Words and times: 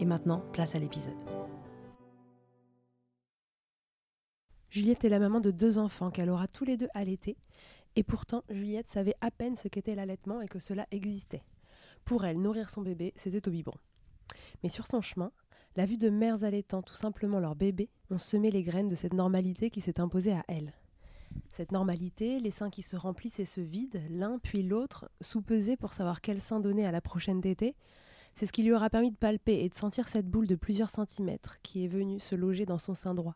Et 0.00 0.04
maintenant, 0.04 0.42
place 0.52 0.74
à 0.74 0.78
l'épisode. 0.78 1.16
Juliette 4.70 5.04
est 5.04 5.08
la 5.08 5.18
maman 5.18 5.40
de 5.40 5.50
deux 5.50 5.78
enfants 5.78 6.10
qu'elle 6.10 6.30
aura 6.30 6.46
tous 6.46 6.64
les 6.64 6.76
deux 6.76 6.88
allaités. 6.94 7.36
Et 7.96 8.02
pourtant, 8.02 8.44
Juliette 8.48 8.88
savait 8.88 9.16
à 9.20 9.30
peine 9.30 9.56
ce 9.56 9.66
qu'était 9.66 9.94
l'allaitement 9.94 10.40
et 10.40 10.46
que 10.46 10.58
cela 10.58 10.86
existait. 10.90 11.42
Pour 12.04 12.24
elle, 12.24 12.40
nourrir 12.40 12.70
son 12.70 12.82
bébé, 12.82 13.12
c'était 13.16 13.48
au 13.48 13.50
biberon. 13.50 13.78
Mais 14.62 14.68
sur 14.68 14.86
son 14.86 15.00
chemin, 15.00 15.32
la 15.74 15.86
vue 15.86 15.96
de 15.96 16.10
mères 16.10 16.44
allaitant 16.44 16.82
tout 16.82 16.94
simplement 16.94 17.40
leur 17.40 17.56
bébé 17.56 17.88
ont 18.10 18.18
semé 18.18 18.50
les 18.50 18.62
graines 18.62 18.88
de 18.88 18.94
cette 18.94 19.14
normalité 19.14 19.70
qui 19.70 19.80
s'est 19.80 20.00
imposée 20.00 20.32
à 20.32 20.44
elle. 20.48 20.72
Cette 21.52 21.72
normalité, 21.72 22.40
les 22.40 22.50
seins 22.50 22.70
qui 22.70 22.82
se 22.82 22.96
remplissent 22.96 23.40
et 23.40 23.44
se 23.44 23.60
vident, 23.60 24.00
l'un 24.10 24.38
puis 24.38 24.62
l'autre, 24.62 25.10
sous-pesés 25.20 25.76
pour 25.76 25.92
savoir 25.92 26.20
quel 26.20 26.40
sein 26.40 26.60
donner 26.60 26.86
à 26.86 26.92
la 26.92 27.00
prochaine 27.00 27.40
tétée, 27.40 27.74
c'est 28.38 28.46
ce 28.46 28.52
qui 28.52 28.62
lui 28.62 28.72
aura 28.72 28.88
permis 28.88 29.10
de 29.10 29.16
palper 29.16 29.64
et 29.64 29.68
de 29.68 29.74
sentir 29.74 30.06
cette 30.06 30.28
boule 30.28 30.46
de 30.46 30.54
plusieurs 30.54 30.90
centimètres 30.90 31.58
qui 31.64 31.84
est 31.84 31.88
venue 31.88 32.20
se 32.20 32.36
loger 32.36 32.66
dans 32.66 32.78
son 32.78 32.94
sein 32.94 33.12
droit. 33.12 33.34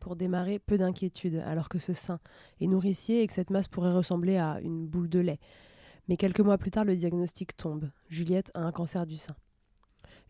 Pour 0.00 0.16
démarrer, 0.16 0.58
peu 0.58 0.76
d'inquiétude, 0.76 1.36
alors 1.46 1.68
que 1.68 1.78
ce 1.78 1.92
sein 1.92 2.18
est 2.60 2.66
nourricier 2.66 3.22
et 3.22 3.26
que 3.28 3.32
cette 3.32 3.50
masse 3.50 3.68
pourrait 3.68 3.92
ressembler 3.92 4.36
à 4.36 4.58
une 4.62 4.84
boule 4.84 5.08
de 5.08 5.20
lait. 5.20 5.38
Mais 6.08 6.16
quelques 6.16 6.40
mois 6.40 6.58
plus 6.58 6.72
tard, 6.72 6.84
le 6.84 6.96
diagnostic 6.96 7.56
tombe. 7.56 7.88
Juliette 8.08 8.50
a 8.54 8.62
un 8.62 8.72
cancer 8.72 9.06
du 9.06 9.16
sein. 9.16 9.36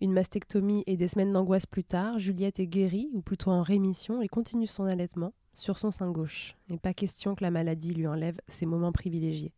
Une 0.03 0.13
mastectomie 0.13 0.85
et 0.87 0.99
des 0.99 1.09
semaines 1.09 1.33
d'angoisse 1.33 1.65
plus 1.65 1.85
tard, 1.85 2.19
Juliette 2.19 2.61
est 2.61 2.67
guérie, 2.67 3.09
ou 3.15 3.23
plutôt 3.23 3.51
en 3.51 3.63
rémission, 3.63 4.21
et 4.21 4.29
continue 4.29 4.67
son 4.67 4.85
allaitement 4.85 5.33
sur 5.55 5.79
son 5.79 5.91
sein 5.91 6.11
gauche. 6.11 6.55
Et 6.69 6.77
pas 6.77 6.93
question 6.93 7.35
que 7.35 7.45
la 7.45 7.51
maladie 7.51 7.95
lui 7.95 8.07
enlève 8.07 8.41
ses 8.47 8.67
moments 8.67 8.93
privilégiés. 8.93 9.55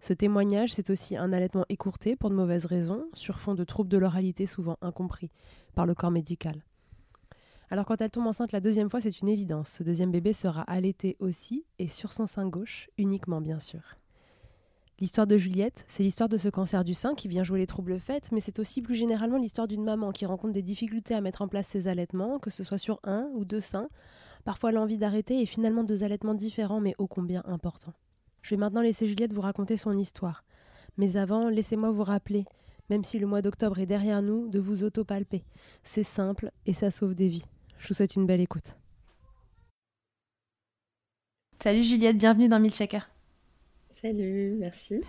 Ce 0.00 0.14
témoignage, 0.14 0.72
c'est 0.72 0.88
aussi 0.88 1.16
un 1.16 1.32
allaitement 1.32 1.66
écourté 1.68 2.16
pour 2.16 2.30
de 2.30 2.34
mauvaises 2.34 2.64
raisons, 2.64 3.04
sur 3.12 3.38
fond 3.38 3.54
de 3.54 3.64
troubles 3.64 3.90
de 3.90 3.98
l'oralité 3.98 4.46
souvent 4.46 4.78
incompris 4.80 5.30
par 5.74 5.84
le 5.84 5.94
corps 5.94 6.10
médical. 6.10 6.64
Alors 7.70 7.84
quand 7.84 8.00
elle 8.00 8.10
tombe 8.10 8.26
enceinte 8.26 8.52
la 8.52 8.60
deuxième 8.60 8.88
fois, 8.88 9.00
c'est 9.00 9.20
une 9.20 9.28
évidence. 9.28 9.68
Ce 9.68 9.82
deuxième 9.82 10.10
bébé 10.10 10.32
sera 10.32 10.62
allaité 10.62 11.16
aussi, 11.20 11.64
et 11.78 11.88
sur 11.88 12.12
son 12.14 12.26
sein 12.26 12.48
gauche, 12.48 12.88
uniquement 12.96 13.40
bien 13.40 13.60
sûr. 13.60 13.96
L'histoire 15.00 15.26
de 15.26 15.38
Juliette, 15.38 15.84
c'est 15.86 16.02
l'histoire 16.02 16.28
de 16.28 16.36
ce 16.36 16.48
cancer 16.48 16.82
du 16.82 16.94
sein 16.94 17.14
qui 17.14 17.28
vient 17.28 17.44
jouer 17.44 17.58
les 17.58 17.66
troubles 17.66 18.00
faits, 18.00 18.32
mais 18.32 18.40
c'est 18.40 18.58
aussi 18.58 18.82
plus 18.82 18.94
généralement 18.94 19.38
l'histoire 19.38 19.68
d'une 19.68 19.84
maman 19.84 20.12
qui 20.12 20.26
rencontre 20.26 20.52
des 20.52 20.62
difficultés 20.62 21.14
à 21.14 21.20
mettre 21.20 21.42
en 21.42 21.48
place 21.48 21.68
ses 21.68 21.88
allaitements, 21.88 22.38
que 22.38 22.50
ce 22.50 22.64
soit 22.64 22.78
sur 22.78 23.00
un 23.04 23.30
ou 23.34 23.44
deux 23.44 23.60
seins, 23.60 23.88
parfois 24.44 24.72
l'envie 24.72 24.98
d'arrêter 24.98 25.40
et 25.40 25.46
finalement 25.46 25.84
deux 25.84 26.04
allaitements 26.04 26.34
différents 26.34 26.80
mais 26.80 26.94
ô 26.98 27.06
combien 27.06 27.42
importants. 27.46 27.94
Je 28.42 28.54
vais 28.54 28.58
maintenant 28.58 28.80
laisser 28.80 29.06
Juliette 29.06 29.32
vous 29.32 29.40
raconter 29.40 29.76
son 29.76 29.92
histoire. 29.92 30.44
Mais 30.96 31.16
avant, 31.16 31.48
laissez-moi 31.48 31.90
vous 31.90 32.04
rappeler, 32.04 32.44
même 32.88 33.04
si 33.04 33.18
le 33.18 33.26
mois 33.26 33.42
d'octobre 33.42 33.78
est 33.78 33.86
derrière 33.86 34.22
nous, 34.22 34.48
de 34.48 34.58
vous 34.58 34.84
autopalper. 34.84 35.44
C'est 35.82 36.04
simple 36.04 36.50
et 36.66 36.72
ça 36.72 36.90
sauve 36.90 37.14
des 37.14 37.28
vies. 37.28 37.46
Je 37.78 37.88
vous 37.88 37.94
souhaite 37.94 38.16
une 38.16 38.26
belle 38.26 38.40
écoute. 38.40 38.76
Salut 41.62 41.84
Juliette, 41.84 42.18
bienvenue 42.18 42.48
dans 42.48 42.60
Milchaker. 42.60 43.10
Salut, 44.02 44.56
merci. 44.58 45.02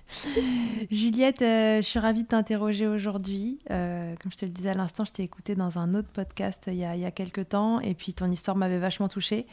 Juliette, 0.92 1.42
euh, 1.42 1.78
je 1.78 1.82
suis 1.82 1.98
ravie 1.98 2.22
de 2.22 2.28
t'interroger 2.28 2.86
aujourd'hui. 2.86 3.58
Euh, 3.72 4.14
comme 4.22 4.30
je 4.30 4.36
te 4.36 4.44
le 4.44 4.52
disais 4.52 4.68
à 4.68 4.74
l'instant, 4.74 5.04
je 5.04 5.10
t'ai 5.10 5.24
écouté 5.24 5.56
dans 5.56 5.78
un 5.78 5.92
autre 5.94 6.06
podcast 6.12 6.64
il 6.68 6.76
y 6.76 6.84
a, 6.84 6.94
il 6.94 7.00
y 7.00 7.04
a 7.04 7.10
quelques 7.10 7.48
temps 7.48 7.80
et 7.80 7.94
puis 7.94 8.14
ton 8.14 8.30
histoire 8.30 8.56
m'avait 8.56 8.78
vachement 8.78 9.08
touchée. 9.08 9.44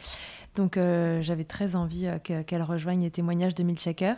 Donc 0.56 0.78
euh, 0.78 1.20
j'avais 1.24 1.46
très 1.46 1.76
envie 1.76 2.08
qu'elle 2.24 2.62
rejoigne 2.62 3.02
les 3.02 3.10
témoignages 3.10 3.56
de 3.56 3.64
Milchaker. 3.64 4.18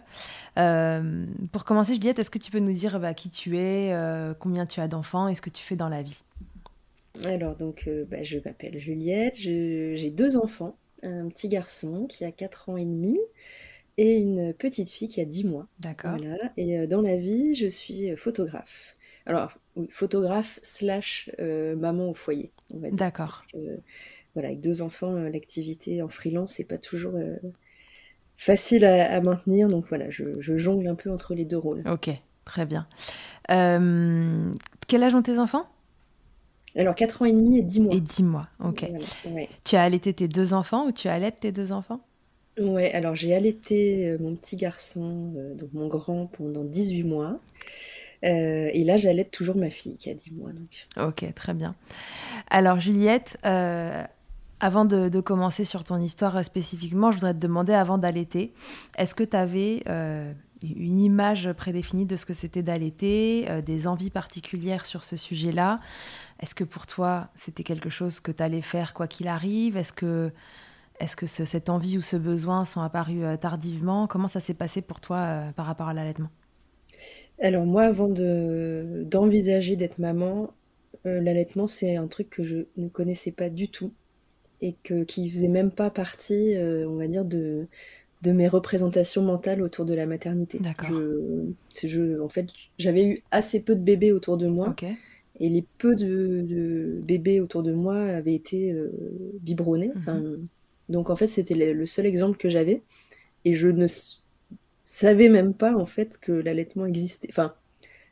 pour 1.54 1.64
commencer, 1.64 1.94
Juliette, 1.94 2.20
est-ce 2.20 2.32
que 2.32 2.40
tu 2.40 2.52
peux 2.52 2.60
nous 2.60 2.74
dire 2.74 3.00
bah, 3.00 3.14
qui 3.14 3.30
tu 3.30 3.58
es, 3.58 3.96
combien 4.40 4.66
tu 4.66 4.82
as 4.82 4.90
d'enfants 4.90 5.30
et 5.30 5.36
ce 5.36 5.42
que 5.42 5.50
tu 5.50 5.64
fais 5.64 5.78
dans 5.78 5.90
la 5.90 6.02
vie? 6.02 6.24
Alors, 7.24 7.56
donc, 7.56 7.90
bah, 8.10 8.24
je 8.24 8.38
m'appelle 8.44 8.78
Juliette, 8.80 9.36
j'ai 9.38 10.12
deux 10.14 10.36
enfants, 10.36 10.76
un 11.04 11.30
petit 11.30 11.48
garçon 11.48 12.06
qui 12.08 12.26
a 12.26 12.34
4 12.34 12.68
ans 12.68 12.76
et 12.76 12.86
demi 12.86 13.18
et 13.98 14.18
une 14.18 14.54
petite 14.54 14.90
fille 14.90 15.08
qui 15.08 15.22
a 15.22 15.26
10 15.26 15.46
mois. 15.46 15.68
D'accord. 15.80 16.18
Voilà. 16.18 16.52
Et 16.58 16.80
euh, 16.80 16.88
dans 16.88 17.02
la 17.02 17.18
vie, 17.18 17.54
je 17.54 17.68
suis 17.68 18.16
photographe. 18.16 18.96
Alors, 19.26 19.52
oui, 19.76 19.88
photographe 19.92 20.60
slash 20.64 21.30
euh, 21.40 21.76
maman 21.76 22.10
au 22.10 22.14
foyer, 22.14 22.52
on 22.74 22.80
va 22.80 22.90
dire. 22.90 22.98
D'accord. 22.98 23.28
Parce 23.28 23.46
que, 23.48 23.58
voilà, 24.34 24.50
avec 24.50 24.62
deux 24.62 24.82
enfants, 24.82 25.14
euh, 25.14 25.30
l'activité 25.30 26.02
en 26.02 26.10
freelance, 26.10 26.54
c'est 26.54 26.64
pas 26.64 26.78
toujours 26.78 27.14
facile 28.36 28.86
à, 28.86 29.22
maintenir. 29.22 29.68
Donc 29.68 29.86
voilà, 29.88 30.10
je, 30.10 30.40
jongle 30.40 30.88
un 30.88 30.96
peu 30.96 31.12
entre 31.12 31.36
les 31.36 31.46
deux 31.46 31.58
rôles. 31.58 31.84
Ok, 31.88 32.10
très 32.46 32.66
bien. 32.66 32.88
quel 33.48 35.04
âge 35.04 35.16
ont 35.16 35.22
tes 35.22 35.38
enfants? 35.38 35.68
Alors, 36.76 36.96
4 36.96 37.24
ans 37.24 37.26
et 37.26 37.34
demi 37.34 37.58
et 37.58 37.62
10 37.62 37.82
mois. 37.82 37.94
Et 37.94 38.00
10 38.00 38.24
mois, 38.24 38.48
ok. 38.64 38.90
Tu 39.66 39.76
as 39.76 39.84
allaité 39.84 40.14
tes 40.14 40.30
deux 40.30 40.54
enfants 40.54 40.88
ou 40.88 40.94
tu 40.94 41.10
allaites 41.10 41.42
tes 41.42 41.52
deux 41.52 41.74
enfants? 41.74 42.00
Ouais, 42.60 42.92
alors 42.92 43.16
j'ai 43.16 43.34
allaité 43.34 44.10
euh, 44.10 44.18
mon 44.20 44.36
petit 44.36 44.58
garçon, 44.58 45.34
euh, 45.38 45.56
donc 45.56 45.70
mon 45.74 45.88
grand, 45.88 46.26
pendant 46.28 46.64
18 46.64 47.04
mois. 47.04 47.40
Euh, 48.24 48.70
et 48.74 48.84
là, 48.84 48.98
j'allaite 48.98 49.32
toujours 49.32 49.56
ma 49.56 49.70
fille 49.70 49.98
qui 49.98 50.10
a 50.10 50.14
10 50.14 50.34
mois. 50.34 50.52
Donc. 50.52 50.88
Ok, 50.98 51.34
très 51.34 51.54
bien. 51.54 51.76
Alors, 52.50 52.80
Juliette, 52.80 53.38
avant 53.44 54.86
de, 54.86 55.22
commencer 55.22 55.64
sur 55.64 55.84
ton 55.84 56.00
histoire 56.00 56.44
spécifiquement, 56.46 57.12
je 57.12 57.18
voudrais 57.18 57.34
te 57.34 57.40
demander, 57.40 57.74
avant 57.74 57.98
d'allaiter, 57.98 58.54
est-ce 58.98 59.16
que 59.16 59.24
tu 59.24 59.36
avais 59.36 59.84
une 60.62 61.02
image 61.02 61.52
prédéfinie 61.54 62.06
de 62.06 62.16
ce 62.16 62.28
que 62.28 62.36
c'était 62.36 62.62
d'allaiter, 62.62 63.48
des 63.66 63.88
envies 63.88 64.12
particulières 64.12 64.86
sur 64.86 65.04
ce 65.04 65.18
sujet-là? 65.18 65.80
Est-ce 66.42 66.54
que 66.54 66.64
pour 66.64 66.86
toi, 66.86 67.30
c'était 67.36 67.64
quelque 67.64 67.90
chose 67.90 68.20
que 68.20 68.32
tu 68.32 68.44
allais 68.44 68.62
faire 68.62 68.94
quoi 68.94 69.08
qu'il 69.08 69.28
arrive? 69.28 69.78
Est-ce 69.78 69.94
que 69.94 70.32
est-ce 71.02 71.16
que 71.16 71.26
cette 71.26 71.70
envie 71.70 71.98
ou 71.98 72.02
ce 72.02 72.16
besoin 72.16 72.64
sont 72.64 72.82
apparus 72.82 73.24
euh, 73.24 73.36
tardivement? 73.36 74.08
Comment 74.08 74.28
ça 74.28 74.40
s'est 74.40 74.54
passé 74.54 74.82
pour 74.82 75.02
toi 75.02 75.18
euh, 75.18 75.52
par 75.52 75.66
rapport 75.66 75.88
à 75.88 75.94
l'allaitement? 75.94 76.30
Alors 77.40 77.66
moi, 77.66 77.84
avant 77.84 78.08
d'envisager 78.08 79.76
d'être 79.76 79.98
maman, 79.98 80.54
euh, 81.08 81.20
l'allaitement, 81.22 81.66
c'est 81.66 81.96
un 81.96 82.08
truc 82.08 82.30
que 82.30 82.44
je 82.44 82.68
ne 82.78 82.88
connaissais 82.88 83.32
pas 83.32 83.50
du 83.50 83.70
tout 83.70 83.92
et 84.62 84.76
que, 84.84 85.04
qui 85.04 85.30
faisait 85.32 85.48
même 85.48 85.72
pas 85.72 85.90
partie, 85.90 86.54
on 86.56 86.96
va 86.98 87.08
dire, 87.08 87.26
de, 87.26 87.66
de 88.22 88.32
mes 88.32 88.48
représentations 88.48 89.24
mentales 89.24 89.64
autour 89.64 89.86
de 89.86 89.96
la 89.96 90.06
maternité. 90.06 90.60
Je, 91.84 92.22
en 92.22 92.30
fait, 92.30 92.46
j'avais 92.78 93.06
eu 93.06 93.24
assez 93.32 93.60
peu 93.60 93.76
de 93.76 93.82
bébés 93.82 94.12
autour 94.12 94.38
de 94.38 94.46
moi. 94.46 94.76
et 95.40 95.50
les 95.50 95.66
peu 95.80 95.96
de, 95.96 97.00
bébés 97.02 97.42
autour 97.42 97.64
de 97.64 97.74
moi 97.74 97.98
avaient 97.98 98.36
été 98.36 98.72
biberonnés. 99.42 99.92
Mhm. 99.96 100.48
Donc 100.92 101.10
en 101.10 101.16
fait, 101.16 101.28
c'était 101.28 101.56
le, 101.56 101.86
seul 101.86 102.06
exemple 102.06 102.38
que 102.38 102.50
j'avais. 102.50 102.82
Et 103.46 103.56
je 103.56 103.68
ne 103.68 103.88
savais 104.84 105.30
même 105.30 105.54
pas 105.54 105.76
en 105.76 105.86
fait 105.86 106.18
que 106.20 106.32
l'allaitement 106.32 106.86
existait. 106.86 107.28
Enfin, 107.30 107.56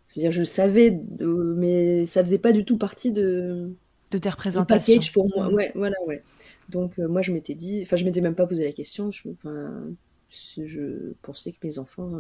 c'est-à-dire 0.08 0.32
je 0.32 0.40
le 0.40 0.46
savais, 0.46 1.00
mais 1.20 2.06
ça 2.06 2.24
faisait 2.24 2.40
pas 2.40 2.52
du 2.52 2.66
tout 2.66 2.78
partie 2.78 3.12
de 3.12 3.70
de 4.12 4.18
tes 4.18 4.30
représentations. 4.30 4.94
package 4.96 5.14
pour 5.14 5.30
moi. 5.30 5.54
Ouais, 5.54 5.72
voilà, 5.76 5.96
ouais. 6.08 6.24
Donc 6.70 6.98
moi, 6.98 7.22
je 7.22 7.32
m'étais 7.32 7.54
dit, 7.54 7.82
enfin, 7.84 7.96
je 7.96 8.06
m'étais 8.06 8.22
même 8.22 8.36
pas 8.36 8.48
posé 8.48 8.64
la 8.64 8.72
question. 8.72 9.12
Je, 9.12 9.22
enfin, 9.30 9.84
je 10.30 11.14
pensais 11.22 11.52
que 11.52 11.58
mes 11.64 11.78
enfants 11.78 12.12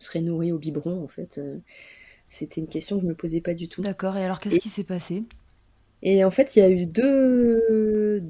seraient 0.00 0.20
nourris 0.20 0.50
au 0.50 0.58
biberon 0.58 1.04
en 1.04 1.08
fait. 1.08 1.40
C'était 2.28 2.62
une 2.62 2.66
question 2.66 2.96
que 2.96 3.02
je 3.02 3.08
me 3.08 3.14
posais 3.14 3.42
pas 3.42 3.52
du 3.52 3.68
tout. 3.68 3.82
D'accord. 3.82 4.16
Et 4.16 4.24
alors, 4.24 4.40
qu'est-ce 4.40 4.58
qui 4.58 4.70
s'est 4.70 4.84
passé? 4.84 5.22
Et 6.02 6.24
en 6.24 6.30
fait, 6.30 6.56
il 6.56 6.60
y 6.60 6.62
a 6.62 6.70
eu 6.70 6.86
deux, 6.86 8.22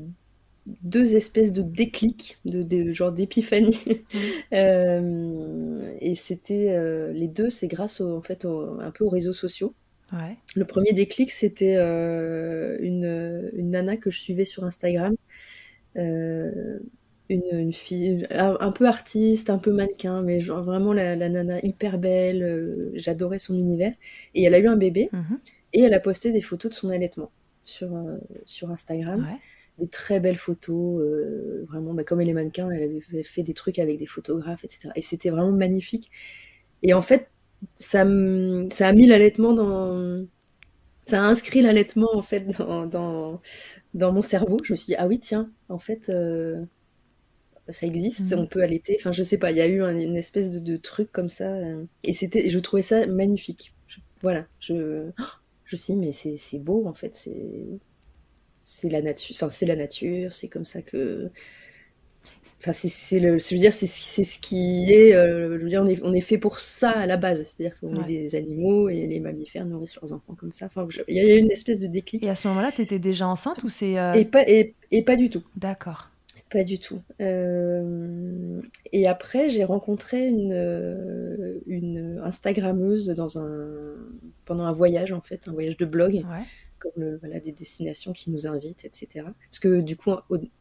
deux 0.67 1.17
espèces 1.17 1.53
de 1.53 1.62
déclics, 1.62 2.38
de, 2.44 2.93
genre 2.93 3.12
d'épiphanie. 3.12 3.79
Mmh. 4.12 4.19
Euh, 4.53 5.94
et 6.00 6.14
c'était 6.14 6.70
euh, 6.70 7.12
les 7.12 7.29
deux, 7.29 7.49
c'est 7.49 7.69
grâce 7.69 8.03
en 8.03 8.20
fait 8.20 8.44
un 8.44 8.91
peu 8.91 9.05
aux 9.05 9.09
réseaux 9.09 9.32
sociaux. 9.32 9.75
Ouais. 10.12 10.37
Le 10.55 10.67
premier 10.67 10.93
déclic, 10.93 11.31
c'était 11.31 11.76
euh, 11.76 12.76
une, 12.81 13.50
une, 13.55 13.70
nana 13.70 13.97
que 13.97 14.11
je 14.11 14.19
suivais 14.19 14.44
sur 14.44 14.64
Instagram 14.64 15.14
une, 15.97 17.73
fille 17.73 18.26
un, 18.31 18.73
peu 18.73 18.87
artiste, 18.87 19.49
un 19.49 19.59
peu 19.59 19.73
mannequin, 19.73 20.20
mais 20.20 20.41
genre 20.41 20.62
vraiment 20.62 20.93
la, 20.93 21.17
nana 21.17 21.59
hyper 21.62 21.97
belle. 21.97 22.91
J'adorais 22.94 23.38
son 23.38 23.56
univers. 23.56 23.94
Et 24.35 24.44
elle 24.44 24.55
a 24.55 24.59
eu 24.59 24.67
un 24.67 24.76
bébé 24.76 25.09
mhm. 25.12 25.38
et 25.73 25.81
elle 25.81 25.94
a 25.94 26.00
posté 26.00 26.31
des 26.32 26.43
photos 26.43 26.70
de 26.70 26.75
son 26.75 26.91
allaitement 26.91 27.31
sur, 27.64 27.91
sur 28.44 28.70
Instagram. 28.70 29.26
Des 29.78 29.88
très 29.88 30.20
belles 30.20 30.36
photos, 30.36 31.00
euh, 31.00 31.64
vraiment 31.69 31.94
bah, 31.94 32.04
comme 32.04 32.20
elle 32.20 32.28
est 32.28 32.34
mannequin, 32.34 32.70
elle 32.70 32.82
avait 32.82 33.22
fait 33.24 33.42
des 33.42 33.54
trucs 33.54 33.78
avec 33.78 33.98
des 33.98 34.06
photographes, 34.06 34.64
etc. 34.64 34.90
Et 34.96 35.00
c'était 35.00 35.30
vraiment 35.30 35.52
magnifique. 35.52 36.10
Et 36.82 36.94
en 36.94 37.02
fait, 37.02 37.30
ça, 37.74 38.04
ça 38.70 38.88
a 38.88 38.92
mis 38.92 39.06
l'allaitement 39.06 39.52
dans. 39.54 40.26
Ça 41.06 41.22
a 41.22 41.26
inscrit 41.26 41.62
l'allaitement 41.62 42.10
en 42.14 42.22
fait 42.22 42.46
dans, 42.58 42.86
dans, 42.86 43.40
dans, 43.94 44.12
mon 44.12 44.22
cerveau. 44.22 44.58
Je 44.62 44.72
me 44.72 44.76
suis 44.76 44.86
dit, 44.86 44.94
ah 44.96 45.08
oui, 45.08 45.19
tiens, 45.19 45.50
en 45.69 45.78
fait 45.78 46.10
ça 47.68 47.86
existe, 47.86 48.32
mm. 48.32 48.38
on 48.38 48.46
peut 48.46 48.62
allaiter. 48.62 48.96
Enfin, 48.98 49.12
je 49.12 49.22
sais 49.22 49.38
pas, 49.38 49.50
il 49.50 49.56
y 49.56 49.60
a 49.60 49.66
eu 49.66 49.80
une 49.82 50.16
espèce 50.16 50.62
de, 50.62 50.76
truc 50.76 51.10
comme 51.12 51.28
ça. 51.28 51.52
Euh, 51.52 51.84
et 52.02 52.12
c'était, 52.12 52.48
je 52.48 52.58
trouvais 52.58 52.82
ça 52.82 53.06
magnifique. 53.06 53.72
voilà, 54.20 54.46
je, 54.60 55.10
je 55.64 55.76
sais, 55.76 55.94
mais 55.94 56.12
c'est 56.12 56.58
beau 56.58 56.86
en 56.86 56.94
fait. 56.94 57.14
C'est, 57.14 57.80
c'est 58.62 58.88
la 58.88 59.03
nature. 59.03 59.35
Enfin, 59.37 59.49
c'est 59.49 59.67
la 59.67 59.76
nature. 59.76 60.32
C'est 60.32 60.49
comme 60.49 60.64
ça 60.64 60.82
que. 60.82 61.31
Enfin, 62.61 62.73
c'est 62.73 63.19
le, 63.19 63.41
je 63.41 63.55
veux 63.55 63.61
dire, 63.61 63.73
c'est 63.73 63.87
ce 63.87 64.38
qui 64.38 64.93
est. 64.93 65.14
Euh, 65.14 65.59
je 65.59 65.62
veux 65.64 65.69
dire, 65.69 65.82
on 65.82 65.87
est, 65.87 66.00
on 66.05 66.12
est 66.12 66.20
fait 66.20 66.38
pour 66.38 66.61
ça 66.61 66.91
à 66.91 67.06
la 67.06 67.17
base. 67.17 67.43
C'est-à-dire 67.43 67.79
qu'on 67.81 67.94
est 68.05 68.06
des 68.06 68.35
animaux 68.37 68.88
et 68.88 69.06
les 69.06 69.19
mammifères 69.19 69.67
nourrissent 69.67 70.00
leurs 70.00 70.12
enfants 70.12 70.35
comme 70.35 70.53
ça. 70.53 70.67
Enfin, 70.67 70.87
il 71.09 71.17
y 71.17 71.20
a 71.20 71.35
une 71.35 71.50
espèce 71.50 71.81
de 71.81 71.88
déclic. 71.88 72.23
Et 72.23 72.31
à 72.31 72.37
ce 72.37 72.47
moment-là, 72.49 72.70
tu 72.70 72.82
étais 72.82 73.00
déjà 73.00 73.26
enceinte 73.26 73.64
ou 73.64 73.69
c'est. 73.69 73.99
Euh, 73.99 74.12
et, 74.12 74.25
pas, 74.25 74.44
et, 74.49 74.75
et 74.93 75.03
pas 75.03 75.17
du 75.17 75.29
tout. 75.29 75.43
D'accord. 75.56 76.09
Pas 76.50 76.64
du 76.64 76.79
tout. 76.79 77.00
Euh, 77.23 78.61
et 78.93 79.09
après, 79.09 79.49
j'ai 79.49 79.64
rencontré 79.64 80.29
une, 80.29 81.62
une 81.67 82.20
Instagrammeuse 82.23 83.09
dans 83.09 83.38
un, 83.38 83.94
pendant 84.44 84.64
un 84.64 84.73
voyage, 84.73 85.12
en 85.12 85.23
fait, 85.23 85.49
un 85.49 85.53
voyage 85.53 85.79
de 85.79 85.87
blog, 85.87 86.23
comme 86.82 87.19
voilà, 87.20 87.40
des 87.40 87.52
destinations 87.52 88.12
qui 88.12 88.31
nous 88.31 88.46
invitent, 88.46 88.84
etc. 88.84 89.26
Parce 89.50 89.58
que 89.61 89.81
du 89.81 89.96
coup, 89.96 90.12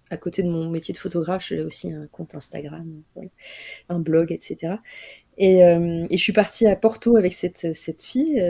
à 0.09 0.17
côté 0.17 0.43
de 0.43 0.49
mon 0.49 0.69
métier 0.69 0.93
de 0.93 0.97
photographe, 0.97 1.47
j'ai 1.47 1.61
aussi 1.61 1.91
un 1.91 2.07
compte 2.07 2.35
Instagram, 2.35 3.01
un 3.89 3.99
blog, 3.99 4.31
etc. 4.31 4.75
Et, 5.37 5.65
euh, 5.65 6.05
et, 6.09 6.17
je 6.17 6.21
suis 6.21 6.33
partie 6.33 6.67
à 6.67 6.75
Porto 6.75 7.15
avec 7.15 7.33
cette, 7.33 7.73
cette 7.73 8.01
fille 8.01 8.43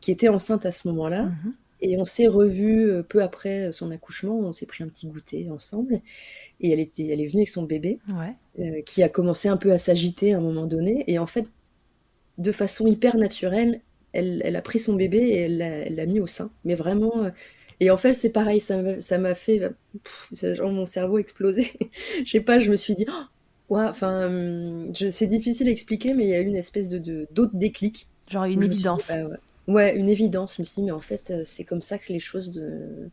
qui 0.00 0.10
était 0.10 0.28
enceinte 0.28 0.66
à 0.66 0.70
ce 0.70 0.86
moment-là. 0.88 1.24
Mhm. 1.24 1.54
Et 1.80 1.96
on 1.98 2.04
s'est 2.04 2.26
revus 2.26 2.90
peu 3.08 3.22
après 3.22 3.70
son 3.70 3.90
accouchement, 3.90 4.38
on 4.38 4.52
s'est 4.52 4.66
pris 4.66 4.82
un 4.82 4.88
petit 4.88 5.06
goûter 5.06 5.48
ensemble. 5.50 6.00
Et 6.60 6.70
elle, 6.70 6.80
était, 6.80 7.06
elle 7.06 7.20
est 7.20 7.28
venue 7.28 7.42
avec 7.42 7.48
son 7.48 7.62
bébé, 7.62 7.98
euh, 8.58 8.82
qui 8.82 9.02
a 9.02 9.08
commencé 9.08 9.48
un 9.48 9.56
peu 9.56 9.70
à 9.70 9.78
s'agiter 9.78 10.32
à 10.32 10.38
un 10.38 10.40
moment 10.40 10.66
donné. 10.66 11.04
Et 11.06 11.18
en 11.18 11.26
fait, 11.26 11.46
de 12.38 12.52
façon 12.52 12.86
hyper 12.86 13.16
naturelle, 13.16 13.80
elle, 14.12 14.42
elle 14.44 14.56
a 14.56 14.62
pris 14.62 14.78
son 14.78 14.94
bébé 14.94 15.18
et 15.18 15.36
elle 15.42 15.94
l'a 15.94 16.06
mis 16.06 16.20
au 16.20 16.26
sein. 16.26 16.50
Mais 16.64 16.74
vraiment. 16.74 17.24
Euh, 17.24 17.30
et 17.80 17.90
en 17.90 17.96
fait, 17.96 18.12
c'est 18.12 18.30
pareil, 18.30 18.60
ça 18.60 18.78
m'a 19.18 19.34
fait. 19.34 19.60
genre, 20.42 20.70
mon 20.70 20.86
cerveau 20.86 21.18
explosé. 21.18 21.72
Je 22.24 22.30
sais 22.30 22.40
pas, 22.40 22.58
je 22.58 22.70
me 22.70 22.76
suis 22.76 22.94
dit. 22.94 23.06
Oh, 23.08 23.74
ouais, 23.74 23.84
enfin, 23.84 24.28
c'est 25.10 25.26
difficile 25.26 25.68
à 25.68 25.70
expliquer, 25.70 26.14
mais 26.14 26.24
il 26.24 26.30
y 26.30 26.34
a 26.34 26.40
eu 26.40 26.46
une 26.46 26.56
espèce 26.56 26.88
de 26.88 27.28
d'autres 27.30 27.56
déclics. 27.56 28.08
Genre 28.28 28.44
une 28.44 28.64
évidence. 28.64 29.08
Bah 29.08 29.36
ouais. 29.68 29.96
une 29.96 30.08
évidence. 30.08 30.56
Je 30.56 30.62
me 30.62 30.64
suis 30.64 30.82
dit, 30.82 30.86
mais 30.86 30.92
en 30.92 31.00
fait, 31.00 31.30
euh, 31.30 31.42
c'est 31.44 31.64
comme 31.64 31.82
ça 31.82 31.98
que 31.98 32.12
les 32.12 32.18
choses 32.18 32.50
de 32.50 33.10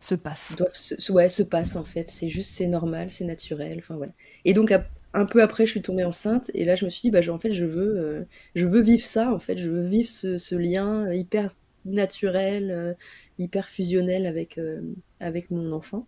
se 0.00 0.14
passe. 0.14 0.54
Doivent 0.56 0.74
se, 0.74 1.12
ouais, 1.12 1.28
se 1.28 1.42
passe 1.42 1.76
en 1.76 1.84
fait. 1.84 2.08
C'est 2.08 2.28
juste, 2.28 2.50
c'est 2.50 2.66
normal, 2.66 3.10
c'est 3.10 3.24
naturel. 3.24 3.78
Enfin 3.78 3.96
voilà. 3.96 4.12
Et 4.44 4.52
donc 4.52 4.72
un 5.16 5.24
peu 5.24 5.42
après, 5.42 5.66
je 5.66 5.70
suis 5.70 5.82
tombée 5.82 6.04
enceinte 6.04 6.50
et 6.54 6.64
là, 6.64 6.76
je 6.76 6.84
me 6.84 6.90
suis 6.90 7.00
dit, 7.02 7.10
bah, 7.10 7.20
en 7.30 7.38
fait, 7.38 7.50
je 7.50 7.64
veux, 7.64 7.98
euh, 7.98 8.22
je 8.54 8.66
veux 8.66 8.80
vivre 8.80 9.06
ça. 9.06 9.32
En 9.32 9.38
fait, 9.38 9.56
je 9.56 9.70
veux 9.70 9.82
vivre 9.82 10.08
ce, 10.08 10.54
lien 10.54 11.10
hyper 11.12 11.48
naturel, 11.84 12.70
euh, 12.70 12.94
hyper 13.38 13.68
fusionnel 13.68 14.26
avec 14.26 14.58
euh, 14.58 14.80
avec 15.20 15.50
mon 15.50 15.72
enfant. 15.72 16.06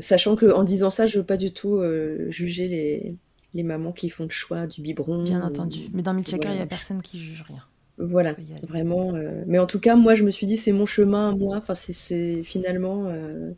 sachant 0.00 0.36
que 0.36 0.46
en 0.52 0.64
disant 0.64 0.90
ça, 0.90 1.06
je 1.06 1.18
veux 1.18 1.26
pas 1.26 1.36
du 1.36 1.52
tout 1.52 1.82
juger 2.30 2.68
les, 2.68 3.16
les 3.54 3.62
mamans 3.62 3.92
qui 3.92 4.08
font 4.08 4.24
le 4.24 4.30
choix 4.30 4.66
du 4.66 4.80
biberon. 4.80 5.24
Bien 5.24 5.42
entendu. 5.42 5.88
Mais 5.92 6.02
dans 6.02 6.14
Milchaker, 6.14 6.52
il 6.52 6.56
n'y 6.56 6.62
a 6.62 6.66
personne 6.66 7.02
qui 7.02 7.18
juge 7.18 7.42
rien. 7.42 7.64
Voilà, 7.98 8.36
vraiment. 8.62 9.14
Euh, 9.14 9.42
mais 9.46 9.58
en 9.58 9.66
tout 9.66 9.80
cas, 9.80 9.96
moi, 9.96 10.14
je 10.14 10.22
me 10.22 10.30
suis 10.30 10.46
dit, 10.46 10.56
c'est 10.56 10.72
mon 10.72 10.86
chemin, 10.86 11.36
moi. 11.36 11.56
Enfin, 11.56 11.74
c'est 11.74 12.44
finalement, 12.44 13.06
euh, 13.08 13.50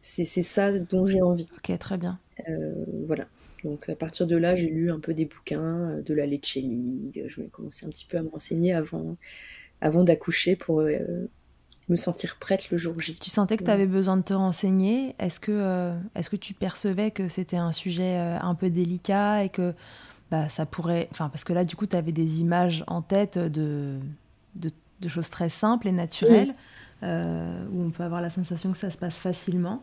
c'est 0.00 0.24
ça 0.24 0.78
dont 0.78 1.06
j'ai 1.06 1.22
envie. 1.22 1.48
Ok, 1.56 1.76
très 1.78 1.98
bien. 1.98 2.18
Euh, 2.48 2.72
voilà. 3.06 3.26
Donc, 3.64 3.88
à 3.88 3.94
partir 3.94 4.26
de 4.26 4.36
là, 4.36 4.54
j'ai 4.56 4.68
lu 4.68 4.90
un 4.90 5.00
peu 5.00 5.12
des 5.12 5.26
bouquins, 5.26 5.98
de 6.04 6.14
la 6.14 6.26
Lecce 6.26 6.54
League. 6.54 7.26
Je 7.28 7.42
vais 7.42 7.48
commencer 7.48 7.84
un 7.84 7.90
petit 7.90 8.06
peu 8.06 8.16
à 8.16 8.22
me 8.22 8.28
renseigner 8.28 8.72
avant, 8.72 9.16
avant 9.82 10.02
d'accoucher 10.02 10.56
pour 10.56 10.80
me 10.80 11.96
sentir 11.96 12.38
prête 12.40 12.70
le 12.70 12.78
jour 12.78 12.98
J. 12.98 13.18
Tu 13.18 13.28
sentais 13.28 13.58
que 13.58 13.64
tu 13.64 13.70
avais 13.70 13.86
besoin 13.86 14.16
de 14.16 14.22
te 14.22 14.32
renseigner. 14.32 15.14
Est-ce 15.18 15.38
que, 15.38 15.92
est-ce 16.14 16.30
que 16.30 16.36
tu 16.36 16.54
percevais 16.54 17.10
que 17.10 17.28
c'était 17.28 17.58
un 17.58 17.72
sujet 17.72 18.16
un 18.16 18.54
peu 18.54 18.70
délicat 18.70 19.44
et 19.44 19.50
que 19.50 19.74
bah, 20.30 20.48
ça 20.48 20.64
pourrait. 20.64 21.08
Enfin, 21.10 21.28
parce 21.28 21.44
que 21.44 21.52
là, 21.52 21.64
du 21.64 21.76
coup, 21.76 21.86
tu 21.86 21.96
avais 21.96 22.12
des 22.12 22.40
images 22.40 22.84
en 22.86 23.02
tête 23.02 23.36
de, 23.36 23.98
de, 24.54 25.08
choses 25.08 25.30
très 25.30 25.48
simples 25.48 25.88
et 25.88 25.92
naturelles, 25.92 26.50
euh, 26.50 26.52
où 27.02 27.82
on 27.82 27.90
peut 27.90 28.02
avoir 28.02 28.20
la 28.20 28.30
sensation 28.30 28.72
que 28.72 28.78
ça 28.78 28.90
se 28.90 28.98
passe 28.98 29.16
facilement. 29.16 29.82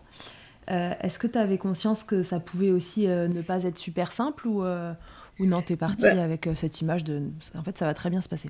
Euh, 0.69 0.93
est-ce 1.01 1.17
que 1.17 1.27
tu 1.27 1.37
avais 1.37 1.57
conscience 1.57 2.03
que 2.03 2.23
ça 2.23 2.39
pouvait 2.39 2.71
aussi 2.71 3.07
euh, 3.07 3.27
ne 3.27 3.41
pas 3.41 3.63
être 3.63 3.77
super 3.77 4.11
simple 4.11 4.47
ou, 4.47 4.63
ou 4.63 5.45
non, 5.45 5.61
tu 5.61 5.73
es 5.73 5.77
parti 5.77 6.03
bah 6.03 6.23
avec 6.23 6.49
cette 6.55 6.81
image 6.81 7.03
de. 7.03 7.21
En 7.55 7.63
fait, 7.63 7.77
ça 7.77 7.85
va 7.85 7.93
très 7.93 8.09
bien 8.09 8.21
se 8.21 8.29
passer? 8.29 8.49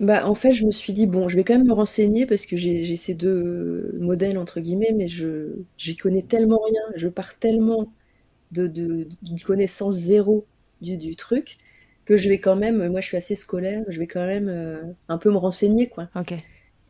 Bah, 0.00 0.28
en 0.28 0.34
fait, 0.34 0.52
je 0.52 0.66
me 0.66 0.72
suis 0.72 0.92
dit, 0.92 1.06
bon, 1.06 1.28
je 1.28 1.36
vais 1.36 1.44
quand 1.44 1.56
même 1.56 1.66
me 1.66 1.72
renseigner 1.72 2.26
parce 2.26 2.46
que 2.46 2.56
j'ai 2.56 2.96
ces 2.96 3.14
deux 3.14 3.96
modèles, 4.00 4.38
entre 4.38 4.60
guillemets, 4.60 4.92
mais 4.94 5.08
je 5.08 5.62
j'y 5.78 5.96
connais 5.96 6.22
tellement 6.22 6.60
rien, 6.60 6.82
je 6.96 7.08
pars 7.08 7.38
tellement 7.38 7.92
de, 8.50 8.66
de, 8.66 9.08
de 9.22 9.42
connaissance 9.44 9.94
zéro 9.94 10.46
du, 10.80 11.16
truc 11.16 11.58
que 12.04 12.16
je 12.16 12.28
vais 12.28 12.38
quand 12.38 12.56
même, 12.56 12.88
moi 12.88 13.00
je 13.00 13.06
suis 13.06 13.16
assez 13.16 13.34
scolaire, 13.34 13.84
je 13.88 13.98
vais 13.98 14.06
quand 14.06 14.26
même 14.26 14.48
euh, 14.48 14.82
un 15.08 15.18
peu 15.18 15.30
me 15.30 15.38
renseigner 15.38 15.88
quoi. 15.88 16.08
Ok. 16.14 16.34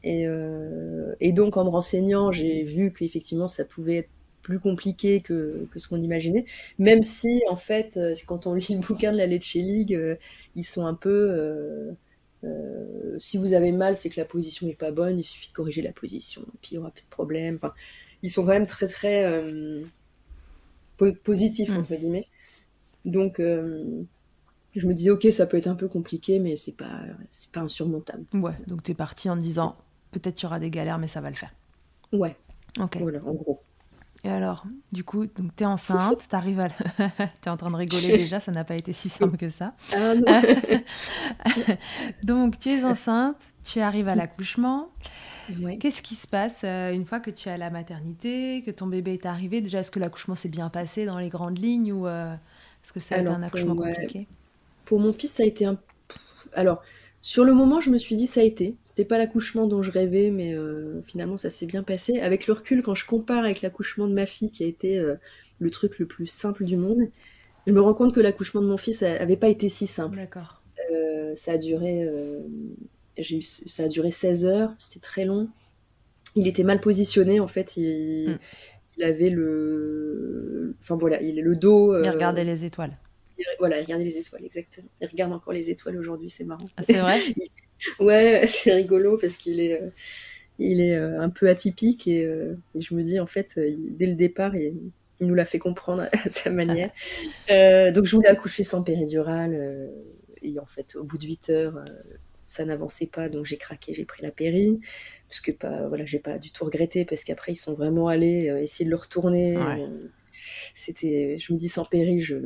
Et, 0.04 0.26
euh, 0.26 1.14
et 1.20 1.32
donc 1.32 1.56
en 1.56 1.64
me 1.64 1.70
renseignant, 1.70 2.30
j'ai 2.30 2.62
vu 2.62 2.92
qu'effectivement 2.92 3.49
ça 3.49 3.64
pouvait 3.64 3.96
être 3.96 4.11
plus 4.42 4.61
compliqué 4.61 5.20
que, 5.20 5.66
que 5.70 5.78
ce 5.78 5.88
qu'on 5.88 6.02
imaginait, 6.02 6.44
même 6.78 7.02
si 7.02 7.42
en 7.49 7.56
fait 7.56 7.96
euh, 7.96 8.14
quand 8.26 8.46
on 8.46 8.54
lit 8.54 8.66
le 8.70 8.78
bouquin 8.87 9.12
de 9.12 9.16
la 9.16 9.26
Lecce 9.26 9.54
League, 9.54 9.99
ils 10.54 10.64
sont 10.64 10.87
un 10.87 10.94
peu 10.94 11.94
si 13.16 13.38
vous 13.38 13.54
avez 13.54 13.73
mal, 13.73 13.96
c'est 13.96 14.11
que 14.11 14.20
la 14.20 14.26
position 14.26 14.66
n'est 14.66 14.75
pas 14.75 14.90
bonne, 14.90 15.18
il 15.18 15.23
suffit 15.23 15.49
de 15.49 15.54
corriger 15.54 15.80
la 15.80 15.92
position, 15.92 16.42
et 16.42 16.58
puis 16.61 16.70
il 16.73 16.75
n'y 16.75 16.78
aura 16.78 16.90
plus 16.90 17.04
de 17.04 17.08
problème. 17.08 17.54
Enfin, 17.54 17.73
ils 18.23 18.28
sont 18.28 18.44
quand 18.44 18.52
même 18.52 18.66
très 18.66 18.87
très 18.87 19.25
positifs, 21.25 21.70
mm. 21.70 21.76
entre 21.78 21.94
guillemets. 21.96 22.26
Donc, 23.04 23.40
euh, 23.40 24.02
je 24.75 24.87
me 24.87 24.94
disais, 24.94 25.11
ok, 25.11 25.26
ça 25.30 25.46
peut 25.46 25.56
être 25.56 25.66
un 25.66 25.75
peu 25.75 25.88
compliqué, 25.88 26.38
mais 26.38 26.56
c'est 26.56 26.76
pas, 26.76 27.02
pas 27.52 27.61
insurmontable. 27.61 28.25
Ouais, 28.32 28.54
donc 28.66 28.82
tu 28.82 28.92
es 28.92 28.94
parti 28.94 29.28
en 29.28 29.37
disant, 29.37 29.76
peut-être 30.18 30.40
il 30.40 30.44
y 30.44 30.47
aura 30.47 30.59
des 30.59 30.71
galères, 30.71 30.99
mais 30.99 31.09
ça 31.09 31.21
va 31.21 31.30
le 31.30 31.37
faire. 31.37 31.52
Ouais. 32.12 32.37
Ok. 32.78 32.99
Voilà, 33.00 33.21
en 33.25 33.33
gros. 33.33 33.61
Et 34.25 34.30
alors, 34.30 34.64
du 34.90 35.04
coup, 35.04 35.26
donc 35.26 35.54
t'es 35.54 35.66
enceinte, 35.66 36.26
t'arrives 36.28 36.61
à... 36.61 36.71
t'es 37.42 37.50
en 37.50 37.59
train 37.59 37.71
de 37.71 37.76
rigoler 37.76 38.09
déjà, 38.18 38.40
ça 38.40 38.52
n'a 38.52 38.64
pas 38.64 38.75
été 38.75 38.92
si 38.92 39.09
simple 39.09 39.37
que 39.37 39.50
ça. 39.50 39.75
Ah 39.92 40.14
non. 40.14 40.25
donc, 42.23 42.59
tu 42.59 42.71
es 42.71 42.85
enceinte, 42.85 43.37
tu 43.64 43.80
arrives 43.80 44.09
à 44.09 44.14
l'accouchement. 44.14 44.88
Ouais. 45.61 45.76
Qu'est-ce 45.76 46.00
qui 46.00 46.14
se 46.14 46.26
passe 46.26 46.62
euh, 46.64 46.92
une 46.92 47.04
fois 47.04 47.21
que 47.21 47.30
tu 47.30 47.50
es 47.50 47.52
à 47.52 47.59
la 47.59 47.68
maternité, 47.68 48.62
que 48.64 48.71
ton 48.71 48.87
bébé 48.87 49.12
est 49.12 49.26
arrivé? 49.26 49.61
Déjà, 49.61 49.80
est-ce 49.80 49.90
que 49.90 50.00
l'accouchement 50.00 50.35
s'est 50.35 50.49
bien 50.49 50.71
passé 50.71 51.04
dans 51.04 51.18
les 51.18 51.28
grandes 51.28 51.59
lignes 51.59 51.92
ou 51.92 52.06
euh, 52.06 52.33
est-ce 52.83 52.94
que 52.94 53.00
ça 53.00 53.16
a 53.16 53.18
été 53.18 53.28
un 53.28 53.42
accouchement 53.42 53.76
pour, 53.76 53.85
compliqué? 53.85 54.26
pour 54.87 55.00
mon 55.00 55.12
fils, 55.12 55.33
ça 55.33 55.42
a 55.42 55.47
été 55.47 55.66
un. 55.66 55.78
Alors, 56.54 56.83
sur 57.25 57.43
le 57.43 57.54
moment, 57.54 57.81
je 57.81 57.88
me 57.88 57.97
suis 57.97 58.16
dit 58.16 58.26
ça 58.26 58.40
a 58.40 58.43
été. 58.43 58.76
C'était 58.85 59.07
pas 59.07 59.16
l'accouchement 59.16 59.66
dont 59.66 59.81
je 59.81 59.90
rêvais, 59.90 60.28
mais 60.28 60.52
euh, 60.52 61.00
finalement, 61.07 61.38
ça 61.38 61.49
s'est 61.49 61.64
bien 61.64 61.83
passé. 61.83 62.21
Avec 62.21 62.47
le 62.47 62.52
recul, 62.52 62.83
quand 62.83 62.95
je 62.95 63.07
compare 63.07 63.45
avec 63.45 63.62
l'accouchement 63.62 64.07
de 64.07 64.12
ma 64.12 64.26
fille, 64.26 64.50
qui 64.50 64.62
a 64.62 64.66
été 64.66 64.99
euh, 64.99 65.14
le 65.59 65.71
truc 65.71 65.99
le 65.99 66.04
plus 66.04 66.26
simple 66.26 66.66
du 66.66 66.76
monde, 66.76 67.09
je 67.66 67.73
me 67.73 67.81
rends 67.81 67.95
compte 67.95 68.14
que 68.14 68.21
l'accouchement 68.21 68.61
de 68.61 68.66
mon 68.66 68.76
fils 68.76 69.02
avait 69.02 69.38
pas 69.38 69.49
été 69.49 69.71
si 69.71 69.87
simple. 69.87 70.19
D'accord. 70.19 70.61
Euh, 70.93 71.35
ça 71.35 71.52
a 71.52 71.57
duré, 71.57 72.07
j'ai 73.16 73.38
eu, 73.38 73.43
ça 73.43 73.85
a 73.85 73.88
duré 73.88 74.11
16 74.11 74.45
heures, 74.45 74.75
c'était 74.76 75.00
très 75.00 75.25
long. 75.25 75.49
Il 76.37 76.47
était 76.47 76.62
mal 76.62 76.78
positionné 76.78 77.40
en 77.40 77.47
fait. 77.47 77.78
Il, 77.78 78.33
Mm. 78.33 78.38
il 78.99 79.02
avait 79.02 79.31
le, 79.31 80.76
enfin 80.78 80.97
voilà, 80.97 81.23
il 81.23 81.40
le 81.40 81.57
dos. 81.57 81.99
Il 82.02 82.11
regardait 82.11 82.45
les 82.45 82.66
étoiles. 82.66 82.99
Il- 83.38 83.45
voilà, 83.59 83.79
il 83.79 83.85
regardait 83.85 84.05
les 84.05 84.17
étoiles 84.19 84.45
exactement. 84.45 84.88
Il 85.00 85.09
regarde 85.09 85.33
encore 85.33 85.53
les 85.53 85.71
étoiles 85.71 85.97
aujourd'hui, 85.99 86.31
c'est 86.31 86.45
marrant. 86.45 86.69
Ah, 86.76 86.83
c'est 86.83 86.99
vrai 86.99 87.19
Ouais, 88.00 88.47
c'est 88.49 88.73
rigolo 88.73 89.19
parce 89.19 89.37
qu'il 89.37 89.61
est, 89.61 89.81
euh, 89.81 89.91
il 90.59 90.81
est 90.81 90.97
euh, 90.97 91.21
un 91.21 91.31
peu 91.31 91.49
atypique 91.49 92.07
et, 92.07 92.25
euh, 92.25 92.57
et 92.75 92.81
je 92.83 92.95
me 92.95 93.03
dis 93.03 93.21
en 93.21 93.26
fait, 93.26 93.55
il- 93.57 93.97
dès 93.97 94.07
le 94.07 94.14
départ, 94.14 94.57
il, 94.57 94.75
il 95.21 95.26
nous 95.26 95.35
l'a 95.35 95.45
fait 95.47 95.59
comprendre 95.59 96.09
à 96.12 96.31
sa 96.31 96.50
manière. 96.50 96.91
Donc 97.49 98.05
je 98.05 98.17
voulais 98.17 98.29
accoucher 98.29 98.62
sans 98.64 98.83
péridurale 98.83 99.91
et 100.43 100.59
en 100.59 100.67
fait, 100.67 100.97
au 100.97 101.05
bout 101.05 101.19
de 101.19 101.26
8 101.26 101.50
heures, 101.50 101.85
ça 102.47 102.64
n'avançait 102.64 103.07
pas, 103.07 103.29
donc 103.29 103.47
j'ai 103.47 103.57
craqué, 103.57 103.95
j'ai 103.95 104.05
pris 104.05 104.23
la 104.23 104.31
péri. 104.31 104.81
Parce 105.29 105.41
que 105.41 105.50
pas, 105.53 105.88
voilà, 105.88 106.05
j'ai 106.05 106.19
pas 106.19 106.38
du 106.38 106.50
tout 106.53 106.64
regretté 106.64 107.05
parce 107.05 107.25
qu'après 107.25 107.53
ils 107.53 107.57
sont 107.57 107.75
vraiment 107.75 108.09
allés 108.09 108.50
euh, 108.50 108.61
essayer 108.61 108.85
de 108.85 108.91
le 108.91 108.97
retourner. 108.97 109.57
Ouais. 109.57 109.83
euh, 109.83 110.09
C'était, 110.75 111.37
je 111.38 111.52
me 111.52 111.59
dis 111.59 111.68
sans 111.68 111.85
péri, 111.85 112.23
je, 112.23 112.37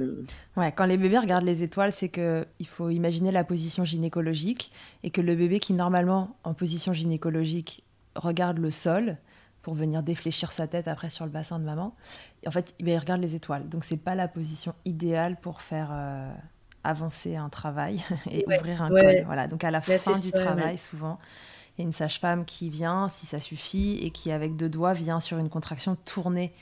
Ouais, 0.56 0.72
quand 0.72 0.86
les 0.86 0.96
bébés 0.96 1.18
regardent 1.18 1.44
les 1.44 1.62
étoiles, 1.62 1.92
c'est 1.92 2.08
que 2.08 2.46
il 2.58 2.66
faut 2.66 2.90
imaginer 2.90 3.30
la 3.30 3.44
position 3.44 3.84
gynécologique 3.84 4.72
et 5.04 5.10
que 5.10 5.20
le 5.20 5.34
bébé 5.36 5.60
qui 5.60 5.72
normalement 5.72 6.36
en 6.44 6.54
position 6.54 6.92
gynécologique 6.92 7.84
regarde 8.16 8.58
le 8.58 8.70
sol 8.70 9.16
pour 9.62 9.74
venir 9.74 10.02
défléchir 10.02 10.50
sa 10.50 10.66
tête 10.66 10.88
après 10.88 11.10
sur 11.10 11.24
le 11.26 11.30
bassin 11.30 11.58
de 11.58 11.64
maman, 11.64 11.94
et 12.42 12.48
en 12.48 12.50
fait 12.50 12.74
il 12.78 12.98
regarde 12.98 13.20
les 13.20 13.34
étoiles. 13.34 13.68
Donc 13.68 13.84
c'est 13.84 13.96
pas 13.96 14.14
la 14.14 14.26
position 14.28 14.74
idéale 14.84 15.36
pour 15.40 15.60
faire 15.62 15.90
euh, 15.92 16.32
avancer 16.84 17.36
un 17.36 17.48
travail 17.48 18.02
et 18.30 18.44
Ouais, 18.46 18.56
ouvrir 18.56 18.82
un 18.82 18.90
ouais, 18.90 19.00
col. 19.02 19.06
ouais. 19.06 19.22
Voilà, 19.24 19.46
donc 19.46 19.62
à 19.64 19.70
la 19.70 19.80
Là, 19.86 19.98
fin 19.98 20.18
du 20.18 20.30
ça, 20.30 20.38
travail 20.40 20.78
souvent 20.78 21.18
il 21.76 21.82
y 21.82 21.84
a 21.84 21.86
une 21.86 21.92
sage-femme 21.92 22.44
qui 22.44 22.70
vient, 22.70 23.08
si 23.08 23.24
ça 23.26 23.38
suffit, 23.38 23.98
et 24.02 24.10
qui 24.10 24.32
avec 24.32 24.56
deux 24.56 24.68
doigts 24.68 24.94
vient 24.94 25.20
sur 25.20 25.38
une 25.38 25.48
contraction 25.48 25.96
tourner 26.04 26.52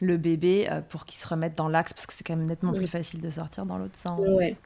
le 0.00 0.16
bébé 0.16 0.68
euh, 0.70 0.80
pour 0.80 1.04
qu'il 1.04 1.18
se 1.18 1.26
remette 1.26 1.56
dans 1.56 1.68
l'axe 1.68 1.92
parce 1.92 2.06
que 2.06 2.12
c'est 2.14 2.24
quand 2.24 2.36
même 2.36 2.46
nettement 2.46 2.72
Oui. 2.72 2.78
plus 2.78 2.86
facile 2.88 3.20
de 3.20 3.30
sortir 3.30 3.66
dans 3.66 3.78
l'autre 3.78 3.98
sens. 3.98 4.20
Ouais. 4.20 4.56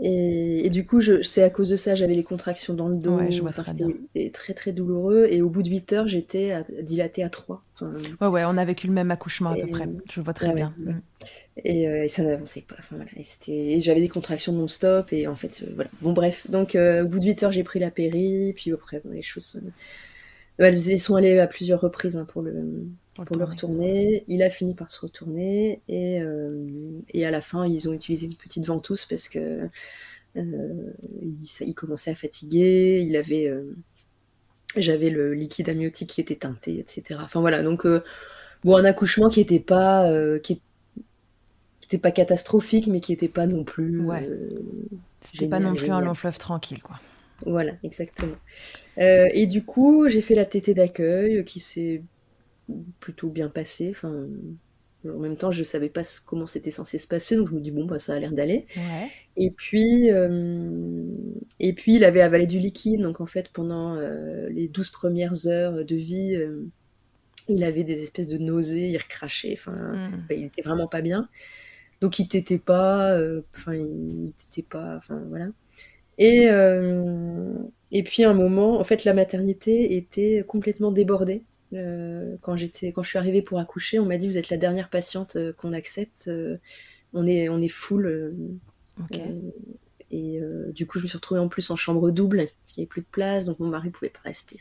Et, 0.00 0.66
et 0.66 0.70
du 0.70 0.86
coup, 0.86 1.00
c'est 1.22 1.42
à 1.42 1.50
cause 1.50 1.68
de 1.68 1.76
ça, 1.76 1.94
j'avais 1.94 2.14
les 2.14 2.22
contractions 2.22 2.72
dans 2.72 2.88
le 2.88 2.96
dos. 2.96 3.16
Ouais, 3.18 3.28
Enfin, 3.44 3.62
c'était 3.62 4.30
très 4.30 4.54
très 4.54 4.72
douloureux. 4.72 5.26
Et 5.28 5.42
au 5.42 5.50
bout 5.50 5.62
de 5.62 5.68
8 5.68 5.92
heures, 5.92 6.06
j'étais 6.06 6.64
dilatée 6.82 7.22
à 7.22 7.28
3. 7.28 7.62
Enfin, 7.74 7.92
Ouais, 8.22 8.26
ouais, 8.28 8.44
on 8.46 8.56
a 8.56 8.64
vécu 8.64 8.86
le 8.86 8.94
même 8.94 9.10
accouchement 9.10 9.50
à 9.50 9.56
peu 9.56 9.66
près. 9.66 9.88
Je 10.10 10.20
vois 10.22 10.32
très 10.32 10.48
ouais, 10.48 10.54
bien. 10.54 10.74
ouais. 10.86 10.92
Mm. 10.94 11.02
et, 11.64 11.88
euh, 11.88 12.04
et 12.04 12.08
ça 12.08 12.22
n'avançait 12.22 12.62
pas. 12.62 12.76
Enfin, 12.78 12.96
voilà. 12.96 13.10
Et, 13.48 13.80
j'avais 13.80 14.00
des 14.00 14.08
contractions 14.08 14.52
non-stop. 14.54 15.12
Et 15.12 15.26
en 15.26 15.34
fait, 15.34 15.62
euh, 15.62 15.72
voilà. 15.74 15.90
Bon, 16.00 16.14
bref. 16.14 16.50
Donc, 16.50 16.74
euh, 16.74 17.04
au 17.04 17.08
bout 17.08 17.20
de 17.20 17.26
8 17.26 17.42
heures, 17.42 17.52
j'ai 17.52 17.62
pris 17.64 17.78
la 17.78 17.90
péri. 17.90 18.54
Puis 18.56 18.72
après, 18.72 19.02
bon, 19.04 19.10
les 19.10 19.20
choses. 19.22 19.60
Elles 20.58 20.90
elles 20.90 21.00
sont 21.00 21.16
allées 21.16 21.38
à 21.38 21.46
plusieurs 21.46 21.80
reprises 21.80 22.16
hein, 22.16 22.24
pour 22.24 22.40
le, 22.42 22.52
Pour 23.14 23.36
le 23.36 23.44
retourner. 23.44 24.24
Il 24.28 24.42
a 24.42 24.48
fini 24.50 24.74
par 24.74 24.90
se 24.90 25.00
retourner 25.00 25.82
et, 25.88 26.20
euh, 26.22 26.66
et 27.10 27.26
à 27.26 27.30
la 27.30 27.40
fin, 27.42 27.66
ils 27.66 27.88
ont 27.88 27.92
utilisé 27.92 28.26
une 28.26 28.36
petite 28.36 28.64
ventouse 28.66 29.04
parce 29.04 29.28
que 29.28 29.68
euh, 30.36 30.92
il, 31.20 31.44
ça- 31.46 31.64
il 31.66 31.74
commençait 31.74 32.10
à 32.10 32.14
fatiguer. 32.14 33.02
Il 33.06 33.16
avait, 33.16 33.48
euh, 33.48 33.76
j'avais 34.76 35.10
le 35.10 35.34
liquide 35.34 35.68
amniotique 35.68 36.08
qui 36.10 36.20
était 36.20 36.36
teinté, 36.36 36.78
etc. 36.78 37.20
Enfin 37.22 37.40
voilà, 37.40 37.62
donc 37.62 37.86
bon, 38.64 38.76
un 38.76 38.84
accouchement 38.84 39.28
qui 39.28 39.40
était 39.40 39.60
pas, 39.60 40.10
qui 40.40 40.62
était 41.84 41.98
pas 41.98 42.10
catastrophique, 42.12 42.86
mais 42.86 43.00
qui 43.00 43.12
était 43.12 43.28
pas 43.28 43.46
non 43.46 43.64
plus. 43.64 44.00
Ouais. 44.00 44.28
C'était 45.20 45.48
pas 45.48 45.60
non 45.60 45.74
plus 45.74 45.90
un 45.90 46.00
long 46.00 46.14
fleuve 46.14 46.38
tranquille, 46.38 46.82
quoi. 46.82 46.98
Voilà, 47.44 47.72
exactement. 47.82 48.36
Euh, 48.98 49.28
et 49.32 49.46
du 49.46 49.64
coup, 49.64 50.08
j'ai 50.08 50.20
fait 50.20 50.34
la 50.34 50.44
tétée 50.44 50.74
d'accueil 50.74 51.44
qui 51.44 51.60
s'est 51.60 52.02
plutôt 53.00 53.28
bien 53.30 53.48
passée. 53.48 53.90
Enfin, 53.90 54.26
en 55.08 55.18
même 55.18 55.36
temps, 55.36 55.50
je 55.50 55.64
savais 55.64 55.88
pas 55.88 56.02
comment 56.26 56.46
c'était 56.46 56.70
censé 56.70 56.98
se 56.98 57.06
passer, 57.08 57.36
donc 57.36 57.48
je 57.48 57.54
me 57.54 57.60
dis 57.60 57.72
bon, 57.72 57.84
bah 57.86 57.98
ça 57.98 58.14
a 58.14 58.18
l'air 58.20 58.32
d'aller. 58.32 58.66
Ouais. 58.76 59.12
Et 59.36 59.50
puis, 59.50 60.10
euh, 60.10 61.06
et 61.60 61.72
puis, 61.74 61.96
il 61.96 62.04
avait 62.04 62.20
avalé 62.20 62.46
du 62.46 62.58
liquide, 62.60 63.02
donc 63.02 63.20
en 63.20 63.26
fait, 63.26 63.50
pendant 63.52 63.96
euh, 63.96 64.48
les 64.50 64.68
12 64.68 64.90
premières 64.90 65.46
heures 65.46 65.84
de 65.84 65.96
vie, 65.96 66.36
euh, 66.36 66.66
il 67.48 67.64
avait 67.64 67.84
des 67.84 68.02
espèces 68.02 68.28
de 68.28 68.38
nausées, 68.38 68.90
il 68.90 68.98
recrachait, 68.98 69.54
enfin, 69.54 69.72
Mm. 69.72 70.26
il 70.30 70.44
était 70.44 70.62
vraiment 70.62 70.88
pas 70.88 71.02
bien. 71.02 71.28
Donc 72.00 72.18
il 72.18 72.28
t'était 72.28 72.58
pas, 72.58 73.16
enfin 73.56 73.74
il 73.74 74.32
t'était 74.36 74.66
pas, 74.68 74.96
enfin 74.98 75.22
voilà. 75.28 75.48
Et 76.18 76.48
et 77.92 78.02
puis 78.02 78.24
à 78.24 78.30
un 78.30 78.34
moment, 78.34 78.80
en 78.80 78.84
fait, 78.84 79.04
la 79.04 79.14
maternité 79.14 79.96
était 79.96 80.44
complètement 80.46 80.92
débordée. 80.92 81.42
Euh, 81.74 82.36
quand 82.40 82.56
j'étais, 82.56 82.92
quand 82.92 83.02
je 83.02 83.08
suis 83.08 83.18
arrivée 83.18 83.42
pour 83.42 83.58
accoucher, 83.58 83.98
on 83.98 84.06
m'a 84.06 84.18
dit 84.18 84.26
vous 84.26 84.38
êtes 84.38 84.50
la 84.50 84.56
dernière 84.56 84.90
patiente 84.90 85.36
euh, 85.36 85.52
qu'on 85.52 85.72
accepte. 85.72 86.28
euh, 86.28 86.58
on 87.14 87.26
est, 87.26 87.48
on 87.48 87.60
est 87.60 87.68
full. 87.68 88.34
et 90.10 90.40
du 90.74 90.86
coup, 90.86 90.98
je 90.98 91.04
me 91.04 91.08
suis 91.08 91.16
retrouvée 91.16 91.40
en 91.40 91.48
plus 91.48 91.70
en 91.70 91.76
chambre 91.76 92.10
double, 92.10 92.38
parce 92.38 92.72
qu'il 92.72 92.80
n'y 92.80 92.84
avait 92.84 92.88
plus 92.88 93.00
de 93.02 93.06
place, 93.10 93.44
donc 93.44 93.58
mon 93.60 93.68
mari 93.68 93.90
pouvait 93.90 94.10
pas 94.10 94.20
rester. 94.24 94.56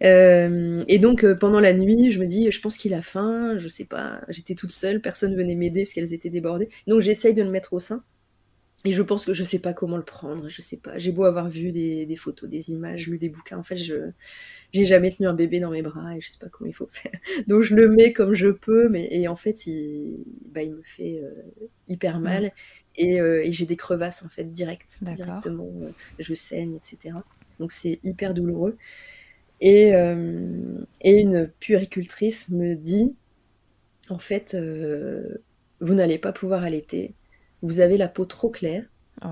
Et 0.00 0.98
donc 0.98 1.24
pendant 1.34 1.60
la 1.60 1.72
nuit, 1.72 2.10
je 2.10 2.20
me 2.20 2.26
dis, 2.26 2.50
je 2.50 2.60
pense 2.60 2.76
qu'il 2.76 2.94
a 2.94 3.02
faim, 3.02 3.58
je 3.58 3.68
sais 3.68 3.84
pas. 3.84 4.20
J'étais 4.28 4.54
toute 4.54 4.72
seule, 4.72 5.00
personne 5.00 5.36
venait 5.36 5.54
m'aider 5.54 5.84
parce 5.84 5.92
qu'elles 5.92 6.14
étaient 6.14 6.30
débordées. 6.30 6.68
Donc 6.88 7.00
j'essaye 7.00 7.34
de 7.34 7.42
le 7.42 7.50
mettre 7.50 7.72
au 7.74 7.78
sein. 7.78 8.02
Et 8.84 8.92
je 8.92 9.02
pense 9.02 9.24
que 9.24 9.32
je 9.32 9.44
sais 9.44 9.60
pas 9.60 9.74
comment 9.74 9.96
le 9.96 10.02
prendre, 10.04 10.48
je 10.48 10.60
sais 10.60 10.76
pas. 10.76 10.98
J'ai 10.98 11.12
beau 11.12 11.22
avoir 11.24 11.48
vu 11.48 11.70
des, 11.70 12.04
des 12.04 12.16
photos, 12.16 12.50
des 12.50 12.70
images, 12.70 13.06
lu 13.08 13.16
des 13.18 13.28
bouquins, 13.28 13.58
en 13.58 13.62
fait, 13.62 13.76
je 13.76 14.10
j'ai 14.72 14.84
jamais 14.86 15.12
tenu 15.12 15.28
un 15.28 15.34
bébé 15.34 15.60
dans 15.60 15.70
mes 15.70 15.82
bras 15.82 16.16
et 16.16 16.20
je 16.20 16.30
sais 16.30 16.38
pas 16.38 16.48
comment 16.48 16.70
il 16.70 16.74
faut 16.74 16.86
faire. 16.90 17.12
Donc 17.48 17.62
je 17.62 17.76
le 17.76 17.88
mets 17.88 18.12
comme 18.12 18.34
je 18.34 18.48
peux, 18.48 18.88
mais 18.88 19.08
et 19.12 19.28
en 19.28 19.36
fait, 19.36 19.66
il, 19.66 20.24
bah, 20.52 20.62
il 20.62 20.72
me 20.74 20.82
fait 20.84 21.20
euh, 21.22 21.30
hyper 21.88 22.20
mal 22.20 22.52
et, 22.96 23.20
euh, 23.20 23.44
et 23.44 23.52
j'ai 23.52 23.66
des 23.66 23.76
crevasses 23.76 24.22
en 24.24 24.28
fait 24.28 24.52
direct, 24.52 24.98
directement. 25.02 25.70
euh, 25.82 25.92
je 26.18 26.34
saigne, 26.34 26.76
etc. 26.76 27.24
Donc 27.60 27.72
c'est 27.72 28.00
hyper 28.04 28.34
douloureux. 28.34 28.76
Et, 29.60 29.92
et 31.02 31.18
une 31.20 31.48
puéricultrice 31.60 32.48
me 32.50 32.74
dit, 32.74 33.14
en 34.10 34.18
fait, 34.18 34.56
vous 35.80 35.94
n'allez 35.94 36.18
pas 36.18 36.32
pouvoir 36.32 36.62
allaiter. 36.64 37.14
Vous 37.62 37.80
avez 37.80 37.96
la 37.96 38.08
peau 38.08 38.24
trop 38.24 38.50
claire. 38.50 38.84
Oh. 39.24 39.28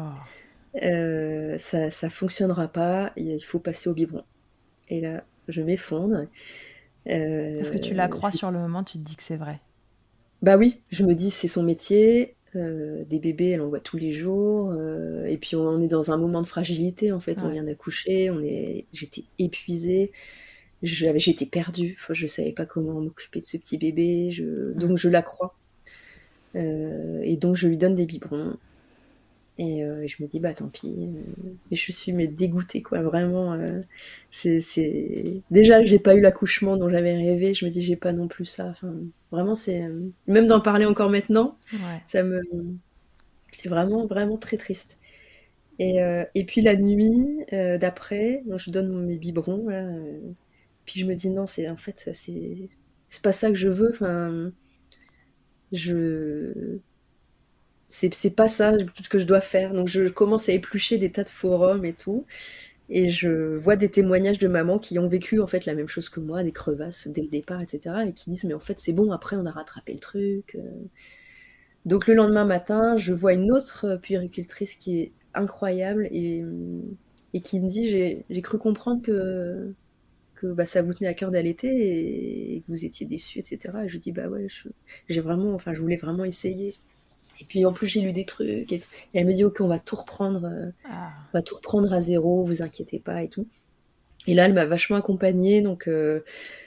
Euh, 0.83 1.59
ça, 1.59 1.91
ça 1.91 2.09
fonctionnera 2.11 2.69
pas. 2.69 3.13
Il 3.17 3.39
faut 3.41 3.59
passer 3.59 3.91
au 3.91 3.95
biberon. 3.95 4.25
Et 4.89 5.01
là, 5.01 5.25
je 5.49 5.63
m'effondre. 5.63 6.27
Euh, 7.09 7.59
Est-ce 7.61 7.73
que 7.73 7.79
tu 7.79 7.95
la 7.95 8.09
crois 8.09 8.33
sur 8.33 8.51
le 8.51 8.59
moment 8.59 8.85
Tu 8.85 8.99
te 8.99 9.05
dis 9.05 9.17
que 9.17 9.23
c'est 9.23 9.37
vrai 9.37 9.61
Bah 10.43 10.57
oui, 10.57 10.81
je 10.91 11.05
me 11.05 11.15
dis 11.15 11.31
c'est 11.31 11.49
son 11.49 11.63
métier. 11.63 12.37
euh, 12.57 13.05
des 13.05 13.19
bébés, 13.21 13.51
elle 13.51 13.61
en 13.63 13.69
voit 13.69 13.81
tous 13.81 13.97
les 13.97 14.11
jours. 14.11 14.71
euh, 14.73 15.25
et 15.27 15.37
puis 15.39 15.57
on, 15.57 15.63
on 15.69 15.81
est 15.81 15.87
dans 15.89 16.11
un 16.13 16.17
moment 16.19 16.43
de 16.43 16.47
fragilité 16.49 17.13
en 17.13 17.21
fait. 17.21 17.43
On 17.43 17.49
vient 17.49 17.65
d'accoucher. 17.65 18.31
On 18.31 18.43
est, 18.43 18.87
j'étais 18.93 19.25
épuisée. 19.39 20.13
J'avais, 20.83 21.19
j'étais 21.19 21.47
perdue. 21.47 21.99
Je 22.11 22.27
savais 22.27 22.53
pas 22.53 22.67
comment 22.67 23.01
m'occuper 23.01 23.41
de 23.41 23.45
ce 23.45 23.57
petit 23.57 23.79
bébé. 23.79 24.31
Je, 24.31 24.73
donc 24.75 24.97
je 24.99 25.09
la 25.09 25.23
crois. 25.23 25.57
Euh, 26.57 27.21
et 27.23 27.37
donc 27.37 27.57
je 27.57 27.69
lui 27.69 27.77
donne 27.79 27.95
des 27.95 28.07
biberons. 28.07 28.57
Et 29.59 29.85
euh, 29.85 30.07
je 30.07 30.23
me 30.23 30.29
dis 30.29 30.41
bah 30.41 30.55
tant 30.55 30.69
pis. 30.69 30.89
euh, 31.15 31.51
Et 31.71 31.77
je 31.77 31.93
suis 31.93 32.13
mais 32.13 32.27
dégoûtée 32.29 32.81
quoi. 32.83 33.03
Vraiment. 33.03 33.53
euh, 33.55 33.81
c'est, 34.31 34.61
c'est 34.61 35.43
déjà 35.51 35.85
j'ai 35.85 35.99
pas 35.99 36.15
eu 36.15 36.21
l'accouchement 36.21 36.77
dont 36.77 36.89
j'avais 36.89 37.15
rêvé. 37.17 37.53
Je 37.55 37.65
me 37.67 37.71
dis 37.71 37.83
j'ai 37.83 37.97
pas 37.97 38.13
non 38.13 38.27
plus 38.29 38.47
ça. 38.47 38.69
Enfin, 38.69 38.95
vraiment 39.33 39.55
c'est 39.55 39.85
euh, 39.85 40.09
même 40.27 40.47
d'en 40.47 40.61
parler 40.61 40.87
encore 40.87 41.11
maintenant 41.11 41.59
Ouais. 41.73 42.03
ça 42.07 42.23
me 42.23 42.41
j'étais 43.53 43.69
vraiment 43.69 44.07
vraiment 44.07 44.37
très 44.37 44.57
triste 44.57 44.99
et, 45.79 46.03
euh, 46.03 46.25
et 46.37 46.45
puis 46.47 46.63
la 46.63 46.77
nuit 46.77 47.45
euh, 47.53 47.79
d'après 47.79 48.43
je 48.57 48.71
donne 48.71 49.07
mes 49.07 49.17
biberons 49.19 49.69
là, 49.69 49.83
euh, 49.85 50.21
puis 50.87 51.01
je 51.01 51.07
me 51.07 51.15
dis 51.15 51.31
non 51.31 51.47
c'est 51.47 51.69
en 51.69 51.77
fait 51.77 52.11
c'est 52.15 52.71
c'est 53.09 53.23
pas 53.23 53.33
ça 53.33 53.49
que 53.51 53.57
je 53.57 53.69
veux. 53.69 53.91
Enfin, 53.93 54.53
je 55.73 56.79
c'est 57.89 58.35
pas 58.35 58.49
ça 58.49 58.73
que 59.11 59.19
je 59.19 59.25
dois 59.25 59.41
faire. 59.41 59.75
Donc 59.75 59.89
je 59.89 60.09
commence 60.09 60.49
à 60.49 60.53
éplucher 60.53 60.99
des 60.99 61.11
tas 61.11 61.25
de 61.25 61.29
forums 61.29 61.85
et 61.85 61.93
tout. 61.93 62.25
Et 62.89 63.11
je 63.11 63.57
vois 63.57 63.77
des 63.77 63.89
témoignages 63.91 64.39
de 64.39 64.49
mamans 64.49 64.79
qui 64.79 64.99
ont 64.99 65.07
vécu 65.09 65.41
en 65.41 65.47
fait 65.47 65.67
la 65.67 65.75
même 65.75 65.89
chose 65.89 66.09
que 66.09 66.21
moi, 66.21 66.43
des 66.43 66.53
crevasses 66.53 67.09
dès 67.09 67.23
le 67.23 67.29
départ, 67.29 67.61
etc. 67.63 67.97
Et 68.09 68.13
qui 68.13 68.31
disent 68.31 68.45
mais 68.45 68.55
en 68.55 68.61
fait 68.61 68.79
c'est 68.79 68.93
bon, 68.93 69.13
après 69.13 69.37
on 69.37 69.47
a 69.47 69.51
rattrapé 69.53 69.93
le 69.93 70.01
truc. 70.01 70.57
Euh. 70.57 70.61
Donc 71.87 72.07
le 72.07 72.15
lendemain 72.15 72.45
matin, 72.45 72.97
je 72.97 73.13
vois 73.13 73.33
une 73.33 73.53
autre 73.53 73.97
puéricultrice 74.03 74.77
qui 74.77 75.01
est 75.01 75.13
incroyable 75.35 76.09
et, 76.11 76.45
et 77.35 77.41
qui 77.41 77.61
me 77.61 77.69
dit 77.69 77.89
j'ai 77.89 78.43
cru 78.43 78.59
comprendre 78.59 79.03
que, 79.03 79.73
que 80.41 80.47
bah, 80.47 80.65
ça 80.65 80.83
vous 80.83 80.95
tenait 80.95 81.09
à 81.09 81.15
cœur 81.15 81.31
d'allaiter 81.31 82.55
et, 82.55 82.61
que 82.61 82.67
vous 82.69 82.85
étiez 82.85 83.07
déçu, 83.07 83.39
etc. 83.39 83.59
Et 83.85 83.89
je 83.89 83.99
dis 83.99 84.13
bah 84.13 84.29
ouais, 84.29 84.47
j'ai 85.09 85.21
vraiment, 85.21 85.55
enfin 85.55 85.75
je 85.75 85.81
voulais 85.81 85.97
vraiment 85.97 86.25
essayer. 86.25 86.73
Et 87.41 87.45
puis 87.45 87.65
en 87.65 87.73
plus, 87.73 87.87
j'ai 87.87 88.01
lu 88.01 88.13
des 88.13 88.25
trucs. 88.25 88.73
Et, 88.73 88.83
elle 89.15 89.27
me 89.27 89.33
dit, 89.33 89.45
ok, 89.45 89.61
on 89.61 89.69
va 89.69 89.79
tout 89.79 89.97
reprendre, 89.97 90.45
euh, 90.45 90.71
ah. 90.85 91.11
on 91.33 91.39
va 91.39 91.43
tout 91.43 91.55
reprendre 91.55 91.93
à 91.93 92.01
zéro, 92.01 92.45
vous 92.45 92.63
inquiétez 92.63 92.99
pas 92.99 93.23
et 93.23 93.29
tout. 93.29 93.47
Et 94.27 94.35
là, 94.35 94.45
elle 94.45 94.53
m'a 94.53 94.67
vachement 94.67 94.97
accompagnée. 94.97 95.63
Donc, 95.63 95.89
euh, 95.89 96.21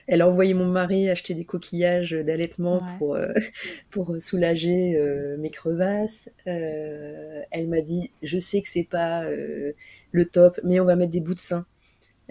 elle 0.07 0.21
a 0.21 0.27
envoyé 0.27 0.55
mon 0.55 0.65
mari 0.65 1.09
acheter 1.09 1.35
des 1.35 1.45
coquillages 1.45 2.11
d'allaitement 2.11 2.81
pour, 2.97 3.15
euh, 3.15 3.31
pour 3.91 4.15
soulager 4.19 4.97
mes 5.37 5.51
crevasses. 5.51 6.29
elle 6.45 7.67
m'a 7.67 7.81
dit, 7.81 8.09
je 8.23 8.39
sais 8.39 8.61
que 8.61 8.67
c'est 8.67 8.87
pas 8.89 9.23
le 10.11 10.25
top, 10.25 10.59
mais 10.63 10.79
on 10.79 10.85
va 10.85 10.95
mettre 10.95 11.11
des 11.11 11.21
bouts 11.21 11.35
de 11.35 11.39
sein. 11.39 11.67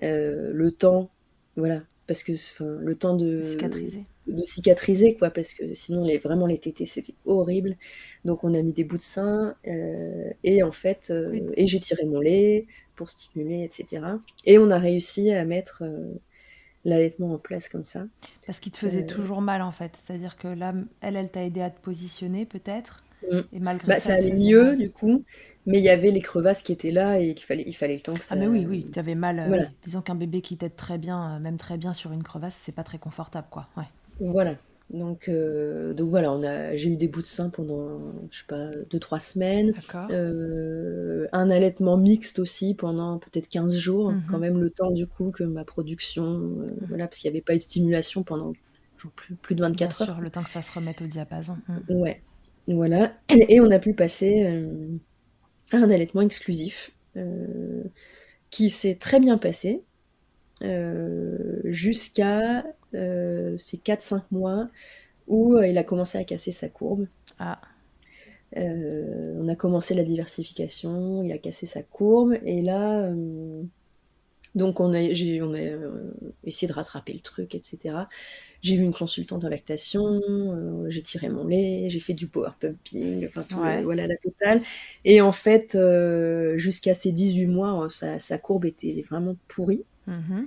le 0.00 0.70
temps, 0.70 1.08
voilà, 1.56 1.82
parce 2.06 2.22
que 2.22 2.32
le 2.62 2.94
temps 2.96 3.14
de 3.14 3.42
cicatriser. 3.42 4.04
de 4.26 4.42
cicatriser 4.42 5.16
quoi 5.16 5.30
parce 5.30 5.52
que 5.52 5.74
sinon 5.74 6.04
les 6.04 6.18
vraiment 6.18 6.46
les 6.46 6.58
tétés 6.58 6.86
c'était 6.86 7.14
horrible. 7.26 7.76
Donc 8.24 8.42
on 8.44 8.54
a 8.54 8.62
mis 8.62 8.72
des 8.72 8.84
bouts 8.84 8.96
de 8.96 9.02
sein 9.02 9.54
euh, 9.66 10.30
et 10.44 10.62
en 10.62 10.72
fait 10.72 11.08
euh, 11.10 11.50
et 11.54 11.66
j'ai 11.66 11.80
tiré 11.80 12.04
mon 12.06 12.20
lait 12.20 12.66
pour 12.96 13.10
stimuler 13.10 13.62
etc 13.64 14.02
et 14.44 14.58
on 14.58 14.70
a 14.70 14.78
réussi 14.78 15.30
à 15.32 15.44
mettre 15.44 15.82
euh, 15.82 16.14
l'allaitement 16.84 17.34
en 17.34 17.38
place 17.38 17.68
comme 17.68 17.84
ça. 17.84 18.06
Parce 18.46 18.58
qu'il 18.58 18.72
te 18.72 18.78
faisait 18.78 19.06
toujours 19.06 19.42
mal 19.42 19.60
en 19.60 19.72
fait. 19.72 19.98
C'est 20.06 20.14
à 20.14 20.18
dire 20.18 20.36
que 20.36 20.48
là 20.48 20.74
elle 21.02 21.16
elle 21.16 21.30
t'a 21.30 21.44
aidé 21.44 21.60
à 21.60 21.70
te 21.70 21.80
positionner 21.80 22.46
peut-être? 22.46 23.04
Mm. 23.30 23.40
et 23.52 23.60
malgré 23.60 23.88
bah, 23.88 24.00
ça, 24.00 24.10
ça 24.10 24.14
allait 24.14 24.32
mieux 24.32 24.76
du 24.76 24.90
coup 24.90 25.24
mais 25.66 25.78
il 25.78 25.84
y 25.84 25.90
avait 25.90 26.10
les 26.10 26.20
crevasses 26.20 26.62
qui 26.62 26.72
étaient 26.72 26.90
là 26.90 27.18
et 27.18 27.34
qu'il 27.34 27.46
fallait, 27.46 27.64
il 27.66 27.72
fallait 27.72 27.94
le 27.94 28.00
temps 28.00 28.14
que 28.14 28.24
ça. 28.24 28.34
Ah, 28.34 28.38
mais 28.38 28.48
oui, 28.48 28.66
oui, 28.68 28.86
tu 28.92 28.98
avais 28.98 29.14
mal. 29.14 29.70
disons 29.84 30.02
qu'un 30.02 30.14
bébé 30.14 30.40
qui 30.40 30.56
t'aide 30.56 30.76
très 30.76 30.98
bien, 30.98 31.38
même 31.38 31.56
très 31.56 31.76
bien 31.76 31.94
sur 31.94 32.12
une 32.12 32.22
crevasse, 32.22 32.56
c'est 32.60 32.72
pas 32.72 32.82
très 32.82 32.98
confortable, 32.98 33.46
quoi. 33.50 33.68
Ouais. 33.76 33.84
Voilà. 34.20 34.54
Donc, 34.90 35.28
euh, 35.28 35.94
donc 35.94 36.10
voilà, 36.10 36.32
on 36.32 36.42
a, 36.42 36.76
j'ai 36.76 36.90
eu 36.90 36.96
des 36.96 37.08
bouts 37.08 37.22
de 37.22 37.26
sein 37.26 37.48
pendant, 37.48 37.98
je 38.30 38.40
sais 38.40 38.44
pas, 38.46 38.70
2-3 38.90 39.20
semaines. 39.20 39.72
Euh, 40.10 41.26
un 41.32 41.48
allaitement 41.48 41.96
mixte 41.96 42.38
aussi 42.38 42.74
pendant 42.74 43.18
peut-être 43.18 43.48
15 43.48 43.74
jours, 43.74 44.12
mmh 44.12 44.22
quand 44.28 44.38
même 44.38 44.58
le 44.58 44.68
temps 44.68 44.90
du 44.90 45.06
coup 45.06 45.30
que 45.30 45.44
ma 45.44 45.64
production, 45.64 46.24
euh, 46.24 46.36
mmh. 46.36 46.86
voilà, 46.88 47.06
parce 47.06 47.18
qu'il 47.18 47.30
n'y 47.30 47.36
avait 47.36 47.42
pas 47.42 47.54
eu 47.54 47.58
de 47.58 47.62
stimulation 47.62 48.22
pendant 48.22 48.52
plus, 48.96 49.34
plus 49.34 49.54
de 49.54 49.62
24 49.62 50.02
heures. 50.02 50.20
le 50.20 50.30
temps 50.30 50.42
que 50.42 50.50
ça 50.50 50.60
se 50.60 50.72
remette 50.72 51.00
au 51.00 51.06
diapason. 51.06 51.56
Mmh. 51.68 51.94
Ouais, 51.94 52.22
voilà. 52.68 53.12
Et 53.48 53.60
on 53.60 53.70
a 53.70 53.78
pu 53.78 53.94
passer 53.94 54.44
à 55.72 55.76
un 55.76 55.90
allaitement 55.90 56.22
exclusif 56.22 56.92
qui 58.50 58.70
s'est 58.70 58.96
très 58.96 59.20
bien 59.20 59.38
passé. 59.38 59.82
jusqu'à 61.64 62.64
euh, 62.94 63.54
c'est 63.58 63.82
4-5 63.82 64.22
mois, 64.30 64.68
où 65.26 65.56
euh, 65.56 65.66
il 65.66 65.78
a 65.78 65.84
commencé 65.84 66.18
à 66.18 66.24
casser 66.24 66.52
sa 66.52 66.68
courbe. 66.68 67.06
Ah. 67.38 67.60
Euh, 68.58 69.40
on 69.42 69.48
a 69.48 69.56
commencé 69.56 69.94
la 69.94 70.04
diversification, 70.04 71.22
il 71.22 71.32
a 71.32 71.38
cassé 71.38 71.64
sa 71.64 71.82
courbe, 71.82 72.34
et 72.44 72.60
là, 72.60 73.10
donc 74.54 74.80
on 74.80 74.92
a, 74.92 75.12
j'ai, 75.12 75.40
on 75.42 75.54
a 75.54 75.60
essayé 76.44 76.68
de 76.68 76.72
rattraper 76.72 77.12
le 77.12 77.20
truc, 77.20 77.54
etc. 77.54 77.94
J'ai 78.60 78.76
vu 78.76 78.82
une 78.82 78.92
consultante 78.92 79.44
en 79.44 79.48
lactation, 79.48 80.20
j'ai 80.88 81.02
tiré 81.02 81.28
mon 81.28 81.46
lait, 81.46 81.88
j'ai 81.88 82.00
fait 82.00 82.14
du 82.14 82.26
power 82.26 82.50
pumping, 82.60 83.26
enfin 83.26 83.42
tout, 83.48 83.56
voilà 83.82 84.06
la 84.06 84.16
totale. 84.16 84.60
Et 85.04 85.20
en 85.20 85.32
fait, 85.32 85.76
jusqu'à 86.56 86.94
ces 86.94 87.12
18 87.12 87.46
mois, 87.46 87.88
sa, 87.88 88.38
courbe 88.38 88.66
était 88.66 89.02
vraiment 89.08 89.36
pourrie. 89.48 89.84
Mm-hmm. 90.08 90.46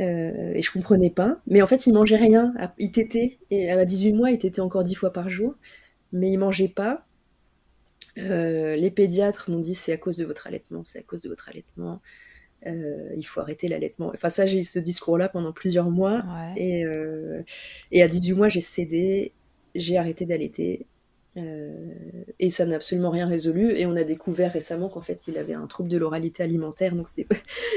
Euh, 0.00 0.52
et 0.54 0.62
je 0.62 0.70
comprenais 0.70 1.10
pas. 1.10 1.40
Mais 1.46 1.62
en 1.62 1.66
fait, 1.66 1.86
il 1.86 1.92
mangeait 1.92 2.16
rien. 2.16 2.54
Il 2.78 2.90
tétait. 2.90 3.38
Et 3.50 3.70
à 3.70 3.84
18 3.84 4.12
mois, 4.12 4.30
il 4.30 4.38
tétait 4.38 4.60
encore 4.60 4.84
10 4.84 4.94
fois 4.94 5.12
par 5.12 5.28
jour. 5.28 5.54
Mais 6.12 6.30
il 6.30 6.38
mangeait 6.38 6.68
pas. 6.68 7.04
Euh, 8.18 8.74
les 8.76 8.90
pédiatres 8.90 9.50
m'ont 9.50 9.60
dit 9.60 9.74
c'est 9.74 9.92
à 9.92 9.96
cause 9.96 10.16
de 10.16 10.24
votre 10.24 10.48
allaitement, 10.48 10.82
c'est 10.84 10.98
à 10.98 11.02
cause 11.02 11.22
de 11.22 11.28
votre 11.28 11.48
allaitement. 11.48 12.00
Euh, 12.66 13.10
il 13.16 13.22
faut 13.22 13.40
arrêter 13.40 13.68
l'allaitement. 13.68 14.10
Enfin, 14.14 14.28
ça, 14.28 14.46
j'ai 14.46 14.58
eu 14.58 14.64
ce 14.64 14.78
discours-là 14.78 15.28
pendant 15.28 15.52
plusieurs 15.52 15.90
mois. 15.90 16.24
Et, 16.56 16.84
et 17.92 18.02
à 18.02 18.08
18 18.08 18.32
mois, 18.34 18.48
j'ai 18.48 18.60
cédé. 18.60 19.32
J'ai 19.74 19.96
arrêté 19.96 20.26
d'allaiter. 20.26 20.86
Euh, 21.38 21.72
et 22.38 22.50
ça 22.50 22.66
n'a 22.66 22.76
absolument 22.76 23.10
rien 23.10 23.26
résolu. 23.26 23.72
Et 23.72 23.86
on 23.86 23.96
a 23.96 24.04
découvert 24.04 24.52
récemment 24.52 24.88
qu'en 24.88 25.00
fait, 25.00 25.28
il 25.28 25.38
avait 25.38 25.54
un 25.54 25.66
trouble 25.66 25.88
de 25.88 25.96
l'oralité 25.96 26.42
alimentaire. 26.42 26.94
Donc, 26.94 27.06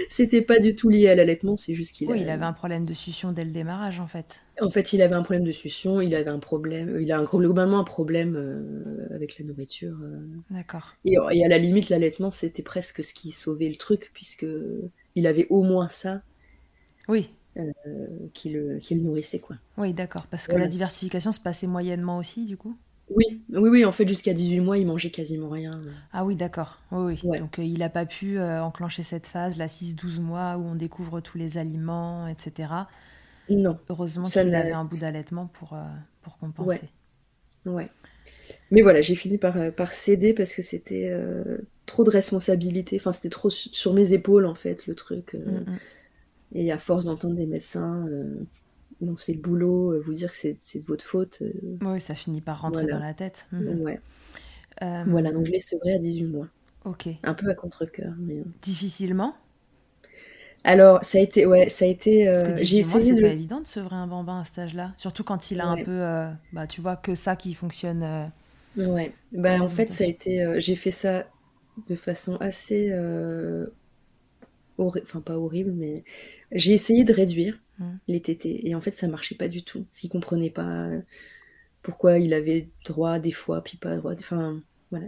c'était 0.10 0.42
pas, 0.42 0.54
pas 0.56 0.60
du 0.60 0.76
tout 0.76 0.90
lié 0.90 1.10
à 1.10 1.16
l'allaitement. 1.16 1.58
C'est 1.58 1.74
juste 1.74 1.96
qu'il 1.96 2.10
oui, 2.10 2.22
il 2.22 2.30
avait 2.30 2.46
un 2.46 2.54
problème 2.54 2.86
de 2.86 2.94
succion 2.94 3.32
dès 3.32 3.46
le 3.46 3.52
démarrage, 3.52 4.00
en 4.00 4.08
fait. 4.08 4.42
En 4.62 4.70
fait, 4.70 4.94
il 4.94 5.02
avait 5.02 5.16
un 5.16 5.24
problème 5.24 5.44
de 5.44 5.52
succion. 5.52 6.02
Il 6.02 6.16
avait 6.16 6.30
un 6.30 6.40
problème. 6.40 6.98
Il 7.00 7.12
a 7.12 7.20
un, 7.20 7.24
globalement 7.24 7.80
un 7.80 7.84
problème 7.84 8.36
euh, 8.36 9.14
avec 9.14 9.38
la 9.38 9.46
nourriture. 9.46 9.98
Euh. 10.04 10.20
D'accord. 10.50 10.96
Et, 11.06 11.16
et, 11.32 11.46
à 11.46 11.48
la 11.48 11.58
limite, 11.58 11.90
l'allaitement, 11.90 12.32
c'était 12.32 12.64
presque 12.64 13.04
ce 13.04 13.14
qui 13.14 13.32
sauvait 13.32 13.70
le 13.70 13.76
truc, 13.76 14.12
puisque 14.14 14.46
il 15.16 15.28
avait 15.28 15.48
au 15.50 15.64
moins 15.64 15.88
ça. 15.88 16.22
Oui. 17.08 17.30
qui, 18.34 18.50
le, 18.50 18.78
qui 18.78 18.96
le 18.96 19.02
nourrissait, 19.02 19.40
quoi. 19.40 19.58
Oui, 19.78 19.94
d'accord. 19.94 20.26
Parce 20.28 20.48
que 20.48 20.56
la 20.56 20.68
diversification 20.68 21.32
se 21.32 21.40
passait 21.40 21.68
moyennement 21.68 22.18
aussi, 22.18 22.46
du 22.46 22.58
coup? 22.58 22.78
Oui, 23.16 23.42
oui, 23.50 23.70
oui, 23.70 23.86
en 23.86 23.92
fait, 23.92 24.08
jusqu'à 24.08 24.34
18 24.34 24.60
mois, 24.60 24.78
il 24.78 24.86
mangeait 24.86 25.10
quasiment 25.10 25.50
rien. 25.50 25.72
Ah 26.14 26.24
oui, 26.24 26.36
d'accord. 26.36 26.80
Oui, 26.92 27.20
oui. 27.24 27.40
Donc, 27.40 27.60
euh, 27.60 27.64
il 27.64 27.80
n'a 27.80 27.90
pas 27.90 28.06
pu 28.06 28.38
euh, 28.38 28.64
enclencher 28.64 29.04
cette 29.04 29.28
phase, 29.28 29.58
la 29.58 29.68
6-12 29.68 30.20
mois, 30.20 30.58
où 30.58 30.64
on 30.64 30.76
découvre 30.76 31.20
tous 31.20 31.38
les 31.38 31.58
aliments, 31.58 32.28
etc. 32.28 32.70
Non. 33.50 33.78
Heureusement 33.90 34.24
qu'il 34.26 34.56
avait 34.56 34.74
un 34.74 34.86
bout 34.86 35.00
d'allaitement 35.00 35.48
pour, 35.48 35.74
euh, 35.74 35.84
pour 36.22 36.38
compenser. 36.38 36.82
Ouais. 37.66 37.74
ouais. 37.74 37.90
Mais 38.72 38.82
voilà, 38.82 39.02
j'ai 39.02 39.16
fini 39.16 39.38
par, 39.38 39.56
par 39.74 39.92
céder 39.92 40.34
parce 40.34 40.54
que 40.54 40.62
c'était 40.62 41.14
trop 41.86 42.04
de 42.04 42.10
responsabilité. 42.10 42.98
Enfin, 42.98 43.12
c'était 43.12 43.30
trop 43.30 43.50
sur 43.50 43.94
mes 43.94 44.14
épaules, 44.14 44.46
en 44.46 44.56
fait, 44.56 44.88
le 44.88 44.96
truc. 44.96 45.34
Mm, 45.34 45.72
mm. 45.72 45.78
Et 46.54 46.72
à 46.72 46.78
force 46.78 47.06
d'entendre 47.06 47.36
des 47.36 47.46
médecins 47.46 48.06
donc 49.02 49.20
c'est 49.20 49.34
le 49.34 49.40
boulot, 49.40 49.94
euh, 49.94 50.04
vous 50.06 50.14
dire 50.14 50.32
que 50.32 50.38
c'est 50.38 50.54
de 50.80 50.86
votre 50.86 51.04
faute. 51.04 51.40
Euh, 51.42 51.78
oui, 51.82 52.02
ça 52.02 52.16
finit 52.16 52.42
par 52.42 52.62
rentrer 52.62 52.86
dans 52.86 53.00
la 53.00 53.14
tête. 53.14 53.48
Mhm. 53.52 53.82
Ouais. 53.82 54.00
Euh, 54.82 54.98
voilà, 55.08 55.32
donc 55.32 55.46
je 55.46 55.52
l'ai 55.52 55.60
sevré 55.60 55.94
à 55.94 55.98
18 55.98 56.26
mois. 56.26 56.48
Ok. 56.86 57.08
Un 57.24 57.34
peu 57.34 57.50
à 57.50 57.56
contre-coeur. 57.56 58.14
Mais... 58.20 58.44
Difficilement? 58.62 59.36
Alors, 60.64 61.04
ça 61.04 61.18
a 61.18 61.22
été, 61.22 61.46
ouais, 61.46 61.70
ça 61.70 61.86
a 61.86 61.88
été. 61.88 62.26
j'ai 62.58 62.78
essayé. 62.78 63.16
C'est 63.16 63.22
pas 63.22 63.28
évident 63.28 63.62
de 63.62 63.68
sevrer 63.68 63.96
un 63.96 64.08
bambin 64.08 64.42
à 64.42 64.46
cet 64.46 64.60
âge-là, 64.60 64.94
surtout 64.96 65.24
quand 65.24 65.50
il 65.52 65.60
a 65.60 65.66
un 65.66 65.84
peu, 65.84 66.02
bah, 66.54 66.68
tu 66.68 66.82
vois, 66.82 66.96
que 66.96 67.16
ça 67.16 67.36
qui 67.36 67.54
fonctionne. 67.54 68.32
ouais. 68.78 69.14
Bah, 69.32 69.62
en 69.62 69.70
fait, 69.70 69.90
ça 69.90 70.04
a 70.04 70.08
été. 70.08 70.60
j'ai 70.60 70.76
fait 70.76 70.92
ça 70.92 71.26
de 71.88 71.96
façon 71.96 72.36
assez, 72.38 72.92
enfin 74.82 75.22
pas 75.22 75.38
horrible, 75.38 75.72
mais 75.72 76.04
j'ai 76.52 76.74
essayé 76.74 77.04
de 77.04 77.14
réduire. 77.14 77.60
Mm. 77.82 77.98
les 78.08 78.22
tétés. 78.22 78.68
Et 78.68 78.76
en 78.76 78.82
fait, 78.82 78.92
ça 78.92 79.08
marchait 79.08 79.36
pas 79.36 79.48
du 79.48 79.64
tout. 79.64 79.86
S'il 79.92 80.10
comprenait 80.10 80.50
pas 80.50 80.88
euh, 80.88 81.02
pourquoi 81.82 82.20
il 82.20 82.34
avait 82.34 82.70
droit 82.86 83.20
des 83.20 83.32
fois, 83.32 83.64
puis 83.64 83.78
pas 83.78 83.98
droit. 83.98 84.14
Enfin, 84.14 84.62
voilà. 84.92 85.08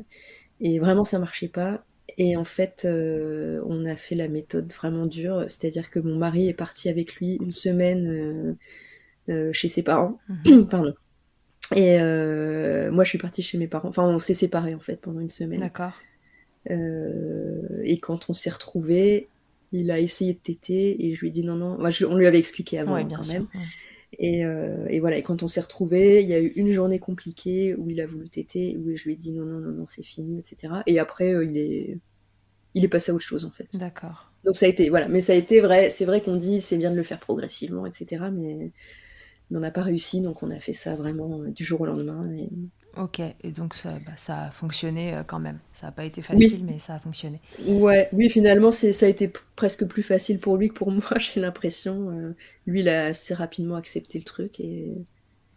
Et 0.59 0.79
vraiment, 0.79 1.03
ça 1.03 1.19
marchait 1.19 1.47
pas. 1.47 1.86
Et 2.17 2.36
en 2.36 2.45
fait, 2.45 2.83
euh, 2.86 3.62
on 3.67 3.86
a 3.86 3.95
fait 3.95 4.15
la 4.15 4.27
méthode 4.27 4.71
vraiment 4.73 5.05
dure. 5.05 5.43
C'est-à-dire 5.47 5.89
que 5.89 5.99
mon 5.99 6.15
mari 6.15 6.47
est 6.49 6.53
parti 6.53 6.89
avec 6.89 7.15
lui 7.15 7.38
une 7.41 7.51
semaine 7.51 8.57
euh, 9.29 9.53
chez 9.53 9.67
ses 9.67 9.83
parents. 9.83 10.19
Mm-hmm. 10.29 10.67
Pardon. 10.69 10.93
Et 11.75 11.97
moi, 12.91 13.03
je 13.03 13.09
suis 13.09 13.17
partie 13.17 13.41
chez 13.41 13.57
mes 13.57 13.67
parents. 13.67 13.89
Enfin, 13.89 14.03
on 14.03 14.19
s'est 14.19 14.33
séparés 14.33 14.75
en 14.75 14.79
fait 14.79 14.99
pendant 14.99 15.19
une 15.19 15.29
semaine. 15.29 15.59
D'accord. 15.59 15.93
et 16.69 17.99
quand 17.99 18.29
on 18.29 18.33
s'est 18.33 18.49
retrouvés, 18.49 19.27
il 19.73 19.91
a 19.91 19.99
essayé 19.99 20.33
de 20.33 20.39
téter 20.39 21.05
et 21.05 21.13
je 21.13 21.19
lui 21.21 21.27
ai 21.29 21.31
dit 21.31 21.43
non, 21.43 21.55
non. 21.55 21.77
on 21.79 22.15
lui 22.15 22.25
avait 22.25 22.39
expliqué 22.39 22.79
avant 22.79 23.03
quand 23.07 23.27
même. 23.27 23.47
Euh, 24.21 24.86
et, 24.89 24.99
voilà, 24.99 25.17
et 25.17 25.23
quand 25.23 25.41
on 25.43 25.47
s'est 25.47 25.62
retrouvés, 25.62 26.21
il 26.21 26.29
y 26.29 26.33
a 26.33 26.39
eu 26.39 26.53
une 26.55 26.71
journée 26.71 26.99
compliquée 26.99 27.75
où 27.75 27.89
il 27.89 27.99
a 27.99 28.05
voulu 28.05 28.29
téter, 28.29 28.77
où 28.77 28.95
je 28.95 29.03
lui 29.05 29.13
ai 29.13 29.15
dit 29.15 29.31
non, 29.31 29.45
non, 29.45 29.59
non, 29.59 29.71
non, 29.71 29.86
c'est 29.86 30.03
fini, 30.03 30.39
etc. 30.39 30.73
Et 30.86 30.99
après, 30.99 31.33
euh, 31.33 31.43
il, 31.43 31.57
est... 31.57 31.97
il 32.75 32.86
est 32.86 32.89
passé 32.89 33.12
à 33.12 33.15
autre 33.15 33.25
chose 33.25 33.45
en 33.45 33.51
fait. 33.51 33.75
D'accord. 33.77 34.31
Donc 34.43 34.55
ça 34.55 34.65
a 34.65 34.69
été, 34.69 34.89
voilà, 34.89 35.07
mais 35.07 35.21
ça 35.21 35.33
a 35.33 35.36
été 35.36 35.62
vrai, 35.62 35.89
c'est 35.89 36.05
vrai 36.05 36.21
qu'on 36.21 36.36
dit 36.36 36.62
c'est 36.62 36.77
bien 36.77 36.91
de 36.91 36.95
le 36.95 37.03
faire 37.03 37.19
progressivement, 37.19 37.86
etc. 37.86 38.25
Mais, 38.31 38.71
on 39.51 39.59
n'a 39.59 39.71
pas 39.71 39.83
réussi, 39.83 40.19
donc 40.19 40.41
on 40.41 40.49
a 40.49 40.59
fait 40.59 40.73
ça 40.73 40.95
vraiment 40.95 41.39
du 41.43 41.63
jour 41.63 41.81
au 41.81 41.86
lendemain. 41.86 42.27
Et... 42.36 42.49
Ok, 42.95 43.19
et 43.19 43.51
donc 43.51 43.73
ça, 43.73 43.93
bah, 44.06 44.12
ça 44.17 44.43
a 44.43 44.51
fonctionné 44.51 45.19
quand 45.25 45.39
même. 45.39 45.60
Ça 45.73 45.88
n'a 45.88 45.91
pas 45.91 46.06
été 46.06 46.21
facile, 46.21 46.63
mais 46.63 46.77
ça 46.77 46.95
a 46.95 46.99
fonctionné. 46.99 47.41
Ouais, 47.65 48.08
oui, 48.13 48.29
finalement, 48.29 48.71
ça 48.71 49.06
a 49.06 49.10
été 49.10 49.32
presque 49.56 49.86
plus 49.86 50.03
facile 50.03 50.39
pour 50.39 50.58
lui 50.58 50.69
que 50.69 50.75
pour 50.75 50.91
moi, 50.91 51.17
j'ai 51.17 51.39
l'impression. 51.39 52.36
lui, 52.67 52.82
il 52.82 52.89
a 52.89 53.08
assez 53.08 53.34
rapidement 53.34 53.75
accepté 53.75 54.19
le 54.19 54.23
truc. 54.23 54.60
Et... 54.60 54.91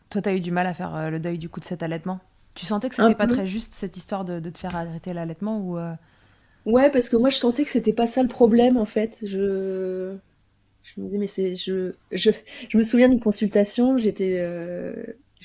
Toi, 0.08 0.22
tu 0.22 0.28
as 0.28 0.34
eu 0.34 0.40
du 0.40 0.50
mal 0.50 0.66
à 0.66 0.72
faire 0.72 1.10
le 1.10 1.20
deuil 1.20 1.38
du 1.38 1.50
coup 1.50 1.60
de 1.60 1.66
cet 1.66 1.82
allaitement? 1.82 2.20
Tu 2.54 2.64
sentais 2.64 2.88
que 2.88 2.94
c'était 2.94 3.14
pas 3.14 3.26
très 3.26 3.46
juste 3.46 3.74
cette 3.74 3.98
histoire 3.98 4.24
de, 4.24 4.40
de 4.40 4.48
te 4.48 4.56
faire 4.56 4.74
arrêter 4.74 5.12
l'allaitement 5.12 5.60
ou 5.60 5.78
Ouais, 6.64 6.90
parce 6.90 7.08
que 7.08 7.16
moi, 7.16 7.30
je 7.30 7.36
sentais 7.36 7.62
que 7.64 7.70
c'était 7.70 7.92
pas 7.92 8.06
ça 8.08 8.22
le 8.22 8.28
problème, 8.28 8.76
en 8.76 8.84
fait. 8.84 9.20
Je, 9.22 10.16
je 10.82 11.00
me 11.00 11.08
dis, 11.08 11.18
mais 11.18 11.28
c'est. 11.28 11.54
Je... 11.54 11.92
Je... 12.10 12.30
je 12.68 12.76
me 12.76 12.82
souviens 12.82 13.08
d'une 13.08 13.20
consultation, 13.20 13.98
j'étais. 13.98 14.40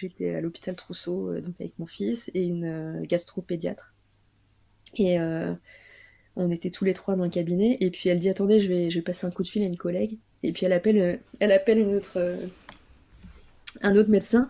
J'étais 0.02 0.34
à 0.34 0.42
l'hôpital 0.42 0.76
Trousseau, 0.76 1.30
euh, 1.30 1.42
donc 1.42 1.54
avec 1.60 1.78
mon 1.78 1.86
fils 1.86 2.32
et 2.34 2.44
une 2.44 2.66
euh, 2.66 3.06
gastropédiatre. 3.06 3.94
Et 4.96 5.20
euh, 5.20 5.54
on 6.36 6.50
était 6.50 6.72
tous 6.72 6.86
les 6.86 6.96
trois 6.96 7.16
dans 7.16 7.24
le 7.24 7.30
cabinet. 7.30 7.78
Et 7.82 7.92
puis 7.92 8.10
elle 8.10 8.18
dit 8.18 8.28
Attendez, 8.30 8.60
je 8.60 8.68
vais, 8.68 8.90
je 8.90 8.98
vais 8.98 9.04
passer 9.04 9.28
un 9.28 9.32
coup 9.32 9.44
de 9.44 9.48
fil 9.48 9.62
à 9.62 9.68
une 9.68 9.78
collègue. 9.78 10.18
Et 10.42 10.54
puis 10.54 10.66
elle 10.66 10.74
appelle, 10.74 11.20
elle 11.40 11.52
appelle 11.52 11.78
une 11.78 11.94
autre, 11.94 12.36
un 13.84 13.96
autre 13.96 14.10
médecin. 14.10 14.50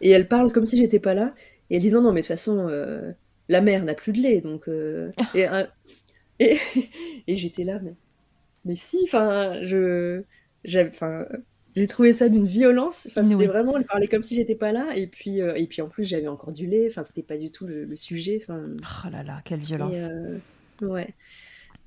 Et 0.00 0.10
elle 0.10 0.28
parle 0.28 0.50
comme 0.50 0.64
si 0.64 0.78
j'étais 0.78 0.98
pas 0.98 1.12
là. 1.12 1.34
Et 1.68 1.76
elle 1.76 1.82
dit 1.82 1.90
Non, 1.90 2.00
non, 2.00 2.12
mais 2.12 2.22
de 2.22 2.26
toute 2.26 2.28
façon, 2.28 2.68
la 3.50 3.60
mère 3.60 3.84
n'a 3.84 3.92
plus 3.92 4.12
de 4.12 4.20
lait. 4.20 4.40
Donc, 4.40 4.66
et, 5.34 5.46
et, 6.40 6.58
et 7.26 7.36
j'étais 7.36 7.64
là, 7.64 7.80
mais, 7.82 7.92
mais 8.64 8.76
si, 8.76 9.00
enfin, 9.04 9.62
je. 9.62 10.22
Enfin, 10.74 11.26
j'ai 11.76 11.86
trouvé 11.86 12.14
ça 12.14 12.30
d'une 12.30 12.46
violence. 12.46 13.06
Enfin, 13.10 13.22
c'était 13.22 13.46
vraiment, 13.46 13.76
elle 13.76 13.84
parlait 13.84 14.08
comme 14.08 14.22
si 14.22 14.34
j'étais 14.34 14.54
pas 14.54 14.72
là. 14.72 14.96
Et 14.96 15.06
puis, 15.06 15.42
euh, 15.42 15.54
et 15.56 15.66
puis 15.66 15.82
en 15.82 15.88
plus, 15.88 16.04
j'avais 16.04 16.26
encore 16.26 16.52
du 16.52 16.66
lait. 16.66 16.86
Enfin, 16.88 17.04
c'était 17.04 17.22
pas 17.22 17.36
du 17.36 17.52
tout 17.52 17.66
le, 17.66 17.94
sujet. 17.96 18.38
Enfin, 18.42 18.64
oh 18.80 19.10
là 19.10 19.22
là, 19.22 19.42
quelle 19.44 19.60
violence. 19.60 20.08
Euh, 20.10 20.38
ouais. 20.80 21.14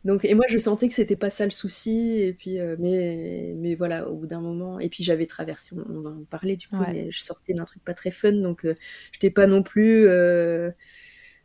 Donc, 0.06 0.26
et 0.26 0.36
moi, 0.36 0.46
je 0.48 0.60
sentais 0.60 0.88
que 0.88 0.94
c'était 0.94 1.16
pas 1.16 1.32
ça 1.32 1.44
le 1.44 1.50
souci. 1.50 2.22
Et 2.22 2.34
puis, 2.34 2.60
euh, 2.60 2.76
mais, 2.78 3.56
mais 3.58 3.74
voilà, 3.74 4.08
au 4.08 4.16
bout 4.16 4.28
d'un 4.28 4.42
moment. 4.42 4.80
Et 4.80 4.90
puis, 4.90 5.04
j'avais 5.04 5.26
traversé, 5.26 5.76
on, 5.76 6.02
va 6.02 6.12
en 6.12 6.24
parler 6.30 6.56
du 6.56 6.68
coup, 6.68 6.78
mais 6.88 7.12
je 7.12 7.22
sortais 7.22 7.56
d'un 7.56 7.66
truc 7.66 7.84
pas 7.84 7.96
très 7.96 8.12
fun. 8.12 8.34
Donc, 8.34 8.60
je 8.66 8.74
j'étais 9.14 9.32
pas 9.32 9.48
non 9.48 9.64
plus 9.64 10.08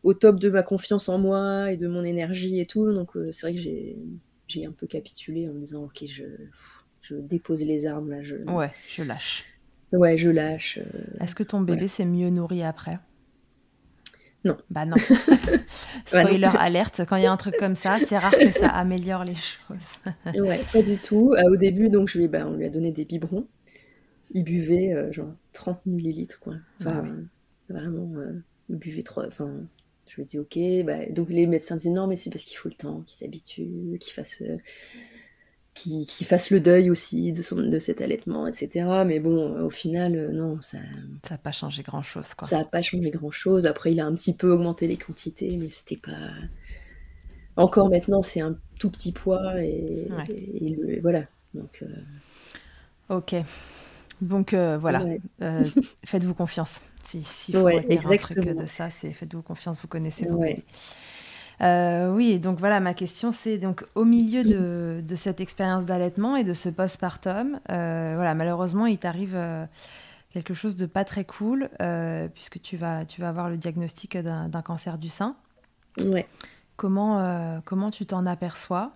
au 0.02 0.12
top 0.12 0.38
de 0.38 0.50
ma 0.50 0.62
confiance 0.62 1.08
en 1.08 1.18
moi 1.18 1.72
et 1.72 1.78
de 1.78 1.88
mon 1.88 2.04
énergie 2.04 2.60
et 2.60 2.66
tout. 2.66 2.92
Donc, 2.92 3.12
c'est 3.32 3.46
vrai 3.46 3.54
que 3.54 3.60
j'ai 4.48 4.66
un 4.66 4.72
peu 4.72 4.86
capitulé 4.86 5.48
en 5.48 5.54
me 5.54 5.60
disant, 5.60 5.84
ok, 5.84 6.04
je 6.06 6.24
je 7.04 7.16
dépose 7.16 7.62
les 7.62 7.86
armes 7.86 8.10
là. 8.10 8.22
Je... 8.22 8.36
Ouais, 8.50 8.70
je 8.88 9.02
lâche. 9.02 9.44
Ouais, 9.92 10.16
je 10.16 10.30
lâche. 10.30 10.78
Euh, 10.78 11.22
Est-ce 11.22 11.34
que 11.34 11.42
ton 11.42 11.60
bébé 11.60 11.86
s'est 11.86 12.06
mieux 12.06 12.30
nourri 12.30 12.62
après? 12.62 12.98
Non. 14.44 14.56
Bah 14.70 14.86
non. 14.86 14.96
Spoiler 16.06 16.50
alerte, 16.58 17.02
quand 17.06 17.16
il 17.16 17.24
y 17.24 17.26
a 17.26 17.32
un 17.32 17.36
truc 17.36 17.56
comme 17.58 17.76
ça, 17.76 17.98
c'est 18.06 18.16
rare 18.16 18.32
que 18.32 18.50
ça 18.50 18.68
améliore 18.68 19.24
les 19.24 19.34
choses. 19.34 20.40
ouais, 20.40 20.60
pas 20.72 20.82
du 20.82 20.96
tout. 20.96 21.34
Euh, 21.34 21.50
au 21.50 21.56
début, 21.56 21.90
donc 21.90 22.08
je 22.08 22.18
lui, 22.18 22.28
bah, 22.28 22.46
on 22.46 22.56
lui 22.56 22.64
a 22.64 22.70
donné 22.70 22.90
des 22.90 23.04
biberons. 23.04 23.46
Il 24.32 24.44
buvait 24.44 24.94
euh, 24.94 25.12
genre 25.12 25.32
30 25.52 25.84
millilitres, 25.84 26.40
quoi. 26.40 26.54
Enfin, 26.80 27.04
ah 27.06 27.72
vraiment, 27.72 28.10
il 28.70 28.76
buvait 28.76 29.02
trop. 29.02 29.22
Enfin, 29.22 29.50
je 30.08 30.16
lui 30.16 30.22
ai 30.22 30.24
dit, 30.24 30.38
ok. 30.38 30.86
Bah, 30.86 31.06
donc 31.10 31.28
les 31.28 31.46
médecins 31.46 31.76
disaient, 31.76 31.90
non, 31.90 32.06
mais 32.06 32.16
c'est 32.16 32.30
parce 32.30 32.44
qu'il 32.44 32.56
faut 32.56 32.70
le 32.70 32.74
temps, 32.74 33.02
qu'il 33.02 33.16
s'habitue, 33.18 33.98
qu'il 34.00 34.12
fasse 34.12 34.42
qui, 35.74 36.06
qui, 36.06 36.24
fasse 36.24 36.50
le 36.50 36.60
deuil 36.60 36.88
aussi 36.88 37.32
de, 37.32 37.42
son, 37.42 37.56
de 37.56 37.78
cet 37.78 38.00
allaitement, 38.00 38.46
etc. 38.46 39.02
Mais 39.04 39.18
bon, 39.18 39.60
au 39.64 39.70
final, 39.70 40.14
euh, 40.16 40.28
non, 40.30 40.60
ça 40.60 40.78
ça 41.24 41.34
n'a 41.34 41.38
pas 41.38 41.52
changé 41.52 41.82
grand-chose. 41.82 42.34
Ça 42.42 42.58
n'a 42.58 42.64
pas 42.64 42.80
changé 42.80 43.10
grand-chose. 43.10 43.66
Après, 43.66 43.92
il 43.92 44.00
a 44.00 44.06
un 44.06 44.14
petit 44.14 44.34
peu 44.34 44.50
augmenté 44.52 44.86
les 44.86 44.96
quantités, 44.96 45.56
mais 45.56 45.68
c'était 45.70 45.96
pas... 45.96 46.30
Encore 47.56 47.88
maintenant, 47.90 48.22
c'est 48.22 48.40
un 48.40 48.56
tout 48.78 48.90
petit 48.90 49.12
poids, 49.12 49.62
et, 49.62 50.08
voilà. 51.02 51.24
Donc, 51.54 51.82
euh, 51.82 51.86
Ok. 53.08 53.34
Donc 54.20 54.54
euh, 54.54 54.78
voilà, 54.78 55.04
faites-vous 56.04 56.34
confiance. 56.34 56.82
Si, 57.02 57.22
si 57.24 57.52
faut 57.52 57.60
ouais, 57.60 57.84
un 57.90 58.16
truc 58.16 58.38
de 58.38 58.66
ça, 58.66 58.88
c'est 58.90 59.12
faites-vous 59.12 59.42
confiance, 59.42 59.78
vous 59.80 59.88
connaissez 59.88 60.26
vos 60.26 60.42
euh, 61.60 62.12
oui, 62.12 62.38
donc 62.38 62.58
voilà, 62.58 62.80
ma 62.80 62.94
question 62.94 63.32
c'est 63.32 63.58
donc 63.58 63.84
au 63.94 64.04
milieu 64.04 64.44
de, 64.44 65.16
cette 65.16 65.40
expérience 65.40 65.84
d'allaitement 65.84 66.36
et 66.36 66.44
de 66.44 66.52
ce 66.52 66.68
postpartum, 66.68 67.60
euh, 67.70 68.12
voilà, 68.16 68.34
malheureusement 68.34 68.86
il 68.86 68.98
t'arrive 68.98 69.34
euh, 69.36 69.64
quelque 70.32 70.54
chose 70.54 70.76
de 70.76 70.86
pas 70.86 71.04
très 71.04 71.24
cool 71.24 71.68
puisque 72.34 72.60
tu 72.60 72.76
vas, 72.76 73.04
tu 73.04 73.20
vas 73.20 73.28
avoir 73.28 73.48
le 73.48 73.56
diagnostic 73.56 74.16
d'un 74.16 74.62
cancer 74.62 74.98
du 74.98 75.08
sein. 75.08 75.36
Ouais. 75.98 76.26
Comment, 76.76 77.60
comment 77.64 77.90
tu 77.90 78.04
t'en 78.04 78.26
aperçois? 78.26 78.92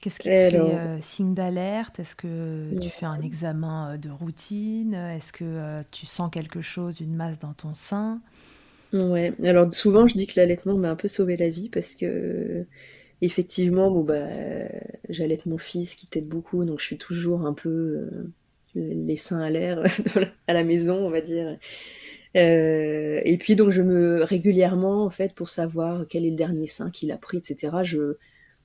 Qu'est-ce 0.00 0.18
qui 0.20 0.28
te 0.28 0.50
fait 0.50 1.00
signe 1.00 1.34
d'alerte? 1.34 2.00
Est-ce 2.00 2.16
que 2.16 2.76
tu 2.80 2.88
fais 2.88 3.06
un 3.06 3.20
examen 3.20 3.96
de 3.98 4.10
routine? 4.10 4.94
Est-ce 4.94 5.32
que 5.32 5.82
tu 5.92 6.06
sens 6.06 6.28
quelque 6.32 6.60
chose, 6.60 6.98
une 6.98 7.14
masse 7.14 7.38
dans 7.38 7.52
ton 7.52 7.74
sein? 7.74 8.20
Ouais, 8.92 9.34
alors 9.44 9.72
souvent 9.74 10.08
je 10.08 10.16
dis 10.16 10.26
que 10.26 10.40
l'allaitement 10.40 10.74
m'a 10.74 10.90
un 10.90 10.96
peu 10.96 11.08
sauvé 11.08 11.36
la 11.36 11.50
vie 11.50 11.68
parce 11.68 11.94
que 11.94 12.64
effectivement, 13.20 13.90
bon 13.90 14.02
bah 14.02 14.28
j'allaite 15.10 15.46
mon 15.46 15.58
fils 15.58 15.94
qui 15.94 16.06
t'aide 16.06 16.28
beaucoup, 16.28 16.64
donc 16.64 16.80
je 16.80 16.86
suis 16.86 16.98
toujours 16.98 17.44
un 17.46 17.52
peu 17.52 17.68
euh, 17.68 18.10
les 18.74 19.16
seins 19.16 19.40
à 19.40 19.50
l'air 19.50 19.82
à 20.46 20.52
la 20.54 20.64
maison, 20.64 21.06
on 21.06 21.10
va 21.10 21.20
dire. 21.20 21.58
Euh, 22.36 23.20
et 23.24 23.38
puis 23.38 23.56
donc 23.56 23.70
je 23.70 23.82
me 23.82 24.22
régulièrement 24.22 25.04
en 25.04 25.10
fait 25.10 25.34
pour 25.34 25.48
savoir 25.48 26.06
quel 26.08 26.24
est 26.24 26.30
le 26.30 26.36
dernier 26.36 26.66
sein 26.66 26.90
qu'il 26.90 27.12
a 27.12 27.18
pris, 27.18 27.38
etc. 27.38 27.78
Je 27.82 28.16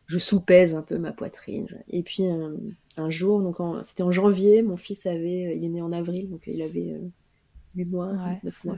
je 0.05 0.17
soupèse 0.17 0.75
un 0.75 0.81
peu 0.83 0.97
ma 0.97 1.11
poitrine. 1.11 1.67
Et 1.89 2.03
puis 2.03 2.23
un, 2.97 3.09
jour, 3.09 3.41
donc 3.41 3.57
c'était 3.83 4.03
en 4.03 4.11
janvier, 4.11 4.61
mon 4.61 4.77
fils 4.77 5.05
avait, 5.05 5.57
il 5.57 5.63
est 5.63 5.69
né 5.69 5.81
en 5.81 5.91
avril, 5.91 6.29
donc 6.29 6.43
il 6.45 6.61
avait 6.61 6.95
8 7.75 7.85
mois, 7.85 8.13
9 8.43 8.63
mois 8.65 8.77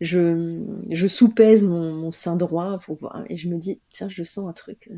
je, 0.00 0.60
je 0.90 1.06
soupèse 1.06 1.64
mon, 1.64 2.10
sein 2.10 2.36
droit 2.36 2.78
pour 2.78 2.96
voir. 2.96 3.24
Et 3.28 3.36
je 3.36 3.48
me 3.48 3.58
dis, 3.58 3.80
tiens, 3.90 4.08
je 4.08 4.22
sens 4.22 4.48
un 4.48 4.52
truc. 4.52 4.90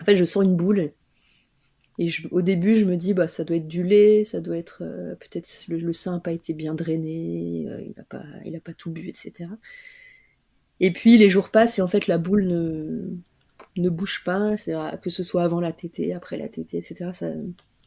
En 0.00 0.04
fait, 0.04 0.16
je 0.16 0.24
sens 0.24 0.44
une 0.44 0.56
boule. 0.56 0.92
Et 1.98 2.08
au 2.30 2.42
début, 2.42 2.76
je 2.76 2.84
me 2.84 2.96
dis, 2.96 3.12
bah, 3.12 3.26
ça 3.26 3.44
doit 3.44 3.56
être 3.56 3.66
du 3.66 3.82
lait, 3.82 4.24
ça 4.24 4.40
doit 4.40 4.56
être. 4.56 4.82
Euh, 4.82 5.16
peut-être 5.16 5.64
le, 5.68 5.92
sein 5.92 6.12
n'a 6.12 6.20
pas 6.20 6.30
été 6.30 6.54
bien 6.54 6.74
drainé, 6.74 7.66
euh, 7.68 7.82
il 7.82 7.92
n'a 7.96 8.04
pas, 8.04 8.22
il 8.44 8.60
pas 8.60 8.72
tout 8.72 8.90
bu, 8.90 9.08
etc. 9.08 9.50
Et 10.78 10.92
puis 10.92 11.18
les 11.18 11.28
jours 11.28 11.50
passent 11.50 11.80
et 11.80 11.82
en 11.82 11.88
fait, 11.88 12.06
la 12.06 12.18
boule 12.18 12.46
ne, 12.46 13.10
ne 13.76 13.88
bouge 13.90 14.22
pas. 14.24 14.54
Que 15.02 15.10
ce 15.10 15.24
soit 15.24 15.42
avant 15.42 15.60
la 15.60 15.72
tétée, 15.72 16.14
après 16.14 16.36
la 16.36 16.48
tétée, 16.48 16.78
etc. 16.78 17.10
Ça, 17.12 17.32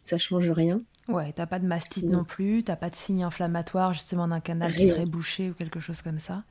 ça 0.04 0.17
change 0.17 0.50
rien. 0.50 0.84
Ouais, 1.07 1.33
t'as 1.33 1.45
pas 1.45 1.59
de 1.59 1.65
mastite 1.65 2.05
non, 2.05 2.23
plus, 2.23 2.63
t'as 2.63 2.75
pas 2.75 2.89
de 2.89 2.95
signe 2.95 3.23
inflammatoire 3.23 3.93
justement 3.93 4.27
d'un 4.27 4.39
canal 4.39 4.73
qui 4.73 4.89
serait 4.89 5.05
bouché 5.05 5.49
ou 5.49 5.53
quelque 5.53 5.79
chose 5.79 6.01
comme 6.01 6.19
ça 6.19 6.43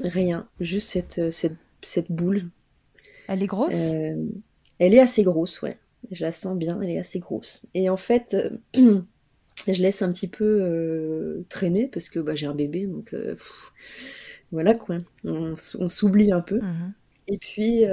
Rien, 0.00 0.48
juste 0.60 0.90
cette, 0.90 1.18
euh, 1.18 1.30
cette, 1.30 1.56
cette 1.82 2.10
boule. 2.10 2.48
Elle 3.28 3.42
est 3.42 3.46
grosse? 3.46 3.92
Euh, 3.94 4.26
Elle 4.78 4.94
est 4.94 5.00
assez 5.00 5.22
grosse, 5.22 5.62
ouais. 5.62 5.78
Je 6.10 6.24
la 6.24 6.32
sens 6.32 6.56
bien, 6.58 6.80
elle 6.82 6.90
est 6.90 6.98
assez 6.98 7.20
grosse. 7.20 7.62
Et 7.74 7.88
en 7.88 7.96
fait, 7.96 8.34
euh, 8.34 9.00
je 9.68 9.82
laisse 9.82 10.02
un 10.02 10.12
petit 10.12 10.28
peu 10.28 11.44
traîner 11.48 11.86
parce 11.86 12.08
que 12.08 12.18
bah, 12.18 12.34
j'ai 12.34 12.46
un 12.46 12.54
bébé, 12.54 12.86
donc 12.86 13.14
voilà 14.52 14.74
quoi. 14.74 14.98
On, 15.24 15.56
s'oublie 15.56 16.32
un 16.32 16.42
peu. 16.42 16.60
Mhm. 16.60 16.92
Et 17.28 17.38
puis, 17.38 17.84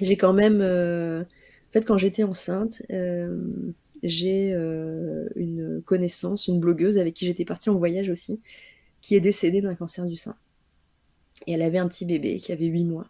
j'ai 0.00 0.16
quand 0.16 0.32
même. 0.34 0.60
en 0.60 1.70
fait, 1.70 1.84
quand 1.84 1.98
j'étais 1.98 2.22
enceinte, 2.22 2.82
j'ai 4.08 4.52
euh, 4.54 5.28
une 5.36 5.82
connaissance, 5.84 6.48
une 6.48 6.60
blogueuse 6.60 6.98
avec 6.98 7.14
qui 7.14 7.26
j'étais 7.26 7.44
partie 7.44 7.70
en 7.70 7.76
voyage 7.76 8.08
aussi, 8.08 8.40
qui 9.02 9.16
est 9.16 9.20
décédée 9.20 9.60
d'un 9.60 9.74
cancer 9.74 10.06
du 10.06 10.16
sein. 10.16 10.36
Et 11.46 11.52
elle 11.52 11.62
avait 11.62 11.78
un 11.78 11.88
petit 11.88 12.04
bébé 12.06 12.38
qui 12.38 12.52
avait 12.52 12.66
8 12.66 12.84
mois. 12.84 13.08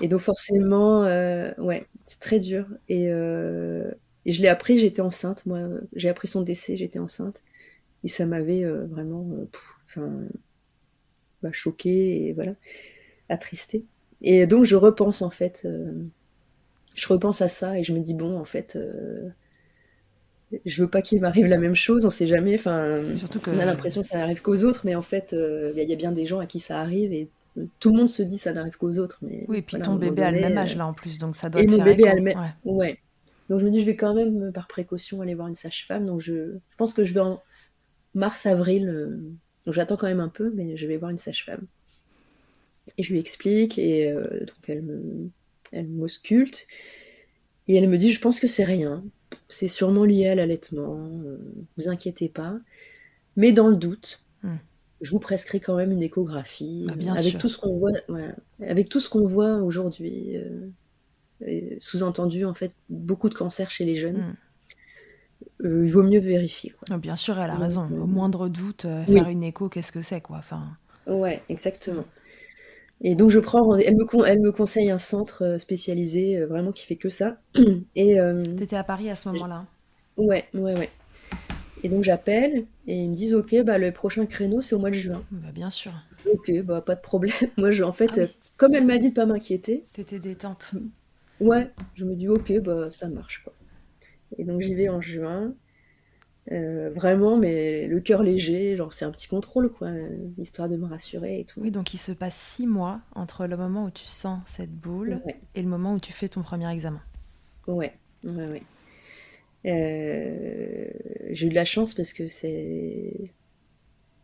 Et 0.00 0.08
donc 0.08 0.20
forcément, 0.20 1.04
euh, 1.04 1.52
ouais, 1.58 1.86
c'est 2.06 2.20
très 2.20 2.38
dur. 2.38 2.66
Et, 2.88 3.08
euh, 3.10 3.90
et 4.24 4.32
je 4.32 4.40
l'ai 4.42 4.48
appris, 4.48 4.78
j'étais 4.78 5.02
enceinte, 5.02 5.44
moi. 5.46 5.60
J'ai 5.94 6.08
appris 6.08 6.28
son 6.28 6.40
décès, 6.42 6.76
j'étais 6.76 6.98
enceinte. 6.98 7.42
Et 8.04 8.08
ça 8.08 8.26
m'avait 8.26 8.64
vraiment 8.64 9.26
enfin, 9.86 10.10
bah, 11.42 11.50
choquée 11.52 12.28
et 12.28 12.32
voilà, 12.32 12.54
attristée. 13.28 13.84
Et 14.22 14.46
donc 14.46 14.64
je 14.64 14.76
repense 14.76 15.22
en 15.22 15.30
fait, 15.30 15.66
je 16.94 17.08
repense 17.08 17.42
à 17.42 17.48
ça 17.48 17.78
et 17.78 17.84
je 17.84 17.92
me 17.92 18.00
dis, 18.00 18.14
bon, 18.14 18.38
en 18.38 18.44
fait 18.44 18.78
je 20.64 20.82
veux 20.82 20.88
pas 20.88 21.02
qu'il 21.02 21.20
m'arrive 21.20 21.46
la 21.46 21.58
même 21.58 21.74
chose, 21.74 22.04
on 22.04 22.10
sait 22.10 22.26
jamais. 22.26 22.54
Enfin, 22.54 23.02
Surtout 23.16 23.40
que... 23.40 23.50
on 23.50 23.58
a 23.58 23.64
l'impression 23.64 24.00
que 24.02 24.06
ça 24.06 24.18
n'arrive 24.18 24.42
qu'aux 24.42 24.64
autres, 24.64 24.82
mais 24.84 24.94
en 24.94 25.02
fait, 25.02 25.32
euh, 25.32 25.72
il 25.76 25.88
y, 25.88 25.92
a 25.92 25.96
bien 25.96 26.12
des 26.12 26.26
gens 26.26 26.38
à 26.38 26.46
qui 26.46 26.60
ça 26.60 26.80
arrive 26.80 27.12
et 27.12 27.28
tout 27.80 27.90
le 27.90 27.96
monde 27.96 28.08
se 28.08 28.22
dit 28.22 28.38
ça 28.38 28.52
n'arrive 28.52 28.76
qu'aux 28.76 28.98
autres. 28.98 29.18
Mais 29.22 29.44
oui, 29.48 29.58
et 29.58 29.62
puis 29.62 29.78
ton 29.78 29.96
bébé 29.96 30.22
a 30.22 30.30
le 30.30 30.40
même 30.40 30.58
âge 30.58 30.76
là 30.76 30.86
en 30.86 30.92
plus, 30.92 31.18
donc 31.18 31.34
ça 31.34 31.48
doit. 31.48 31.62
Et 31.62 31.66
te 31.66 31.72
mon 31.72 31.78
faire 31.78 31.86
bébé 31.86 32.08
a 32.08 32.14
le 32.14 32.22
même. 32.22 32.54
Ouais. 32.64 32.98
Donc 33.48 33.60
je 33.60 33.64
me 33.64 33.70
dis, 33.70 33.80
je 33.80 33.86
vais 33.86 33.96
quand 33.96 34.14
même, 34.14 34.52
par 34.52 34.66
précaution, 34.66 35.20
aller 35.20 35.34
voir 35.34 35.48
une 35.48 35.54
sage-femme. 35.54 36.06
Donc 36.06 36.20
je, 36.20 36.34
je, 36.34 36.76
pense 36.76 36.92
que 36.92 37.04
je 37.04 37.14
vais 37.14 37.20
en 37.20 37.40
mars-avril. 38.14 38.86
donc 39.64 39.74
j'attends 39.74 39.96
quand 39.96 40.08
même 40.08 40.20
un 40.20 40.28
peu, 40.28 40.52
mais 40.54 40.76
je 40.76 40.86
vais 40.86 40.96
voir 40.96 41.10
une 41.10 41.18
sage-femme. 41.18 41.66
Et 42.98 43.02
je 43.02 43.12
lui 43.12 43.18
explique, 43.18 43.78
et 43.78 44.12
donc 44.12 44.68
elle 44.68 44.82
me, 44.82 45.30
elle 45.72 45.88
m'ausculte. 45.88 46.66
Et 47.68 47.76
elle 47.76 47.88
me 47.88 47.98
dit, 47.98 48.12
je 48.12 48.20
pense 48.20 48.38
que 48.38 48.46
c'est 48.46 48.64
rien. 48.64 49.02
C'est 49.48 49.68
sûrement 49.68 50.04
lié 50.04 50.28
à 50.28 50.34
l'allaitement. 50.34 51.08
vous 51.76 51.88
inquiétez 51.88 52.28
pas. 52.28 52.58
Mais 53.36 53.52
dans 53.52 53.68
le 53.68 53.76
doute, 53.76 54.24
hmm. 54.42 54.56
je 55.00 55.10
vous 55.10 55.18
prescris 55.18 55.60
quand 55.60 55.76
même 55.76 55.92
une 55.92 56.02
échographie. 56.02 56.86
Bah, 56.88 57.12
avec, 57.16 57.38
Tout 57.38 57.48
ce 57.48 57.58
qu'on 57.58 57.76
voit, 57.76 57.92
avec 58.60 58.88
tout 58.88 59.00
ce 59.00 59.08
qu'on 59.08 59.26
voit 59.26 59.56
aujourd'hui. 59.56 60.36
Sous-entendu, 61.80 62.44
en 62.44 62.54
fait, 62.54 62.74
beaucoup 62.88 63.28
de 63.28 63.34
cancers 63.34 63.70
chez 63.70 63.84
les 63.84 63.96
jeunes. 63.96 64.18
Hmm. 64.18 64.34
Euh, 65.64 65.86
il 65.86 65.92
vaut 65.92 66.02
mieux 66.02 66.20
vérifier. 66.20 66.70
Quoi. 66.70 66.88
Ah, 66.90 66.98
bien 66.98 67.16
sûr, 67.16 67.38
elle 67.38 67.50
a 67.50 67.56
raison. 67.56 67.88
Au 67.90 68.06
moindre 68.06 68.48
doute, 68.48 68.84
euh, 68.84 69.04
faire 69.04 69.28
une 69.28 69.42
écho, 69.42 69.68
qu'est-ce 69.68 69.92
que 69.92 70.02
c'est 70.02 70.20
quoi 70.20 70.38
enfin... 70.38 70.62
Ouais, 71.06 71.42
exactement. 71.48 72.04
Et 73.02 73.14
donc 73.14 73.30
je 73.30 73.38
prends, 73.38 73.76
elle 73.76 73.96
me, 73.96 74.06
elle 74.26 74.40
me 74.40 74.52
conseille 74.52 74.90
un 74.90 74.98
centre 74.98 75.44
euh, 75.44 75.58
spécialisé, 75.58 76.42
vraiment 76.44 76.72
qui 76.72 76.86
fait 76.86 76.96
que 76.96 77.08
ça. 77.08 77.36
Et 77.96 78.18
t'étais 78.56 78.76
à 78.76 78.84
Paris 78.84 79.10
à 79.10 79.16
ce 79.16 79.28
moment-là. 79.28 79.66
Ouais, 80.16 80.46
ouais, 80.54 80.74
ouais. 80.74 80.90
Et 81.82 81.88
donc 81.88 82.02
j'appelle 82.02 82.64
et 82.86 82.96
ils 82.96 83.10
me 83.10 83.14
disent 83.14 83.34
ok, 83.34 83.62
bah 83.62 83.78
le 83.78 83.92
prochain 83.92 84.26
créneau 84.26 84.60
c'est 84.60 84.74
au 84.74 84.78
mois 84.78 84.90
de 84.90 84.96
juin. 84.96 85.22
Bah, 85.30 85.52
bien 85.52 85.70
sûr. 85.70 85.92
Ok, 86.32 86.50
bah 86.62 86.80
pas 86.80 86.94
de 86.94 87.00
problème. 87.00 87.34
Moi 87.58 87.70
je, 87.70 87.82
en 87.84 87.92
fait, 87.92 88.18
ah 88.18 88.26
comme 88.56 88.74
elle 88.74 88.86
m'a 88.86 88.98
dit 88.98 89.10
de 89.10 89.14
pas 89.14 89.26
m'inquiéter. 89.26 89.84
T'étais 89.92 90.18
détente. 90.18 90.74
Ouais, 91.40 91.70
je 91.94 92.04
me 92.04 92.14
dis 92.14 92.28
ok, 92.28 92.60
bah 92.60 92.88
ça 92.90 93.08
marche 93.08 93.42
quoi. 93.44 93.52
Et 94.38 94.44
donc 94.44 94.62
j'y 94.62 94.74
vais 94.74 94.88
en 94.88 95.00
juin. 95.00 95.54
Euh, 96.52 96.90
vraiment, 96.94 97.36
mais 97.36 97.86
le 97.86 98.00
cœur 98.00 98.22
léger, 98.22 98.76
genre 98.76 98.92
c'est 98.92 99.04
un 99.04 99.10
petit 99.10 99.26
contrôle, 99.26 99.70
quoi, 99.70 99.90
histoire 100.38 100.68
de 100.68 100.76
me 100.76 100.86
rassurer 100.86 101.40
et 101.40 101.44
tout. 101.44 101.60
Oui, 101.60 101.70
donc 101.70 101.92
il 101.92 101.98
se 101.98 102.12
passe 102.12 102.36
six 102.36 102.66
mois 102.66 103.00
entre 103.14 103.46
le 103.46 103.56
moment 103.56 103.84
où 103.84 103.90
tu 103.90 104.04
sens 104.04 104.40
cette 104.46 104.70
boule 104.70 105.20
et 105.54 105.62
le 105.62 105.68
moment 105.68 105.94
où 105.94 106.00
tu 106.00 106.12
fais 106.12 106.28
ton 106.28 106.42
premier 106.42 106.70
examen. 106.72 107.02
Ouais, 107.66 107.92
ouais, 108.24 108.46
ouais. 108.46 108.62
Euh, 109.66 110.88
j'ai 111.30 111.46
eu 111.46 111.50
de 111.50 111.54
la 111.54 111.64
chance 111.64 111.94
parce 111.94 112.12
que 112.12 112.28
c'est. 112.28 113.12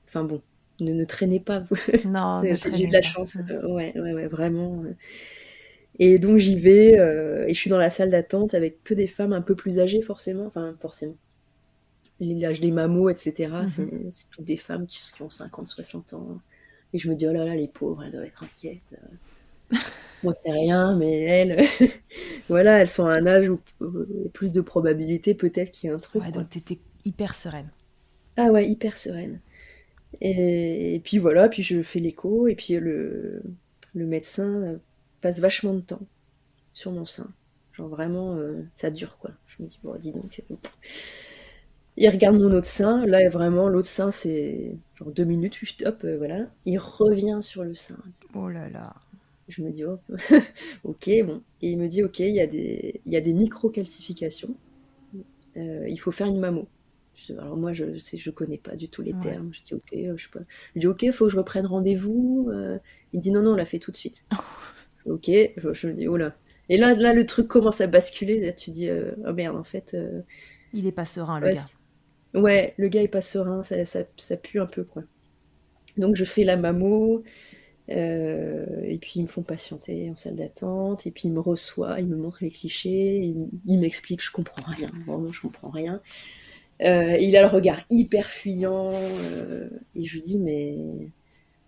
Enfin 0.07 0.25
bon, 0.25 0.41
ne, 0.81 0.93
ne 0.93 1.05
traînez 1.05 1.41
pas, 1.41 1.61
vous. 1.61 1.77
Non, 2.05 2.43
j'ai 2.45 2.85
eu 2.85 2.89
de 2.89 2.93
la 2.93 3.03
chance, 3.03 3.37
mm. 3.37 3.51
euh, 3.51 3.69
ouais, 3.69 3.93
ouais, 3.99 4.13
ouais, 4.13 4.27
vraiment. 4.29 4.85
Et 5.99 6.19
donc 6.19 6.39
j'y 6.39 6.57
vais, 6.57 6.99
euh, 6.99 7.47
et 7.47 7.55
je 7.55 7.59
suis 7.59 7.71
dans 7.71 7.79
la 7.79 7.91
salle 7.91 8.11
d'attente 8.11 8.55
avec 8.55 8.83
que 8.85 8.95
des 8.95 9.07
femmes 9.07 9.33
un 9.33 9.43
peu 9.43 9.55
plus 9.55 9.79
âgées, 9.81 10.03
forcément. 10.03 10.47
Enfin, 10.47 10.77
forcément. 10.81 11.17
L'âge 12.25 12.61
des 12.61 12.71
mamots, 12.71 13.11
etc. 13.11 13.49
Mhm. 13.51 14.11
C'est 14.11 14.31
toutes 14.31 14.45
des 14.45 14.57
femmes 14.57 14.87
qui, 14.87 15.01
ont 15.23 15.31
50, 15.31 15.69
60 15.69 16.15
ans. 16.15 16.41
Et 16.93 16.99
je 16.99 17.11
me 17.11 17.15
dis, 17.15 17.27
oh 17.27 17.33
là 17.33 17.45
là, 17.45 17.55
les 17.55 17.69
pauvres, 17.69 18.05
elles 18.05 18.13
doivent 18.13 18.25
être 18.25 18.43
inquiètes. 18.43 18.97
Moi, 20.23 20.33
c'est 20.45 20.53
rien, 20.53 20.97
mais 20.97 21.21
elles, 21.23 21.65
voilà, 22.49 22.79
elles 22.79 22.89
sont 22.89 23.07
à 23.07 23.15
un 23.15 23.27
âge 23.27 23.49
où 23.49 23.59
il 23.81 24.23
y 24.23 24.27
a 24.27 24.31
plus 24.31 24.53
de 24.53 24.61
probabilité 24.61 25.35
peut-être 25.35 25.73
qu'il 25.73 25.89
y 25.89 25.93
ait 25.93 25.97
un 25.97 25.99
truc. 25.99 26.23
Ouais, 26.23 26.31
donc 26.31 26.51
t'étais 26.51 26.79
hyper 27.05 27.35
sereine. 27.35 27.71
Ah 28.37 28.53
ouais, 28.53 28.69
hyper 28.69 28.97
sereine. 28.97 29.41
Et, 30.21 31.01
puis 31.05 31.19
voilà, 31.19 31.49
puis 31.49 31.63
je 31.63 31.83
fais 31.83 31.99
l'écho, 31.99 32.47
et 32.47 32.55
puis 32.55 32.75
le, 32.75 33.43
le 33.95 34.07
médecin 34.07 34.79
passe 35.21 35.41
vachement 35.41 35.75
de 35.75 35.81
temps 35.81 36.07
sur 36.73 36.93
mon 36.93 37.07
sein. 37.07 37.29
Genre 37.73 37.89
vraiment, 37.89 38.37
euh, 38.37 38.63
ça 38.75 38.91
dure 38.91 39.19
quoi. 39.19 39.31
Je 39.47 39.63
me 39.63 39.69
dis, 39.69 39.79
bon, 39.83 39.95
dis 39.97 40.13
donc. 40.13 40.43
Euh, 40.51 40.55
il 41.97 42.09
regarde 42.09 42.39
mon 42.39 42.53
autre 42.53 42.67
sein. 42.67 43.05
Là, 43.07 43.29
vraiment, 43.29 43.69
l'autre 43.69 43.89
sein, 43.89 44.11
c'est 44.11 44.77
genre 44.95 45.11
deux 45.11 45.25
minutes, 45.25 45.59
hop, 45.85 46.03
euh, 46.05 46.17
voilà. 46.17 46.49
Il 46.65 46.79
revient 46.79 47.39
sur 47.43 47.65
le 47.65 47.75
sein. 47.75 47.99
Oh 48.35 48.49
là 48.49 48.69
là. 48.69 48.95
Je 49.49 49.63
me 49.63 49.71
dis, 49.71 49.85
oh, 49.85 49.99
ok, 50.85 51.11
bon. 51.27 51.43
Et 51.61 51.73
il 51.73 51.79
me 51.79 51.89
dit, 51.89 52.03
ok, 52.03 52.21
il 52.21 52.35
y 52.35 52.41
a 52.41 52.47
des, 52.47 53.01
il 53.05 53.13
y 53.13 53.17
a 53.17 53.21
des 53.21 53.33
micro-calcifications. 53.33 54.55
il 55.57 55.97
faut 55.99 56.13
faire 56.13 56.29
une 56.29 56.39
mammo. 56.39 56.69
alors 57.39 57.57
moi, 57.57 57.73
je 57.73 57.99
sais, 57.99 58.17
je 58.17 58.31
connais 58.31 58.59
pas 58.59 58.77
du 58.77 58.89
tout 58.89 59.03
les 59.03 59.15
termes. 59.15 59.53
Je 59.53 59.63
dis, 59.63 59.75
ok, 59.75 60.17
je, 60.17 60.29
peux... 60.29 60.45
je 60.75 60.81
dis, 60.81 60.87
ok, 60.87 61.03
il 61.03 61.13
faut 61.13 61.27
que 61.27 61.33
je 61.33 61.37
reprenne 61.37 61.67
rendez-vous. 61.67 62.51
il 63.13 63.21
dit, 63.21 63.31
non, 63.31 63.43
non, 63.43 63.53
on 63.53 63.57
l'a 63.57 63.67
fait 63.67 63.79
tout 63.79 63.91
de 63.91 63.97
suite. 63.97 64.25
ok, 65.07 65.27
je, 65.27 65.87
me 65.89 65.93
dis, 65.93 66.09
oh 66.09 66.17
là. 66.17 66.35
Et 66.69 66.79
là, 66.79 66.95
là, 66.95 67.13
le 67.13 67.27
truc 67.27 67.49
commence 67.49 67.81
à 67.81 67.87
basculer. 67.87 68.41
Là, 68.41 68.53
tu 68.53 68.71
dis, 68.71 68.89
euh, 68.89 69.13
oh 69.27 69.33
merde, 69.33 69.57
en 69.57 69.65
fait. 69.65 69.95
Euh, 69.95 70.23
il 70.73 70.87
est 70.87 70.93
pas 70.93 71.05
serein, 71.05 71.41
le 71.41 71.53
gars. 71.53 71.65
Ouais, 72.35 72.75
le 72.79 72.89
gars 72.89 73.03
est 73.03 73.09
pas 73.09 73.23
serein, 73.23 73.63
ça, 73.63 73.85
ça, 73.85 74.01
ça, 74.17 74.37
pue 74.37 74.61
un 74.61 74.67
peu, 74.67 74.85
quoi. 74.85 75.03
Donc, 75.97 76.17
je 76.17 76.25
fais 76.25 76.45
la 76.45 76.57
mammo. 76.57 77.23
Euh, 77.91 78.65
et 78.85 78.97
puis 78.97 79.15
ils 79.17 79.23
me 79.23 79.27
font 79.27 79.43
patienter 79.43 80.09
en 80.09 80.15
salle 80.15 80.37
d'attente, 80.37 81.07
et 81.07 81.11
puis 81.11 81.25
il 81.25 81.33
me 81.33 81.41
reçoit, 81.41 81.99
il 81.99 82.07
me 82.07 82.17
montre 82.17 82.39
les 82.41 82.49
clichés, 82.49 83.35
il, 83.67 83.79
m'explique, 83.81 84.23
je 84.25 84.31
comprends 84.31 84.71
rien, 84.71 84.89
vraiment 85.05 85.33
je 85.33 85.41
comprends 85.41 85.69
rien. 85.69 86.01
il 86.81 87.37
a 87.37 87.43
le 87.43 87.49
regard 87.49 87.81
hyper 87.91 88.31
fuyant, 88.31 88.93
et 89.97 90.05
je 90.05 90.15
lui 90.15 90.23
dis, 90.23 90.39
mais. 90.39 90.77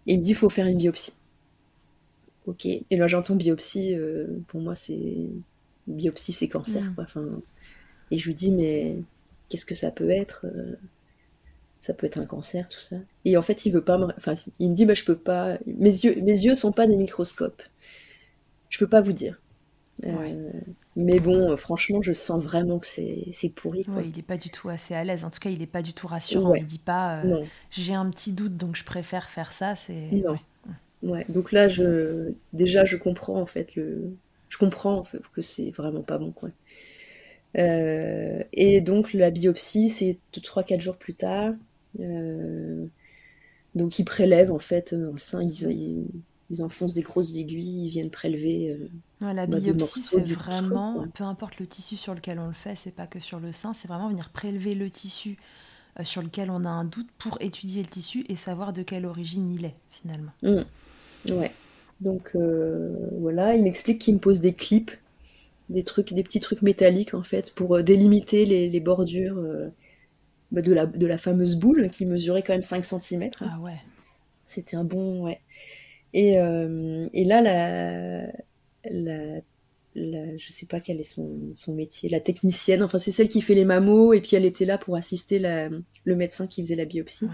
il 0.06 0.18
me 0.18 0.22
dit, 0.22 0.30
il 0.30 0.34
faut 0.36 0.48
faire 0.48 0.66
une 0.66 0.78
biopsie. 0.78 1.14
Ok. 2.46 2.66
Et 2.66 2.84
là, 2.90 3.06
j'entends 3.06 3.36
biopsie. 3.36 3.94
Euh, 3.94 4.26
pour 4.48 4.60
moi, 4.60 4.76
c'est 4.76 5.28
biopsie, 5.86 6.32
c'est 6.32 6.48
cancer. 6.48 6.82
Mm. 6.82 6.94
Quoi. 6.94 7.04
Enfin, 7.04 7.24
et 8.10 8.18
je 8.18 8.26
lui 8.26 8.34
dis, 8.34 8.50
mais 8.50 8.96
qu'est-ce 9.48 9.66
que 9.66 9.74
ça 9.74 9.90
peut 9.90 10.10
être 10.10 10.46
euh, 10.46 10.76
Ça 11.80 11.94
peut 11.94 12.06
être 12.06 12.18
un 12.18 12.26
cancer, 12.26 12.68
tout 12.68 12.80
ça. 12.80 12.96
Et 13.24 13.36
en 13.36 13.42
fait, 13.42 13.66
il 13.66 13.72
veut 13.72 13.84
pas 13.84 13.98
me. 13.98 14.06
Enfin, 14.16 14.34
il 14.58 14.70
me 14.70 14.74
dit, 14.74 14.86
bah, 14.86 14.94
je 14.94 15.04
peux 15.04 15.16
pas. 15.16 15.58
Mes 15.66 15.90
yeux, 15.90 16.20
mes 16.22 16.44
yeux 16.44 16.54
sont 16.54 16.72
pas 16.72 16.86
des 16.86 16.96
microscopes. 16.96 17.62
Je 18.68 18.78
peux 18.78 18.88
pas 18.88 19.00
vous 19.00 19.12
dire. 19.12 19.40
Euh, 20.04 20.50
mais 20.96 21.20
bon, 21.20 21.56
franchement, 21.56 22.02
je 22.02 22.12
sens 22.12 22.42
vraiment 22.42 22.80
que 22.80 22.86
c'est 22.86 23.48
pourri. 23.54 23.84
Quoi. 23.84 24.02
il 24.02 24.16
n'est 24.16 24.22
pas 24.22 24.36
du 24.36 24.50
tout 24.50 24.68
assez 24.68 24.94
à 24.94 25.04
l'aise. 25.04 25.24
En 25.24 25.30
tout 25.30 25.38
cas, 25.38 25.50
il 25.50 25.60
n'est 25.60 25.66
pas 25.66 25.82
du 25.82 25.92
tout 25.92 26.08
rassurant. 26.08 26.54
Il 26.54 26.66
dit 26.66 26.78
pas 26.78 27.22
j'ai 27.70 27.94
un 27.94 28.10
petit 28.10 28.32
doute, 28.32 28.56
donc 28.56 28.76
je 28.76 28.84
préfère 28.84 29.28
faire 29.28 29.52
ça. 29.52 29.76
C'est 29.76 30.10
Ouais, 31.04 31.26
donc 31.28 31.52
là, 31.52 31.68
je, 31.68 32.32
déjà, 32.54 32.86
je 32.86 32.96
comprends 32.96 33.38
en 33.38 33.44
fait 33.44 33.76
le, 33.76 34.16
je 34.48 34.56
comprends 34.56 34.96
en 34.96 35.04
fait, 35.04 35.20
que 35.34 35.42
c'est 35.42 35.70
vraiment 35.70 36.02
pas 36.02 36.16
bon 36.16 36.32
quoi. 36.32 36.48
Euh, 37.56 38.42
et 38.52 38.80
donc 38.80 39.12
la 39.12 39.30
biopsie, 39.30 39.88
c'est 39.88 40.18
3-4 40.32 40.80
jours 40.80 40.96
plus 40.96 41.14
tard. 41.14 41.52
Euh, 42.00 42.86
donc 43.74 43.98
ils 43.98 44.04
prélèvent 44.04 44.52
en 44.52 44.58
fait 44.58 44.94
dans 44.94 45.12
le 45.12 45.18
sein, 45.18 45.42
ils, 45.42 46.08
ils, 46.50 46.62
enfoncent 46.62 46.94
des 46.94 47.02
grosses 47.02 47.36
aiguilles, 47.36 47.86
ils 47.86 47.88
viennent 47.88 48.10
prélever. 48.10 48.70
Euh, 48.70 49.32
la 49.32 49.46
bah, 49.46 49.58
biopsie, 49.58 50.02
c'est 50.02 50.20
vraiment, 50.20 51.06
peu 51.14 51.24
importe 51.24 51.58
le 51.58 51.66
tissu 51.66 51.96
sur 51.96 52.14
lequel 52.14 52.38
on 52.38 52.48
le 52.48 52.52
fait, 52.52 52.76
c'est 52.76 52.90
pas 52.90 53.06
que 53.06 53.20
sur 53.20 53.40
le 53.40 53.52
sein, 53.52 53.72
c'est 53.72 53.88
vraiment 53.88 54.08
venir 54.08 54.30
prélever 54.30 54.74
le 54.74 54.90
tissu 54.90 55.36
sur 56.02 56.22
lequel 56.22 56.50
on 56.50 56.64
a 56.64 56.68
un 56.68 56.84
doute 56.84 57.08
pour 57.18 57.38
étudier 57.40 57.82
le 57.82 57.88
tissu 57.88 58.24
et 58.28 58.34
savoir 58.34 58.72
de 58.72 58.82
quelle 58.82 59.06
origine 59.06 59.48
il 59.50 59.64
est 59.64 59.76
finalement. 59.90 60.32
Mmh. 60.42 60.62
Ouais. 61.30 61.52
Donc 62.00 62.30
euh, 62.34 62.90
voilà, 63.18 63.54
il 63.54 63.62
m'explique 63.62 64.00
qu'il 64.00 64.14
me 64.14 64.18
pose 64.18 64.40
des 64.40 64.52
clips, 64.52 64.92
des 65.68 65.84
trucs, 65.84 66.12
des 66.12 66.22
petits 66.22 66.40
trucs 66.40 66.62
métalliques 66.62 67.14
en 67.14 67.22
fait, 67.22 67.52
pour 67.54 67.76
euh, 67.76 67.82
délimiter 67.82 68.46
les, 68.46 68.80
bordures 68.80 69.38
euh, 69.38 69.68
bah, 70.52 70.62
de, 70.62 70.72
la, 70.72 70.86
de 70.86 71.06
la 71.06 71.18
fameuse 71.18 71.56
boule 71.56 71.88
qui 71.90 72.06
mesurait 72.06 72.42
quand 72.42 72.52
même 72.52 72.62
5 72.62 72.84
cm. 72.84 73.30
Ah 73.40 73.58
ouais. 73.60 73.80
C'était 74.46 74.76
un 74.76 74.84
bon, 74.84 75.24
ouais. 75.24 75.40
Et, 76.12 76.34
et 76.34 77.24
là, 77.24 77.40
la, 77.40 78.26
la, 78.88 79.40
la, 79.94 80.36
je 80.36 80.48
sais 80.50 80.66
pas 80.66 80.80
quel 80.80 81.00
est 81.00 81.02
son, 81.02 81.52
son 81.56 81.74
métier, 81.74 82.08
la 82.08 82.20
technicienne, 82.20 82.82
enfin 82.82 82.98
c'est 82.98 83.10
celle 83.10 83.28
qui 83.28 83.40
fait 83.40 83.54
les 83.54 83.64
mammos, 83.64 84.12
et 84.12 84.20
puis 84.20 84.36
elle 84.36 84.44
était 84.44 84.64
là 84.64 84.78
pour 84.78 84.94
assister 84.96 85.40
la, 85.40 85.68
le 85.68 86.16
médecin 86.16 86.46
qui 86.46 86.62
faisait 86.62 86.76
la 86.76 86.84
biopsie. 86.84 87.24
Ouais. 87.24 87.30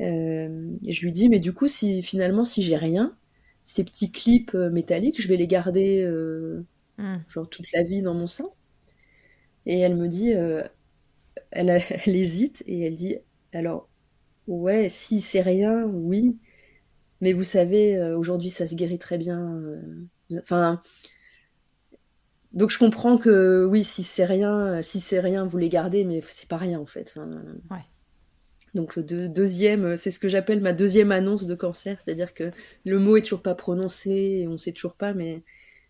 Euh, 0.00 0.70
je 0.86 1.00
lui 1.02 1.12
dis, 1.12 1.28
mais 1.28 1.40
du 1.40 1.52
coup, 1.52 1.68
si 1.68 2.02
finalement, 2.02 2.44
si 2.44 2.62
j'ai 2.62 2.76
rien, 2.76 3.16
ces 3.64 3.84
petits 3.84 4.10
clips 4.10 4.54
euh, 4.54 4.70
métalliques, 4.70 5.20
je 5.20 5.28
vais 5.28 5.36
les 5.36 5.46
garder 5.46 6.08
euh, 6.98 7.02
hmm. 7.02 7.24
genre 7.28 7.48
toute 7.48 7.70
la 7.72 7.82
vie 7.82 8.02
dans 8.02 8.14
mon 8.14 8.26
sein. 8.26 8.48
Et 9.66 9.78
elle 9.80 9.96
me 9.96 10.08
dit, 10.08 10.30
elle, 10.30 10.70
elle, 12.06 12.16
hésite 12.16 12.62
et 12.66 12.80
elle 12.82 12.96
dit, 12.96 13.16
alors, 13.52 13.88
ouais, 14.46 14.88
si 14.88 15.20
c'est 15.20 15.42
rien, 15.42 15.84
oui, 15.84 16.38
mais 17.20 17.32
vous 17.32 17.44
savez, 17.44 18.00
aujourd'hui, 18.12 18.50
ça 18.50 18.66
se 18.66 18.74
guérit 18.74 18.98
très 18.98 19.18
bien. 19.18 19.60
Enfin, 20.38 20.80
donc 22.52 22.70
je 22.70 22.78
comprends 22.78 23.18
que 23.18 23.66
oui, 23.66 23.84
si 23.84 24.02
c'est 24.02 24.24
rien, 24.24 24.80
si 24.80 25.00
c'est 25.00 25.20
rien, 25.20 25.44
vous 25.44 25.58
les 25.58 25.68
gardez, 25.68 26.04
mais 26.04 26.22
c'est 26.28 26.48
pas 26.48 26.56
rien 26.56 26.78
en 26.78 26.86
fait. 26.86 27.14
ouais. 27.70 27.84
Donc 28.74 28.96
le 28.96 29.02
deuxième, 29.28 29.84
euh, 29.84 29.96
c'est 29.96 30.10
ce 30.10 30.18
que 30.18 30.28
j'appelle 30.28 30.60
ma 30.60 30.72
deuxième 30.72 31.12
annonce 31.12 31.46
de 31.46 31.54
cancer, 31.54 31.98
c'est-à-dire 32.04 32.34
que 32.34 32.50
le 32.84 32.98
mot 32.98 33.16
est 33.16 33.22
toujours 33.22 33.42
pas 33.42 33.54
prononcé, 33.54 34.46
on 34.48 34.58
sait 34.58 34.72
toujours 34.72 34.94
pas, 34.94 35.14
mais 35.14 35.42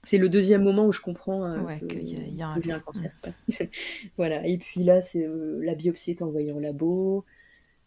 c'est 0.04 0.18
le 0.18 0.28
deuxième 0.28 0.62
moment 0.62 0.86
où 0.86 0.92
je 0.92 1.00
comprends 1.00 1.44
euh, 1.44 1.60
Ouais, 1.60 1.80
que, 1.80 1.86
qu'il 1.86 2.08
y 2.08 2.16
a- 2.16 2.20
il 2.26 2.34
y 2.36 2.42
a 2.42 2.48
un 2.48 2.60
j'ai 2.60 2.72
un 2.72 2.80
cancer. 2.80 3.10
voilà. 4.16 4.46
Et 4.46 4.58
puis 4.58 4.84
là, 4.84 5.00
c'est 5.02 5.26
euh, 5.26 5.60
la 5.64 5.74
biopsie 5.74 6.12
est 6.12 6.22
envoyée 6.22 6.52
en 6.52 6.58
labo. 6.60 7.24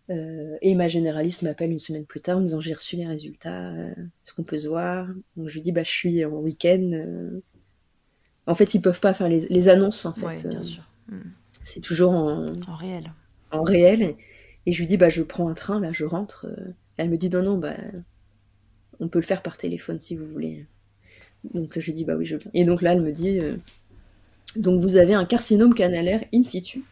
euh, 0.09 0.57
et 0.61 0.75
ma 0.75 0.87
généraliste 0.89 1.41
m'appelle 1.43 1.71
une 1.71 1.79
semaine 1.79 2.05
plus 2.05 2.21
tard 2.21 2.37
en 2.37 2.41
me 2.41 2.45
disant 2.45 2.59
j'ai 2.59 2.73
reçu 2.73 2.95
les 2.97 3.07
résultats, 3.07 3.71
euh, 3.71 3.91
est-ce 3.91 4.33
qu'on 4.33 4.43
peut 4.43 4.57
se 4.57 4.67
voir? 4.67 5.07
Donc 5.37 5.47
je 5.47 5.53
lui 5.55 5.61
dis 5.61 5.71
bah 5.71 5.83
je 5.83 5.91
suis 5.91 6.25
en 6.25 6.31
week-end. 6.39 6.91
En 8.47 8.55
fait, 8.55 8.73
ils 8.73 8.81
peuvent 8.81 8.99
pas 8.99 9.13
faire 9.13 9.29
les, 9.29 9.41
les 9.49 9.69
annonces 9.69 10.05
en 10.05 10.13
fait. 10.13 10.25
Ouais, 10.25 10.47
bien 10.49 10.63
sûr. 10.63 10.83
Mm. 11.07 11.19
c'est 11.63 11.79
toujours 11.81 12.11
en, 12.11 12.53
En 12.67 12.75
réel. 12.75 13.13
en 13.51 13.63
réel. 13.63 14.15
Et 14.65 14.73
je 14.73 14.79
lui 14.79 14.87
dis, 14.87 14.97
bah, 14.97 15.09
je 15.09 15.23
prends 15.23 15.47
un 15.49 15.53
train, 15.55 15.79
là, 15.79 15.91
je 15.91 16.05
rentre. 16.05 16.45
Elle 16.97 17.09
me 17.09 17.17
dit, 17.17 17.29
non, 17.29 17.41
non, 17.41 17.57
bah, 17.57 17.75
on 18.99 19.07
peut 19.07 19.19
le 19.19 19.25
faire 19.25 19.41
par 19.41 19.57
téléphone 19.57 19.99
si 19.99 20.15
vous 20.15 20.25
voulez. 20.25 20.65
Donc, 21.53 21.77
je 21.77 21.85
lui 21.85 21.93
dis, 21.93 22.05
bah 22.05 22.15
oui, 22.15 22.25
je 22.25 22.35
viens. 22.37 22.51
Et 22.53 22.63
donc 22.65 22.81
là, 22.81 22.93
elle 22.93 23.01
me 23.01 23.11
dit, 23.11 23.39
euh, 23.39 23.55
donc 24.55 24.79
vous 24.81 24.95
avez 24.97 25.13
un 25.13 25.25
carcinome 25.25 25.73
canalaire 25.73 26.23
in 26.33 26.43
situ. 26.43 26.83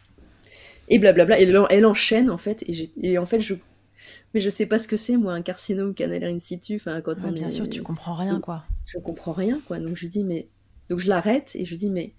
Et 0.88 0.98
blablabla. 0.98 1.38
Et 1.40 1.44
elle, 1.44 1.56
en- 1.56 1.68
elle 1.68 1.86
enchaîne, 1.86 2.30
en 2.30 2.38
fait. 2.38 2.64
Et, 2.66 2.72
j'ai- 2.72 2.90
et 3.00 3.18
en 3.18 3.26
fait, 3.26 3.40
je. 3.40 3.54
Mais 4.34 4.40
je 4.40 4.50
sais 4.50 4.66
pas 4.66 4.78
ce 4.78 4.88
que 4.88 4.96
c'est, 4.96 5.16
moi, 5.16 5.34
un 5.34 5.42
carcinome 5.42 5.94
canalaire 5.94 6.30
in 6.30 6.38
situ. 6.40 6.76
Enfin, 6.76 7.00
quand 7.00 7.14
Ouais, 7.22 7.28
on 7.28 7.32
bien 7.32 7.48
est- 7.48 7.50
sûr, 7.52 7.68
tu 7.68 7.82
comprends 7.82 8.14
rien, 8.14 8.40
quoi. 8.40 8.64
je 8.86 8.98
comprends 8.98 9.32
rien, 9.32 9.60
quoi. 9.66 9.78
Donc 9.78 9.96
je 9.96 10.02
lui 10.02 10.08
dis, 10.08 10.24
mais. 10.24 10.48
Donc 10.88 10.98
je 10.98 11.08
l'arrête 11.08 11.52
et 11.54 11.64
je 11.64 11.70
lui 11.70 11.76
dis, 11.76 11.90
mais 11.90 12.12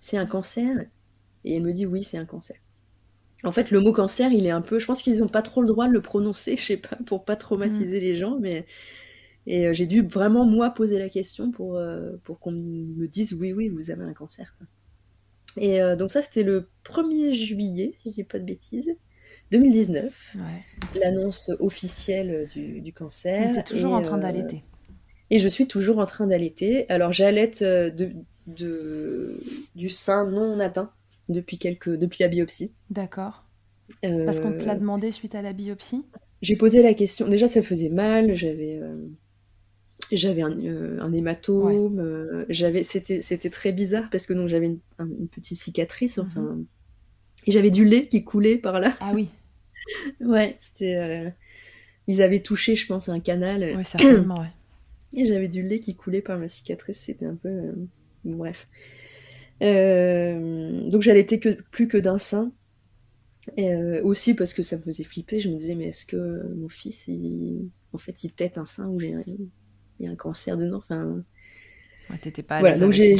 c'est 0.00 0.16
un 0.16 0.24
cancer? 0.26 0.86
Et 1.44 1.56
elle 1.56 1.62
me 1.62 1.72
dit, 1.72 1.84
oui, 1.86 2.02
c'est 2.02 2.16
un 2.18 2.24
cancer. 2.24 2.56
En 3.44 3.52
fait, 3.52 3.70
le 3.70 3.80
mot 3.80 3.92
cancer, 3.92 4.32
il 4.32 4.46
est 4.46 4.50
un 4.50 4.62
peu. 4.62 4.78
Je 4.78 4.86
pense 4.86 5.02
qu'ils 5.02 5.18
n'ont 5.18 5.28
pas 5.28 5.42
trop 5.42 5.60
le 5.60 5.68
droit 5.68 5.86
de 5.86 5.92
le 5.92 6.00
prononcer, 6.00 6.56
je 6.56 6.62
sais 6.62 6.76
pas, 6.78 6.96
pour 7.06 7.24
pas 7.24 7.36
traumatiser 7.36 8.00
les 8.00 8.14
gens, 8.14 8.38
mais. 8.40 8.64
Et 9.48 9.66
euh, 9.66 9.72
j'ai 9.72 9.86
dû 9.86 10.02
vraiment, 10.02 10.46
moi, 10.46 10.70
poser 10.70 10.98
la 10.98 11.08
question 11.08 11.50
pour, 11.50 11.76
euh, 11.76 12.12
pour 12.24 12.38
qu'on 12.38 12.52
me 12.52 13.08
dise, 13.08 13.32
oui, 13.34 13.52
oui, 13.52 13.68
vous 13.70 13.90
avez 13.90 14.04
un 14.04 14.14
cancer. 14.14 14.56
Et 15.56 15.82
euh, 15.82 15.96
donc, 15.96 16.10
ça, 16.10 16.22
c'était 16.22 16.42
le 16.44 16.68
1er 16.84 17.32
juillet, 17.32 17.94
si 17.98 18.10
je 18.10 18.14
dis 18.16 18.24
pas 18.24 18.38
de 18.38 18.44
bêtises, 18.44 18.90
2019, 19.50 20.36
Ouais. 20.36 20.64
l'annonce 21.00 21.50
officielle 21.60 22.46
du, 22.54 22.80
du 22.80 22.92
cancer. 22.92 23.52
T'es 23.54 23.62
toujours 23.64 23.92
Et, 23.92 23.94
en 23.94 24.02
train 24.02 24.18
d'allaiter. 24.18 24.62
et 25.30 25.38
je 25.38 25.48
suis 25.48 25.66
toujours 25.66 25.98
en 25.98 26.06
train 26.06 26.26
d'allaiter. 26.26 26.88
Alors 26.90 27.12
j'allaite 27.12 27.62
de, 27.62 28.12
de- 28.46 29.40
du 29.74 29.88
sein 29.88 30.30
non 30.30 30.60
atteint 30.60 30.90
depuis, 31.28 31.58
quelques, 31.58 31.90
depuis 31.90 32.22
la 32.22 32.28
biopsie. 32.28 32.72
D'accord. 32.90 33.44
Parce 34.02 34.40
qu'on 34.40 34.52
te 34.52 34.64
l'a 34.64 34.74
demandé 34.74 35.12
suite 35.12 35.34
à 35.34 35.42
la 35.42 35.52
biopsie? 35.52 36.04
J'ai 36.42 36.56
posé 36.56 36.82
la 36.82 36.94
question. 36.94 37.26
Déjà, 37.28 37.48
ça 37.48 37.62
faisait 37.62 37.88
mal. 37.88 38.34
J'avais 38.34 38.78
euh, 38.80 38.96
j'avais 40.16 40.42
un, 40.42 40.58
euh, 40.60 40.98
un 41.00 41.12
hématome. 41.12 42.00
euh, 42.00 42.44
j'avais 42.48 42.82
c'était 42.82 43.20
c'était 43.20 43.50
très 43.50 43.72
bizarre 43.72 44.08
parce 44.10 44.26
que 44.26 44.32
donc 44.32 44.48
j'avais 44.48 44.66
une, 44.66 44.78
un- 44.98 45.08
une 45.08 45.28
petite 45.28 45.58
cicatrice. 45.58 46.18
Enfin, 46.18 46.58
et 47.46 47.50
j'avais 47.50 47.70
du 47.70 47.84
lait 47.84 48.08
qui 48.08 48.24
coulait 48.24 48.56
par 48.56 48.80
là. 48.80 48.96
Ah 49.00 49.12
oui, 49.14 49.28
Ouais, 50.20 50.56
c'était. 50.60 50.96
euh, 50.96 51.30
ils 52.06 52.22
avaient 52.22 52.40
touché, 52.40 52.74
je 52.74 52.86
pense, 52.86 53.08
un 53.08 53.20
canal. 53.20 53.74
oui, 53.76 53.84
certainement, 53.84 54.40
ouais. 54.40 54.48
Et 55.14 55.26
j'avais 55.26 55.48
du 55.48 55.62
lait 55.62 55.80
qui 55.80 55.94
coulait 55.94 56.20
par 56.22 56.38
ma 56.38 56.48
cicatrice, 56.48 56.98
c'était 56.98 57.26
un 57.26 57.36
peu... 57.36 57.74
bref. 58.24 58.66
Donc 59.60 61.02
j'allaitais 61.02 61.38
que, 61.38 61.50
plus 61.70 61.88
que 61.88 61.98
d'un 61.98 62.18
sein. 62.18 62.52
Et, 63.56 63.74
aussi 64.02 64.34
parce 64.34 64.52
que 64.52 64.62
ça 64.62 64.76
me 64.76 64.82
faisait 64.82 65.04
flipper, 65.04 65.40
je 65.40 65.48
me 65.48 65.56
disais, 65.56 65.74
mais 65.74 65.86
est-ce 65.88 66.04
que 66.04 66.46
mon 66.54 66.68
fils, 66.68 67.08
il... 67.08 67.70
en 67.92 67.98
fait, 67.98 68.24
il 68.24 68.32
tète 68.32 68.58
un 68.58 68.66
sein 68.66 68.86
où 68.88 69.00
j'ai 69.00 69.14
un... 69.14 69.24
il 70.00 70.06
y 70.06 70.08
a 70.08 70.12
un 70.12 70.16
cancer 70.16 70.56
dedans 70.56 70.78
enfin, 70.78 71.22
Ouais, 72.10 72.18
T'étais 72.18 72.42
pas 72.42 72.56
à 72.56 72.60
Voilà, 72.60 72.78
donc 72.78 72.92
j'ai- 72.92 73.16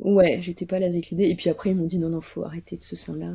ouais. 0.00 0.38
J'étais 0.42 0.64
pas 0.66 0.76
avec 0.76 1.10
l'idée. 1.10 1.24
Et 1.28 1.34
puis 1.34 1.50
après, 1.50 1.70
ils 1.70 1.76
m'ont 1.76 1.84
dit, 1.84 1.98
non, 1.98 2.08
non, 2.08 2.20
faut 2.22 2.44
arrêter 2.44 2.76
de 2.76 2.82
ce 2.82 2.96
sein-là. 2.96 3.32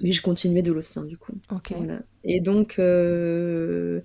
Mais 0.00 0.12
je 0.12 0.22
continuais 0.22 0.62
de 0.62 0.72
l'océan, 0.72 1.04
du 1.04 1.16
coup. 1.18 1.32
Voilà. 1.76 2.00
Et 2.24 2.40
donc, 2.40 2.78
euh, 2.78 4.00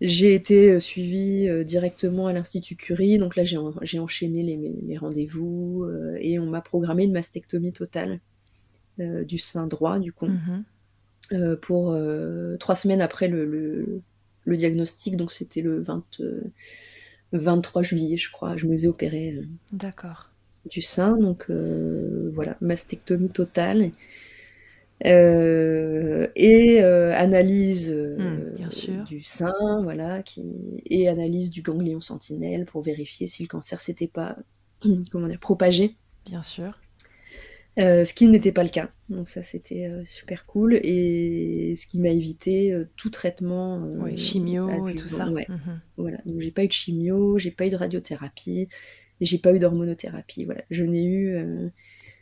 j'ai 0.00 0.34
été 0.34 0.78
suivie 0.78 1.48
euh, 1.48 1.64
directement 1.64 2.26
à 2.28 2.32
l'Institut 2.32 2.76
Curie. 2.76 3.18
Donc 3.18 3.34
là, 3.34 3.44
j'ai 3.44 3.56
en- 3.56 3.74
j'ai 3.82 3.98
enchaîné 3.98 4.42
les, 4.42 4.56
les 4.86 4.96
rendez-vous 4.98 5.84
euh, 5.84 6.16
et 6.20 6.38
on 6.38 6.46
m'a 6.46 6.60
programmé 6.60 7.04
une 7.04 7.12
mastectomie 7.12 7.72
totale 7.72 8.20
euh, 9.00 9.24
du 9.24 9.38
sein 9.38 9.66
droit, 9.66 9.98
du 9.98 10.12
coup, 10.12 10.26
Mhm. 10.26 10.64
euh, 11.32 11.56
pour 11.56 11.92
euh, 11.92 12.56
trois 12.58 12.74
semaines 12.76 13.00
après 13.00 13.28
le, 13.28 13.44
le- 13.46 14.00
le 14.46 14.56
diagnostic. 14.56 15.16
Donc 15.16 15.30
c'était 15.30 15.60
le 15.60 15.82
20, 15.82 16.04
euh, 16.20 16.40
23 17.32 17.82
juillet, 17.82 18.16
je 18.16 18.30
crois. 18.30 18.56
Je 18.56 18.66
me 18.66 18.72
faisais 18.72 18.88
opérer 18.88 19.32
euh, 19.32 19.46
D'accord. 19.72 20.30
du 20.70 20.82
sein. 20.82 21.16
Donc 21.16 21.46
euh, 21.50 22.30
voilà, 22.32 22.56
mastectomie 22.60 23.30
totale. 23.30 23.90
Euh, 25.04 26.26
et 26.36 26.80
analyse 26.82 27.92
Hmm, 27.92 29.04
du 29.06 29.20
sein, 29.22 29.52
voilà, 29.82 30.22
qui, 30.22 30.82
et 30.86 31.06
analyse 31.08 31.50
du 31.50 31.60
ganglion 31.60 32.00
sentinelle 32.00 32.64
pour 32.64 32.80
vérifier 32.82 33.26
si 33.26 33.42
le 33.42 33.48
cancer 33.48 33.80
s'était 33.80 34.06
pas 34.08 34.36
comment 35.12 35.28
dire, 35.28 35.38
propagé, 35.38 35.96
Bien 36.24 36.42
sûr. 36.42 36.78
Euh, 37.78 38.06
ce 38.06 38.14
qui 38.14 38.26
n'était 38.26 38.52
pas 38.52 38.62
le 38.62 38.70
cas. 38.70 38.88
Donc 39.10 39.28
ça 39.28 39.42
c'était 39.42 39.86
euh, 39.86 40.02
super 40.04 40.46
cool 40.46 40.74
et 40.82 41.74
ce 41.76 41.86
qui 41.86 42.00
m'a 42.00 42.08
évité 42.08 42.72
euh, 42.72 42.88
tout 42.96 43.10
traitement 43.10 43.82
Oui, 44.00 44.16
chimio 44.16 44.88
et 44.88 44.94
tout 44.94 45.08
ça. 45.08 45.28
Ouais, 45.28 45.46
Mhm. 45.48 45.80
voilà. 45.98 46.18
Donc 46.24 46.40
j'ai 46.40 46.50
pas 46.50 46.64
eu 46.64 46.68
de 46.68 46.72
chimio, 46.72 47.38
j'ai 47.38 47.50
pas 47.50 47.66
eu 47.66 47.70
de 47.70 47.76
radiothérapie, 47.76 48.68
j'ai 49.20 49.38
pas 49.38 49.52
eu 49.54 49.58
d'hormonothérapie. 49.58 50.46
Voilà, 50.46 50.62
je 50.70 50.84
n'ai 50.84 51.04
eu 51.04 51.36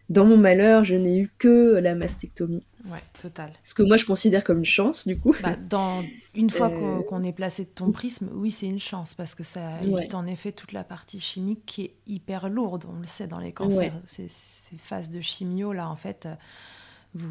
dans 0.08 0.24
mon 0.24 0.36
malheur, 0.36 0.84
je 0.84 0.94
n'ai 0.96 1.18
eu 1.18 1.32
que 1.38 1.74
la 1.78 1.94
mastectomie. 1.94 2.64
Ouais, 2.86 3.02
total. 3.20 3.50
Ce 3.62 3.72
que 3.74 3.82
moi 3.82 3.96
je 3.96 4.04
considère 4.04 4.44
comme 4.44 4.58
une 4.58 4.64
chance 4.66 5.06
du 5.06 5.18
coup. 5.18 5.34
Bah, 5.40 5.56
dans, 5.56 6.02
une 6.34 6.50
fois 6.50 6.70
Euh, 6.70 7.02
qu'on 7.02 7.22
est 7.22 7.32
placé 7.32 7.64
de 7.64 7.70
ton 7.70 7.90
prisme, 7.92 8.28
oui, 8.34 8.50
c'est 8.50 8.66
une 8.66 8.80
chance 8.80 9.14
parce 9.14 9.34
que 9.34 9.42
ça 9.42 9.78
Ouais. 9.80 9.86
évite 10.00 10.14
en 10.14 10.26
effet 10.26 10.52
toute 10.52 10.72
la 10.72 10.84
partie 10.84 11.18
chimique 11.18 11.64
qui 11.64 11.82
est 11.84 11.94
hyper 12.06 12.48
lourde. 12.50 12.84
On 12.88 13.00
le 13.00 13.06
sait 13.06 13.26
dans 13.26 13.38
les 13.38 13.52
cancers. 13.52 13.94
Ces, 14.06 14.28
ces 14.28 14.76
phases 14.76 15.10
de 15.10 15.20
chimio, 15.20 15.72
là, 15.72 15.88
en 15.88 15.96
fait, 15.96 16.28
vous, 17.14 17.28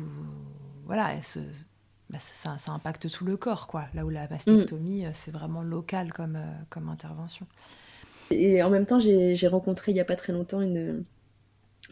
voilà, 0.86 1.21
se- 1.21 1.39
bah, 2.09 2.19
ça, 2.19 2.57
ça 2.57 2.71
impacte 2.71 3.09
tout 3.09 3.25
le 3.25 3.38
corps, 3.38 3.67
quoi. 3.67 3.86
Là 3.93 4.05
où 4.05 4.09
la 4.09 4.27
mastectomie, 4.27 5.05
euh, 5.05 5.12
c'est 5.13 5.31
vraiment 5.31 5.62
local 5.63 6.13
comme, 6.13 6.36
euh, 6.38 6.51
comme 6.69 6.89
intervention. 6.89 7.47
Et 8.31 8.63
en 8.63 8.69
même 8.69 8.86
temps, 8.86 8.99
j'ai 8.99 9.36
j'ai 9.36 9.47
rencontré 9.47 9.91
il 9.91 9.95
y 9.95 9.99
a 10.01 10.05
pas 10.05 10.15
très 10.15 10.33
longtemps 10.33 10.62
une, 10.62 11.03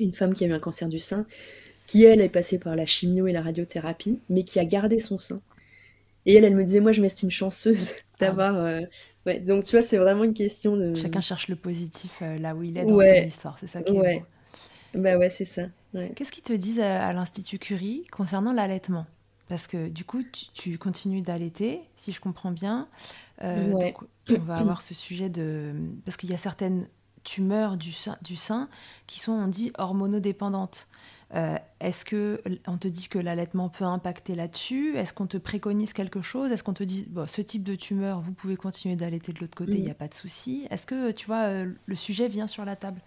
une 0.02 0.14
femme 0.14 0.34
qui 0.34 0.44
a 0.44 0.48
eu 0.48 0.54
un 0.54 0.60
cancer 0.60 0.90
du 0.90 1.00
sein, 1.00 1.26
qui 1.88 2.06
elle 2.06 2.22
est 2.22 2.30
passée 2.30 2.60
par 2.60 2.76
la 2.76 2.86
chimio 2.86 3.28
et 3.28 3.32
la 3.34 3.42
radiothérapie, 3.42 4.20
mais 4.30 4.44
qui 4.44 4.60
a 4.60 4.66
gardé 4.66 5.00
son 5.00 5.18
sein. 5.18 5.42
Et 6.26 6.36
elle, 6.36 6.46
elle 6.46 6.56
me 6.56 6.64
disait, 6.64 6.80
moi 6.82 6.92
je 6.92 7.02
m'estime 7.02 7.32
chanceuse 7.32 7.94
d'avoir. 8.20 8.56
euh, 8.58 8.82
Ouais, 9.28 9.40
donc 9.40 9.64
tu 9.66 9.72
vois, 9.76 9.84
c'est 9.84 9.98
vraiment 9.98 10.24
une 10.24 10.34
question 10.34 10.76
de. 10.76 10.96
Chacun 10.96 11.22
cherche 11.22 11.48
le 11.48 11.56
positif 11.56 12.20
euh, 12.24 12.38
là 12.40 12.56
où 12.56 12.64
il 12.64 12.78
est 12.78 12.86
dans 12.86 12.96
Ouais. 12.96 13.22
son 13.22 13.28
histoire. 13.28 13.58
C'est 13.60 13.68
ça 13.68 13.84
qui 13.84 13.96
est 13.96 14.00
Ouais. 14.00 14.20
beau. 14.94 15.02
Bah 15.02 15.18
ouais, 15.18 15.30
c'est 15.30 15.46
ça. 15.46 15.64
Ouais. 15.94 16.12
Qu'est-ce 16.16 16.32
qu'ils 16.32 16.44
te 16.44 16.54
disent 16.54 16.80
à, 16.80 17.08
à 17.08 17.14
l'Institut 17.14 17.60
Curie 17.60 18.04
concernant 18.12 18.52
l'allaitement? 18.54 19.06
Parce 19.48 19.68
que 19.68 19.90
du 19.90 20.06
coup, 20.06 20.24
tu, 20.24 20.46
tu 20.54 20.78
continues 20.78 21.22
d'allaiter, 21.22 21.82
si 21.98 22.12
je 22.12 22.20
comprends 22.22 22.52
bien. 22.52 22.88
Euh. 23.44 23.72
Donc, 23.72 23.98
on 24.30 24.40
va 24.40 24.56
avoir 24.56 24.82
ce 24.82 24.94
sujet 24.94 25.30
de... 25.30 25.74
Parce 26.06 26.18
qu'il 26.18 26.30
y 26.32 26.34
a 26.34 26.38
certaines 26.38 26.88
tumeurs 27.24 27.78
du 27.78 27.92
sein, 27.92 28.18
du 28.22 28.36
sein 28.36 28.70
qui 29.08 29.20
sont, 29.20 29.34
on 29.34 29.48
dit, 29.48 29.72
hormonodépendantes. 29.78 30.88
Euh, 31.34 31.56
Est-ce 31.80 32.04
que 32.04 32.42
on 32.68 32.78
te 32.78 32.88
dit 32.88 33.08
que 33.08 33.18
l'allaitement 33.18 33.70
peut 33.70 33.86
impacter 33.86 34.36
là-dessus? 34.36 34.98
Est-ce 34.98 35.14
qu'on 35.14 35.28
te 35.28 35.38
préconise 35.38 35.94
quelque 35.94 36.22
chose? 36.22 36.52
Est-ce 36.52 36.64
qu'on 36.64 36.74
te 36.74 36.84
dit, 36.84 37.08
bon, 37.10 37.28
ce 37.28 37.42
type 37.42 37.64
de 37.64 37.76
tumeur, 37.76 38.20
vous 38.20 38.34
pouvez 38.34 38.58
continuer 38.58 38.96
d'allaiter 38.96 39.32
de 39.32 39.40
l'autre 39.40 39.56
côté, 39.56 39.78
il 39.78 39.84
n'y 39.84 39.92
a 39.92 39.96
pas 39.96 40.10
de 40.10 40.14
souci 40.14 40.68
Est-ce 40.70 40.86
que, 40.86 41.12
tu 41.12 41.28
vois, 41.28 41.44
euh, 41.44 41.72
le 41.86 41.96
sujet 41.96 42.28
vient 42.28 42.48
sur 42.48 42.66
la 42.66 42.76
table? 42.76 43.00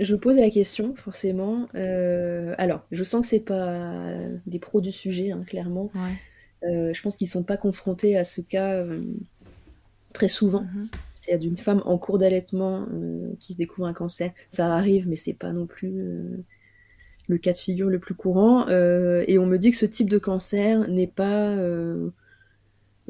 Je 0.00 0.16
pose 0.16 0.36
la 0.38 0.50
question, 0.50 0.94
forcément. 0.96 1.68
Euh, 1.76 2.54
alors, 2.58 2.82
je 2.90 3.04
sens 3.04 3.22
que 3.22 3.28
c'est 3.28 3.40
pas 3.40 4.10
des 4.46 4.58
pros 4.58 4.80
du 4.80 4.90
sujet, 4.90 5.30
hein, 5.30 5.42
clairement. 5.46 5.90
Ouais. 5.94 6.68
Euh, 6.68 6.92
je 6.92 7.00
pense 7.00 7.16
qu'ils 7.16 7.28
sont 7.28 7.44
pas 7.44 7.56
confrontés 7.56 8.16
à 8.16 8.24
ce 8.24 8.40
cas 8.40 8.84
très 10.12 10.28
souvent. 10.28 10.62
Mhm. 10.62 10.88
C'est 11.26 11.38
d'une 11.38 11.56
femme 11.56 11.82
en 11.84 11.98
cours 11.98 12.18
d'allaitement 12.18 12.86
euh, 12.92 13.32
qui 13.40 13.54
se 13.54 13.58
découvre 13.58 13.88
un 13.88 13.92
cancer. 13.92 14.30
Ça 14.48 14.72
arrive, 14.72 15.08
mais 15.08 15.16
c'est 15.16 15.34
pas 15.34 15.52
non 15.52 15.66
plus 15.66 15.92
euh, 15.98 16.36
le 17.26 17.38
cas 17.38 17.52
de 17.52 17.56
figure 17.56 17.88
le 17.88 17.98
plus 17.98 18.14
courant. 18.14 18.68
Euh, 18.68 19.24
et 19.26 19.38
on 19.38 19.46
me 19.46 19.58
dit 19.58 19.72
que 19.72 19.76
ce 19.76 19.86
type 19.86 20.08
de 20.08 20.18
cancer 20.18 20.88
n'est 20.88 21.06
pas 21.08 21.56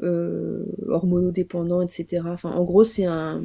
hormonodépendant, 0.01 1.81
etc. 1.81 2.23
Enfin, 2.25 2.51
en 2.51 2.63
gros, 2.63 2.83
c'est 2.83 3.05
un 3.05 3.43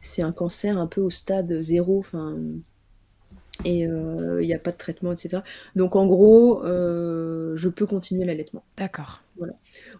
c'est 0.00 0.22
un 0.22 0.32
cancer 0.32 0.78
un 0.78 0.86
peu 0.86 1.00
au 1.00 1.10
stade 1.10 1.60
zéro. 1.62 1.98
Enfin, 1.98 2.36
et 3.64 3.80
il 3.80 4.46
n'y 4.46 4.54
a 4.54 4.58
pas 4.58 4.72
de 4.72 4.76
traitement, 4.76 5.12
etc. 5.12 5.42
Donc 5.74 5.96
en 5.96 6.06
gros, 6.06 6.64
euh, 6.64 7.56
je 7.56 7.68
peux 7.68 7.86
continuer 7.86 8.24
l'allaitement. 8.24 8.64
D'accord. 8.76 9.22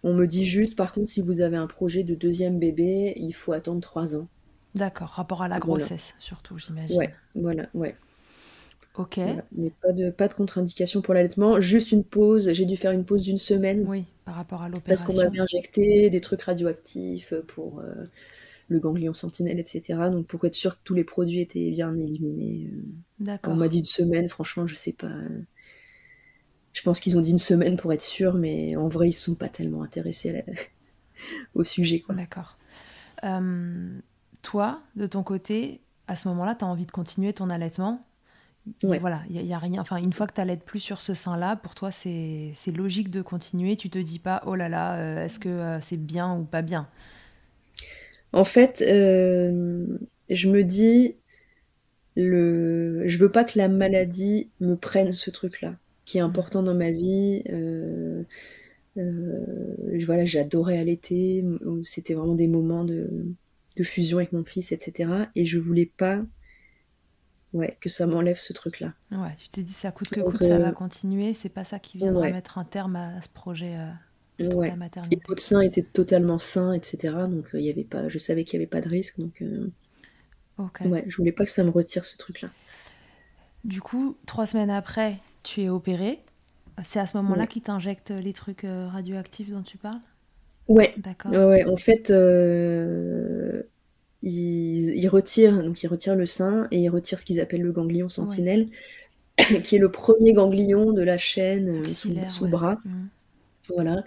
On 0.03 0.15
me 0.15 0.27
dit 0.27 0.47
juste, 0.47 0.77
par 0.77 0.93
contre, 0.93 1.09
si 1.09 1.21
vous 1.21 1.41
avez 1.41 1.57
un 1.57 1.67
projet 1.67 2.03
de 2.05 2.15
deuxième 2.15 2.59
bébé, 2.59 3.13
il 3.17 3.33
faut 3.33 3.53
attendre 3.53 3.81
trois 3.81 4.17
ans. 4.17 4.29
D'accord, 4.75 5.09
rapport 5.09 5.43
à 5.43 5.49
la 5.49 5.59
Voilà. 5.59 5.87
grossesse, 5.87 6.15
surtout, 6.19 6.59
j'imagine. 6.59 6.97
Ouais, 6.99 7.15
voilà, 7.35 7.67
ouais. 7.75 7.97
Ok. 8.95 9.19
Voilà. 9.19 9.45
Mais 9.53 9.71
pas 9.83 9.93
de, 9.93 10.11
pas 10.11 10.29
de 10.29 10.35
contre-indication 10.35 11.03
pour 11.03 11.15
l'allaitement, 11.15 11.61
juste 11.61 11.93
une 11.93 12.05
pause. 12.05 12.51
J'ai 12.53 12.65
dû 12.65 12.77
faire 12.77 12.93
une 12.93 13.05
pause 13.05 13.23
d'une 13.23 13.39
semaine 13.39 13.85
Oui, 13.87 14.05
par 14.25 14.35
rapport 14.35 14.63
à 14.63 14.71
parce 14.87 15.03
qu'on 15.03 15.13
l'opération. 15.13 15.15
m'avait 15.17 15.41
injecté 15.41 16.09
des 16.11 16.21
trucs 16.21 16.43
radioactifs 16.43 17.35
pour 17.47 17.81
euh, 17.81 17.95
le 18.69 18.79
ganglion 18.81 19.15
sentinelle, 19.15 19.59
etc. 19.59 20.11
Donc 20.11 20.27
pour 20.27 20.45
être 20.47 20.55
sûr 20.55 20.77
que 20.77 20.81
tous 20.85 20.95
les 20.95 21.05
produits 21.05 21.41
étaient 21.41 21.71
bien 21.71 21.95
éliminés. 21.99 22.71
On 23.45 23.55
m'a 23.55 23.69
dit 23.69 23.79
une 23.79 23.85
semaine, 23.87 24.29
franchement, 24.29 24.67
je 24.67 24.75
sais 24.75 24.93
pas. 24.93 25.09
Je 26.73 26.81
pense 26.83 27.01
qu'ils 27.01 27.19
ont 27.19 27.21
dit 27.21 27.33
une 27.33 27.39
semaine 27.39 27.77
pour 27.77 27.93
être 27.93 28.01
sûr, 28.01 28.35
mais 28.35 28.77
en 28.77 28.87
vrai, 28.87 29.09
ils 29.09 29.13
sont 29.13 29.35
pas 29.35 29.49
tellement 29.49 29.83
intéressés 29.83 30.29
à 30.31 30.33
la- 30.35 30.43
au 31.55 31.65
sujet, 31.65 32.01
quoi. 32.01 32.17
D'accord. 32.17 32.57
Euh, 33.25 34.01
toi, 34.43 34.83
de 34.97 35.07
ton 35.07 35.23
côté, 35.23 35.83
à 36.09 36.17
ce 36.17 36.29
moment-là, 36.29 36.55
tu 36.55 36.65
as 36.65 36.69
envie 36.69 36.87
de 36.87 36.93
continuer 36.93 37.33
ton 37.33 37.51
allaitement? 37.51 38.07
Ouais. 38.83 38.99
Voilà, 39.01 39.23
il 39.31 39.37
y, 39.37 39.39
a- 39.39 39.43
il 39.43 39.49
y 39.49 39.55
a 39.55 39.59
rien. 39.59 39.81
Enfin, 39.81 39.97
une 39.99 40.13
fois 40.13 40.27
que 40.29 40.35
tu 40.35 40.41
n'allaites 40.41 40.65
plus 40.65 40.81
sur 40.81 41.01
ce 41.03 41.15
sein-là, 41.15 41.57
pour 41.57 41.75
toi, 41.75 41.91
c'est 41.93 42.53
c'est 42.57 42.73
logique 42.73 43.11
de 43.11 43.23
continuer? 43.23 43.77
Tu 43.77 43.91
te 43.91 43.99
dis 43.99 44.19
pas, 44.21 44.43
oh 44.47 44.57
là 44.57 44.69
là, 44.69 44.97
euh, 44.97 45.25
est-ce 45.27 45.39
que 45.41 45.49
euh, 45.51 45.81
c'est 45.81 45.99
bien 45.99 46.35
ou 46.37 46.45
pas 46.45 46.63
bien? 46.63 46.89
En 48.33 48.45
fait, 48.45 48.83
je 50.29 50.49
me 50.49 50.63
dis, 50.63 51.15
le... 52.17 53.07
je 53.07 53.19
veux 53.19 53.31
pas 53.31 53.45
que 53.45 53.59
la 53.59 53.69
maladie 53.69 54.51
me 54.61 54.75
prenne 54.75 55.13
ce 55.13 55.31
truc-là, 55.31 55.77
qui 56.05 56.19
est 56.19 56.23
important 56.23 56.63
dans 56.63 56.75
ma 56.75 56.91
vie. 56.91 57.43
Euh, 57.51 58.23
euh, 58.97 59.99
voilà, 60.05 60.25
j'adorais 60.25 60.79
allaiter, 60.79 61.45
c'était 61.85 62.15
vraiment 62.15 62.35
des 62.35 62.49
moments 62.49 62.85
de, 62.85 63.27
de 63.77 63.85
fusion 63.85 64.19
avec 64.19 64.33
mon 64.33 64.45
fils, 64.45 64.73
etc. 64.73 65.11
Et 65.35 65.45
je 65.47 65.59
voulais 65.59 65.91
pas 65.97 66.25
ouais, 67.53 67.77
que 67.81 67.89
ça 67.89 68.07
m'enlève 68.07 68.39
ce 68.39 68.53
truc-là. 68.53 68.95
Ouais, 69.11 69.35
tu 69.39 69.49
t'es 69.49 69.63
dit, 69.63 69.73
ça 69.73 69.91
coûte 69.91 70.09
que 70.09 70.21
Donc, 70.21 70.33
coûte, 70.33 70.43
ça 70.43 70.55
euh, 70.55 70.59
va 70.59 70.73
continuer. 70.73 71.35
C'est 71.35 71.49
pas 71.49 71.65
ça 71.65 71.79
qui 71.79 71.99
viendra 71.99 72.23
ouais. 72.23 72.33
mettre 72.33 72.59
un 72.59 72.65
terme 72.65 72.97
à 72.97 73.21
ce 73.23 73.29
projet 73.29 73.77
euh, 73.77 73.91
de 74.39 74.55
Ouais. 74.55 74.69
Et 74.69 74.77
maternité. 74.77 75.23
votre 75.29 75.43
sein 75.43 75.61
était 75.61 75.83
totalement 75.83 76.39
sain, 76.39 76.73
etc. 76.73 77.15
Donc 77.29 77.55
euh, 77.55 77.61
il 77.61 77.67
y 77.67 77.71
avait 77.71 77.85
pas, 77.85 78.09
je 78.09 78.19
savais 78.19 78.45
qu'il 78.45 78.59
n'y 78.59 78.65
avait 78.65 78.71
pas 78.71 78.81
de 78.81 78.89
risque. 78.89 79.19
Donc 79.19 79.43
euh, 79.43 79.71
Ok. 80.59 80.81
ouais, 80.87 81.05
je 81.07 81.17
voulais 81.17 81.33
pas 81.33 81.45
que 81.45 81.51
ça 81.51 81.63
me 81.63 81.71
retire 81.71 82.05
ce 82.05 82.17
truc-là. 82.17 82.49
Du 83.65 83.81
coup, 83.81 84.17
trois 84.27 84.47
semaines 84.47 84.71
après, 84.71 85.19
tu 85.43 85.63
es 85.63 85.69
opéré. 85.69 86.21
C'est 86.85 87.01
à 87.01 87.07
ce 87.07 87.17
moment-là 87.17 87.43
Ouais. 87.43 87.49
qu'ils 87.49 87.63
t'injectent 87.63 88.11
les 88.11 88.33
trucs 88.33 88.65
euh, 88.65 88.89
radioactifs 88.89 89.51
dont 89.51 89.63
tu 89.63 89.79
parles? 89.79 90.01
Ouais, 90.69 90.95
D'accord. 90.99 91.33
ouais, 91.33 91.45
ouais. 91.45 91.65
En 91.67 91.77
fait, 91.77 92.11
euh, 92.11 93.63
ils, 94.23 94.95
ils 94.97 95.09
retirent, 95.09 95.63
donc 95.63 95.83
ils 95.83 95.87
retirent 95.87 96.17
le 96.17 96.27
sein 96.27 96.69
et 96.71 96.81
ils 96.81 96.89
retirent 96.91 97.19
ce 97.19 97.25
qu'ils 97.25 97.41
appellent 97.41 97.63
le 97.63 97.73
ganglion 97.73 98.09
sentinelle, 98.09 98.69
qui 99.63 99.77
est 99.77 99.79
le 99.79 99.91
premier 99.91 100.33
ganglion 100.33 100.93
de 100.93 101.03
la 101.03 101.19
chaîne 101.19 101.69
euh, 101.85 101.85
sous, 101.87 102.11
le 102.11 102.51
bras. 102.51 102.79
Mhm. 102.85 103.09
Voilà. 103.75 104.05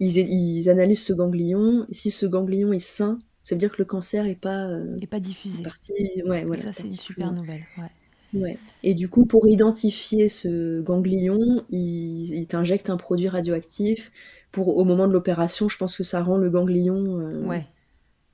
Ils, 0.00 0.18
ils 0.18 0.68
analysent 0.68 1.04
ce 1.04 1.12
ganglion. 1.12 1.86
Si 1.90 2.10
ce 2.10 2.26
ganglion 2.26 2.72
est 2.72 2.78
sain, 2.78 3.18
ça 3.42 3.54
veut 3.54 3.58
dire 3.58 3.70
que 3.72 3.78
le 3.78 3.84
cancer 3.84 4.26
est 4.26 4.34
pas 4.34 4.66
euh, 4.66 4.96
pas 5.10 5.20
diffusé. 5.20 5.62
parti. 5.62 5.92
Ouais, 6.26 6.44
voilà. 6.44 6.62
ça, 6.62 6.72
c'est 6.72 6.84
une 6.84 6.92
super 6.92 7.32
nouvelle. 7.32 7.62
Ouais. 7.78 7.90
Ouais. 8.32 8.58
Et 8.84 8.94
du 8.94 9.08
coup, 9.08 9.26
pour 9.26 9.48
identifier 9.48 10.28
ce 10.28 10.80
ganglion, 10.82 11.64
ils, 11.70 12.46
t'injectent 12.46 12.88
un 12.90 12.96
produit 12.96 13.28
radioactif. 13.28 14.12
Pour, 14.52 14.76
au 14.76 14.84
moment 14.84 15.08
de 15.08 15.12
l'opération, 15.12 15.68
je 15.68 15.76
pense 15.76 15.96
que 15.96 16.04
ça 16.04 16.22
rend 16.22 16.36
le 16.36 16.48
ganglion 16.50 17.18
euh, 17.20 17.42
Ouais, 17.44 17.66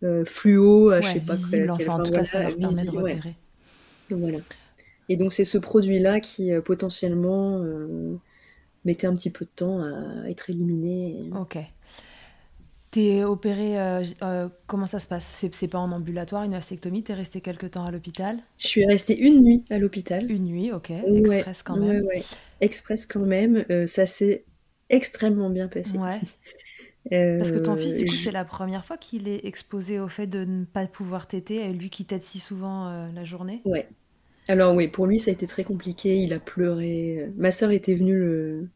euh, 0.02 0.24
fluo, 0.26 0.92
euh, 0.92 1.00
je 1.00 1.08
sais 1.12 1.20
pas 1.20 1.34
visible, 1.34 1.50
quel- 1.50 1.76
quel- 1.78 1.90
enfin, 1.90 2.00
en 2.00 2.02
tout 2.02 2.12
cas, 2.12 2.24
ça 2.26 2.42
leur 2.42 2.56
permet 2.56 2.84
de 2.84 2.90
repérer. 2.90 3.34
Voilà. 4.10 4.38
Et 5.08 5.16
donc 5.16 5.32
c'est 5.32 5.44
ce 5.44 5.56
produit-là 5.58 6.20
qui 6.20 6.52
euh, 6.52 6.60
potentiellement 6.60 7.58
euh, 7.62 8.16
mettait 8.84 9.06
un 9.06 9.14
petit 9.14 9.30
peu 9.30 9.44
de 9.44 9.50
temps 9.54 9.82
à 9.82 10.28
être 10.28 10.50
éliminé. 10.50 11.30
Ok. 11.40 11.58
T'es 12.96 13.24
opéré, 13.24 13.78
euh, 13.78 14.02
euh, 14.22 14.48
comment 14.66 14.86
ça 14.86 14.98
se 15.00 15.06
passe? 15.06 15.26
C'est 15.52 15.68
pas 15.68 15.78
en 15.78 15.92
ambulatoire, 15.92 16.44
une 16.44 16.52
mastectomie, 16.52 17.02
t'es 17.04 17.12
resté 17.12 17.42
quelque 17.42 17.66
temps 17.66 17.84
à 17.84 17.90
l'hôpital? 17.90 18.42
Je 18.58 18.66
suis 18.66 18.86
restée 18.86 19.18
une 19.18 19.42
nuit 19.42 19.64
à 19.70 19.78
l'hôpital. 19.78 20.26
Une 20.28 20.44
nuit, 20.46 20.72
ok, 20.72 20.90
Ouais, 20.90 21.18
express 21.18 21.62
quand 21.62 21.76
même. 21.76 22.06
ouais. 22.06 22.22
Express 22.60 23.04
quand 23.06 23.20
même. 23.20 23.64
Euh, 23.70 23.86
ça 23.86 24.06
s'est 24.06 24.44
extrêmement 24.88 25.50
bien 25.50 25.68
passé. 25.68 25.98
Ouais. 25.98 26.20
Parce 27.38 27.50
que 27.50 27.58
ton 27.58 27.76
fils, 27.76 27.96
du 27.96 28.06
coup, 28.06 28.16
je- 28.16 28.22
c'est 28.22 28.32
la 28.32 28.44
première 28.44 28.84
fois 28.84 28.96
qu'il 28.98 29.28
est 29.28 29.44
exposé 29.46 30.00
au 30.00 30.08
fait 30.08 30.26
de 30.26 30.44
ne 30.44 30.64
pas 30.64 30.86
pouvoir 30.86 31.26
téter, 31.26 31.56
et 31.64 31.72
lui 31.72 31.90
qui 31.90 32.04
tète 32.06 32.22
si 32.22 32.38
souvent 32.40 33.10
la 33.12 33.24
journée? 33.24 33.62
Ouais. 33.64 33.86
Alors 34.48 34.74
oui, 34.74 34.88
pour 34.88 35.06
lui 35.06 35.18
ça 35.20 35.30
a 35.30 35.34
été 35.34 35.46
très 35.46 35.64
compliqué. 35.64 36.18
Il 36.18 36.32
a 36.34 36.40
pleuré. 36.40 37.30
Ma 37.36 37.50
sœur 37.52 37.70
était 37.72 37.94
venue 37.96 38.18
le... 38.18 38.68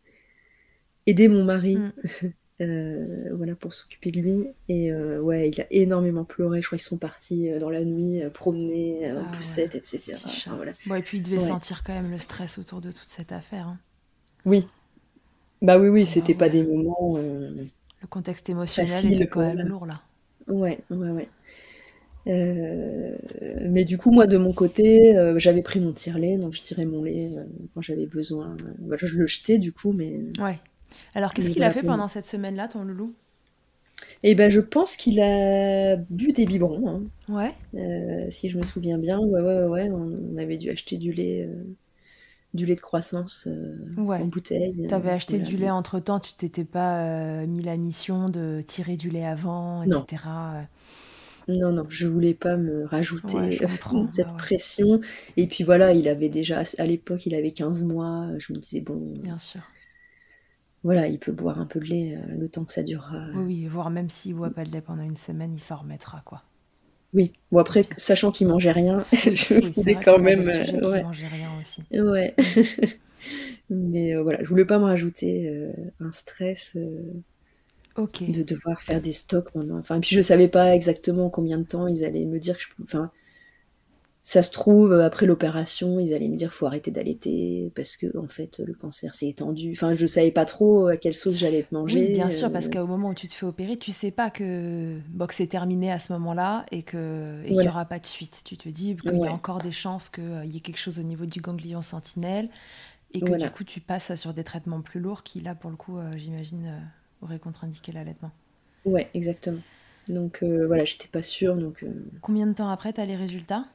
aider 1.07 1.29
mon 1.29 1.45
mari. 1.45 1.77
Mm. 1.77 1.93
euh, 2.61 3.29
voilà, 3.35 3.55
pour 3.55 3.73
s'occuper 3.75 4.11
de 4.11 4.21
lui. 4.21 4.47
Et 4.69 4.93
euh, 4.93 5.21
ouais, 5.21 5.49
il 5.51 5.61
a 5.61 5.67
énormément 5.71 6.25
pleuré. 6.25 6.61
Je 6.63 6.67
crois 6.67 6.79
qu'ils 6.79 6.87
sont 6.87 6.99
partis 6.99 7.51
euh, 7.51 7.59
dans 7.59 7.71
la 7.71 7.85
nuit 7.85 8.23
euh, 8.23 8.31
promener 8.31 9.11
euh, 9.11 9.17
en 9.17 9.21
Ah 9.21 9.31
ouais, 9.31 9.37
poussette, 9.37 9.75
etc. 9.75 10.13
Enfin, 10.25 10.57
voilà. 10.57 10.73
Bon, 10.87 10.95
et 10.97 11.03
puis 11.03 11.19
il 11.19 11.23
devait 11.23 11.39
Ouais. 11.39 11.49
sentir 11.49 11.83
quand 11.85 11.95
même 11.95 12.11
le 12.11 12.19
stress 12.19 12.59
autour 12.59 12.81
de 12.81 12.91
toute 12.93 13.09
cette 13.09 13.33
affaire. 13.33 13.67
hein. 13.69 13.79
Oui. 14.45 14.67
Bah 15.63 15.79
oui, 15.79 15.89
oui, 15.89 16.03
Ah 16.03 16.07
c'était 16.07 16.35
bah 16.35 16.47
pas 16.47 16.49
des 16.51 16.63
moments. 16.63 17.15
euh, 17.17 17.51
Le 18.03 18.07
contexte 18.09 18.49
émotionnel 18.49 18.91
Facile, 18.91 19.15
était 19.15 19.27
quand 19.27 19.41
même 19.41 19.67
lourd 19.69 19.87
là. 19.87 20.01
Ouais, 20.49 20.79
ouais, 20.91 21.11
ouais. 21.11 21.29
Euh, 22.27 23.17
mais 23.69 23.85
du 23.85 23.97
coup, 23.99 24.11
moi, 24.11 24.27
de 24.27 24.37
mon 24.37 24.53
côté, 24.53 25.17
euh, 25.17 25.39
j'avais 25.39 25.63
pris 25.63 25.81
mon 25.81 25.93
tire-lait, 25.93 26.37
donc 26.37 26.53
je 26.55 26.63
tirais 26.63 26.85
mon 26.85 27.03
lait 27.03 27.31
euh, 27.37 27.45
quand 27.75 27.81
j'avais 27.83 28.07
besoin. 28.07 28.57
Euh, 28.91 28.97
je 28.97 29.17
le 29.17 29.27
jetais 29.27 29.59
du 29.59 29.73
coup, 29.73 29.93
mais. 29.93 30.21
Ouais. 30.39 30.59
Alors, 31.15 31.35
qu'est-ce 31.35 31.51
qu'il 31.51 31.63
a 31.63 31.71
fait 31.71 31.83
pendant 31.83 32.09
cette 32.09 32.27
semaine-là, 32.27 32.69
ton 32.69 32.83
loulou? 32.85 33.15
Et 34.23 34.35
ben, 34.35 34.51
je 34.51 34.61
pense 34.61 34.97
qu'il 34.97 35.21
a 35.21 35.97
bu 35.97 36.33
des 36.33 36.45
biberons, 36.45 36.89
hein. 36.89 37.03
Ouais. 37.29 37.55
Euh, 37.75 38.27
si 38.31 38.51
je 38.51 38.59
me 38.59 38.65
souviens 38.65 38.99
bien. 38.99 39.19
Ouais, 39.19 39.41
ouais, 39.41 39.65
ouais, 39.67 39.91
on, 39.91 40.37
avait 40.37 40.59
dû 40.59 40.71
acheter 40.71 40.97
du 40.97 41.13
lait, 41.13 41.47
euh, 41.49 41.63
du 42.53 42.67
lait 42.67 42.75
de 42.75 42.81
croissance 42.81 43.47
euh, 43.47 43.77
Ouais. 43.97 44.19
en 44.21 44.27
bouteille. 44.27 44.87
T'avais 44.89 45.11
acheté 45.11 45.37
voilà. 45.39 45.49
du 45.49 45.57
lait 45.57 45.71
entre 45.71 46.01
temps, 46.01 46.21
tu 46.21 46.35
t'étais 46.35 46.65
pas 46.65 47.47
mis 47.47 47.63
la 47.63 47.77
mission 47.77 48.29
de 48.29 48.63
tirer 48.67 48.97
du 48.97 49.09
lait 49.11 49.27
avant, 49.27 49.83
etc. 49.83 50.25
Non, 51.49 51.73
non, 51.73 51.87
je 51.89 52.07
voulais 52.07 52.35
pas 52.35 52.57
me 52.57 52.85
rajouter 52.85 53.37
Ouais, 53.37 53.51
cette 54.11 54.27
bah 54.27 54.33
ouais. 54.33 54.39
pression. 54.39 55.01
Et 55.37 55.47
puis 55.47 55.65
voilà, 55.65 55.93
il 55.95 56.07
avait 56.09 56.29
déjà, 56.29 56.63
à 56.79 56.87
l'époque, 56.87 57.27
il 57.27 57.35
avait 57.35 57.51
15 57.53 57.85
mois. 57.85 58.29
Je 58.39 58.53
me 58.53 58.59
disais, 58.59 58.81
bon, 58.81 59.15
Bien 59.23 59.39
sûr. 59.39 59.61
Voilà, 60.83 61.07
il 61.09 61.19
peut 61.19 61.33
boire 61.33 61.59
un 61.61 61.67
peu 61.67 61.81
de 61.81 61.87
lait 61.87 62.17
euh, 62.17 62.37
le 62.39 62.49
temps 62.49 62.65
que 62.65 62.73
ça 62.73 62.83
durera. 62.83 63.27
Oui, 63.33 63.43
oui, 63.43 63.67
voire 63.67 63.91
même 63.91 64.09
s'il 64.09 64.37
boit 64.37 64.51
pas 64.51 64.63
de 64.65 64.71
lait 64.71 64.81
pendant 64.81 65.03
une 65.03 65.17
semaine, 65.17 65.53
il 65.55 65.61
s'en 65.61 65.79
remettra, 65.79 66.21
quoi. 66.25 66.45
Oui, 67.13 67.33
bon 67.51 67.59
après, 67.59 67.85
sachant 67.97 68.31
qu'il 68.31 68.47
mangeait 68.47 68.71
rien, 68.73 69.05
je 69.13 69.55
Oui, 69.55 69.75
voulais 69.75 69.97
quand 69.99 70.19
même. 70.19 70.49
euh, 70.49 70.91
ouais, 70.91 71.03
mangeait 71.03 71.29
rien 71.29 71.59
aussi. 71.59 71.83
ouais. 71.93 72.35
Mais 73.71 74.15
euh, 74.15 74.23
voilà, 74.23 74.43
je 74.43 74.49
voulais 74.49 74.65
pas 74.65 74.79
me 74.79 74.85
rajouter 74.85 75.49
euh, 75.49 75.73
un 76.01 76.13
stress 76.13 76.77
de 78.29 78.43
devoir 78.43 78.81
faire 78.81 79.01
des 79.03 79.13
stocks 79.13 79.51
pendant. 79.53 79.77
Enfin, 79.79 79.97
et 79.97 80.01
puis 80.01 80.15
je 80.17 80.21
savais 80.23 80.49
pas 80.49 80.75
exactement 80.75 81.29
combien 81.31 81.59
de 81.59 81.65
temps 81.65 81.87
ils 81.87 82.05
allaient 82.05 82.25
me 82.27 82.39
dire 82.39 82.57
que 82.57 82.63
je 82.63 82.69
pouvais. 82.69 82.85
Enfin, 82.89 83.11
ça 84.23 84.43
se 84.43 84.51
trouve, 84.51 84.93
euh, 84.93 85.05
après 85.07 85.27
l'opération, 85.27 85.99
ils 86.01 86.15
allaient 86.15 86.29
me 86.29 86.37
dire 86.37 86.53
faut 86.53 86.67
arrêter 86.67 86.91
d'allaiter 86.91 87.73
parce 87.75 87.97
que 87.97 88.17
en 88.19 88.29
fait 88.29 88.59
le 88.61 88.75
cancer 88.75 89.15
s'est 89.15 89.29
étendu. 89.29 89.73
Enfin, 89.73 89.95
je 89.95 90.07
savais 90.07 90.31
pas 90.33 90.45
trop 90.45 90.87
à 90.89 90.97
quelle 90.97 91.15
sauce 91.15 91.37
j'allais 91.39 91.65
te 91.65 91.75
manger. 91.75 91.99
Oui, 91.99 92.09
bien 92.09 92.29
sûr, 92.31 92.53
parce 92.53 92.69
euh, 92.69 92.69
qu'au 92.69 92.87
moment 92.87 93.09
où 93.09 93.15
tu 93.15 93.27
te 93.27 93.33
fais 93.35 93.47
opérer, 93.47 93.77
tu 93.79 93.91
sais 93.91 94.11
pas 94.11 94.31
que, 94.31 95.01
bon, 95.09 95.27
que 95.27 95.35
c'est 95.35 95.47
terminé 95.47 95.91
à 95.91 95.99
ce 95.99 96.13
moment-là 96.13 96.67
et 96.71 96.83
que 96.83 97.43
qu'il 97.55 97.67
n'y 97.67 97.69
Voilà. 97.69 97.71
aura 97.75 97.87
pas 97.87 97.99
de 97.99 98.07
suite. 98.07 98.43
Tu 98.45 98.57
te 98.59 98.69
dis 98.69 98.95
qu'il 98.97 99.19
y 99.19 99.27
Ouais. 99.27 99.29
a 99.29 99.33
encore 99.33 99.61
des 99.63 99.73
chances 99.73 100.09
qu'il 100.11 100.45
y 100.53 100.57
ait 100.59 100.61
quelque 100.61 100.79
chose 100.79 100.99
au 100.99 101.03
niveau 101.03 101.25
du 101.27 101.41
ganglion 101.41 101.81
sentinelle 101.83 102.51
et 103.15 103.23
que 103.25 103.33
Voilà. 103.33 103.47
du 103.47 103.51
coup 103.51 103.65
tu 103.65 103.81
passes 103.81 104.15
sur 104.17 104.35
des 104.35 104.45
traitements 104.45 104.83
plus 104.83 105.01
lourds 105.01 105.23
qui, 105.25 105.41
là, 105.41 105.55
pour 105.55 105.71
le 105.71 105.77
coup, 105.77 105.99
euh, 105.99 106.13
j'imagine, 106.17 106.67
euh, 106.67 107.27
auraient 107.27 107.41
contre-indiqué 107.41 107.93
l'allaitement. 107.93 108.33
Ouais, 108.85 109.11
exactement. 109.15 109.63
Donc 110.09 110.43
euh, 110.43 110.67
voilà, 110.67 110.85
j'étais 110.85 111.09
pas 111.09 111.23
sûre. 111.23 111.57
Donc 111.57 111.83
euh, 111.83 112.11
Combien 112.23 112.47
de 112.47 112.55
temps 112.55 112.71
après, 112.71 112.95
tu 112.95 113.01
as 113.03 113.05
les 113.05 113.15
résultats? 113.15 113.67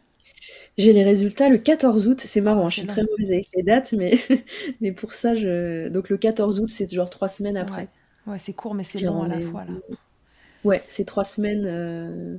J'ai 0.78 0.94
les 0.94 1.04
résultats 1.04 1.50
le 1.50 1.58
14 1.58 2.08
août. 2.08 2.22
C'est 2.22 2.42
marrant, 2.42 2.68
Ah, 2.68 2.70
je 2.70 2.76
suis 2.78 2.88
très 2.88 3.04
mauvaise 3.04 3.32
avec 3.32 3.50
les 3.56 3.64
dates, 3.64 3.94
mais 3.94 4.14
mais 4.82 4.92
pour 4.92 5.14
ça, 5.14 5.36
je 5.36 5.88
donc 5.90 6.10
le 6.10 6.18
14 6.18 6.60
août, 6.60 6.70
c'est 6.70 6.92
genre 6.92 7.10
trois 7.10 7.30
semaines 7.30 7.58
après. 7.58 7.88
Ouais, 8.28 8.34
ouais 8.34 8.40
c'est 8.40 8.54
court, 8.54 8.74
mais 8.76 8.84
c'est 8.84 9.00
long 9.00 9.24
à 9.24 9.28
la 9.28 9.40
fois, 9.42 9.66
là. 9.66 9.74
Ouais, 10.64 10.84
c'est 10.88 11.06
trois 11.06 11.24
semaines 11.24 11.66
euh, 11.66 12.38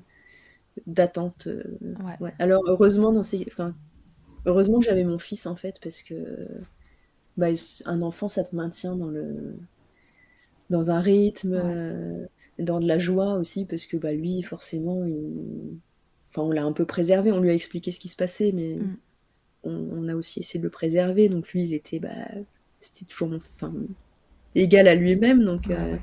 d'attente. 0.87 1.49
euh, 1.49 1.65
Ouais. 2.01 2.17
ouais. 2.21 2.35
Alors 2.39 2.65
heureusement 2.69 3.13
dans 3.13 3.23
ces, 3.25 3.45
enfin, 3.49 3.75
heureusement 4.47 4.81
que 4.81 4.87
j'avais 4.87 5.05
mon 5.05 5.19
fils 5.19 5.47
en 5.47 5.57
fait 5.57 5.81
parce 5.83 6.03
que 6.03 6.15
bah, 7.37 7.49
un 7.87 8.03
enfant 8.03 8.29
ça 8.29 8.45
te 8.45 8.55
maintient 8.57 8.97
dans 8.97 9.09
le 9.09 9.59
dans 10.71 10.91
un 10.91 11.01
rythme, 11.01 11.55
Ouais. 11.55 11.63
euh, 11.65 12.27
dans 12.59 12.81
de 12.81 12.87
la 12.87 12.99
joie 12.99 13.35
aussi 13.35 13.65
parce 13.65 13.87
que 13.87 13.97
bah 13.97 14.13
lui 14.13 14.43
forcément 14.43 15.05
il 15.05 15.79
enfin, 16.37 16.43
on 16.49 16.53
l'a 16.53 16.65
un 16.65 16.73
peu 16.73 16.87
préservé, 16.87 17.33
on 17.33 17.41
lui 17.41 17.51
a 17.51 17.55
expliqué 17.55 17.91
ce 17.93 18.01
qui 18.01 18.09
se 18.09 18.17
passait, 18.17 18.53
mais 18.53 18.79
Mm. 18.81 18.97
on, 19.65 19.73
on 19.93 20.09
a 20.09 20.15
aussi 20.17 20.41
essayé 20.41 20.61
de 20.61 20.65
le 20.67 20.71
préserver. 20.71 21.29
Donc 21.29 21.51
lui, 21.53 21.65
il 21.65 21.75
était, 21.75 21.99
bah, 22.01 22.11
c'était 22.81 23.07
toujours, 23.07 23.31
enfin, 23.35 23.75
égal 24.55 24.89
à 24.89 24.95
lui-même. 24.97 25.45
Donc, 25.45 25.69
Ouais, 25.69 25.77
euh, 25.79 25.99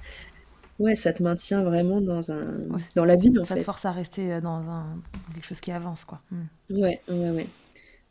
ouais. 0.79 0.95
ça 0.95 1.13
te 1.13 1.23
maintient 1.23 1.63
vraiment 1.63 2.01
dans 2.01 2.31
un, 2.31 2.69
Ouais, 2.69 2.81
dans 2.95 3.05
la 3.05 3.15
vie, 3.15 3.38
en 3.39 3.43
Ça 3.43 3.55
te 3.55 3.59
fait. 3.59 3.65
force 3.65 3.86
à 3.86 3.91
rester 3.91 4.34
euh, 4.34 4.41
dans 4.41 4.69
un 4.69 5.01
quelque 5.34 5.45
chose 5.45 5.59
qui 5.61 5.71
avance, 5.71 6.05
quoi. 6.05 6.21
Mm. 6.31 6.43
Ouais, 6.71 7.01
ouais, 7.09 7.29
ouais. 7.31 7.47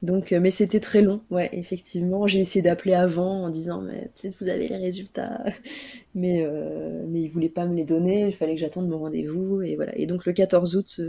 Donc, 0.02 0.32
euh, 0.32 0.40
mais 0.40 0.50
c'était 0.50 0.80
très 0.80 1.02
long, 1.02 1.22
ouais, 1.30 1.48
effectivement. 1.52 2.26
J'ai 2.26 2.40
essayé 2.40 2.62
d'appeler 2.62 2.94
avant 2.94 3.44
en 3.44 3.50
disant, 3.50 3.82
mais 3.82 4.10
peut-être 4.16 4.36
vous 4.40 4.48
avez 4.48 4.68
les 4.68 4.76
résultats. 4.76 5.44
Mais, 6.14 6.44
euh, 6.44 7.06
mais 7.08 7.22
ils 7.22 7.28
voulaient 7.28 7.48
pas 7.48 7.66
me 7.66 7.74
les 7.74 7.84
donner, 7.86 8.26
il 8.28 8.34
fallait 8.34 8.54
que 8.54 8.60
j'attende 8.60 8.88
mon 8.88 8.98
rendez-vous. 8.98 9.62
Et 9.62 9.76
voilà. 9.76 9.96
Et 9.98 10.06
donc, 10.06 10.26
le 10.26 10.32
14 10.34 10.76
août, 10.76 11.00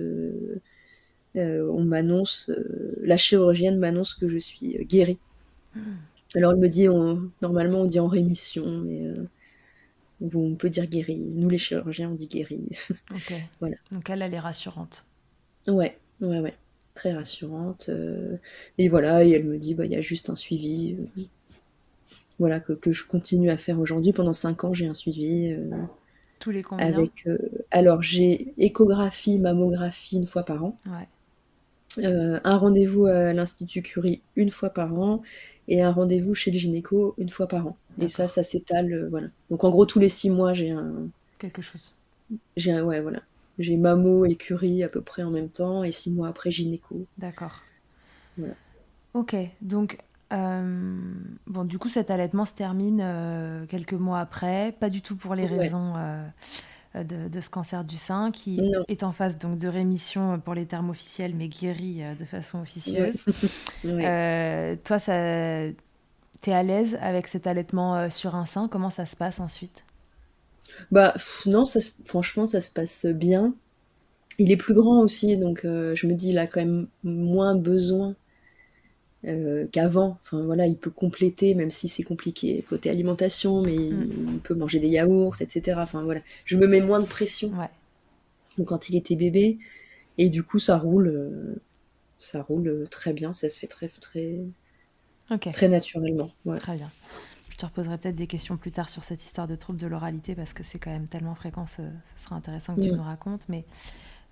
on 1.35 1.83
m'annonce, 1.83 2.49
euh, 2.49 2.95
la 3.03 3.17
chirurgienne 3.17 3.77
m'annonce 3.79 4.13
que 4.13 4.27
je 4.27 4.37
suis 4.37 4.77
euh, 4.77 4.83
guérie. 4.83 5.19
Mm. 5.75 6.07
Alors, 6.35 6.51
elle 6.53 6.59
me 6.59 6.67
dit, 6.69 6.87
on- 6.89 7.31
normalement, 7.41 7.81
on 7.81 7.85
dit 7.85 7.99
en 7.99 8.07
rémission, 8.07 8.65
mais 8.85 9.03
euh, 9.03 9.25
on 10.33 10.55
peut 10.55 10.69
dire 10.71 10.87
guérie. 10.87 11.31
Nous, 11.35 11.49
les 11.49 11.57
chirurgiens, 11.59 12.09
on 12.09 12.15
dit 12.15 12.27
guérie. 12.27 12.67
Voilà. 13.59 13.77
Donc 13.91 14.09
elle, 14.09 14.21
elle 14.21 14.33
est 14.33 14.39
rassurante. 14.41 15.05
Ouais, 15.67 15.97
ouais, 16.21 16.39
ouais. 16.39 16.53
Très 16.95 17.13
rassurante. 17.13 17.89
euh, 17.89 18.37
et 18.77 18.87
voilà, 18.87 19.23
et 19.25 19.31
elle 19.31 19.45
me 19.45 19.57
dit, 19.57 19.73
bah, 19.75 19.85
il 19.85 19.91
y 19.91 19.95
a 19.95 20.01
juste 20.01 20.29
un 20.29 20.35
suivi. 20.35 20.95
euh, 21.17 21.23
voilà, 22.39 22.59
que, 22.59 22.73
que 22.73 22.91
je 22.91 23.05
continue 23.05 23.49
à 23.49 23.57
faire 23.57 23.79
aujourd'hui. 23.79 24.13
Pendant 24.13 24.33
cinq 24.33 24.63
ans, 24.63 24.73
j'ai 24.73 24.87
un 24.87 24.93
suivi 24.93 25.51
euh, 25.51 25.69
Tous 26.37 26.51
les 26.51 26.61
combien? 26.61 27.09
avec. 27.09 27.23
euh, 27.27 27.37
alors, 27.71 28.01
j'ai 28.01 28.53
échographie, 28.57 29.39
mammographie 29.39 30.17
une 30.17 30.27
fois 30.27 30.43
par 30.43 30.63
an. 30.63 30.77
Ouais. 30.87 31.07
Euh, 31.99 32.39
un 32.43 32.57
rendez-vous 32.57 33.05
à 33.05 33.33
l'Institut 33.33 33.81
Curie 33.81 34.21
une 34.35 34.51
fois 34.51 34.69
par 34.69 34.93
an. 34.99 35.21
Et 35.67 35.81
un 35.81 35.91
rendez-vous 35.91 36.33
chez 36.33 36.51
le 36.51 36.57
gynéco 36.57 37.15
une 37.17 37.29
fois 37.29 37.47
par 37.47 37.67
an. 37.67 37.77
Et 37.99 38.07
ça, 38.07 38.27
ça 38.27 38.43
s'étale. 38.43 38.91
euh, 38.91 39.07
voilà. 39.09 39.27
Donc, 39.49 39.63
en 39.63 39.69
gros, 39.69 39.85
tous 39.85 39.99
les 39.99 40.09
six 40.09 40.29
mois, 40.29 40.53
j'ai 40.53 40.71
un. 40.71 40.91
Quelque 41.39 41.61
chose. 41.61 41.93
J'ai 42.57 42.71
un, 42.73 42.83
ouais, 42.83 42.99
voilà. 43.01 43.21
J'ai 43.59 43.77
mammo 43.77 44.25
et 44.25 44.35
curie 44.35 44.83
à 44.83 44.89
peu 44.89 45.01
près 45.01 45.23
en 45.23 45.29
même 45.31 45.49
temps. 45.49 45.83
Et 45.83 45.91
six 45.91 46.11
mois 46.11 46.27
après, 46.27 46.51
gynéco. 46.51 47.05
D'accord. 47.17 47.61
Voilà. 48.37 48.55
Ok. 49.13 49.35
Donc 49.61 49.99
euh, 50.33 50.97
bon, 51.45 51.63
du 51.63 51.77
coup, 51.77 51.89
cet 51.89 52.09
allaitement 52.09 52.45
se 52.45 52.53
termine 52.53 53.65
quelques 53.69 53.93
mois 53.93 54.19
après. 54.19 54.75
Pas 54.79 54.89
du 54.89 55.01
tout 55.01 55.15
pour 55.15 55.35
les 55.35 55.43
Ouais. 55.43 55.59
raisons 55.59 55.93
de, 56.95 57.27
de 57.27 57.41
ce 57.41 57.49
cancer 57.49 57.83
du 57.83 57.97
sein 57.97 58.31
qui 58.31 58.57
Non. 58.61 58.85
est 58.87 59.03
en 59.03 59.11
phase 59.11 59.37
donc 59.37 59.57
de 59.57 59.67
rémission 59.67 60.39
pour 60.39 60.53
les 60.53 60.65
termes 60.65 60.89
officiels, 60.91 61.33
mais 61.35 61.47
guéri 61.47 62.03
euh, 62.03 62.15
de 62.15 62.25
façon 62.25 62.61
officieuse. 62.61 63.15
Euh, 63.85 64.75
toi, 64.83 64.99
ça, 64.99 65.13
t'es 66.41 66.53
à 66.53 66.61
l'aise 66.63 66.97
avec 67.01 67.27
cet 67.27 67.47
allaitement 67.47 67.95
euh, 67.97 68.09
sur 68.11 68.35
un 68.35 68.45
sein? 68.45 68.67
Comment 68.67 68.89
ça 68.91 69.05
se 69.07 69.15
passe 69.15 69.39
ensuite? 69.39 69.83
Bah 70.91 71.13
non, 71.45 71.65
ça, 71.65 71.79
franchement, 72.03 72.45
ça 72.45 72.61
se 72.61 72.71
passe 72.71 73.05
bien. 73.05 73.53
Il 74.39 74.51
est 74.51 74.57
plus 74.57 74.73
grand 74.75 75.01
aussi, 75.01 75.37
donc 75.37 75.65
euh, 75.65 75.95
je 75.95 76.07
me 76.07 76.13
dis, 76.15 76.31
il 76.31 76.37
a 76.39 76.47
quand 76.47 76.61
même 76.61 76.87
moins 77.03 77.55
besoin 77.55 78.15
euh, 79.25 79.65
qu'avant. 79.71 80.19
Enfin 80.23 80.43
voilà, 80.43 80.67
il 80.67 80.75
peut 80.77 80.89
compléter, 80.91 81.55
même 81.55 81.71
si 81.71 81.87
c'est 81.87 82.03
compliqué 82.03 82.63
côté 82.67 82.89
alimentation, 82.89 83.61
mais 83.61 83.75
il, 83.75 83.93
Mm. 83.95 84.29
il 84.35 84.39
peut 84.39 84.53
manger 84.55 84.79
des 84.79 84.89
yaourts, 84.89 85.41
etc. 85.41 85.79
Enfin 85.81 86.03
voilà, 86.03 86.21
je 86.45 86.57
me 86.57 86.67
mets 86.67 86.81
moins 86.81 86.99
de 86.99 87.05
pression 87.05 87.49
Ouais. 87.57 87.69
que 88.57 88.61
quand 88.63 88.89
il 88.89 88.95
était 88.95 89.15
bébé, 89.15 89.57
et 90.17 90.29
du 90.29 90.43
coup, 90.43 90.59
ça 90.59 90.77
roule, 90.77 91.07
euh, 91.07 91.55
ça 92.17 92.41
roule 92.41 92.67
euh, 92.67 92.87
très 92.89 93.13
bien, 93.13 93.33
ça 93.33 93.49
se 93.49 93.57
fait 93.59 93.67
très, 93.67 93.87
très, 93.87 94.39
Ok. 95.31 95.49
très 95.51 95.69
naturellement. 95.69 96.29
Ouais. 96.45 96.59
Très 96.59 96.75
bien. 96.75 96.91
Je 97.49 97.57
te 97.57 97.65
reposerai 97.65 97.97
peut-être 97.99 98.15
des 98.15 98.27
questions 98.27 98.57
plus 98.57 98.71
tard 98.71 98.89
sur 98.89 99.03
cette 99.03 99.23
histoire 99.23 99.47
de 99.47 99.55
trouble 99.55 99.79
de 99.79 99.85
l'oralité 99.87 100.33
parce 100.35 100.53
que 100.53 100.63
c'est 100.63 100.79
quand 100.79 100.89
même 100.91 101.07
tellement 101.07 101.35
fréquent, 101.35 101.65
ce, 101.67 101.81
ce 102.15 102.23
sera 102.23 102.35
intéressant 102.35 102.75
que 102.75 102.81
tu 102.81 102.91
Mm. 102.91 102.95
nous 102.95 103.03
racontes. 103.03 103.45
Mais 103.47 103.63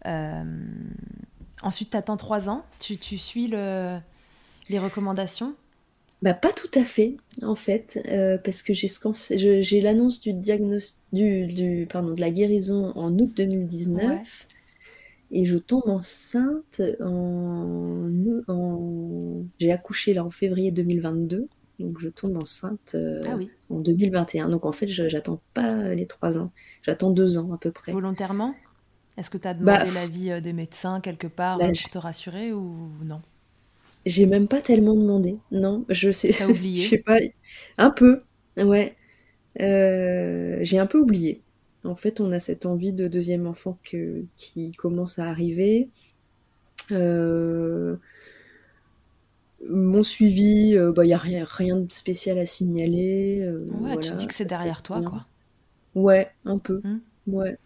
euh, 0.07 0.43
ensuite, 1.61 1.91
tu 1.91 1.97
attends 1.97 2.17
trois 2.17 2.49
ans, 2.49 2.65
tu, 2.79 2.97
tu 2.97 3.17
suis 3.17 3.47
le, 3.47 3.99
les 4.69 4.79
recommandations? 4.79 5.55
Bah, 6.21 6.35
pas 6.35 6.51
tout 6.53 6.69
à 6.75 6.83
fait, 6.83 7.17
en 7.41 7.55
fait, 7.55 7.99
euh, 8.07 8.37
parce 8.37 8.61
que 8.61 8.73
j'ai 8.73 9.81
l'annonce 9.81 10.21
du 10.21 10.33
diagnostic, 10.33 11.03
du, 11.11 11.47
du- 11.47 11.87
pardon, 11.89 12.13
de 12.13 12.21
la 12.21 12.29
guérison 12.29 12.91
en 12.95 13.11
août 13.17 13.31
2019, 13.35 14.19
Ouais. 14.19 14.25
et 15.31 15.45
je 15.45 15.57
tombe 15.57 15.87
enceinte 15.89 16.81
en, 17.01 18.09
en- 18.47 19.45
j'ai 19.59 19.71
accouché 19.71 20.13
là 20.13 20.23
en 20.25 20.29
février 20.31 20.71
2022, 20.71 21.49
donc 21.79 21.99
je 21.99 22.09
tombe 22.09 22.37
enceinte 22.37 22.93
euh, 22.95 23.23
Ah 23.25 23.35
oui, 23.35 23.51
en 23.69 23.79
2021. 23.79 24.49
Donc 24.49 24.65
en 24.65 24.71
fait, 24.73 24.87
je- 24.87 25.07
j'attends 25.09 25.41
pas 25.55 25.93
les 25.95 26.07
trois 26.07 26.37
ans, 26.39 26.53
j'attends 26.83 27.11
deux 27.11 27.37
ans 27.39 27.51
à 27.53 27.57
peu 27.57 27.71
près. 27.71 27.99
volontairement? 28.01 28.55
Est-ce 29.17 29.29
que 29.29 29.37
tu 29.37 29.47
as 29.47 29.53
demandé 29.53 29.91
Bah, 29.91 29.91
l'avis 29.91 30.31
euh, 30.31 30.41
des 30.41 30.53
médecins 30.53 31.01
quelque 31.01 31.27
part 31.27 31.59
Bah, 31.59 31.71
pour 31.73 31.89
te 31.89 31.97
rassurer 31.99 32.53
ou 32.53 32.91
non? 33.03 33.21
J'ai 34.05 34.25
même 34.25 34.47
pas 34.47 34.61
tellement 34.61 34.95
demandé, 34.95 35.37
non, 35.51 35.85
je 35.89 36.11
sais, 36.11 36.33
T'as 36.37 36.47
je 36.73 36.89
sais 36.89 36.97
pas, 36.97 37.17
un 37.77 37.91
peu, 37.91 38.21
ouais. 38.57 38.95
Euh, 39.61 40.59
j'ai 40.61 40.79
un 40.79 40.87
peu 40.87 40.99
oublié. 40.99 41.41
En 41.83 41.95
fait, 41.95 42.21
on 42.21 42.31
a 42.31 42.39
cette 42.39 42.65
envie 42.65 42.93
de 42.93 43.07
deuxième 43.07 43.47
enfant 43.47 43.79
que, 43.83 44.25
qui 44.37 44.71
commence 44.73 45.19
à 45.19 45.29
arriver. 45.29 45.89
Euh, 46.91 47.97
mon 49.69 50.03
suivi, 50.03 50.71
il 50.71 50.93
n'y 51.03 51.13
a 51.13 51.17
rien, 51.17 51.45
rien 51.45 51.77
de 51.77 51.91
spécial 51.91 52.37
à 52.39 52.45
signaler. 52.45 53.39
euh, 53.41 53.65
Ouais, 53.69 53.97
tu 53.97 54.15
dis 54.15 54.27
que 54.27 54.33
c'est 54.33 54.45
ça 54.45 54.49
se 54.49 54.49
derrière 54.49 54.61
passe 54.61 54.83
toi, 54.83 55.01
bien. 55.01 55.03
quoi. 55.03 55.25
Ouais, 55.95 56.31
un 56.45 56.57
peu. 56.59 56.83
Hmm. 56.83 56.99
Ouais. 57.27 57.57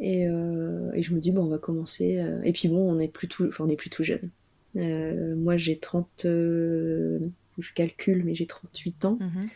Et, 0.00 0.26
euh, 0.28 0.92
et 0.94 1.02
je 1.02 1.14
me 1.14 1.20
dis, 1.20 1.32
bon, 1.32 1.44
on 1.44 1.48
va 1.48 1.58
commencer. 1.58 2.18
euh, 2.20 2.42
Et 2.44 2.52
puis 2.52 2.68
bon, 2.68 2.90
on 2.92 2.98
est 3.00 3.08
plus 3.08 3.28
tout, 3.28 3.46
enfin, 3.48 3.64
on 3.66 3.70
est 3.70 3.76
plus 3.76 3.90
tout 3.90 4.04
jeune. 4.04 4.30
Euh, 4.76 5.34
moi, 5.36 5.56
j'ai 5.56 5.78
30. 5.78 6.24
euh, 6.24 7.18
Je 7.58 7.72
calcule, 7.74 8.24
mais 8.24 8.34
j'ai 8.34 8.46
38 8.46 9.04
ans. 9.04 9.18
Mhm. 9.20 9.48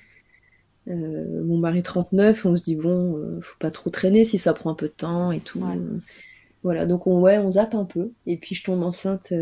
Euh, 0.88 1.44
mon 1.44 1.58
mari 1.58 1.82
39, 1.82 2.46
on 2.46 2.56
se 2.56 2.62
dit 2.62 2.76
bon, 2.76 3.40
faut 3.42 3.56
pas 3.58 3.70
trop 3.72 3.90
traîner 3.90 4.24
si 4.24 4.38
ça 4.38 4.52
prend 4.54 4.70
un 4.70 4.74
peu 4.74 4.86
de 4.86 4.92
temps 4.92 5.32
et 5.32 5.40
tout. 5.40 5.60
Ouais. 5.60 5.78
Voilà, 6.62 6.86
donc 6.86 7.06
on, 7.06 7.20
ouais, 7.20 7.38
on 7.38 7.50
zappe 7.52 7.74
un 7.74 7.84
peu. 7.84 8.10
Et 8.26 8.36
puis 8.36 8.54
je 8.54 8.64
tombe 8.64 8.82
enceinte. 8.82 9.32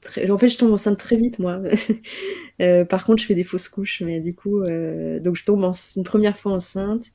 très... 0.00 0.30
En 0.30 0.38
fait, 0.38 0.48
je 0.48 0.58
tombe 0.58 0.72
enceinte 0.72 0.98
très 0.98 1.16
vite, 1.16 1.38
moi. 1.38 1.60
Par 2.88 3.04
contre, 3.04 3.22
je 3.22 3.26
fais 3.26 3.34
des 3.34 3.44
fausses 3.44 3.68
couches, 3.68 4.02
mais 4.04 4.20
du 4.20 4.34
coup, 4.34 4.60
donc 5.20 5.36
je 5.36 5.44
tombe 5.44 5.64
en- 5.64 5.72
une 5.96 6.04
première 6.04 6.36
fois 6.36 6.52
enceinte 6.52 7.06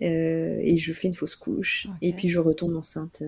et 0.00 0.76
je 0.78 0.92
fais 0.92 1.08
une 1.08 1.14
fausse 1.14 1.36
couche. 1.36 1.88
Et 2.02 2.12
puis 2.12 2.28
je 2.28 2.40
retombe 2.40 2.76
enceinte 2.76 3.22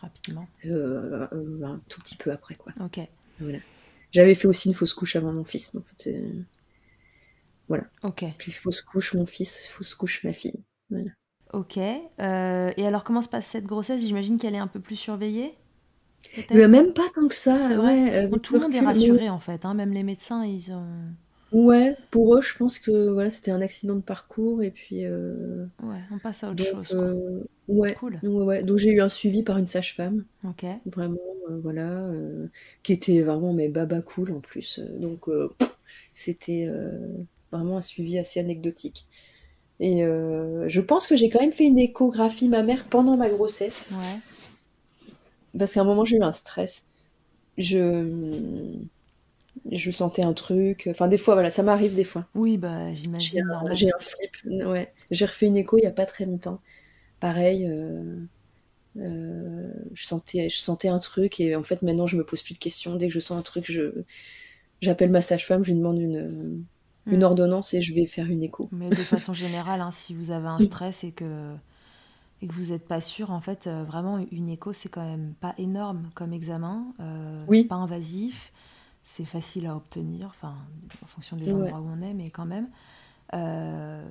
Rapidement. 0.00 0.46
euh, 0.66 1.26
euh, 1.32 1.62
un 1.64 1.80
tout 1.88 2.00
petit 2.00 2.16
peu 2.16 2.30
après, 2.30 2.54
quoi. 2.54 2.72
Ok. 2.80 3.00
Voilà. 3.40 3.58
J'avais 4.12 4.34
fait 4.34 4.46
aussi 4.48 4.68
une 4.68 4.74
fausse 4.74 4.94
couche 4.94 5.16
avant 5.16 5.32
mon 5.32 5.44
fils. 5.44 5.76
C'est- 5.96 6.22
Ok. 8.02 8.24
puis 8.38 8.52
fausse 8.52 8.80
couche 8.80 9.12
mon 9.14 9.26
fils, 9.26 9.68
fausse 9.68 9.94
couche 9.94 10.24
ma 10.24 10.32
fille. 10.32 10.62
Voilà. 10.90 11.10
Ok. 11.52 11.76
Euh, 11.78 12.72
et 12.76 12.86
alors, 12.86 13.04
comment 13.04 13.20
se 13.22 13.28
passe 13.28 13.46
cette 13.46 13.64
grossesse? 13.66 14.00
J'imagine 14.00 14.36
qu'elle 14.38 14.54
est 14.54 14.58
un 14.58 14.66
peu 14.68 14.80
plus 14.80 14.96
surveillée 14.96 15.54
Mais 16.50 16.66
même 16.68 16.92
pas 16.94 17.06
tant 17.14 17.28
que 17.28 17.34
ça. 17.34 17.56
Vrai. 17.76 17.76
ouais, 18.04 18.28
Bon, 18.28 18.38
tout 18.38 18.54
le 18.54 18.60
monde 18.60 18.74
est 18.74 18.80
mais- 18.80 18.86
rassuré 18.86 19.28
en 19.28 19.38
fait, 19.38 19.64
hein, 19.64 19.74
même 19.74 19.92
les 19.92 20.02
médecins, 20.02 20.44
ils 20.44 20.72
ont. 20.72 20.86
Ouais, 21.52 21.96
pour 22.10 22.34
eux, 22.36 22.42
je 22.42 22.54
pense 22.56 22.78
que 22.78 23.08
voilà, 23.10 23.30
c'était 23.30 23.50
un 23.50 23.60
accident 23.62 23.94
de 23.96 24.02
parcours 24.02 24.62
et 24.62 24.70
puis 24.70 25.04
euh, 25.06 25.64
Ouais, 25.82 26.00
on 26.10 26.18
passe 26.18 26.44
à 26.44 26.50
autre 26.50 26.56
donc 26.56 26.66
chose. 26.66 26.88
Quoi. 26.88 26.98
euh, 26.98 27.40
ouais, 27.68 28.00
Cool. 28.00 28.22
ouais, 28.22 28.28
ouais. 28.44 28.62
Donc 28.64 28.78
j'ai 28.78 28.90
eu 28.92 29.00
un 29.00 29.08
suivi 29.08 29.42
par 29.42 29.58
une 29.58 29.66
sage-femme, 29.66 30.24
Ok. 30.42 30.64
vraiment, 30.86 31.18
euh, 31.50 31.60
voilà, 31.62 31.90
euh, 32.08 32.48
qui 32.82 32.92
était 32.94 33.22
vraiment 33.22 33.52
mais 33.54 33.68
baba 33.68 34.02
cool 34.02 34.32
en 34.32 34.40
plus. 34.40 34.80
Euh, 34.80 34.98
Donc 34.98 35.28
euh, 35.28 35.50
pff, 35.58 35.76
c'était 36.14 36.66
euh, 36.68 36.98
vraiment 37.52 37.78
un 37.78 37.82
suivi 37.82 38.18
assez 38.18 38.40
anecdotique. 38.40 39.06
Et 39.80 40.04
euh, 40.04 40.68
je 40.68 40.80
pense 40.82 41.06
que 41.08 41.16
j'ai 41.16 41.30
quand 41.30 41.40
même 41.40 41.52
fait 41.52 41.64
une 41.66 41.78
échographie 41.78 42.48
mammaire 42.48 42.86
pendant 42.90 43.16
ma 43.16 43.30
grossesse. 43.30 43.92
Ouais. 43.92 44.22
Parce 45.58 45.74
qu'à 45.74 45.80
un 45.80 45.84
moment, 45.84 46.04
j'ai 46.04 46.16
eu 46.16 46.22
un 46.22 46.32
stress. 46.32 46.84
Je, 47.58 48.74
je 49.70 49.90
sentais 49.90 50.22
un 50.24 50.32
truc. 50.34 50.86
Enfin, 50.90 51.08
des 51.08 51.18
fois, 51.18 51.34
voilà, 51.34 51.50
ça 51.50 51.62
m'arrive 51.62 51.94
des 51.94 52.04
fois. 52.04 52.26
Oui, 52.34 52.56
bah 52.58 52.94
J'ai 53.18 53.40
j'imagine 53.42 53.42
un, 53.42 53.46
normal. 53.46 53.76
j'ai 53.76 53.88
un 53.92 53.98
flip. 53.98 54.36
Ouais. 54.44 54.92
J'ai 55.10 55.26
refait 55.26 55.46
une 55.46 55.56
écho 55.56 55.78
il 55.78 55.82
n'y 55.82 55.86
a 55.86 55.90
pas 55.92 56.06
très 56.06 56.24
longtemps. 56.26 56.60
Pareil, 57.20 57.66
euh, 57.66 58.16
euh, 58.98 59.72
je 59.94 60.04
sentais, 60.06 60.48
je 60.48 60.56
sentais 60.58 60.88
un 60.88 60.98
truc 60.98 61.40
et 61.40 61.56
en 61.56 61.62
fait, 61.62 61.82
maintenant, 61.82 62.06
je 62.06 62.16
me 62.16 62.24
pose 62.24 62.42
plus 62.42 62.54
de 62.54 62.58
questions. 62.58 62.96
Dès 62.96 63.08
que 63.08 63.14
je 63.14 63.20
sens 63.20 63.38
un 63.38 63.42
truc, 63.42 63.70
je, 63.70 64.04
j'appelle 64.80 65.10
ma 65.10 65.20
sage-femme, 65.20 65.64
je 65.64 65.72
lui 65.72 65.78
demande 65.78 65.98
une, 65.98 66.64
Hmm. 67.06 67.12
une 67.12 67.24
ordonnance 67.24 67.74
et 67.74 67.80
je 67.80 67.94
vais 67.94 68.06
faire 68.06 68.26
une 68.26 68.42
écho. 68.42 68.68
Mais 68.70 68.90
de 68.90 68.96
façon 68.96 69.32
générale, 69.32 69.80
hein, 69.80 69.90
si 69.90 70.14
vous 70.14 70.30
avez 70.30 70.48
un 70.48 70.60
stress 70.60 71.04
et 71.04 71.12
que 71.12 71.54
et 72.40 72.46
que 72.46 72.52
vous 72.52 72.66
n'êtes 72.70 72.86
pas 72.86 73.00
sûr, 73.00 73.32
en 73.32 73.40
fait, 73.40 73.66
vraiment, 73.66 74.24
une 74.30 74.48
écho, 74.48 74.72
c'est 74.72 74.88
quand 74.88 75.04
même 75.04 75.34
pas 75.40 75.54
énorme 75.58 76.10
comme 76.14 76.32
examen. 76.32 76.86
Oui. 77.48 77.62
C'est 77.62 77.68
pas 77.68 77.74
invasif, 77.76 78.52
c'est 79.04 79.24
facile 79.24 79.66
à 79.66 79.74
obtenir, 79.74 80.28
enfin, 80.28 80.54
en 81.02 81.06
fonction 81.06 81.36
des 81.36 81.52
endroits 81.52 81.80
où 81.80 81.88
on 81.88 82.00
est, 82.02 82.14
mais 82.14 82.30
quand 82.30 82.46
même. 82.46 82.68
Euh, 83.34 84.02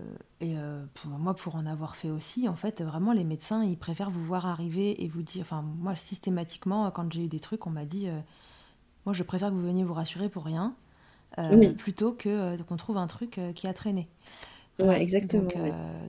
et 0.41 0.55
euh, 0.57 0.85
pour 0.93 1.09
moi, 1.11 1.33
pour 1.33 1.55
en 1.55 1.65
avoir 1.65 1.95
fait 1.95 2.09
aussi, 2.09 2.47
en 2.47 2.55
fait, 2.55 2.81
vraiment, 2.81 3.13
les 3.13 3.23
médecins, 3.23 3.63
ils 3.63 3.77
préfèrent 3.77 4.11
vous 4.11 4.23
voir 4.23 4.45
arriver 4.45 5.03
et 5.03 5.07
vous 5.07 5.23
dire. 5.23 5.41
Enfin, 5.41 5.61
moi, 5.61 5.95
systématiquement, 5.95 6.89
quand 6.91 7.11
j'ai 7.11 7.25
eu 7.25 7.27
des 7.27 7.39
trucs, 7.39 7.65
on 7.65 7.71
m'a 7.71 7.85
dit 7.85 8.07
euh, 8.07 8.19
Moi, 9.05 9.13
je 9.13 9.23
préfère 9.23 9.49
que 9.49 9.55
vous 9.55 9.65
veniez 9.65 9.83
vous 9.83 9.93
rassurer 9.93 10.29
pour 10.29 10.45
rien, 10.45 10.75
plutôt 11.77 12.13
que 12.13 12.61
qu'on 12.63 12.77
trouve 12.77 12.97
un 12.97 13.07
truc 13.07 13.39
qui 13.55 13.67
a 13.67 13.73
traîné. 13.73 14.07
Ouais, 14.79 15.01
exactement. 15.01 15.49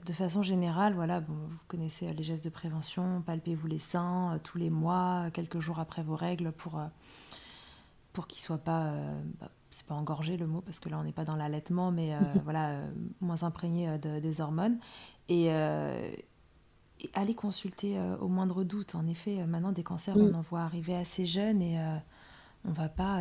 de 0.04 0.12
façon 0.12 0.42
générale, 0.42 0.92
voilà, 0.92 1.20
bon, 1.20 1.32
vous 1.32 1.58
connaissez 1.68 2.12
les 2.12 2.22
gestes 2.22 2.44
de 2.44 2.50
prévention 2.50 3.22
palpez-vous 3.24 3.66
les 3.66 3.78
seins 3.78 4.38
tous 4.44 4.58
les 4.58 4.68
mois, 4.68 5.28
quelques 5.32 5.58
jours 5.58 5.78
après 5.78 6.02
vos 6.02 6.16
règles, 6.16 6.52
pour, 6.52 6.78
pour 8.12 8.26
qu'ils 8.26 8.42
ne 8.42 8.44
soient 8.44 8.58
pas. 8.58 8.92
Bah, 9.40 9.48
c'est 9.78 9.86
pas 9.86 9.94
engorgé 9.94 10.36
le 10.36 10.46
mot 10.48 10.60
parce 10.60 10.80
que 10.80 10.88
là 10.88 10.98
on 10.98 11.04
n'est 11.04 11.12
pas 11.12 11.24
dans 11.24 11.36
l'allaitement, 11.36 11.92
mais 11.92 12.12
euh, 12.12 12.18
voilà, 12.44 12.70
euh, 12.70 12.86
moins 13.20 13.44
imprégné 13.44 13.88
euh, 13.88 14.20
des 14.20 14.40
hormones. 14.40 14.78
Et, 15.28 15.50
aller 17.14 17.34
consulter 17.34 17.96
au 18.20 18.26
moindre 18.26 18.64
doute. 18.64 18.96
En 18.96 19.06
effet, 19.06 19.46
maintenant 19.46 19.70
des 19.70 19.84
cancers, 19.84 20.16
on 20.16 20.32
mm. 20.32 20.34
en 20.34 20.40
voit 20.40 20.62
arriver 20.62 20.96
assez 20.96 21.26
jeunes 21.26 21.62
et 21.62 21.78
on 22.64 22.72
va 22.72 22.88
pas. 22.88 23.20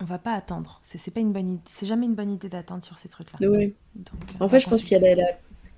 on 0.00 0.04
va 0.04 0.18
pas 0.18 0.34
attendre. 0.34 0.78
C'est 0.82 1.10
pas 1.10 1.20
une 1.20 1.32
bonne 1.32 1.60
C'est 1.66 1.86
jamais 1.86 2.04
une 2.04 2.14
bonne 2.14 2.30
idée 2.30 2.50
d'attendre 2.50 2.84
sur 2.84 2.98
ces 2.98 3.08
trucs-là. 3.08 3.38
Oui. 3.48 3.72
en 4.38 4.48
fait, 4.50 4.60
je 4.60 4.68
pense 4.68 4.84
qu'il 4.84 5.00
y 5.00 5.06
a 5.06 5.14
la, 5.14 5.24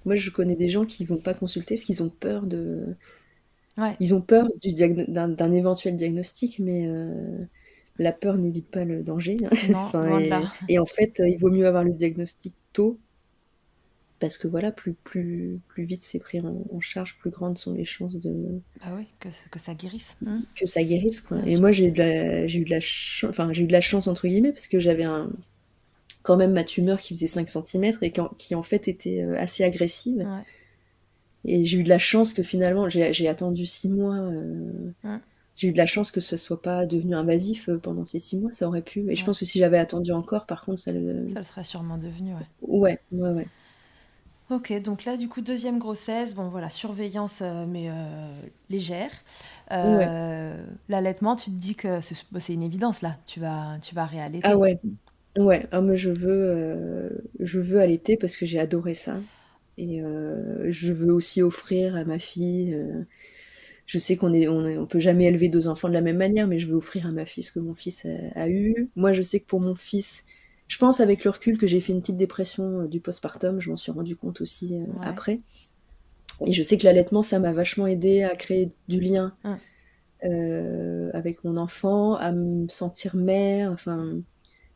Moi, 0.04 0.16
je 0.16 0.30
connais 0.30 0.56
des 0.56 0.68
gens 0.68 0.84
qui 0.84 1.04
vont 1.04 1.18
pas 1.18 1.32
consulter 1.32 1.76
parce 1.76 1.84
qu'ils 1.84 2.02
ont 2.02 2.10
peur 2.10 2.42
de. 2.44 2.96
Ouais. 3.78 3.94
Ils 4.00 4.12
ont 4.12 4.20
peur 4.20 4.48
d'un 5.06 5.52
éventuel 5.52 5.94
diagnostic, 5.94 6.58
mais 6.58 6.88
la 7.98 8.12
peur 8.12 8.36
n'évite 8.36 8.68
pas 8.68 8.84
le 8.84 9.02
danger. 9.02 9.36
et, 10.68 10.78
en 10.78 10.86
fait, 10.86 11.22
il 11.24 11.36
vaut 11.38 11.50
mieux 11.50 11.66
avoir 11.66 11.84
le 11.84 11.92
diagnostic 11.92 12.54
tôt 12.72 12.98
parce 14.20 14.38
que 14.38 14.48
voilà, 14.48 14.70
plus, 14.70 14.94
plus, 14.94 15.60
plus 15.68 15.82
vite 15.82 16.02
c'est 16.02 16.18
pris 16.18 16.40
en, 16.40 16.80
charge, 16.80 17.18
plus 17.18 17.30
grandes 17.30 17.58
sont 17.58 17.74
les 17.74 17.84
chances 17.84 18.16
de. 18.16 18.60
Ah 18.80 18.94
oui, 18.96 19.06
que, 19.20 19.28
que 19.50 19.58
ça 19.58 19.74
guérisse. 19.74 20.16
Mmh. 20.22 20.38
Que 20.56 20.66
ça 20.66 20.82
guérisse, 20.82 21.20
quoi. 21.20 21.38
et 21.44 21.58
moi, 21.58 21.72
j'ai 21.72 21.88
eu, 21.88 21.90
de 21.90 21.98
la, 21.98 22.46
j'ai 22.46 22.60
eu, 22.60 22.64
de 22.64 22.70
la 22.70 22.78
enfin, 23.28 23.52
j'ai 23.52 23.64
eu 23.64 23.66
de 23.66 23.72
la 23.72 23.80
chance, 23.80 24.06
entre 24.06 24.26
guillemets, 24.26 24.52
parce 24.52 24.68
que 24.68 24.80
j'avais 24.80 25.04
un, 25.04 25.30
quand 26.22 26.36
même 26.36 26.52
ma 26.52 26.64
tumeur 26.64 26.98
qui 26.98 27.14
faisait 27.14 27.26
5 27.26 27.48
cm 27.48 27.92
et 28.00 28.12
qui, 28.38 28.54
en 28.54 28.62
fait 28.62 28.88
était 28.88 29.22
euh, 29.22 29.38
assez 29.38 29.62
agressive. 29.62 30.26
Et 31.44 31.66
j'ai 31.66 31.78
eu 31.78 31.82
de 31.82 31.90
la 31.90 31.98
chance 31.98 32.32
que 32.32 32.42
finalement, 32.42 32.88
j'ai, 32.88 33.28
attendu 33.28 33.66
6 33.66 33.90
mois. 33.90 34.16
Euh, 34.16 35.18
j'ai 35.56 35.68
eu 35.68 35.72
de 35.72 35.78
la 35.78 35.86
chance 35.86 36.10
que 36.10 36.20
ce 36.20 36.36
soit 36.36 36.60
pas 36.60 36.84
devenu 36.84 37.14
invasif 37.14 37.68
euh, 37.68 37.78
pendant 37.78 38.04
ces 38.04 38.18
six 38.18 38.38
mois, 38.38 38.52
ça 38.52 38.66
aurait 38.66 38.82
pu. 38.82 39.04
Et 39.10 39.14
je 39.14 39.24
pense 39.24 39.38
que 39.38 39.44
si 39.44 39.58
j'avais 39.58 39.78
attendu 39.78 40.12
encore, 40.12 40.46
par 40.46 40.64
contre, 40.64 40.80
ça 40.80 40.92
le. 40.92 41.28
Ça 41.32 41.38
le 41.38 41.44
serait 41.44 41.64
sûrement 41.64 41.96
devenu, 41.96 42.34
ouais. 42.34 42.46
Ouais, 42.62 42.98
ouais, 43.12 43.30
ouais. 43.30 43.46
Ok, 44.50 44.72
donc 44.82 45.04
là, 45.04 45.16
du 45.16 45.28
coup, 45.28 45.40
deuxième 45.40 45.78
grossesse, 45.78 46.34
bon 46.34 46.48
voilà, 46.48 46.68
surveillance, 46.68 47.40
euh, 47.40 47.64
mais 47.66 47.88
euh, 47.88 48.40
légère. 48.68 49.10
L'allaitement, 49.70 51.36
tu 51.36 51.46
te 51.50 51.56
dis 51.56 51.74
que 51.74 52.00
c'est 52.02 52.52
une 52.52 52.62
évidence 52.62 53.00
là, 53.00 53.16
tu 53.26 53.40
vas, 53.40 53.78
tu 53.80 53.94
vas 53.94 54.04
réallaiter. 54.04 54.46
Ah 54.46 54.56
ouais, 54.56 54.78
ouais, 55.38 55.66
ah, 55.72 55.80
mais 55.80 55.96
je 55.96 56.10
veux, 56.10 57.26
je 57.40 57.60
veux 57.60 57.80
allaiter 57.80 58.16
parce 58.16 58.36
que 58.36 58.44
j'ai 58.44 58.58
adoré 58.58 58.94
ça. 58.94 59.16
Et 59.78 60.02
je 60.68 60.92
veux 60.92 61.12
aussi 61.12 61.42
offrir 61.42 61.96
à 61.96 62.04
ma 62.04 62.18
fille 62.18 62.76
je 63.86 63.98
sais 63.98 64.16
qu'on 64.16 64.32
est, 64.32 64.48
on, 64.48 64.86
peut 64.86 65.00
jamais 65.00 65.26
élever 65.26 65.48
deux 65.48 65.68
enfants 65.68 65.88
de 65.88 65.94
la 65.94 66.00
même 66.00 66.16
manière, 66.16 66.46
mais 66.46 66.58
je 66.58 66.66
veux 66.68 66.76
offrir 66.76 67.06
à 67.06 67.10
ma 67.10 67.26
fille 67.26 67.42
ce 67.42 67.52
que 67.52 67.60
mon 67.60 67.74
fils 67.74 68.06
a, 68.34 68.48
eu. 68.48 68.88
Moi, 68.96 69.12
je 69.12 69.22
sais 69.22 69.40
que 69.40 69.46
pour 69.46 69.60
mon 69.60 69.74
fils, 69.74 70.24
je 70.68 70.78
pense 70.78 71.00
avec 71.00 71.24
le 71.24 71.30
recul 71.30 71.58
que 71.58 71.66
j'ai 71.66 71.80
fait 71.80 71.92
une 71.92 72.00
petite 72.00 72.16
dépression 72.16 72.80
euh, 72.80 72.86
du 72.86 73.00
postpartum. 73.00 73.60
Je 73.60 73.68
m'en 73.68 73.76
suis 73.76 73.92
rendu 73.92 74.16
compte 74.16 74.40
aussi 74.40 74.74
euh, 74.74 74.86
après. 75.02 75.40
Et 76.46 76.52
je 76.52 76.62
sais 76.62 76.78
que 76.78 76.84
l'allaitement, 76.84 77.22
ça 77.22 77.38
m'a 77.38 77.52
vachement 77.52 77.86
aidé 77.86 78.22
à 78.22 78.34
créer 78.34 78.70
du 78.88 79.00
lien 79.00 79.36
euh, 80.24 81.10
avec 81.12 81.44
mon 81.44 81.56
enfant, 81.58 82.14
à 82.14 82.32
me 82.32 82.66
sentir 82.68 83.14
mère. 83.14 83.70
Enfin, 83.70 84.18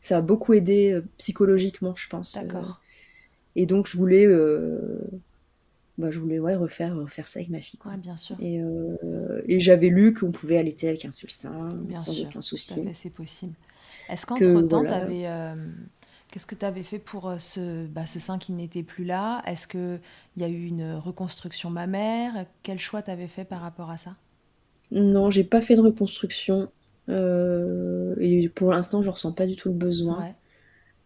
ça 0.01 0.19
a 0.19 0.21
beaucoup 0.21 0.53
aidé 0.53 1.01
psychologiquement, 1.17 1.97
je 1.97 2.09
pense. 2.09 2.35
D'accord. 2.35 2.81
et 3.57 3.67
donc, 3.67 3.89
je 3.89 3.97
voulais 3.97 4.27
bah, 5.99 6.13
je 6.13 6.21
voulais 6.21 6.39
ouais, 6.39 6.55
refaire, 6.55 6.97
refaire 6.97 7.27
ça 7.27 7.41
avec 7.41 7.51
ma 7.51 7.61
fille. 7.61 7.79
Quoi. 7.79 7.97
bien 7.97 8.17
sûr. 8.17 8.37
Et, 8.41 8.61
euh, 8.63 9.43
et 9.47 9.59
j'avais 9.59 9.89
lu 9.89 10.15
qu'on 10.15 10.31
pouvait 10.31 10.57
allaiter 10.57 10.89
avec 10.89 11.05
un 11.05 11.11
seul 11.11 11.31
sein, 11.31 11.71
sans 11.97 12.21
aucun 12.23 12.41
souci. 12.41 12.89
C'est 12.95 13.11
possible. 13.11 13.53
Est-ce 14.09 14.25
qu'entre-temps, 14.25 14.85
euh, 14.87 15.55
Qu'est-ce 16.31 16.47
que 16.47 16.55
tu 16.55 16.65
avais 16.65 16.85
fait 16.85 16.99
pour 16.99 17.29
euh, 17.29 17.39
ce, 17.39 17.87
bah, 17.87 18.07
ce 18.07 18.21
sein 18.21 18.39
qui 18.39 18.53
n'était 18.53 18.85
plus 18.85 19.05
là? 19.05 19.43
Est-ce 19.47 19.67
qu'il 19.67 20.01
y 20.37 20.45
a 20.45 20.49
eu 20.49 20.67
une 20.67 20.95
reconstruction 20.95 21.69
mammaire? 21.69 22.47
Quel 22.63 22.79
choix 22.79 23.03
tu 23.03 23.11
avais 23.11 23.29
fait 23.29 23.45
par 23.45 23.61
rapport 23.61 23.91
à 23.91 23.97
ça? 23.97 24.15
Non, 24.93 25.31
j'ai 25.31 25.45
pas 25.45 25.61
fait 25.61 25.75
de 25.75 25.81
reconstruction. 25.81 26.71
et 27.09 28.49
pour 28.55 28.71
l'instant, 28.71 29.03
je 29.03 29.11
ressens 29.11 29.33
pas 29.33 29.47
du 29.47 29.57
tout 29.57 29.69
le 29.69 29.75
besoin. 29.75 30.33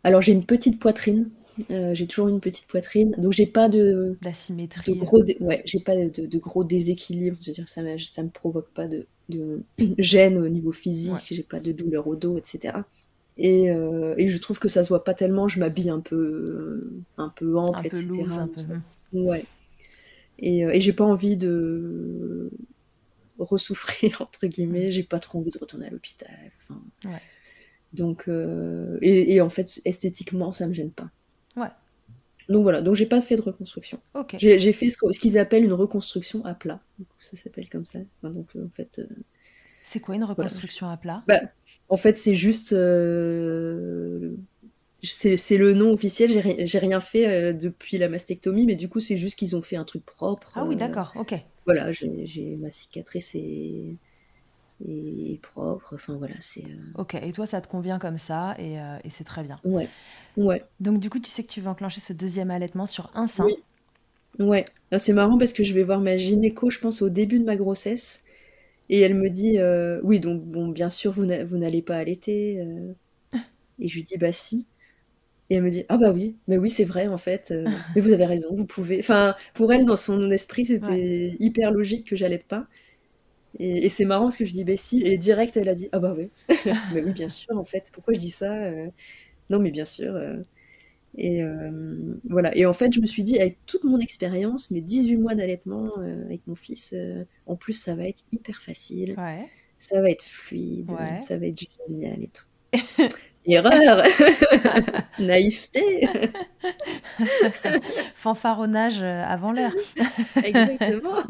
Alors, 0.05 0.21
j'ai 0.21 0.33
une 0.33 0.45
petite 0.45 0.79
poitrine, 0.79 1.31
euh, 1.71 1.95
j'ai 1.95 2.07
toujours 2.07 2.29
une 2.29 2.41
petite 2.41 2.67
poitrine, 2.67 3.15
donc 3.19 3.33
j'ai 3.33 3.47
pas 3.47 3.69
de 3.69 4.17
d'asymétrie. 4.23 4.97
gros, 4.97 5.23
ouais, 5.41 5.63
j'ai 5.67 5.81
pas 5.81 5.95
de, 5.95 6.39
gros 6.39 6.65
déséquilibre. 6.65 7.37
Je 7.41 7.49
veux 7.49 7.53
dire, 7.53 7.69
ça, 7.69 7.83
ça 7.99 8.23
me 8.23 8.31
provoque 8.31 8.71
pas 8.71 8.89
de, 8.89 9.07
gêne 9.99 10.39
au 10.39 10.49
niveau 10.49 10.73
physique. 10.73 11.13
J'ai 11.31 11.43
pas 11.43 11.61
de 11.61 11.73
douleur 11.73 12.07
au 12.07 12.17
dos, 12.17 12.39
etc. 12.39 12.79
Et, 13.37 13.71
euh, 13.71 14.15
et, 14.19 14.29
je 14.29 14.39
trouve 14.39 14.59
que 14.59 14.69
ça 14.69 14.83
se 14.83 14.89
voit 14.89 15.05
pas 15.05 15.15
tellement. 15.15 15.49
Je 15.49 15.59
m'habille 15.59 15.91
un 15.91 16.01
peu, 16.01 16.91
un 17.19 17.29
peu 17.29 17.57
ample, 17.57 17.79
un 17.79 17.83
etc. 17.83 18.07
Peu 18.07 18.33
un 18.33 18.49
peu... 18.49 18.63
Hmm. 19.13 19.27
Ouais. 19.27 19.45
Et, 20.39 20.65
euh, 20.65 20.71
et 20.73 20.81
j'ai 20.81 20.93
pas 20.93 21.05
envie 21.05 21.37
de 21.37 22.51
ressouffrir 23.39 24.21
entre 24.23 24.47
guillemets. 24.47 24.91
J'ai 24.91 25.03
pas 25.03 25.19
trop 25.19 25.39
envie 25.39 25.51
de 25.51 25.59
retourner 25.59 25.87
à 25.87 25.91
l'hôpital. 25.91 26.31
Enfin, 26.63 26.81
ouais. 27.05 27.21
Donc, 27.93 28.27
et, 29.03 29.35
et, 29.35 29.43
en 29.43 29.51
fait, 29.51 29.83
esthétiquement, 29.85 30.51
ça 30.51 30.67
me 30.67 30.73
gêne 30.73 30.91
pas. 30.91 31.11
Donc 32.49 32.63
voilà, 32.63 32.83
donc 32.83 32.95
j'ai 32.95 33.07
pas 33.07 33.21
fait 33.21 33.37
de 33.37 33.43
reconstruction. 33.43 34.01
J'ai 34.39 34.73
fait 34.73 34.89
ce, 34.91 35.19
qu'ils 35.19 35.39
appellent 35.39 35.65
une 35.65 35.73
reconstruction 35.73 36.45
à 36.45 36.55
plat. 36.55 36.81
ça 37.19 37.37
s'appelle 37.37 37.69
comme 37.69 37.85
ça. 37.85 38.01
donc 38.23 38.49
euh, 38.57 38.65
en 38.65 38.71
fait. 38.71 38.99
Euh, 38.99 39.07
c'est 39.83 40.01
quoi 40.01 40.15
une 40.15 40.25
reconstruction 40.25 40.89
à 40.89 40.97
plat? 40.97 41.25
Bah, 41.27 41.41
En 41.89 41.97
fait, 41.97 42.17
c'est 42.17 42.35
juste. 42.35 42.73
Euh, 42.73 44.35
c'est 45.03 45.57
le 45.57 45.75
nom 45.75 45.93
officiel. 45.93 46.31
J'ai 46.65 46.79
rien 46.79 47.01
fait 47.01 47.53
depuis 47.55 47.99
la 47.99 48.09
mastectomie, 48.09 48.67
mais 48.67 48.77
du 48.77 48.89
coup, 48.89 49.01
c'est 49.01 49.17
juste 49.17 49.37
qu'ils 49.37 49.57
ont 49.57 49.63
fait 49.63 49.77
un 49.77 49.85
truc 49.85 50.05
propre. 50.05 50.53
Ah 50.55 50.65
oui, 50.65 50.77
d'accord, 50.77 51.13
ok. 51.17 51.35
Voilà, 51.65 51.91
j'ai 51.93 52.57
ma 52.61 52.71
cicatrice 52.71 53.35
et 53.35 53.99
et, 54.87 55.39
propre. 55.43 55.95
Enfin 55.95 56.17
voilà, 56.17 56.35
c'est. 56.41 56.65
Euh, 56.65 57.01
ok, 57.01 57.15
et 57.15 57.33
toi, 57.33 57.47
ça 57.47 57.61
te 57.61 57.69
convient 57.69 57.99
comme 57.99 58.19
ça 58.19 58.55
et, 58.59 58.81
euh, 58.81 58.99
et 59.05 59.11
c'est 59.11 59.25
très 59.25 59.43
bien. 59.43 59.61
Ouais, 59.65 59.89
ouais. 60.37 60.65
Donc 60.81 61.01
du 61.01 61.11
coup, 61.11 61.19
tu 61.19 61.31
sais 61.31 61.43
que 61.43 61.51
tu 61.51 61.61
vas 61.61 61.71
enclencher 61.71 62.01
ce 62.01 62.13
deuxième 62.13 62.51
allaitement 62.51 62.87
sur 62.87 63.11
un 63.15 63.27
sein. 63.27 63.45
Oui. 63.45 63.57
Ouais, 64.39 64.65
c'est 64.97 65.13
marrant 65.13 65.37
parce 65.37 65.53
que 65.53 65.63
je 65.63 65.75
vais 65.75 65.83
voir 65.83 66.01
ma 66.01 66.17
gynéco, 66.17 66.71
je 66.71 66.79
pense, 66.79 67.03
au 67.03 67.11
début 67.11 67.39
de 67.39 67.45
ma 67.45 67.57
grossesse. 67.57 68.25
Et 68.89 69.01
elle 69.01 69.15
me 69.15 69.29
dit, 69.29 69.59
euh, 69.59 70.01
oui, 70.03 70.21
donc 70.21 70.43
bon, 70.45 70.69
bien 70.69 70.89
sûr, 70.91 71.13
vous 71.13 71.25
n'allez 71.25 71.83
pas 71.83 71.97
allaiter. 71.97 72.65
Et 73.79 73.89
je 73.89 73.95
lui 73.95 74.05
dis, 74.05 74.17
bah 74.17 74.33
si. 74.33 74.67
Et 75.51 75.57
elle 75.57 75.63
me 75.63 75.71
dit, 75.71 75.85
ah 75.91 75.99
bah 75.99 76.13
oui, 76.13 76.37
mais 76.49 76.57
oui, 76.57 76.71
c'est 76.71 76.85
vrai 76.85 77.09
en 77.09 77.19
fait. 77.19 77.53
mais 77.95 78.01
vous 78.01 78.13
avez 78.13 78.25
raison, 78.25 78.55
vous 78.55 78.65
pouvez. 78.65 79.01
Enfin, 79.01 79.35
pour 79.53 79.71
elle, 79.73 79.85
dans 79.85 79.97
son 79.97 80.31
esprit, 80.31 80.65
c'était 80.65 81.37
hyper 81.39 81.71
logique 81.71 82.09
que 82.09 82.17
j'allaite 82.17 82.45
pas. 82.45 82.67
Et, 83.59 83.89
c'est 83.89 84.05
marrant 84.05 84.31
ce 84.31 84.39
que 84.39 84.45
je 84.45 84.53
dis 84.53 84.65
Bessie, 84.65 85.03
et 85.05 85.19
direct 85.19 85.57
elle 85.57 85.69
a 85.69 85.75
dit 85.75 85.89
Ah 85.93 85.99
bah 85.99 86.15
oui, 86.17 86.31
mais 86.95 87.05
oui, 87.05 87.13
bien 87.13 87.29
sûr, 87.29 87.57
en 87.57 87.65
fait, 87.65 87.91
pourquoi 87.93 88.15
je 88.15 88.19
dis 88.19 88.31
ça 88.31 88.55
euh? 88.55 88.89
Non, 89.51 89.59
mais 89.59 89.71
bien 89.71 89.85
sûr. 89.85 90.15
Euh. 90.15 90.41
Et 91.19 91.43
euh, 91.43 92.15
voilà. 92.29 92.57
Et 92.57 92.65
en 92.65 92.73
fait, 92.73 92.93
je 92.93 93.01
me 93.01 93.07
suis 93.07 93.23
dit, 93.23 93.39
avec 93.39 93.59
toute 93.67 93.85
mon 93.85 93.99
expérience, 93.99 94.71
mes 94.71 94.81
18 94.81 95.17
mois 95.17 95.35
d'allaitement 95.35 95.91
avec 96.25 96.47
mon 96.47 96.55
fils, 96.55 96.95
en 97.47 97.57
plus, 97.57 97.75
ça 97.75 97.95
va 97.95 98.09
être 98.09 98.23
hyper 98.33 98.63
facile. 98.63 99.15
Ça 99.79 100.01
va 100.01 100.11
être 100.11 100.23
fluide, 100.23 100.93
ça 101.21 101.37
va 101.37 101.47
être 101.47 101.61
génial 101.89 102.23
et 102.23 102.29
tout. 102.29 102.47
Erreur 103.47 104.05
Naïveté 105.19 106.09
Fanfaronnage 108.15 109.03
avant 109.03 109.53
l'heure. 109.53 109.75
Exactement. 110.43 111.23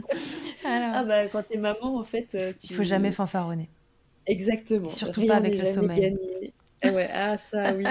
Ah 0.65 1.05
bah 1.05 1.27
quand 1.29 1.43
t'es 1.43 1.59
maman, 1.59 1.97
en 1.99 2.05
fait, 2.05 2.35
euh, 2.35 2.53
tu... 2.53 2.69
Il 2.71 2.77
faut 2.77 2.83
jamais 2.83 3.11
fanfaronner. 3.13 3.69
Exactement. 4.27 4.89
surtout 4.89 5.27
pas 5.27 5.37
avec 5.37 5.59
le 5.59 5.67
sommeil. 5.67 6.17
Ah 6.83 6.91
ouais, 6.91 7.09
ah 7.13 7.39
ça 7.39 7.75
oui. 7.75 7.85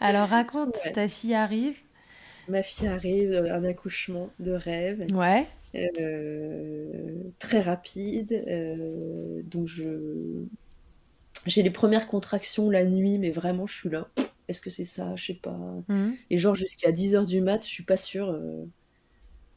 Alors 0.00 0.28
raconte, 0.28 0.76
ta 0.94 1.08
fille 1.08 1.34
arrive. 1.34 1.76
ma 2.48 2.62
fille 2.62 2.88
arrive, 2.88 3.34
un 3.34 3.64
accouchement 3.64 4.30
de 4.38 4.52
rêve. 4.52 5.06
Ouais. 5.12 5.46
très 7.38 7.60
rapide. 7.60 8.44
donc 9.50 9.66
je 9.66 10.46
j'ai 11.46 11.62
les 11.62 11.70
premières 11.70 12.06
contractions 12.06 12.70
la 12.70 12.84
nuit, 12.84 13.18
mais 13.18 13.30
vraiment 13.30 13.66
je 13.66 13.74
suis 13.74 13.90
là. 13.90 14.08
Est-ce 14.48 14.60
que 14.60 14.70
c'est 14.70 14.84
ça? 14.84 15.16
Je 15.16 15.26
sais 15.26 15.34
pas. 15.34 15.56
Mhm. 15.88 16.16
Et 16.30 16.38
genre 16.38 16.54
jusqu'à 16.54 16.92
10h 16.92 17.26
du 17.26 17.40
mat, 17.40 17.62
je 17.64 17.70
suis 17.70 17.84
pas 17.84 17.96
sûre 17.96 18.38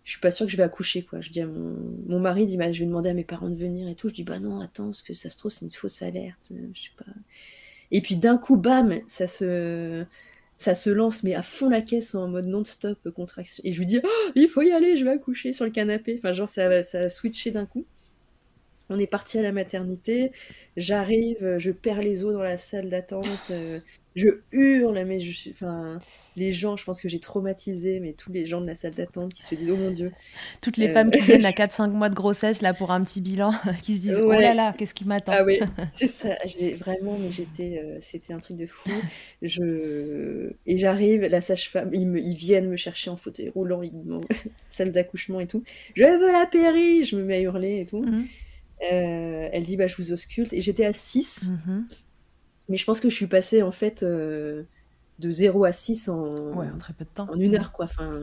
je 0.07 0.11
suis 0.11 0.21
pas 0.21 0.31
sûre 0.31 0.45
que 0.45 0.51
je 0.53 0.55
vais 0.55 0.63
accoucher 0.63 1.03
quoi. 1.03 1.19
Je 1.19 1.31
dis 1.31 1.41
à 1.41 1.47
mon, 1.47 1.75
mon 2.07 2.21
mari 2.21 2.45
dit 2.45 2.55
bah, 2.55 2.71
je 2.71 2.79
vais 2.79 2.85
demander 2.85 3.09
à 3.09 3.13
mes 3.13 3.25
parents 3.25 3.49
de 3.49 3.57
venir 3.57 3.89
et 3.89 3.95
tout. 3.95 4.07
Je 4.07 4.13
dis 4.13 4.23
bah 4.23 4.39
non 4.39 4.61
attends 4.61 4.85
parce 4.85 5.01
que 5.01 5.13
ça 5.13 5.29
se 5.29 5.35
trouve 5.35 5.51
c'est 5.51 5.65
une 5.65 5.71
fausse 5.71 6.01
alerte. 6.01 6.47
Euh, 6.53 6.69
je 6.73 6.83
sais 6.83 6.91
pas. 6.97 7.11
Et 7.91 7.99
puis 7.99 8.15
d'un 8.15 8.37
coup 8.37 8.55
bam 8.55 9.01
ça 9.07 9.27
se 9.27 10.05
ça 10.55 10.75
se 10.75 10.89
lance 10.89 11.23
mais 11.23 11.35
à 11.35 11.41
fond 11.41 11.67
la 11.67 11.81
caisse 11.81 12.15
en 12.15 12.29
mode 12.29 12.45
non-stop 12.45 13.09
contraction. 13.09 13.61
Et 13.65 13.73
je 13.73 13.79
lui 13.79 13.85
dis 13.85 13.99
oh, 14.01 14.31
il 14.35 14.47
faut 14.47 14.61
y 14.61 14.71
aller 14.71 14.95
je 14.95 15.03
vais 15.03 15.11
accoucher 15.11 15.51
sur 15.51 15.65
le 15.65 15.71
canapé. 15.71 16.15
Enfin 16.17 16.31
genre 16.31 16.47
ça 16.47 16.83
ça 16.83 16.99
a 17.01 17.09
switché 17.09 17.51
d'un 17.51 17.65
coup. 17.65 17.85
On 18.89 18.99
est 18.99 19.07
parti 19.07 19.37
à 19.37 19.41
la 19.41 19.51
maternité. 19.51 20.31
J'arrive, 20.77 21.57
je 21.57 21.71
perds 21.71 22.01
les 22.01 22.23
os 22.23 22.33
dans 22.33 22.41
la 22.41 22.57
salle 22.57 22.89
d'attente. 22.89 23.51
Euh, 23.51 23.79
je 24.17 24.29
hurle, 24.51 25.05
mais 25.05 25.19
je 25.19 25.31
suis. 25.31 25.51
Enfin, 25.51 25.99
les 26.35 26.51
gens, 26.51 26.75
je 26.75 26.83
pense 26.83 26.99
que 27.01 27.07
j'ai 27.07 27.19
traumatisé, 27.19 27.99
mais 27.99 28.13
tous 28.13 28.31
les 28.31 28.47
gens 28.47 28.59
de 28.61 28.65
la 28.65 28.73
salle 28.73 28.93
d'attente 28.93 29.31
qui 29.31 29.43
se 29.43 29.53
disent 29.53 29.69
Oh 29.69 29.75
mon 29.75 29.91
Dieu. 29.91 30.11
Toutes 30.59 30.77
les 30.77 30.89
femmes 30.89 31.11
qui 31.11 31.19
euh, 31.19 31.23
viennent 31.23 31.45
à 31.45 31.51
4-5 31.51 31.91
mois 31.91 32.09
de 32.09 32.15
grossesse, 32.15 32.63
là, 32.63 32.73
pour 32.73 32.89
un 32.89 33.03
petit 33.03 33.21
bilan, 33.21 33.53
qui 33.83 33.95
se 33.97 34.01
disent 34.01 34.19
Oh 34.19 34.31
là 34.31 34.55
là, 34.55 34.73
qu'est-ce 34.75 34.95
qui 34.95 35.05
m'attend? 35.05 35.33
Ah 35.35 35.43
oui, 35.43 35.59
c'est 35.93 36.07
ça. 36.07 36.29
Vraiment, 36.77 37.15
mais 37.19 37.29
j'étais. 37.29 37.79
Euh, 37.83 37.99
c'était 38.01 38.33
un 38.33 38.39
truc 38.39 38.57
de 38.57 38.65
fou. 38.65 38.89
Je... 39.43 40.49
Et 40.65 40.79
j'arrive, 40.79 41.21
la 41.21 41.41
sage-femme, 41.41 41.91
ils, 41.93 42.07
me... 42.07 42.19
ils 42.19 42.35
viennent 42.35 42.69
me 42.69 42.75
chercher 42.75 43.11
en 43.11 43.17
fauteuil 43.17 43.49
roulant, 43.49 43.83
ils 43.83 43.93
salle 44.67 44.93
d'accouchement 44.93 45.39
et 45.39 45.47
tout. 45.47 45.63
Je 45.95 46.03
veux 46.03 46.31
la 46.31 46.47
péri 46.47 47.03
Je 47.03 47.15
me 47.15 47.23
mets 47.23 47.35
à 47.35 47.41
hurler 47.41 47.81
et 47.81 47.85
tout. 47.85 48.01
Mhm. 48.01 48.25
Euh, 48.83 49.49
elle 49.51 49.63
dit 49.63 49.77
bah, 49.77 49.87
Je 49.87 49.95
vous 49.97 50.13
ausculte. 50.13 50.53
Et 50.53 50.61
j'étais 50.61 50.85
à 50.85 50.93
6. 50.93 51.51
Mais 52.69 52.77
je 52.77 52.85
pense 52.85 52.99
que 52.99 53.09
je 53.09 53.15
suis 53.15 53.27
passée 53.27 53.61
en 53.61 53.71
fait 53.71 54.03
euh, 54.03 54.63
de 55.19 55.29
0 55.29 55.63
à 55.63 55.71
6 55.71 56.09
en, 56.09 56.35
ouais, 56.53 56.67
en 56.69 56.77
très 56.77 56.93
peu 56.93 57.05
de 57.05 57.09
temps. 57.09 57.29
En 57.31 57.39
une 57.39 57.55
heure 57.55 57.71
quoi. 57.71 57.85
Enfin, 57.85 58.21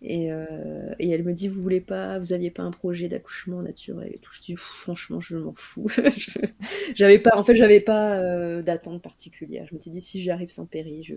et, 0.00 0.30
euh, 0.30 0.94
et, 1.00 1.10
elle 1.10 1.24
me 1.24 1.32
dit 1.32 1.48
Vous 1.48 1.60
voulez 1.60 1.80
pas, 1.80 2.20
vous 2.20 2.32
aviez 2.32 2.50
pas 2.50 2.62
un 2.62 2.70
projet 2.70 3.08
d'accouchement 3.08 3.62
naturel 3.62 4.12
et 4.14 4.18
tout. 4.18 4.30
Je 4.32 4.42
dis 4.42 4.54
Franchement, 4.56 5.20
je 5.20 5.36
m'en 5.36 5.54
fous. 5.54 5.90
j'avais 6.94 7.18
pas, 7.18 7.36
en 7.36 7.42
fait, 7.42 7.56
j'avais 7.56 7.80
pas 7.80 8.62
d'attente 8.62 9.02
particulière. 9.02 9.66
Je 9.68 9.74
me 9.74 9.80
suis 9.80 9.90
dit 9.90 10.00
Si 10.00 10.20
j'y 10.22 10.30
arrive 10.30 10.50
sans 10.50 10.66
péri, 10.66 11.02
je, 11.02 11.16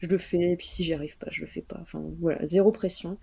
je 0.00 0.06
le 0.06 0.18
fais. 0.18 0.52
Et 0.52 0.56
puis 0.56 0.66
si 0.66 0.84
j'y 0.84 0.94
arrive 0.94 1.16
pas, 1.18 1.28
je 1.30 1.40
le 1.40 1.46
fais 1.46 1.62
pas. 1.62 1.78
Enfin 1.80 2.02
voilà, 2.20 2.44
zéro 2.44 2.72
pression. 2.72 3.18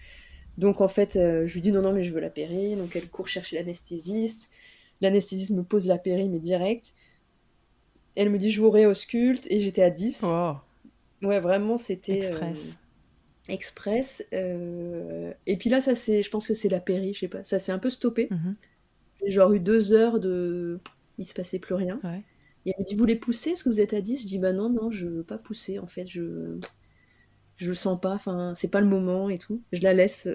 Donc 0.57 0.81
en 0.81 0.87
fait, 0.87 1.13
je 1.13 1.53
lui 1.53 1.61
dis 1.61 1.71
Non, 1.71 1.81
non, 1.81 1.93
mais 1.93 2.03
je 2.03 2.13
veux 2.13 2.19
la 2.19 2.29
péri. 2.29 2.75
Donc 2.75 2.95
elle 2.95 3.07
court 3.07 3.27
chercher 3.27 3.57
l'anesthésiste. 3.57 4.49
L'anesthésiste 5.01 5.51
me 5.51 5.63
pose 5.63 5.85
la 5.87 5.97
péri, 5.97 6.27
mais 6.29 6.39
direct 6.39 6.93
elle 8.17 8.31
me 8.31 8.37
dit 8.37 8.51
je 8.51 8.61
vous 8.61 8.71
réausculte 8.71 9.47
et 9.49 9.61
j'étais 9.61 9.83
à 9.83 9.89
10. 9.89 10.23
Ouais, 11.21 11.39
vraiment, 11.39 11.77
c'était. 11.77 12.25
Euh, 12.25 12.29
Express. 12.29 12.77
express. 13.47 14.25
Euh, 14.33 15.31
et 15.45 15.55
puis 15.55 15.69
là, 15.69 15.81
ça 15.81 15.95
c'est, 15.95 16.23
je 16.23 16.29
pense 16.29 16.47
que 16.47 16.53
c'est 16.53 16.69
la 16.69 16.79
péri, 16.79 17.13
je 17.13 17.19
sais 17.19 17.27
pas. 17.27 17.43
Ça 17.43 17.59
s'est 17.59 17.71
un 17.71 17.79
peu 17.79 17.89
stoppé. 17.89 18.27
Mhm. 18.31 18.55
J'ai 19.21 19.31
genre 19.31 19.53
eu 19.53 19.59
deux 19.59 19.93
heures 19.93 20.19
de. 20.19 20.79
Il 21.19 21.25
se 21.25 21.33
passait 21.33 21.59
plus 21.59 21.75
rien. 21.75 21.99
Et 22.65 22.71
elle 22.71 22.75
me 22.79 22.85
dit 22.85 22.95
vous 22.95 22.99
voulez 22.99 23.15
pousser 23.15 23.51
Est-ce 23.51 23.63
que 23.63 23.69
vous 23.69 23.81
êtes 23.81 23.93
à 23.93 24.01
10 24.01 24.23
Je 24.23 24.27
dis 24.27 24.39
bah 24.39 24.51
non, 24.51 24.69
non, 24.69 24.91
je 24.91 25.07
veux 25.07 25.23
pas 25.23 25.37
pousser 25.37 25.79
en 25.79 25.87
fait. 25.87 26.07
Je. 26.07 26.57
Je 27.57 27.69
le 27.69 27.75
sens 27.75 27.99
pas, 27.99 28.13
enfin, 28.13 28.53
c'est 28.55 28.67
pas 28.67 28.81
le 28.81 28.87
moment 28.87 29.29
et 29.29 29.37
tout. 29.37 29.61
Je 29.71 29.81
la 29.81 29.93
laisse. 29.93 30.29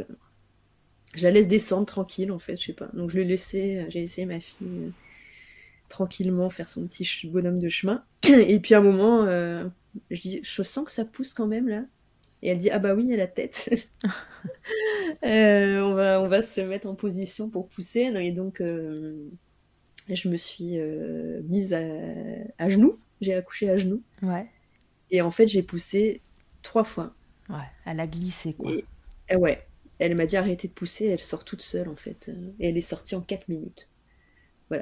Je 1.15 1.25
la 1.25 1.31
laisse 1.31 1.47
descendre 1.47 1.87
tranquille 1.87 2.33
en 2.33 2.39
fait, 2.39 2.57
je 2.57 2.67
sais 2.67 2.73
pas. 2.73 2.89
Donc 2.95 3.11
je 3.11 3.17
l'ai 3.17 3.25
laissé, 3.25 3.87
j'ai 3.91 4.01
laissé 4.01 4.25
ma 4.25 4.41
fille 4.41 4.93
tranquillement 5.93 6.49
faire 6.49 6.69
son 6.69 6.87
petit 6.87 7.07
bonhomme 7.27 7.59
de 7.59 7.69
chemin. 7.69 8.03
Et 8.25 8.59
puis 8.61 8.75
à 8.75 8.79
un 8.79 8.83
moment, 8.83 9.25
euh, 9.25 9.65
je 10.11 10.21
dis, 10.21 10.41
je 10.43 10.63
sens 10.63 10.85
que 10.85 10.91
ça 10.91 11.05
pousse 11.05 11.35
quand 11.35 11.47
même 11.47 11.69
là. 11.69 11.85
Et 12.43 12.49
elle 12.49 12.59
dit, 12.59 12.71
ah 12.71 12.81
bah 12.81 12.95
oui, 12.95 13.05
y 13.05 13.15
a 13.15 13.17
la 13.17 13.29
tête. 13.29 13.71
Euh, 15.25 15.81
on, 15.81 15.95
va, 15.95 16.21
on 16.21 16.27
va 16.27 16.43
se 16.43 16.61
mettre 16.61 16.89
en 16.89 16.97
position 16.97 17.49
pour 17.49 17.69
pousser. 17.69 18.01
Et 18.01 18.33
donc, 18.33 18.61
euh, 18.61 19.29
je 20.09 20.29
me 20.29 20.37
suis 20.37 20.79
mise 21.49 21.75
à, 21.75 22.69
genoux. 22.69 22.99
J'ai 23.21 23.35
accouché 23.35 23.71
à 23.71 23.77
genoux. 23.77 24.03
Ouais. 24.23 24.47
Et 25.11 25.23
en 25.23 25.31
fait, 25.31 25.47
j'ai 25.47 25.63
poussé 25.63 26.23
trois 26.63 26.85
fois. 26.85 27.13
Ouais, 27.49 27.57
elle 27.85 28.01
a 28.01 28.07
glissé 28.07 28.55
quoi. 28.55 28.71
Et, 29.29 29.37
ouais, 29.37 29.67
elle 29.99 30.15
m'a 30.15 30.27
dit 30.27 30.37
arrêtez 30.37 30.69
de 30.69 30.73
pousser, 30.73 31.07
elle 31.07 31.21
sort 31.21 31.45
toute 31.45 31.63
seule 31.63 31.89
en 31.89 31.97
fait. 31.97 32.31
Et 32.61 32.69
elle 32.69 32.77
est 32.77 32.81
sortie 32.81 33.15
en 33.15 33.21
quatre 33.21 33.49
minutes. 33.49 33.89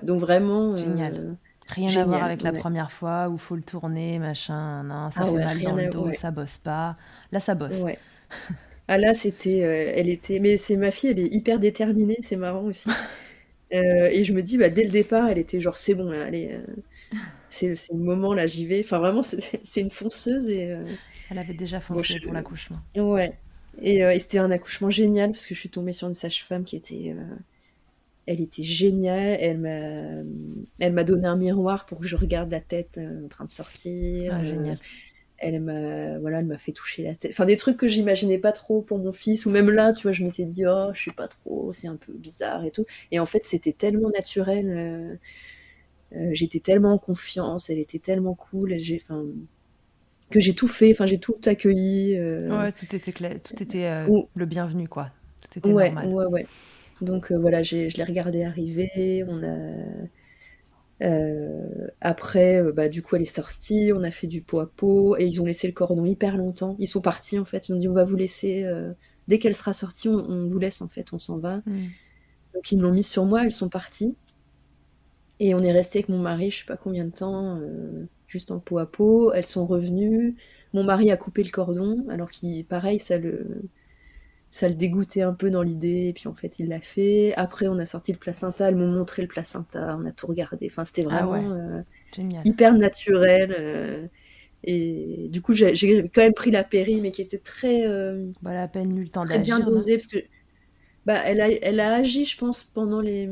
Donc 0.03 0.21
vraiment. 0.21 0.73
Euh, 0.73 0.77
génial. 0.77 1.37
Rien 1.69 2.01
à 2.01 2.05
voir 2.05 2.25
avec 2.25 2.43
la 2.43 2.53
première 2.53 2.91
fois 2.91 3.29
où 3.29 3.39
faut 3.39 3.55
le 3.55 3.63
tourner, 3.63 4.19
machin, 4.19 4.83
non, 4.83 5.11
ça 5.13 5.21
ah 5.23 5.27
fait 5.27 5.33
mal 5.33 5.63
dans 5.63 5.77
le 5.77 5.89
dos, 5.89 6.13
ça 6.13 6.33
bosse 6.33 6.57
pas. 6.57 6.97
Là, 7.31 7.39
ça 7.39 7.55
bosse. 7.55 7.85
ah 8.89 8.99
là, 8.99 9.15
c'était, 9.15 9.63
euh, 9.63 9.93
elle 9.95 10.09
était, 10.09 10.41
mais 10.41 10.57
c'est 10.57 10.77
ma 10.77 10.91
fille, 10.91 11.11
elle 11.11 11.21
est 11.21 11.33
hyper 11.33 11.61
déterminée, 11.61 12.19
c'est 12.23 12.37
marrant 12.37 12.65
aussi. 12.65 12.91
Euh, 13.73 14.09
et 14.11 14.25
je 14.25 14.33
me 14.33 14.43
dis, 14.43 14.59
bah, 14.59 14.69
dès 14.69 14.83
le 14.83 14.91
départ, 14.91 15.29
elle 15.29 15.39
était 15.39 15.61
genre, 15.61 15.77
c'est 15.77 15.95
bon, 15.95 16.11
là, 16.11 16.25
allez, 16.25 16.59
c'est 17.51 17.69
le 17.69 17.97
moment, 17.97 18.35
là, 18.35 18.45
j'y 18.45 18.67
vais. 18.67 18.81
Enfin, 18.81 18.99
vraiment, 18.99 19.23
c'est 19.23 19.41
une 19.81 19.93
fonceuse 19.93 20.49
et. 20.49 20.77
Elle 21.31 21.39
avait 21.39 21.55
déjà 21.55 21.81
foncé 21.81 22.21
pour 22.21 22.33
l'accouchement. 22.33 22.79
Ouais. 22.97 23.39
Et, 23.81 23.99
et 23.99 24.19
c'était 24.19 24.39
un 24.39 24.51
accouchement 24.51 24.91
génial 24.91 25.31
parce 25.31 25.47
que 25.47 25.55
je 25.55 25.61
suis 25.61 25.69
tombée 25.69 25.93
sur 25.93 26.09
une 26.09 26.15
sage-femme 26.15 26.65
qui 26.65 26.77
était 26.77 27.15
elle 28.31 28.41
était 28.41 28.63
géniale. 28.63 29.37
Elle 29.41 29.59
m'a, 29.59 30.23
elle 30.79 30.93
m'a 30.93 31.05
donné 31.05 31.27
un 31.27 31.37
miroir 31.37 31.87
pour 31.87 31.99
que 31.99 32.07
je 32.07 32.17
regarde 32.17 32.51
la 32.51 32.61
tête 32.61 32.97
euh, 32.99 33.25
en 33.25 33.29
train 33.29 33.45
de 33.45 33.51
sortir. 33.51 34.33
Ah, 34.35 34.45
génial. 34.45 34.79
elle 35.39 35.61
m'a, 35.61 36.19
voilà, 36.21 36.39
elle 36.39 36.47
m'a 36.47 36.59
fait 36.59 36.71
toucher 36.71 37.03
la 37.03 37.15
tête. 37.15 37.33
Enfin, 37.33 37.45
des 37.47 37.57
trucs 37.57 37.77
que 37.77 37.89
j'imaginais 37.89 38.39
pas 38.39 38.53
trop 38.53 38.83
pour 38.83 38.99
mon 38.99 39.11
fils. 39.11 39.47
Ou 39.47 39.51
même 39.51 39.69
là, 39.69 39.93
tu 39.93 40.03
vois, 40.03 40.13
je 40.13 40.23
m'étais 40.23 40.45
dit, 40.45 40.65
oh, 40.67 40.91
je 40.93 41.01
suis 41.01 41.11
pas 41.11 41.27
trop, 41.27 41.73
c'est 41.73 41.89
un 41.89 41.97
peu 41.97 42.13
bizarre 42.13 42.65
et 42.65 42.71
tout. 42.71 42.87
Et 43.11 43.19
en 43.19 43.27
fait, 43.27 43.43
c'était 43.43 43.73
tellement 43.73 44.11
naturel. 44.11 44.71
Euh, 44.71 45.17
euh, 46.17 46.31
j'étais 46.33 46.61
tellement 46.61 46.93
en 46.93 46.99
confiance. 46.99 47.69
Elle 47.69 47.79
était 47.81 47.99
tellement 47.99 48.35
cool. 48.35 48.79
J'ai, 48.79 49.01
enfin, 49.03 49.25
que 50.31 50.41
j'ai 50.41 50.55
tout 50.55 50.69
fait. 50.69 50.91
Enfin, 50.93 51.07
j'ai 51.07 51.19
tout 51.19 51.37
accueilli. 51.47 52.19
Ouais, 52.19 52.73
tout 52.73 52.95
était 52.95 53.13
clair, 53.13 53.37
tout 53.43 53.63
était 53.63 54.07
le 54.35 54.47
bienvenu, 54.47 54.89
quoi. 54.89 55.11
Tout 55.41 55.59
était 55.59 55.73
ouais, 55.73 55.91
normal. 55.91 56.09
Ouais, 56.09 56.27
ouais. 56.27 56.47
Donc 57.01 57.33
euh, 57.33 57.39
voilà, 57.39 57.63
je 57.63 57.97
l'ai 57.97 58.05
regardé 58.05 58.45
arriver. 58.45 59.25
On 59.27 59.43
a... 59.43 59.57
Euh, 61.03 61.89
après, 62.03 62.63
euh, 62.63 62.73
bah, 62.73 62.89
du 62.89 63.03
coup, 63.03 63.17
elle 63.17 63.23
est 63.23 63.25
sortie, 63.25 63.91
on 63.95 64.03
a 64.03 64.11
fait 64.11 64.27
du 64.27 64.43
pot 64.43 64.61
à 64.61 64.67
pot, 64.67 65.17
et 65.17 65.25
ils 65.25 65.41
ont 65.41 65.47
laissé 65.47 65.67
le 65.67 65.73
cordon 65.73 66.05
hyper 66.05 66.37
longtemps. 66.37 66.77
Ils 66.79 66.89
sont 66.89 67.01
partis, 67.01 67.39
en 67.39 67.47
fait. 67.47 67.69
Ils 67.69 67.73
m'ont 67.73 67.79
dit, 67.79 67.89
on 67.89 67.95
va 67.95 68.05
vous 68.05 68.17
laisser, 68.17 68.67
dès 69.29 69.39
qu'elle 69.39 69.55
sera 69.55 69.73
sortie, 69.73 70.09
on, 70.09 70.47
vous 70.47 70.59
laisse, 70.59 70.83
en 70.83 70.89
fait, 70.89 71.13
on 71.13 71.19
s'en 71.19 71.39
va. 71.39 71.59
Mm. 71.65 71.87
Donc, 72.55 72.73
ils 72.73 72.77
me 72.77 72.83
l'ont 72.83 72.93
mis 72.93 73.03
sur 73.03 73.25
moi, 73.25 73.45
ils 73.45 73.53
sont 73.53 73.71
partis. 73.71 74.15
Et 75.39 75.55
on 75.55 75.61
est 75.61 75.73
resté 75.73 76.01
avec 76.01 76.11
mon 76.11 76.19
mari, 76.19 76.51
je 76.51 76.59
sais 76.59 76.67
pas 76.67 76.77
combien 76.77 77.07
de 77.07 77.13
temps, 77.13 77.59
juste 78.31 78.51
en 78.51 78.61
pot 78.61 78.79
à 78.79 78.87
pot. 78.87 79.33
Elles 79.33 79.47
sont 79.47 79.67
revenues. 79.67 80.37
Mon 80.73 80.85
mari 80.85 81.11
a 81.11 81.17
coupé 81.17 81.43
le 81.43 81.51
cordon, 81.51 82.07
alors 82.09 82.31
qu'il, 82.31 82.65
pareil, 82.65 82.99
ça 82.99 83.19
le 83.19 83.63
ça 84.51 84.69
le 84.69 84.75
dégoûtait 84.75 85.23
un 85.23 85.33
peu 85.33 85.49
dans 85.49 85.63
l'idée, 85.63 86.09
et 86.09 86.13
puis 86.13 86.27
en 86.27 86.35
fait 86.35 86.59
il 86.59 86.69
l'a 86.69 86.81
fait. 86.81 87.33
Après 87.37 87.69
on 87.69 87.79
a 87.79 87.87
sorti 87.87 88.13
le 88.13 88.19
placenta, 88.19 88.69
elles 88.69 88.75
m'ont 88.75 88.89
montré 88.89 89.23
le 89.23 89.29
placenta, 89.29 89.97
on 89.99 90.05
a 90.05 90.13
tout 90.13 90.27
regardé. 90.27 90.67
Enfin 90.69 90.85
c'était 90.85 91.07
ah 91.09 91.25
vraiment 91.25 91.53
euh, 91.53 91.83
hyper 92.45 92.75
naturel. 92.75 93.55
Euh, 93.57 94.07
et 94.65 95.29
du 95.31 95.41
coup 95.41 95.53
j'ai 95.53 95.73
quand 96.13 96.23
même 96.23 96.35
pris 96.35 96.51
la 96.51 96.65
péri, 96.65 97.01
mais 97.01 97.13
qui 97.13 97.23
était 97.23 97.39
très, 97.39 97.87
euh, 97.87 98.27
bah, 98.43 98.67
peine 98.67 98.97
eu 98.99 99.05
le 99.05 99.09
temps 99.09 99.21
très 99.21 99.39
bien 99.39 99.61
dosée 99.61 99.97
parce 99.97 100.09
que 100.09 100.19
bah 101.07 101.23
elle 101.25 101.41
a, 101.41 101.49
elle 101.49 101.81
a 101.81 101.95
agi 101.95 102.27
je 102.27 102.37
pense 102.37 102.63
pendant 102.63 103.01
les, 103.01 103.27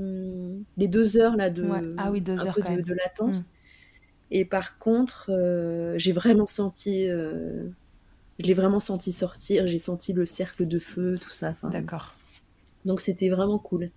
les 0.79 0.89
deux 0.89 1.19
heures 1.19 1.37
là 1.37 1.51
de 1.51 1.95
ah 1.99 2.11
oui 2.11 2.23
deux 2.23 2.47
heures 2.47 2.57
de, 2.57 2.81
de, 2.81 2.95
latence. 2.95 3.41
Mm. 3.41 3.47
Et 4.31 4.45
par 4.45 4.79
contre 4.79 5.31
j'ai 5.97 6.13
vraiment 6.13 6.47
senti 6.47 7.09
je 8.39 8.47
l'ai 8.47 8.55
vraiment 8.55 8.81
senti 8.81 9.13
sortir, 9.13 9.67
j'ai 9.67 9.79
senti 9.79 10.13
le 10.13 10.25
cercle 10.25 10.67
de 10.67 10.79
feu, 10.79 11.17
tout 11.21 11.31
ça. 11.31 11.55
D'accord. 11.65 12.15
Donc 12.85 13.01
c'était 13.01 13.29
vraiment 13.29 13.59
cool. 13.59 13.91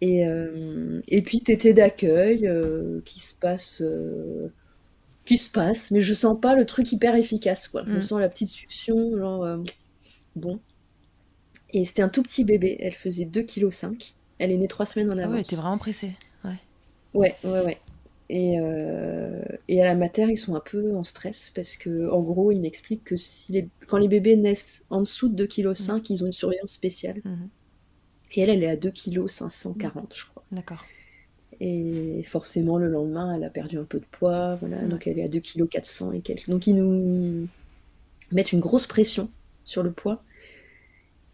Et, 0.00 0.26
euh, 0.26 1.00
et 1.06 1.22
puis 1.22 1.40
tété 1.40 1.74
d'accueil 1.74 2.46
euh, 2.48 3.00
qui 3.04 3.20
se 3.20 3.34
passe, 3.34 3.82
euh, 3.82 4.48
qui 5.24 5.36
se 5.36 5.48
passe, 5.50 5.90
mais 5.90 6.00
je 6.00 6.12
sens 6.12 6.40
pas 6.40 6.56
le 6.56 6.64
truc 6.64 6.90
hyper 6.90 7.14
efficace 7.14 7.68
quoi. 7.68 7.84
Je 7.86 7.98
mm. 7.98 8.02
sens 8.02 8.20
la 8.20 8.28
petite 8.28 8.48
succion, 8.48 9.16
genre 9.16 9.62
bon. 10.34 10.58
Et 11.70 11.84
c'était 11.84 12.02
un 12.02 12.08
tout 12.08 12.22
petit 12.22 12.44
bébé, 12.44 12.76
elle 12.80 12.94
faisait 12.94 13.24
2,5 13.24 13.96
kg. 13.96 14.14
Elle 14.38 14.50
est 14.50 14.56
née 14.56 14.68
trois 14.68 14.86
semaines 14.86 15.12
en 15.12 15.18
avance. 15.18 15.32
Ah 15.32 15.36
ouais, 15.36 15.42
t'es 15.44 15.56
vraiment 15.56 15.78
pressée. 15.78 16.12
Ouais. 16.44 16.58
Ouais, 17.14 17.36
ouais, 17.44 17.60
ouais. 17.64 17.78
Et, 18.28 18.56
et, 19.68 19.82
à 19.82 19.84
la 19.84 19.94
mater, 19.94 20.26
ils 20.30 20.36
sont 20.36 20.54
un 20.54 20.62
peu 20.64 20.96
en 20.96 21.04
stress 21.04 21.50
parce 21.54 21.76
que, 21.76 22.10
en 22.10 22.20
gros, 22.20 22.50
ils 22.50 22.60
m'expliquent 22.60 23.04
que 23.04 23.16
si 23.16 23.52
les, 23.52 23.68
quand 23.86 23.98
les 23.98 24.08
bébés 24.08 24.36
naissent 24.36 24.84
en 24.88 25.00
dessous 25.00 25.28
de 25.28 25.44
2,5 25.44 26.00
kg, 26.00 26.10
ils 26.10 26.22
ont 26.22 26.26
une 26.26 26.32
surveillance 26.32 26.72
spéciale. 26.72 27.20
Mhm. 27.24 27.48
Et 28.34 28.40
elle, 28.40 28.50
elle 28.50 28.62
est 28.62 28.70
à 28.70 28.76
2 28.76 28.90
kg 28.90 29.26
540, 29.28 30.14
je 30.16 30.24
crois. 30.26 30.44
D'accord. 30.52 30.84
Et 31.60 32.22
forcément, 32.24 32.78
le 32.78 32.88
lendemain, 32.88 33.36
elle 33.36 33.44
a 33.44 33.50
perdu 33.50 33.78
un 33.78 33.84
peu 33.84 33.98
de 33.98 34.04
poids, 34.10 34.56
voilà, 34.56 34.78
donc 34.78 35.06
elle 35.06 35.18
est 35.18 35.24
à 35.24 35.28
2 35.28 35.38
kg 35.38 35.68
400 35.68 36.12
et 36.12 36.20
quelques. 36.20 36.48
Donc 36.48 36.66
ils 36.66 36.74
nous 36.74 37.46
mettent 38.32 38.52
une 38.52 38.60
grosse 38.60 38.86
pression 38.86 39.30
sur 39.64 39.82
le 39.82 39.92
poids. 39.92 40.22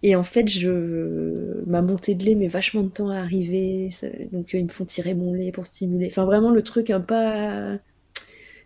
Et 0.03 0.15
en 0.15 0.23
fait, 0.23 0.49
je... 0.49 1.63
ma 1.67 1.83
montée 1.83 2.15
de 2.15 2.25
lait 2.25 2.35
met 2.35 2.47
vachement 2.49 2.83
de 2.83 2.89
temps 2.89 3.11
à 3.11 3.17
arriver. 3.19 3.91
Donc, 4.33 4.53
ils 4.53 4.63
me 4.65 4.69
font 4.69 4.85
tirer 4.85 5.15
mon 5.15 5.33
lait 5.33 5.51
pour 5.53 5.67
stimuler. 5.67 6.07
Enfin, 6.09 6.25
vraiment, 6.25 6.51
le 6.51 6.63
truc 6.63 6.91
un 6.91 7.01
pas. 7.01 7.79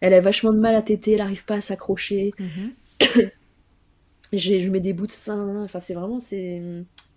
Elle 0.00 0.14
a 0.14 0.20
vachement 0.20 0.52
de 0.52 0.58
mal 0.58 0.74
à 0.74 0.82
téter, 0.82 1.12
elle 1.12 1.18
n'arrive 1.18 1.44
pas 1.44 1.56
à 1.56 1.60
s'accrocher. 1.60 2.32
Mhm. 2.38 2.72
je 4.32 4.70
mets 4.70 4.80
des 4.80 4.92
bouts 4.92 5.06
de 5.06 5.12
sein. 5.12 5.62
Enfin, 5.64 5.80
c'est 5.80 5.94
vraiment. 5.94 6.20
c'est 6.20 6.60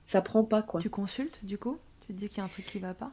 Ça 0.05 0.21
prend 0.21 0.43
pas, 0.43 0.61
quoi. 0.61 0.81
Tu 0.81 0.89
consultes, 0.89 1.39
du 1.43 1.57
coup? 1.57 1.77
Tu 2.07 2.13
te 2.13 2.19
dis 2.19 2.29
qu'il 2.29 2.37
y 2.37 2.41
a 2.41 2.45
un 2.45 2.49
truc 2.49 2.65
qui 2.65 2.79
va 2.79 2.93
pas? 2.93 3.11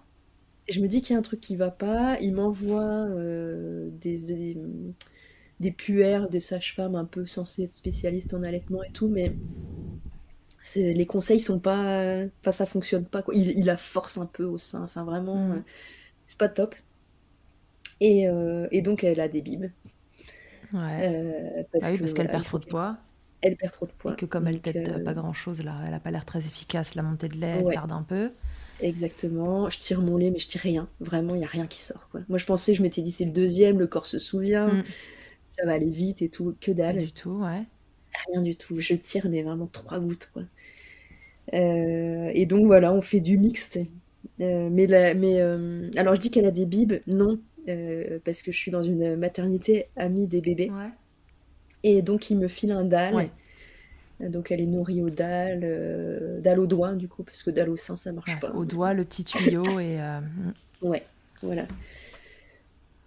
Je 0.68 0.80
me 0.80 0.86
dis 0.86 1.00
qu'il 1.00 1.14
y 1.14 1.16
a 1.16 1.18
un 1.18 1.22
truc 1.22 1.40
qui 1.40 1.57
va 1.57 1.70
pas. 1.70 2.18
Il 2.20 2.34
m'envoie 2.34 2.82
euh, 2.82 3.88
des, 3.90 4.16
des, 4.16 4.57
des 5.61 5.70
puères, 5.72 6.28
des 6.28 6.40
sages-femmes 6.40 6.94
un 6.94 7.05
peu 7.05 7.26
censées 7.26 7.64
être 7.64 7.72
spécialistes 7.72 8.34
en 8.34 8.42
allaitement 8.42 8.82
et 8.82 8.90
tout, 8.92 9.09
mais 9.09 9.34
les 10.77 11.07
conseils 11.07 11.41
sont 11.41 11.59
pas, 11.59 12.25
pas 12.43 12.53
ça 12.53 12.67
fonctionne 12.67 13.05
pas 13.05 13.23
quoi. 13.23 13.35
Il, 13.35 13.51
il 13.51 13.65
la 13.65 13.77
force 13.77 14.19
un 14.19 14.27
peu 14.27 14.45
au 14.45 14.59
sein, 14.59 14.83
enfin 14.83 15.05
vraiment, 15.05 15.37
mm. 15.37 15.53
euh, 15.53 15.61
c'est 16.27 16.39
pas 16.39 16.49
top. 16.49 16.75
Et, 18.01 18.29
euh, 18.29 18.67
et, 18.71 18.83
donc 18.83 19.05
elle 19.05 19.21
a 19.21 19.29
des 19.29 19.43
bibes. 19.43 19.71
Ouais. 20.73 21.13
Euh, 21.13 21.63
parce, 21.73 21.85
ah 21.85 21.93
oui, 21.93 21.99
parce 21.99 22.13
qu'elle 22.15 22.29
perd 22.29 22.45
trop 22.45 22.59
de 22.59 22.65
poids. 22.65 22.97
Elle 23.43 23.57
perd 23.57 23.73
trop 23.73 23.87
de 23.87 23.93
poids. 23.93 24.13
Et 24.13 24.17
que 24.17 24.27
comme 24.27 24.47
elle 24.47 24.61
tête 24.61 25.05
pas 25.05 25.15
grand 25.15 25.33
chose 25.33 25.63
là, 25.63 25.77
elle 25.87 25.95
a 25.95 26.01
pas 26.01 26.11
l'air 26.11 26.25
très 26.25 26.41
efficace. 26.41 26.95
La 26.95 27.03
montée 27.03 27.29
de 27.29 27.37
lait, 27.37 27.63
elle 27.65 27.75
tarde 27.75 27.93
un 27.93 28.03
peu. 28.03 28.31
Exactement. 28.81 29.69
Je 29.69 29.79
tire 29.79 30.01
mon 30.01 30.17
lait, 30.17 30.31
mais 30.31 30.39
je 30.39 30.49
tire 30.49 30.61
rien. 30.61 30.89
Vraiment, 31.01 31.35
il 31.35 31.41
y 31.41 31.45
a 31.45 31.49
rien 31.49 31.67
qui 31.67 31.81
sort. 31.81 32.09
Quoi. 32.11 32.21
Moi, 32.29 32.39
je 32.39 32.47
pensais, 32.47 32.75
je 32.75 32.83
m'étais 32.83 33.03
dit 33.03 33.11
c'est 33.11 33.25
le 33.25 33.33
deuxième, 33.33 33.79
le 33.79 33.87
corps 33.87 34.07
se 34.07 34.19
souvient, 34.19 34.69
mm. 34.69 34.85
ça 35.49 35.67
va 35.67 35.73
aller 35.73 35.91
vite 35.91 36.23
et 36.23 36.29
tout. 36.29 36.57
Que 36.61 36.73
dalle. 36.73 36.99
du 36.99 37.13
tout, 37.13 37.43
ouais 37.43 37.65
rien 38.29 38.43
du 38.43 38.57
tout. 38.57 38.79
Je 38.79 38.95
tire, 38.95 39.29
mais 39.29 39.43
vraiment 39.43 39.69
trois 39.71 40.01
gouttes. 40.01 40.31
Quoi. 40.33 40.43
Euh, 41.55 42.31
et 42.35 42.47
donc 42.47 42.67
voilà, 42.67 42.93
on 42.93 43.03
fait 43.03 43.21
du 43.21 43.39
mixte. 43.39 43.79
Euh, 44.41 44.69
mais 44.71 44.87
mais 45.15 45.41
euh, 45.41 45.91
alors 45.97 46.15
je 46.15 46.21
dis 46.21 46.31
qu'elle 46.31 46.47
a 46.47 46.51
des 46.51 46.67
bibes, 46.67 46.95
non, 47.07 47.39
parce 48.25 48.43
que 48.43 48.53
je 48.53 48.57
suis 48.57 48.71
dans 48.71 48.83
une 48.83 49.17
maternité 49.17 49.89
amie 49.97 50.27
des 50.27 50.41
bébés. 50.41 50.71
Et 51.85 52.03
donc 52.03 52.31
il 52.31 52.39
me 52.39 52.49
file 52.49 52.73
un 52.73 52.85
dalle. 52.85 53.29
Donc 54.21 54.53
elle 54.53 54.61
est 54.61 54.67
nourrie 54.67 55.03
au 55.03 55.11
dalle, 55.11 56.41
dalle 56.41 56.61
au 56.61 56.67
doigt 56.67 56.93
du 56.93 57.09
coup, 57.09 57.25
parce 57.25 57.43
que 57.43 57.51
dalle 57.51 57.71
au 57.71 57.77
sein 57.77 57.97
ça 57.97 58.13
marche 58.13 58.39
pas. 58.39 58.53
Au 58.53 58.65
doigt, 58.65 58.95
le 58.95 59.05
petit 59.05 59.25
tuyau 59.25 59.65
et. 59.81 59.99
Ouais, 60.81 61.05
voilà. 61.43 61.67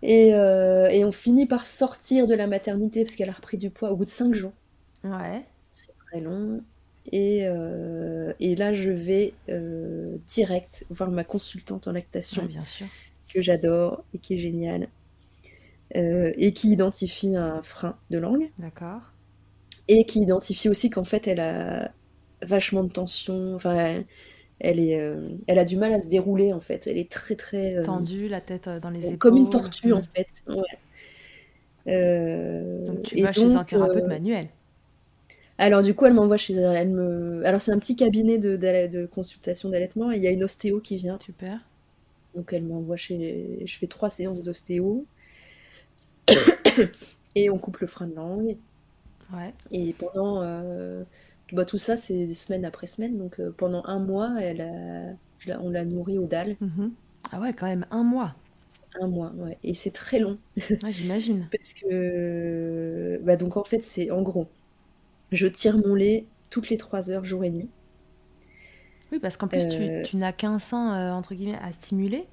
Et, 0.02 0.28
et, 0.28 1.06
on 1.06 1.12
finit 1.12 1.46
par 1.46 1.66
sortir 1.66 2.28
de 2.28 2.36
la 2.36 2.48
maternité 2.48 3.04
parce 3.04 3.16
qu'elle 3.16 3.30
a 3.30 3.34
repris 3.34 3.58
du 3.58 3.70
poids 3.70 3.92
au 3.92 3.96
bout 3.96 4.04
de 4.04 4.10
cinq 4.10 4.34
jours. 4.34 4.52
Ouais. 5.06 5.46
C'est 5.72 5.96
très 6.08 6.20
long. 6.20 6.62
Et, 7.12 7.48
euh, 7.48 8.34
et, 8.40 8.56
là, 8.56 8.74
je 8.74 8.90
vais 8.90 9.34
euh, 9.50 10.18
direct 10.28 10.86
voir 10.90 11.12
ma 11.12 11.24
consultante 11.24 11.88
en 11.88 11.92
lactation, 11.92 12.46
bien 12.46 12.66
sûr. 12.66 12.88
que 13.32 13.42
j'adore 13.42 14.04
et 14.14 14.18
qui 14.18 14.36
est 14.36 14.40
géniale, 14.40 14.88
euh, 15.96 16.34
et 16.36 16.52
qui 16.54 16.72
identifie 16.72 17.36
un 17.36 17.62
frein 17.62 17.96
de 18.10 18.18
langue. 18.18 18.50
D'accord. 18.58 19.02
Et 19.88 20.06
qui 20.06 20.22
identifie 20.22 20.68
aussi 20.68 20.90
qu'en 20.90 21.04
fait, 21.04 21.28
elle 21.28 21.40
a 21.40 21.92
vachement 22.42 22.84
de 22.84 22.92
tension. 22.92 23.54
Enfin, 23.54 24.04
elle, 24.60 24.80
est, 24.80 25.00
elle 25.48 25.60
a 25.60 25.66
du 25.66 25.78
mal 25.78 25.94
à 25.94 26.02
se 26.02 26.08
dérouler 26.08 26.54
en 26.54 26.60
fait. 26.60 26.88
Elle 26.88 26.98
est 26.98 27.12
très 27.12 27.36
très 27.36 27.84
tendue, 27.84 28.28
la 28.28 28.42
tête 28.42 28.68
dans 28.68 28.90
les 28.90 29.06
épaules. 29.06 29.18
Comme 29.20 29.38
une 29.38 29.50
tortue 29.50 29.94
en 29.94 30.02
fait. 30.02 30.28
donc 31.86 33.04
tu 33.04 33.22
vas 33.22 33.32
chez 33.32 33.56
un 33.56 33.64
thérapeute 33.64 34.08
manuel. 34.08 34.48
Alors 35.58 35.84
du 35.84 35.94
coup, 35.94 36.06
elle 36.06 36.14
m'envoie 36.14 36.38
chez 36.38 36.54
elle. 36.54 36.90
Me... 36.90 37.46
Alors 37.46 37.62
c'est 37.62 37.72
un 37.72 37.80
petit 37.80 37.96
cabinet 37.96 38.38
de, 38.38 38.58
de, 38.58 39.06
consultation 39.06 39.70
d'allaitement 39.70 40.12
et 40.12 40.18
il 40.18 40.24
y 40.24 40.28
a 40.28 40.32
une 40.32 40.44
ostéo 40.44 40.80
qui 40.80 40.98
vient. 40.98 41.18
Super. 41.20 41.60
Donc 42.36 42.52
elle 42.52 42.64
m'envoie 42.64 42.98
chez... 42.98 43.62
Je 43.66 43.78
fais 43.78 43.88
trois 43.88 44.10
séances 44.10 44.44
d'ostéo. 44.44 45.06
et 47.36 47.50
on 47.50 47.58
coupe 47.58 47.78
le 47.78 47.88
frein 47.88 48.08
de 48.08 48.16
langue. 48.16 48.58
Ouais. 49.34 49.54
Et 49.72 49.94
pendant... 49.94 50.42
Euh, 50.42 51.04
bah, 51.54 51.64
tout 51.64 51.78
ça, 51.78 51.96
c'est 51.96 52.28
semaine 52.34 52.66
après 52.66 52.88
semaine. 52.88 53.18
Donc 53.18 53.40
euh, 53.40 53.54
pendant 53.56 53.84
un 53.86 54.00
mois, 54.00 54.36
elle 54.42 54.62
a... 54.62 55.60
on 55.62 55.70
l'a 55.70 55.86
nourrie 55.86 56.18
au 56.18 56.26
dalle. 56.26 56.58
Mhm. 56.60 56.92
Ah 57.32 57.40
ouais, 57.40 57.54
quand 57.54 57.68
même 57.68 57.86
un 57.92 58.04
mois. 58.04 58.36
Un 59.00 59.08
mois, 59.08 59.32
ouais. 59.38 59.58
Et 59.64 59.74
c'est 59.74 59.92
très 59.92 60.20
long. 60.20 60.38
J'imagine. 60.90 61.48
Parce 61.52 61.72
que... 61.72 63.22
Bah, 63.24 63.38
donc 63.38 63.56
en 63.56 63.64
fait, 63.64 63.82
c'est 63.82 64.12
en 64.12 64.22
gros 64.22 64.48
je 65.32 65.48
tire 65.48 65.78
mon 65.78 65.96
lait 65.96 66.26
toutes 66.50 66.70
les 66.70 66.78
3 66.78 67.12
heures, 67.12 67.26
jour 67.26 67.44
et 67.44 67.50
nuit. 67.50 67.70
Oui, 69.12 69.20
parce 69.20 69.38
qu'en 69.38 69.48
plus, 69.48 69.68
tu, 69.68 69.82
euh, 69.82 70.04
n'as 70.14 70.32
qu'un 70.32 70.60
sein, 70.60 70.96
euh, 70.96 71.12
entre 71.12 71.36
guillemets, 71.36 71.60
à 71.62 71.72
stimuler. 71.72 72.26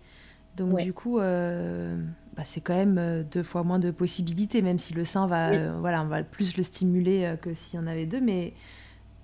Donc, 0.57 0.81
du 0.83 0.93
coup, 0.93 1.19
euh, 1.19 1.97
bah, 2.37 2.43
c'est 2.45 2.61
quand 2.61 2.75
même 2.75 3.25
deux 3.31 3.43
fois 3.43 3.63
moins 3.63 3.79
de 3.79 3.91
possibilités, 3.91 4.61
même 4.61 4.79
si 4.79 4.93
le 4.93 5.05
sein 5.05 5.27
va, 5.27 5.73
voilà, 5.79 6.03
on 6.03 6.07
va 6.07 6.23
plus 6.23 6.57
le 6.57 6.63
stimuler 6.63 7.37
que 7.41 7.55
s'il 7.55 7.81
y 7.81 7.83
en 7.83 7.87
avait 7.87 8.05
deux, 8.05 8.21
mais 8.21 8.53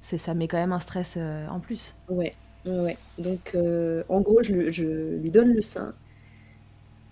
ça 0.01 0.33
met 0.33 0.49
quand 0.49 0.57
même 0.57 0.73
un 0.73 0.81
stress 0.81 1.19
en 1.51 1.61
plus. 1.61 1.95
Ouais, 2.09 2.35
ouais. 2.65 2.97
Donc, 3.19 3.55
en 4.09 4.21
gros, 4.23 4.43
je, 4.43 4.71
je, 4.71 5.17
lui 5.17 5.31
donne 5.31 5.53
le 5.53 5.61
sein. 5.61 5.93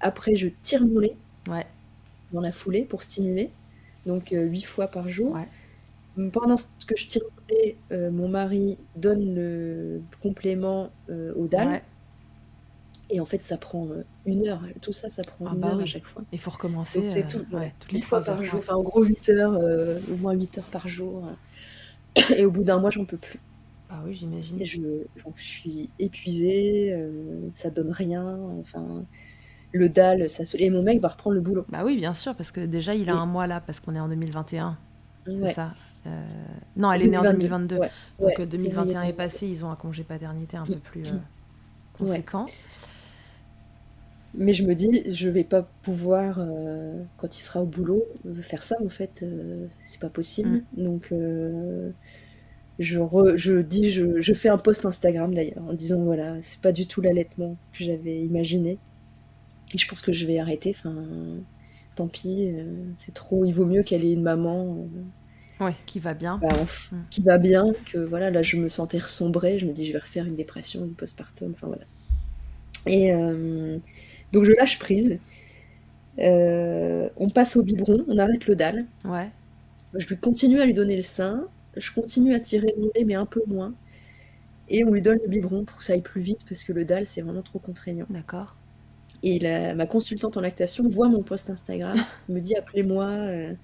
Après, 0.01 0.35
je 0.35 0.49
tire 0.63 0.85
mon 0.87 0.99
lait 0.99 1.17
ouais. 1.49 1.67
dans 2.33 2.41
la 2.41 2.53
foulée 2.53 2.83
pour 2.85 3.03
stimuler. 3.03 3.51
Donc, 4.07 4.29
huit 4.33 4.65
fois 4.65 4.87
par 4.87 5.11
jour. 5.11 5.35
Ouais. 5.35 5.49
Pendant 6.33 6.57
que 6.87 6.97
je 6.97 7.07
tire 7.07 7.23
euh, 7.93 8.11
mon 8.11 8.29
mari 8.29 8.79
donne 8.97 9.35
le 9.35 10.01
complément 10.21 10.91
euh, 11.11 11.33
aux 11.35 11.47
dalles. 11.47 11.83
Et 13.09 13.21
en 13.21 13.25
fait, 13.25 13.41
ça 13.41 13.57
prend 13.57 13.87
euh, 13.87 14.03
une 14.25 14.49
heure. 14.49 14.63
Tout 14.81 14.93
ça, 14.93 15.11
ça 15.11 15.23
prend 15.23 15.47
ah 15.47 15.53
une 15.55 15.61
bah 15.61 15.69
heure 15.69 15.81
à 15.81 15.87
chaque 15.87 16.07
fois. 16.07 16.23
Il 16.33 16.41
faut 16.41 16.51
recommencer. 16.51 17.09
c'est 17.09 17.29
tout, 17.29 17.45
toutes 17.79 17.93
les 17.93 18.01
fois 18.01 18.21
par 18.21 18.43
jour. 18.43 18.59
Enfin, 18.59 18.75
en 18.75 18.83
gros, 18.83 19.05
8 19.05 19.29
heures, 19.29 19.61
au 20.11 20.17
moins 20.17 20.33
8 20.33 20.59
heures 20.59 20.65
par 20.65 20.89
jour. 20.89 21.25
Et 22.37 22.45
au 22.45 22.51
bout 22.51 22.65
d'un 22.65 22.81
mois, 22.81 22.91
j'en 22.91 23.05
peux 23.05 23.19
plus. 23.19 23.39
Ah 23.89 24.01
oui, 24.05 24.15
j'imagine. 24.15 24.65
Je, 24.65 24.81
je, 25.15 25.43
suis 25.43 25.91
épuisée, 26.01 26.99
ça 27.55 27.71
donne 27.71 27.93
rien. 27.93 28.41
Enfin, 28.59 29.05
le 29.73 29.89
dalle, 29.89 30.29
ça 30.29 30.45
se... 30.45 30.57
Et 30.57 30.71
mon 30.71 30.83
mec 30.83 30.99
va 30.99 31.09
reprendre 31.09 31.35
le 31.35 31.43
boulot. 31.43 31.65
Bah 31.69 31.83
oui, 31.85 31.97
bien 31.97 32.15
sûr, 32.15 32.35
parce 32.35 32.51
que 32.51 32.61
déjà, 32.61 32.95
il 32.97 33.09
a 33.09 33.15
un 33.15 33.27
mois 33.27 33.47
là, 33.47 33.61
parce 33.61 33.79
qu'on 33.79 33.95
est 33.95 34.01
en 34.01 34.09
2021. 34.09 34.77
C'est 35.27 35.53
ça. 35.53 35.75
Euh, 36.07 36.21
non, 36.77 36.93
elle 36.93 37.03
est 37.03 37.09
née 37.09 37.19
en 37.19 37.23
2022. 37.23 37.79
Donc 38.21 38.41
2021 38.41 39.01
euh, 39.01 39.05
est 39.05 39.13
passé, 39.13 39.47
ils 39.47 39.65
ont 39.65 39.71
un 39.71 39.77
congé 39.77 40.05
paternité 40.05 40.57
un 40.57 40.67
peu 40.67 40.77
plus 40.77 41.07
euh, 41.07 41.19
conséquent. 41.93 42.47
Mais 44.35 44.53
je 44.53 44.65
me 44.65 44.75
dis, 44.75 45.03
je 45.15 45.31
vais 45.31 45.45
pas 45.45 45.63
pouvoir, 45.83 46.41
quand 47.17 47.35
il 47.35 47.41
sera 47.41 47.63
au 47.63 47.67
boulot, 47.67 48.05
faire 48.43 48.63
ça 48.63 48.77
en 48.85 48.91
fait. 48.91 49.25
c'est 49.87 50.01
pas 50.01 50.11
possible. 50.11 50.63
Mm. 50.77 50.85
Donc 50.85 51.15
je, 52.79 53.01
je 53.37 53.61
dis, 53.63 53.89
je, 53.89 54.21
je, 54.21 54.35
fais 54.35 54.51
un 54.51 54.59
post 54.59 54.85
Instagram 54.85 55.33
d'ailleurs 55.33 55.65
en 55.67 55.73
disant 55.73 56.01
voilà, 56.01 56.39
c'est 56.43 56.61
pas 56.61 56.73
du 56.73 56.87
tout 56.87 57.01
l'allaitement 57.01 57.57
que 57.73 57.83
j'avais 57.83 58.21
imaginé. 58.21 58.79
Et 59.73 59.79
je 59.79 59.89
pense 59.89 60.03
que 60.03 60.13
je 60.13 60.27
vais 60.27 60.39
arrêter. 60.39 60.75
Enfin, 60.77 60.95
tant 61.95 62.07
pis, 62.07 62.53
c'est 62.99 63.15
trop. 63.15 63.47
Il 63.47 63.53
vaut 63.53 63.65
mieux 63.65 63.85
qu'elle 63.85 64.05
ait 64.05 64.13
une 64.13 64.23
maman 64.23 64.87
oui, 65.61 65.73
qui 65.87 65.99
va 66.01 66.15
bien. 66.15 66.39
Bah, 66.39 66.49
mm. 66.93 66.97
Qui 67.11 67.23
va 67.23 67.39
bien, 67.39 67.73
que 67.87 67.99
voilà, 67.99 68.31
là 68.31 68.43
je 68.43 68.57
me 68.57 68.69
sentais 68.69 68.99
ressombrée, 68.99 69.59
je 69.59 69.67
me 69.67 69.73
dis 69.73 69.87
je 69.87 69.93
vais 69.93 69.99
refaire 69.99 70.27
une 70.27 70.35
dépression, 70.35 70.85
une 70.85 70.95
postpartum, 70.95 71.51
enfin 71.51 71.67
voilà. 71.67 71.85
Et 72.87 73.13
euh, 73.13 73.79
donc 74.33 74.45
je 74.45 74.53
lâche 74.53 74.79
prise. 74.79 75.19
Euh, 76.19 77.09
on 77.17 77.29
passe 77.29 77.57
au 77.57 77.63
biberon, 77.63 78.05
on 78.09 78.19
arrête 78.19 78.47
le 78.47 78.57
dalle. 78.57 78.87
Ouais. 79.05 79.29
Je 79.95 80.07
lui 80.07 80.17
continue 80.17 80.61
à 80.61 80.67
lui 80.67 80.75
donner 80.75 80.97
le 80.97 81.03
sein, 81.03 81.47
je 81.77 81.93
continue 81.93 82.35
à 82.35 82.41
tirer 82.41 82.75
mon 82.79 82.91
lait, 82.95 83.05
mais 83.05 83.15
un 83.15 83.27
peu 83.27 83.43
moins. 83.47 83.75
Et 84.69 84.85
on 84.85 84.91
lui 84.91 85.03
donne 85.03 85.19
le 85.23 85.29
biberon 85.29 85.65
pour 85.65 85.79
que 85.79 85.85
ça 85.85 85.93
aille 85.93 86.03
plus 86.03 86.21
vite, 86.21 86.45
parce 86.49 86.65
que 86.65 86.73
le 86.73 86.85
dalle, 86.85 87.07
c'est 87.07 87.23
vraiment 87.23 87.43
trop 87.43 87.59
contraignant. 87.59 88.07
D'accord. 88.11 88.57
Et 89.23 89.41
ma 89.75 89.87
consultante 89.87 90.37
en 90.37 90.41
lactation 90.41 90.89
voit 90.89 91.09
mon 91.09 91.23
post 91.23 91.51
Instagram, 91.51 91.99
me 92.29 92.41
dit 92.41 92.55
appelez-moi. 92.57 93.07
Euh, 93.07 93.55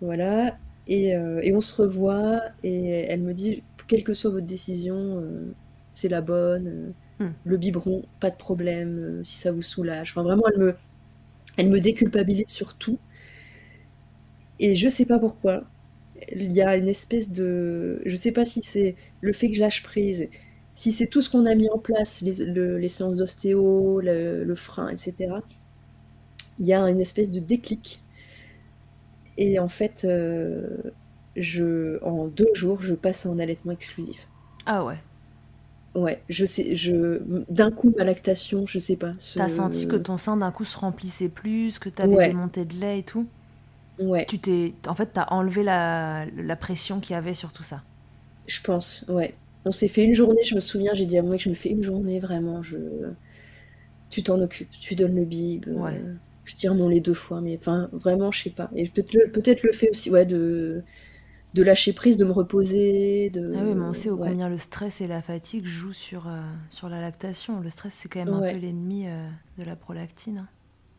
voilà. 0.00 0.56
Euh, 0.88 1.40
et, 1.42 1.54
on 1.54 1.60
se 1.60 1.74
revoit 1.82 2.40
et 2.62 2.88
elle 2.88 3.22
me 3.22 3.34
dit, 3.34 3.62
quelle 3.88 4.04
que 4.04 4.14
soit 4.14 4.30
votre 4.30 4.46
décision, 4.46 5.20
euh, 5.20 5.52
c'est 5.92 6.08
la 6.08 6.20
bonne. 6.20 6.94
Euh, 7.20 7.24
hmm. 7.24 7.32
Le 7.44 7.56
biberon, 7.56 8.04
pas 8.20 8.30
de 8.30 8.36
problème, 8.36 9.20
si 9.24 9.36
ça 9.36 9.52
vous 9.52 9.62
soulage. 9.62 10.12
Enfin, 10.12 10.22
vraiment, 10.22 10.44
elle 10.52 10.60
me, 10.60 10.74
Elle 11.56 11.70
me 11.70 11.80
déculpabilise 11.80 12.48
sur 12.48 12.74
tout. 12.74 12.98
Et 14.58 14.74
je 14.74 14.88
sais 14.88 15.04
pas 15.06 15.18
pourquoi. 15.18 15.64
Il 16.34 16.52
y 16.52 16.62
a 16.62 16.76
une 16.76 16.88
espèce 16.88 17.32
de. 17.32 18.00
Je 18.06 18.16
sais 18.16 18.32
pas 18.32 18.44
si 18.44 18.62
c'est 18.62 18.96
le 19.20 19.32
fait 19.32 19.48
que 19.50 19.56
je 19.56 19.60
lâche 19.60 19.82
prise, 19.82 20.28
si 20.74 20.92
c'est 20.92 21.06
tout 21.06 21.22
ce 21.22 21.30
qu'on 21.30 21.46
a 21.46 21.54
mis 21.54 21.70
en 21.70 21.78
place, 21.78 22.22
les, 22.22 22.88
séances 22.88 23.16
d'ostéo, 23.16 24.00
le, 24.02 24.54
frein, 24.56 24.88
etc. 24.88 25.34
Il 26.58 26.66
y 26.66 26.74
a 26.74 26.80
une 26.88 27.00
espèce 27.00 27.30
de 27.30 27.40
déclic. 27.40 28.02
Et 29.38 29.58
en 29.58 29.68
fait, 29.68 30.02
euh, 30.04 30.76
je, 31.36 32.02
en 32.02 32.26
deux 32.26 32.52
jours, 32.54 32.82
je 32.82 32.94
passe 32.94 33.26
en 33.26 33.38
allaitement 33.38 33.72
exclusif. 33.72 34.16
Ah 34.64 34.84
ouais. 34.84 34.98
Ouais, 35.94 36.22
je 36.28 36.44
sais, 36.44 36.74
je 36.74 37.22
d'un 37.48 37.70
coup 37.70 37.90
ma 37.96 38.04
lactation, 38.04 38.66
je 38.66 38.78
sais 38.78 38.96
pas. 38.96 39.14
T'as 39.34 39.48
senti 39.48 39.88
que 39.88 39.96
ton 39.96 40.18
sein 40.18 40.36
d'un 40.36 40.50
coup 40.50 40.66
se 40.66 40.76
remplissait 40.76 41.30
plus, 41.30 41.78
que 41.78 41.88
t'avais 41.88 42.28
des 42.28 42.34
montées 42.34 42.66
de 42.66 42.74
lait 42.74 42.98
et 42.98 43.02
tout? 43.02 43.26
Ouais. 43.98 44.26
Tu 44.26 44.38
t'es, 44.38 44.74
en 44.86 44.94
fait, 44.94 45.10
t'as 45.14 45.26
enlevé 45.28 45.62
la, 45.62 46.26
la 46.36 46.56
pression 46.56 47.00
qu'il 47.00 47.14
y 47.14 47.16
avait 47.16 47.32
sur 47.32 47.50
tout 47.50 47.62
ça. 47.62 47.82
Je 48.46 48.60
pense, 48.60 49.06
ouais. 49.08 49.34
On 49.64 49.72
s'est 49.72 49.88
fait 49.88 50.04
une 50.04 50.12
journée, 50.12 50.44
je 50.44 50.54
me 50.54 50.60
souviens, 50.60 50.92
j'ai 50.92 51.06
dit 51.06 51.16
à 51.16 51.22
moi 51.22 51.36
que 51.36 51.42
je 51.42 51.48
me 51.48 51.54
fais 51.54 51.70
une 51.70 51.82
journée 51.82 52.20
vraiment. 52.20 52.62
Je, 52.62 52.76
tu 54.10 54.22
t'en 54.22 54.40
occupes, 54.40 54.70
tu 54.70 54.94
donnes 54.94 55.16
le 55.16 55.24
bib. 55.24 55.66
Ouais. 55.68 56.00
Je 56.46 56.54
tire 56.54 56.74
mon 56.74 56.88
lait 56.88 57.00
deux 57.00 57.14
fois, 57.14 57.40
mais 57.40 57.56
enfin 57.58 57.88
vraiment, 57.92 58.30
je 58.30 58.44
sais 58.44 58.50
pas. 58.50 58.70
Et 58.74 58.88
peut-être 58.88 59.62
le, 59.62 59.72
fait 59.72 59.90
aussi, 59.90 60.10
ouais, 60.10 60.24
de 60.24 60.82
de 61.54 61.62
lâcher 61.62 61.92
prise, 61.92 62.16
de 62.16 62.24
me 62.24 62.32
reposer. 62.32 63.30
De... 63.30 63.54
Ah 63.56 63.62
oui, 63.64 63.74
mais 63.74 63.84
on 63.84 63.92
sait 63.92 64.10
combien 64.10 64.48
le 64.48 64.58
stress 64.58 65.00
et 65.00 65.06
la 65.06 65.22
fatigue 65.22 65.66
jouent 65.66 65.94
sur, 65.94 66.28
euh, 66.28 66.42
sur 66.70 66.88
la 66.88 67.00
lactation. 67.00 67.60
Le 67.60 67.70
stress, 67.70 67.94
c'est 67.94 68.08
quand 68.08 68.24
même 68.24 68.34
un 68.34 68.52
peu 68.52 68.58
l'ennemi 68.58 69.06
euh, 69.06 69.28
de 69.58 69.64
la 69.64 69.74
prolactine. 69.74 70.46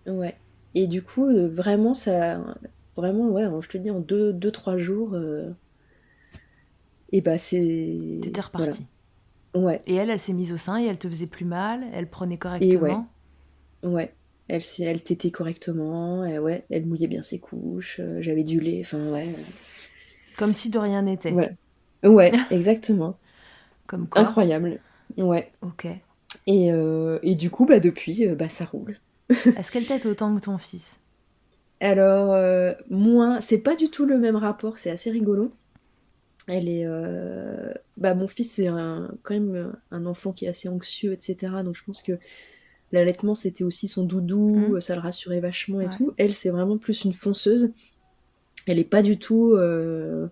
Ouais. 0.08 0.36
Et 0.74 0.88
du 0.88 1.02
coup, 1.02 1.26
euh, 1.26 1.48
vraiment, 1.48 1.94
ça. 1.94 2.44
Vraiment, 2.96 3.30
ouais, 3.30 3.46
je 3.62 3.70
te 3.70 3.78
dis, 3.78 3.92
en 3.92 4.00
deux, 4.00 4.34
deux 4.34 4.52
trois 4.52 4.78
jours. 4.78 5.16
Et 7.12 7.22
bah, 7.22 7.38
c'est. 7.38 8.20
T'étais 8.24 8.42
reparti. 8.42 8.88
Ouais. 9.54 9.82
Et 9.86 9.96
elle, 9.96 10.10
elle 10.10 10.20
s'est 10.20 10.34
mise 10.34 10.52
au 10.52 10.58
sein 10.58 10.82
et 10.82 10.86
elle 10.86 10.98
te 10.98 11.08
faisait 11.08 11.28
plus 11.28 11.46
mal, 11.46 11.84
elle 11.94 12.10
prenait 12.10 12.38
correctement. 12.38 12.72
Et 12.72 12.78
ouais. 12.78 13.94
Ouais. 13.94 14.14
Elle, 14.48 14.62
elle 14.80 15.02
tétait 15.02 15.32
correctement, 15.32 16.26
et 16.26 16.40
ouais, 16.40 16.66
elle 16.70 16.86
mouillait 16.86 17.08
bien 17.08 17.22
ses 17.22 17.40
couches, 17.40 18.00
j'avais 18.20 18.44
du 18.44 18.60
lait, 18.60 18.82
enfin 18.82 19.12
ouais. 19.12 19.34
Comme 20.38 20.54
si 20.54 20.70
de 20.70 20.80
rien 20.80 21.02
n'était. 21.02 21.32
Ouais, 21.32 21.56
ouais 22.04 22.32
exactement. 22.52 23.18
Comme 23.88 24.08
quoi. 24.08 24.22
Incroyable. 24.22 24.80
Ouais. 25.18 25.52
Ok. 25.62 25.88
Et, 26.46 26.72
euh, 26.72 27.20
et 27.24 27.36
du 27.36 27.50
coup, 27.50 27.66
bah, 27.66 27.80
depuis, 27.80 28.26
euh, 28.28 28.36
bah, 28.36 28.48
ça 28.48 28.66
roule. 28.66 28.98
Est-ce 29.30 29.72
qu'elle 29.72 29.86
t'aide 29.86 30.06
autant 30.06 30.34
que 30.36 30.42
ton 30.42 30.58
fils? 30.58 31.00
Alors, 31.80 32.34
euh, 32.34 32.74
moins. 32.90 33.42
C'est 33.42 33.58
pas 33.58 33.76
du 33.76 33.90
tout 33.90 34.06
le 34.06 34.18
même 34.18 34.36
rapport, 34.36 34.78
c'est 34.78 34.92
assez 34.92 35.10
rigolo. 35.10 35.52
Elle 36.48 36.70
est. 36.70 36.88
Bah, 37.98 38.14
mon 38.14 38.28
fils, 38.28 38.54
c'est 38.54 38.68
un, 38.68 39.12
quand 39.24 39.34
même 39.34 39.74
un 39.92 40.06
enfant 40.06 40.32
qui 40.32 40.46
est 40.46 40.50
assez 40.50 40.70
anxieux, 40.70 41.14
etc. 41.14 41.52
Donc, 41.64 41.76
je 41.76 41.84
pense 41.84 42.02
que 42.02 42.14
l'allaitement, 42.92 43.36
c'était 43.36 43.64
aussi 43.64 43.88
son 43.88 44.04
doudou, 44.04 44.76
mmh. 44.76 44.82
ça 44.82 44.96
le 44.96 45.02
rassurait 45.02 45.40
vachement 45.40 45.82
et 45.82 45.90
tout. 45.90 46.14
Elle, 46.18 46.34
c'est 46.34 46.50
vraiment 46.50 46.78
plus 46.78 47.04
une 47.04 47.14
fonceuse. 47.14 47.72
Elle 48.66 48.80
est 48.80 48.84
pas 48.84 49.02
du 49.02 49.18
tout. 49.18 49.54
Euh, 49.54 50.28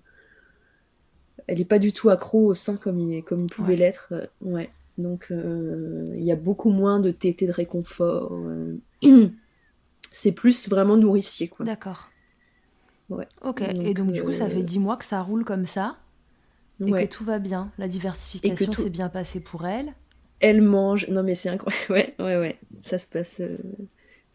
elle 1.47 1.61
est 1.61 1.65
pas 1.65 1.79
du 1.79 1.93
tout 1.93 2.09
accro 2.09 2.45
au 2.45 2.53
sein 2.53 2.75
comme 2.75 2.99
il, 2.99 3.23
comme 3.23 3.41
il 3.41 3.49
pouvait 3.49 3.75
l'être. 3.75 4.09
Euh, 4.11 4.25
ouais. 4.41 4.69
Donc 4.97 5.27
euh, 5.31 6.13
il 6.17 6.23
y 6.23 6.31
a 6.31 6.35
beaucoup 6.35 6.69
moins 6.69 6.99
de 6.99 7.11
tétés 7.11 7.47
de 7.47 7.51
réconfort. 7.51 8.37
C'est 10.11 10.31
plus 10.31 10.69
vraiment 10.69 10.95
nourricier, 10.95 11.49
quoi. 11.49 11.65
D'accord. 11.65 12.09
Ouais. 13.09 13.27
Ok. 13.43 13.61
et 13.61 13.93
donc 13.93 14.13
du 14.13 14.23
coup, 14.23 14.33
ça 14.33 14.49
fait 14.49 14.63
dix 14.63 14.79
mois 14.79 14.97
que 14.97 15.05
ça 15.05 15.21
roule 15.21 15.43
comme 15.43 15.65
ça 15.65 15.97
et 16.85 16.91
que 16.91 17.05
tout 17.05 17.23
va 17.23 17.39
bien. 17.39 17.71
La 17.77 17.87
diversification 17.87 18.71
s'est 18.73 18.89
bien 18.89 19.09
passée 19.09 19.39
pour 19.39 19.65
elle. 19.65 19.93
Elle 20.39 20.61
mange. 20.61 21.07
Non 21.07 21.23
mais 21.23 21.35
c'est 21.35 21.49
incroyable. 21.49 21.85
Ouais, 21.89 22.15
ouais, 22.19 22.37
ouais. 22.37 22.57
Ça 22.81 22.97
se 22.97 23.07
passe 23.07 23.41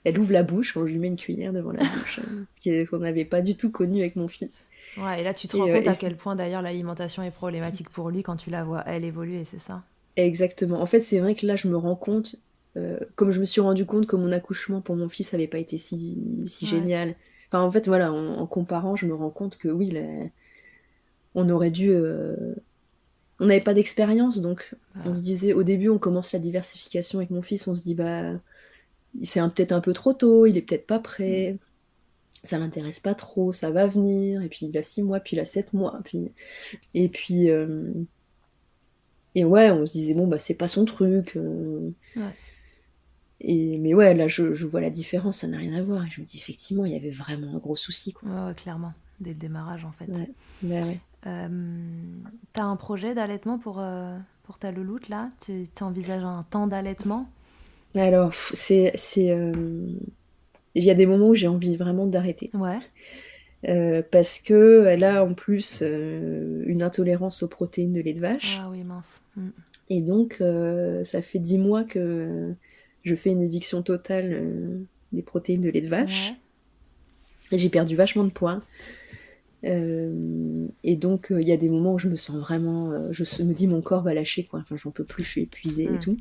elle 0.05 0.19
ouvre 0.19 0.33
la 0.33 0.43
bouche, 0.43 0.77
on 0.77 0.83
lui 0.83 0.99
met 0.99 1.09
une 1.09 1.17
cuillère 1.17 1.53
devant 1.53 1.73
la 1.73 1.85
bouche, 1.85 2.21
hein, 2.21 2.47
ce 2.61 2.87
qu'on 2.87 2.99
n'avait 2.99 3.25
pas 3.25 3.43
du 3.43 3.57
tout 3.57 3.71
connu 3.71 4.01
avec 4.01 4.17
mon 4.17 4.29
fils. 4.29 4.65
Ouais, 4.97 5.21
et 5.21 5.25
là 5.25 5.35
tu 5.35 5.47
te 5.47 5.57
rends 5.57 5.69
euh, 5.69 5.75
compte 5.75 5.89
à 5.89 5.95
quel 5.95 6.17
point 6.17 6.35
d'ailleurs 6.35 6.63
l'alimentation 6.63 7.23
est 7.23 7.31
problématique 7.31 7.91
pour 7.91 8.11
lui 8.11 8.23
quand 8.23 8.37
tu 8.37 8.51
la 8.51 8.65
vois 8.65 8.83
elle 8.87 9.05
évoluer, 9.05 9.45
c'est 9.45 9.61
ça? 9.61 9.83
Exactement. 10.17 10.81
En 10.81 10.87
fait, 10.87 11.01
c'est 11.01 11.21
vrai 11.21 11.35
que 11.35 11.47
là 11.47 11.57
je 11.57 11.69
me 11.69 11.77
rends 11.77 11.97
compte, 11.97 12.37
euh, 12.77 12.99
comme 13.15 13.31
je 13.31 13.41
me 13.41 13.45
suis 13.45 13.61
rendu 13.61 13.85
compte 13.85 14.07
que 14.07 14.17
mon 14.17 14.33
accouchement 14.33 14.81
pour 14.81 14.97
mon 14.97 15.09
fils 15.09 15.33
n'avait 15.33 15.47
pas 15.47 15.59
été 15.59 15.77
si, 15.77 16.19
si 16.47 16.67
génial. 16.67 17.15
Enfin, 17.49 17.63
en 17.63 17.71
fait, 17.71 17.87
voilà, 17.87 18.13
en, 18.13 18.47
comparant, 18.47 18.97
je 18.97 19.07
me 19.07 19.15
rends 19.15 19.31
compte 19.31 19.59
que 19.59 19.69
oui, 19.69 19.93
on 21.35 21.49
aurait 21.49 21.73
dû. 21.73 21.91
Euh, 21.91 22.55
on 23.41 23.47
n'avait 23.47 23.61
pas 23.61 23.75
d'expérience, 23.75 24.41
donc 24.41 24.75
on 25.05 25.15
se 25.15 25.21
disait 25.21 25.55
au 25.55 25.63
début, 25.63 25.89
on 25.89 25.99
commence 25.99 26.33
la 26.33 26.39
diversification 26.39 27.19
avec 27.19 27.31
mon 27.31 27.43
fils, 27.43 27.67
on 27.67 27.75
se 27.75 27.83
dit 27.83 27.95
bah 27.95 28.35
c'est 29.23 29.41
peut-être 29.41 29.73
un 29.73 29.81
peu 29.81 29.93
trop 29.93 30.13
tôt, 30.13 30.47
il 30.47 30.57
est 30.57 30.63
peut-être 30.63 30.87
pas 30.87 31.01
prêt, 31.01 31.57
ça 32.45 32.59
l'intéresse 32.59 33.01
pas 33.01 33.15
trop, 33.15 33.53
ça 33.53 33.71
va 33.71 33.87
venir, 33.87 34.43
et 34.43 34.49
puis 34.49 34.67
il 34.67 34.79
a 34.79 34.83
six 34.83 35.03
mois, 35.03 35.21
puis 35.21 35.37
il 35.37 35.41
a 35.41 35.45
sept 35.45 35.73
mois, 35.73 36.01
puis 36.05 36.31
et 36.95 37.09
puis 37.09 37.51
euh, 37.51 37.91
et 39.35 39.45
ouais, 39.45 39.71
on 39.71 39.87
se 39.87 39.93
disait 39.93 40.15
bon 40.15 40.27
bah 40.27 40.39
c'est 40.39 40.55
pas 40.55 40.69
son 40.69 40.85
truc. 40.85 41.37
Euh. 41.37 41.91
Et 43.41 43.79
mais 43.79 43.95
ouais, 43.95 44.15
là 44.15 44.29
je, 44.29 44.43
vois 44.67 44.83
la 44.83 44.91
différence, 44.91 45.39
ça 45.39 45.47
n'a 45.47 45.59
rien 45.59 45.75
à 45.75 45.83
voir. 45.83 46.05
Et 46.05 46.11
je 46.11 46.21
me 46.21 46.27
dis 46.27 46.37
effectivement, 46.37 46.85
il 46.85 46.93
y 46.93 46.97
avait 46.97 47.11
vraiment 47.11 47.55
un 47.55 47.59
gros 47.59 47.77
souci 47.77 48.13
quoi. 48.13 48.29
Ouais, 48.29 48.55
clairement, 48.55 48.93
dès 49.19 49.31
le 49.31 49.37
démarrage 49.37 49.85
en 49.85 49.93
fait. 49.93 50.11
Ouais. 50.11 50.31
Bah 50.63 50.85
t'as 51.23 52.63
un 52.63 52.77
projet 52.77 53.15
d'allaitement 53.15 53.59
pour 53.59 53.83
pour 54.43 54.59
ta 54.59 54.73
louloute 54.73 55.09
là? 55.09 55.31
Tu 55.41 55.65
envisages 55.81 56.25
un 56.25 56.45
temps 56.51 56.67
d'allaitement? 56.67 57.31
Alors, 57.95 58.33
c'est. 58.35 58.93
Euh, 59.19 59.87
il 60.75 60.85
y 60.85 60.91
a 60.91 60.95
des 60.95 61.07
moments 61.07 61.29
où 61.29 61.35
j'ai 61.35 61.49
envie 61.49 61.77
vraiment 61.77 62.07
d'arrêter. 62.07 62.51
Ouais. 62.55 62.79
Euh, 63.69 64.03
parce 64.11 64.39
que 64.39 64.87
elle 64.87 65.05
a 65.05 65.25
en 65.25 65.35
plus 65.35 65.81
euh, 65.83 66.63
une 66.67 66.83
intolérance 66.83 67.43
aux 67.43 67.49
protéines 67.49 67.93
de 67.93 68.01
lait 68.01 68.15
de 68.15 68.21
vache. 68.21 68.59
Ah 68.61 68.69
oui, 68.71 68.83
mince. 68.85 69.23
Mm. 69.37 69.49
Et 69.91 70.03
donc, 70.03 70.43
ça 71.05 71.21
fait 71.21 71.41
dix 71.41 71.59
mois 71.59 71.83
que 71.83 72.55
je 73.05 73.15
fais 73.17 73.31
une 73.31 73.43
éviction 73.43 73.83
totale 73.83 74.87
des 75.13 75.23
protéines 75.23 75.61
de 75.61 75.69
lait 75.69 75.81
de 75.81 75.89
vache. 75.89 76.35
Et 77.51 77.59
j'ai 77.59 77.69
perdu 77.69 77.97
vachement 77.97 78.23
de 78.23 78.31
poids. 78.31 78.63
Et 79.63 80.97
donc, 80.97 81.29
il 81.31 81.47
y 81.47 81.53
a 81.53 81.57
des 81.57 81.69
moments 81.69 81.95
où 81.95 81.99
je 81.99 82.09
me 82.09 82.17
sens 82.17 82.37
vraiment. 82.37 83.13
je 83.13 83.43
me 83.43 83.53
dis, 83.53 83.67
mon 83.67 83.83
corps 83.83 84.03
va 84.03 84.15
lâcher, 84.15 84.45
quoi. 84.45 84.61
Enfin, 84.61 84.77
j'en 84.77 84.91
peux 84.91 85.05
plus, 85.05 85.25
je 85.25 85.29
suis 85.29 85.43
épuisée 85.43 85.85
et 85.85 85.91
mm. 85.91 85.99
tout 85.99 86.17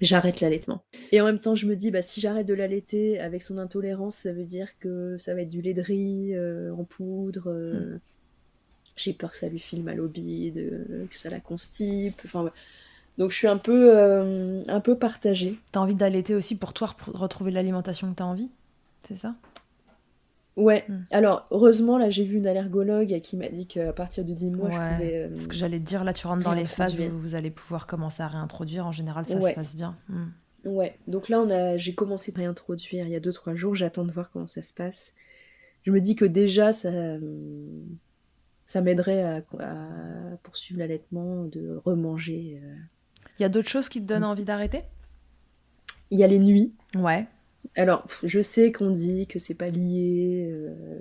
j'arrête 0.00 0.40
l'allaitement. 0.40 0.82
Et 1.12 1.20
en 1.20 1.24
même 1.24 1.38
temps, 1.38 1.54
je 1.54 1.66
me 1.66 1.74
dis, 1.74 1.90
bah, 1.90 2.02
si 2.02 2.20
j'arrête 2.20 2.46
de 2.46 2.54
l'allaiter 2.54 3.18
avec 3.20 3.42
son 3.42 3.58
intolérance, 3.58 4.16
ça 4.16 4.32
veut 4.32 4.44
dire 4.44 4.78
que 4.78 5.16
ça 5.18 5.34
va 5.34 5.42
être 5.42 5.50
du 5.50 5.62
lait 5.62 5.74
de 5.74 5.82
riz 5.82 6.34
euh, 6.34 6.74
en 6.74 6.84
poudre. 6.84 7.44
Euh, 7.46 7.96
hmm. 7.96 8.00
J'ai 8.96 9.12
peur 9.12 9.30
que 9.30 9.36
ça 9.36 9.48
lui 9.48 9.58
file 9.58 9.82
mal 9.82 10.00
au 10.00 10.08
bide, 10.08 10.58
euh, 10.58 11.06
que 11.10 11.16
ça 11.16 11.30
la 11.30 11.40
constipe. 11.40 12.20
Enfin, 12.24 12.50
Donc 13.18 13.30
je 13.30 13.36
suis 13.36 13.48
un 13.48 13.58
peu, 13.58 13.92
un 14.68 14.80
peu 14.80 14.96
partagée. 14.96 15.58
T'as 15.72 15.80
envie 15.80 15.94
d'allaiter 15.94 16.34
aussi 16.34 16.56
pour 16.56 16.72
toi 16.72 16.94
retrouver 17.06 17.50
l'alimentation 17.50 18.10
que 18.10 18.16
t'as 18.16 18.24
envie 18.24 18.48
C'est 19.06 19.16
ça? 19.16 19.34
Ouais. 20.56 20.84
Hmm. 20.88 21.04
Alors, 21.10 21.46
heureusement, 21.50 21.98
là, 21.98 22.08
j'ai 22.08 22.24
vu 22.24 22.38
une 22.38 22.46
allergologue 22.46 23.20
qui 23.20 23.36
m'a 23.36 23.48
dit 23.48 23.66
qu'à 23.66 23.92
partir 23.92 24.24
de 24.24 24.32
10 24.32 24.50
mois, 24.50 24.70
je 24.70 24.76
pouvais. 24.76 25.24
Euh, 25.24 25.28
parce 25.28 25.46
que 25.46 25.54
j'allais 25.54 25.78
te 25.78 25.84
dire, 25.84 26.02
là, 26.02 26.14
tu 26.14 26.26
rentres 26.26 26.42
dans 26.42 26.54
les 26.54 26.64
phases 26.64 26.98
où 27.00 27.18
vous 27.18 27.34
allez 27.34 27.50
pouvoir 27.50 27.86
commencer 27.86 28.22
à 28.22 28.28
réintroduire. 28.28 28.86
En 28.86 28.92
général, 28.92 29.26
ça 29.28 29.40
se 29.40 29.54
passe 29.54 29.76
bien. 29.76 29.96
Hmm. 30.08 30.28
Ouais. 30.64 30.98
Donc 31.06 31.28
là, 31.28 31.40
on 31.40 31.50
a... 31.50 31.76
j'ai 31.76 31.94
commencé 31.94 32.32
à 32.34 32.38
réintroduire 32.38 33.06
il 33.06 33.12
y 33.12 33.16
a 33.16 33.20
2-3 33.20 33.54
jours. 33.54 33.74
J'attends 33.74 34.04
de 34.04 34.12
voir 34.12 34.30
comment 34.30 34.46
ça 34.46 34.62
se 34.62 34.72
passe. 34.72 35.12
Je 35.84 35.90
me 35.90 36.00
dis 36.00 36.16
que 36.16 36.24
déjà, 36.24 36.72
ça, 36.72 36.90
ça 38.64 38.80
m'aiderait 38.80 39.22
à... 39.22 39.42
poursuivre 40.42 40.80
l'allaitement, 40.80 41.44
de 41.44 41.80
remanger. 41.84 42.60
Euh. 42.64 42.74
Il 43.38 43.42
y 43.42 43.44
a 43.44 43.50
d'autres 43.50 43.68
choses 43.68 43.90
qui 43.90 44.00
te 44.00 44.06
donnent 44.06 44.24
envie 44.24 44.44
d'arrêter? 44.44 44.82
Il 46.10 46.18
y 46.18 46.24
a 46.24 46.26
les 46.26 46.38
nuits. 46.38 46.72
Ouais. 46.96 47.26
Alors, 47.74 48.06
je 48.22 48.40
sais 48.40 48.72
qu'on 48.72 48.90
dit 48.90 49.26
que 49.26 49.38
c'est 49.38 49.54
pas 49.54 49.68
lié, 49.68 50.48
euh, 50.50 51.00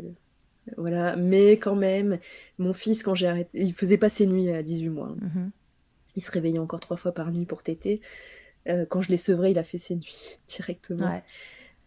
voilà, 0.77 1.15
mais 1.15 1.53
quand 1.53 1.75
même, 1.75 2.19
mon 2.57 2.73
fils, 2.73 3.03
quand 3.03 3.15
j'ai 3.15 3.27
arrêté, 3.27 3.49
il 3.53 3.73
faisait 3.73 3.97
pas 3.97 4.09
ses 4.09 4.25
nuits 4.25 4.49
à 4.49 4.63
18 4.63 4.89
mois. 4.89 5.09
Hein. 5.09 5.29
Mhm. 5.35 5.51
Il 6.15 6.23
se 6.23 6.31
réveillait 6.31 6.59
encore 6.59 6.79
trois 6.79 6.97
fois 6.97 7.11
par 7.11 7.31
nuit 7.31 7.45
pour 7.45 7.61
téter. 7.61 8.01
Euh, 8.67 8.85
quand 8.85 9.01
je 9.01 9.09
l'ai 9.09 9.17
sevré, 9.17 9.51
il 9.51 9.59
a 9.59 9.63
fait 9.63 9.77
ses 9.77 9.95
nuits 9.95 10.37
directement. 10.47 11.21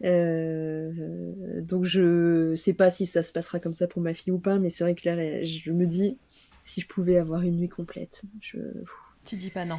Euh, 0.05 1.61
donc 1.61 1.85
je 1.85 2.55
sais 2.55 2.73
pas 2.73 2.89
si 2.89 3.05
ça 3.05 3.25
se 3.25 3.33
passera 3.33 3.59
comme 3.59 3.75
ça 3.75 3.89
pour 3.89 4.01
ma 4.01 4.15
fille 4.15 4.33
ou 4.33 4.39
pas, 4.39 4.59
mais 4.59 4.71
c'est 4.71 4.85
vrai 4.85 4.95
que 4.95 5.09
là, 5.09 5.43
je 5.43 5.73
me 5.73 5.87
dis 5.87 6.19
si 6.63 6.81
je 6.83 6.87
pouvais 6.87 7.17
avoir 7.17 7.43
une 7.43 7.57
nuit 7.57 7.69
complète. 7.69 8.23
Je... 8.41 8.59
Tu 9.25 9.37
dis 9.37 9.51
pas 9.51 9.65
non. 9.65 9.79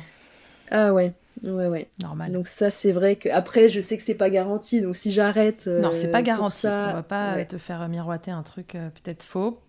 Ah 0.72 0.93
ouais, 0.93 1.13
ouais, 1.43 1.67
ouais. 1.67 1.88
Normal. 2.01 2.32
Donc 2.32 2.47
ça, 2.47 2.70
c'est 2.70 2.91
vrai 2.91 3.15
que 3.15 3.30
après, 3.30 3.70
je 3.70 3.80
sais 3.80 3.97
que 3.97 4.03
c'est 4.03 4.15
pas 4.15 4.30
garanti. 4.30 4.82
Donc 4.82 4.95
si 4.95 5.11
j'arrête, 5.11 5.67
non, 5.67 5.91
c'est 5.93 6.09
pas 6.11 6.20
euh, 6.20 6.24
garanti. 6.24 6.57
ça, 6.57 6.89
On 6.91 6.93
va 6.93 7.03
pas 7.03 7.36
ouais. 7.36 7.45
te 7.45 7.57
faire 7.57 7.88
miroiter 7.89 8.32
un 8.32 8.43
truc 8.43 8.76
euh, 8.76 8.89
peut-être 8.89 9.24
faux. 9.24 9.59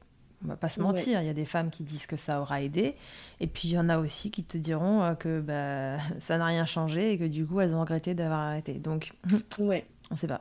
On 0.45 0.49
va 0.49 0.57
pas 0.57 0.71
se 0.71 0.81
mentir. 0.81 1.21
Il 1.21 1.27
y 1.27 1.31
a 1.31 1.35
des 1.35 1.45
femmes 1.45 1.69
qui 1.71 1.83
disent 1.83 2.07
que 2.07 2.17
ça 2.17 2.41
aura 2.41 2.63
aidé, 2.63 2.95
et 3.41 3.47
puis 3.47 3.69
il 3.69 3.73
y 3.73 3.79
en 3.79 3.91
a 3.91 3.99
aussi 3.99 4.31
qui 4.31 4.43
te 4.43 4.57
diront 4.57 5.03
euh, 5.03 5.15
que 5.15 5.41
bah, 5.41 5.99
ça 6.19 6.39
n'a 6.39 6.47
rien 6.47 6.65
changé 6.65 7.13
et 7.13 7.19
que 7.19 7.25
du 7.25 7.45
coup 7.45 7.61
elles 7.61 7.75
ont 7.75 7.81
regretté 7.81 8.15
d'avoir 8.15 8.41
arrêté. 8.41 8.75
Donc 8.75 9.13
Ouais. 9.59 9.85
on 10.11 10.17
sait 10.17 10.27
pas. 10.27 10.41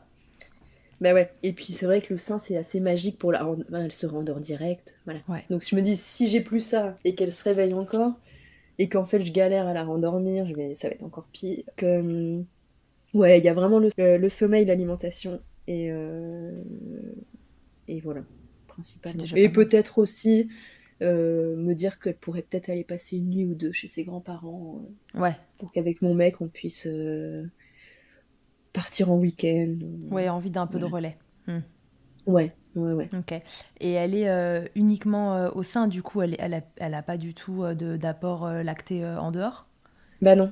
Bah 1.02 1.14
ouais. 1.14 1.32
Et 1.44 1.54
puis 1.54 1.72
c'est 1.72 1.86
vrai 1.86 2.02
que 2.02 2.14
le 2.14 2.18
sein, 2.18 2.40
c'est 2.40 2.58
assez 2.58 2.80
magique 2.82 3.18
pour 3.18 3.32
la. 3.32 3.48
Elle 3.74 3.94
se 3.94 4.06
rendort 4.06 4.40
direct. 4.40 4.96
Voilà. 5.06 5.22
Ouais. 5.30 5.46
Donc 5.50 5.64
je 5.66 5.74
me 5.76 5.82
dis, 5.82 5.96
si 5.96 6.28
j'ai 6.28 6.42
plus 6.42 6.60
ça 6.60 6.96
et 7.06 7.16
qu'elle 7.16 7.32
se 7.32 7.44
réveille 7.44 7.74
encore, 7.74 8.14
et 8.80 8.90
qu'en 8.90 9.06
fait 9.06 9.24
je 9.24 9.32
galère 9.32 9.68
à 9.68 9.74
la 9.74 9.84
rendormir, 9.84 10.46
je 10.48 10.56
vais... 10.56 10.74
ça 10.74 10.88
va 10.90 10.96
être 10.96 11.04
encore 11.04 11.28
pire. 11.32 11.64
Que... 11.78 12.00
hum, 12.00 12.46
Ouais, 13.14 13.40
il 13.40 13.46
y 13.46 13.50
a 13.50 13.54
vraiment 13.56 13.80
le, 13.80 13.90
le- 13.98 14.18
le 14.18 14.30
sommeil, 14.30 14.66
l'alimentation, 14.66 15.42
et, 15.68 15.92
euh, 15.92 16.52
et 17.88 18.00
voilà, 18.02 18.22
principalement. 18.68 19.24
Et 19.36 19.50
peut-être 19.50 19.98
aussi 19.98 20.48
euh, 21.02 21.56
me 21.56 21.74
dire 21.74 22.00
qu'elle 22.00 22.18
pourrait 22.18 22.44
peut-être 22.44 22.70
aller 22.70 22.84
passer 22.84 23.18
une 23.18 23.30
nuit 23.30 23.46
ou 23.46 23.56
deux 23.56 23.72
chez 23.72 23.88
ses 23.88 24.04
grands-parents, 24.04 24.82
euh, 25.16 25.20
Ouais, 25.20 25.36
pour 25.58 25.72
qu'avec 25.72 26.02
mon 26.04 26.14
mec, 26.14 26.42
on 26.42 26.48
puisse 26.48 26.86
euh, 26.88 27.46
partir 28.74 29.12
en 29.12 29.18
week-end. 29.18 29.78
ouais, 30.12 30.30
envie 30.30 30.52
d'un 30.52 30.68
peu 30.68 30.80
de 30.80 30.86
relais. 30.86 31.18
Ouais, 32.28 32.52
ouais, 32.76 32.94
ouais. 32.94 33.10
Ok. 33.14 33.34
Et 33.80 33.92
elle 33.94 34.14
est 34.16 34.30
euh, 34.30 34.66
uniquement 34.76 35.36
euh, 35.36 35.50
au 35.54 35.64
sein, 35.64 35.88
du 35.88 36.04
coup, 36.04 36.22
elle, 36.22 36.34
est- 36.34 36.40
elle, 36.40 36.54
a, 36.54 36.62
elle 36.78 36.94
a 36.94 37.02
pas 37.02 37.18
du 37.18 37.34
tout 37.34 37.64
euh, 37.64 37.74
d'apport 37.98 38.46
euh, 38.46 38.64
lacté 38.64 39.06
en 39.06 39.32
dehors? 39.32 39.66
Bah 40.22 40.36
non. 40.36 40.52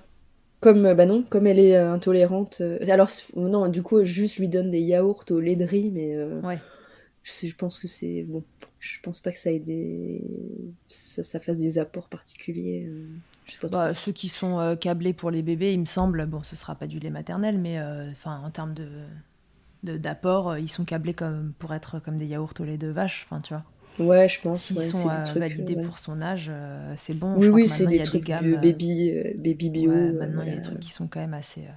Comme, 0.59 0.93
bah 0.95 1.05
non, 1.05 1.23
comme 1.23 1.47
elle 1.47 1.59
est 1.59 1.77
intolérante. 1.77 2.61
Alors, 2.89 3.09
non, 3.35 3.67
du 3.67 3.83
coup, 3.83 4.03
juste 4.03 4.39
lui 4.39 4.47
donne 4.47 4.71
des 4.71 4.81
yaourts 4.81 5.25
au 5.29 5.39
lait 5.39 5.55
de 5.55 5.65
riz, 5.65 5.91
mais 5.91 6.17
Ouais. 6.43 6.59
je, 7.23 7.31
sais- 7.31 7.47
je 7.47 7.55
pense 7.55 7.79
que 7.79 7.87
c'est. 7.87 8.23
Bon, 8.23 8.43
je 8.79 8.99
pense 9.03 9.19
pas 9.19 9.31
que 9.31 9.37
ça 9.39 9.51
ait 9.51 9.59
des. 9.59 10.21
Ça, 10.87 11.21
ça 11.23 11.39
fasse 11.39 11.57
des 11.57 11.77
apports 11.77 12.09
particuliers. 12.09 12.89
je 13.45 13.51
sais 13.53 13.59
pas 13.59 13.69
trop. 13.69 13.77
Bah, 13.77 13.93
ceux 13.95 14.11
qui 14.13 14.29
sont 14.29 14.75
câblés 14.81 15.13
pour 15.13 15.29
les 15.31 15.43
bébés, 15.43 15.73
il 15.73 15.79
me 15.79 15.85
semble, 15.85 16.25
bon, 16.25 16.41
ce 16.43 16.55
sera 16.55 16.75
pas 16.75 16.87
du 16.87 16.99
lait 16.99 17.09
maternel, 17.11 17.57
mais 17.59 17.79
enfin, 18.11 18.41
en 18.43 18.49
termes 18.49 18.73
de- 18.73 18.89
d'apport, 19.91 20.51
euh, 20.51 20.59
ils 20.59 20.69
sont 20.69 20.85
câblés 20.85 21.13
comme 21.13 21.53
pour 21.59 21.73
être 21.73 21.99
comme 21.99 22.17
des 22.17 22.25
yaourts 22.27 22.53
au 22.59 22.63
lait 22.63 22.77
de 22.77 22.87
vache. 22.87 23.25
Enfin, 23.25 23.41
tu 23.41 23.53
vois. 23.53 23.63
Ouais, 23.99 24.27
je 24.29 24.41
pense. 24.41 24.63
S'ils 24.63 24.77
ouais, 24.77 24.85
sont 24.85 25.07
euh, 25.09 25.23
trucs, 25.23 25.41
validés 25.41 25.75
ouais. 25.75 25.83
pour 25.83 25.99
son 25.99 26.21
âge, 26.21 26.47
euh, 26.51 26.93
c'est 26.97 27.13
bon. 27.13 27.35
Oui, 27.35 27.67
Je 27.67 27.73
c'est 27.75 27.87
des 27.87 28.01
trucs 28.01 28.21
des 28.21 28.27
gammes. 28.27 28.53
euh, 28.53 28.57
baby, 28.57 29.11
euh, 29.11 29.33
baby 29.37 29.69
bio. 29.69 29.91
ouais, 29.91 30.11
euh, 30.11 30.13
maintenant, 30.13 30.41
il 30.43 30.49
y 30.49 30.51
a 30.51 30.55
des 30.55 30.61
trucs 30.61 30.79
qui 30.79 30.91
sont 30.91 31.07
quand 31.07 31.19
même 31.19 31.33
assez, 31.33 31.61
euh, 31.61 31.71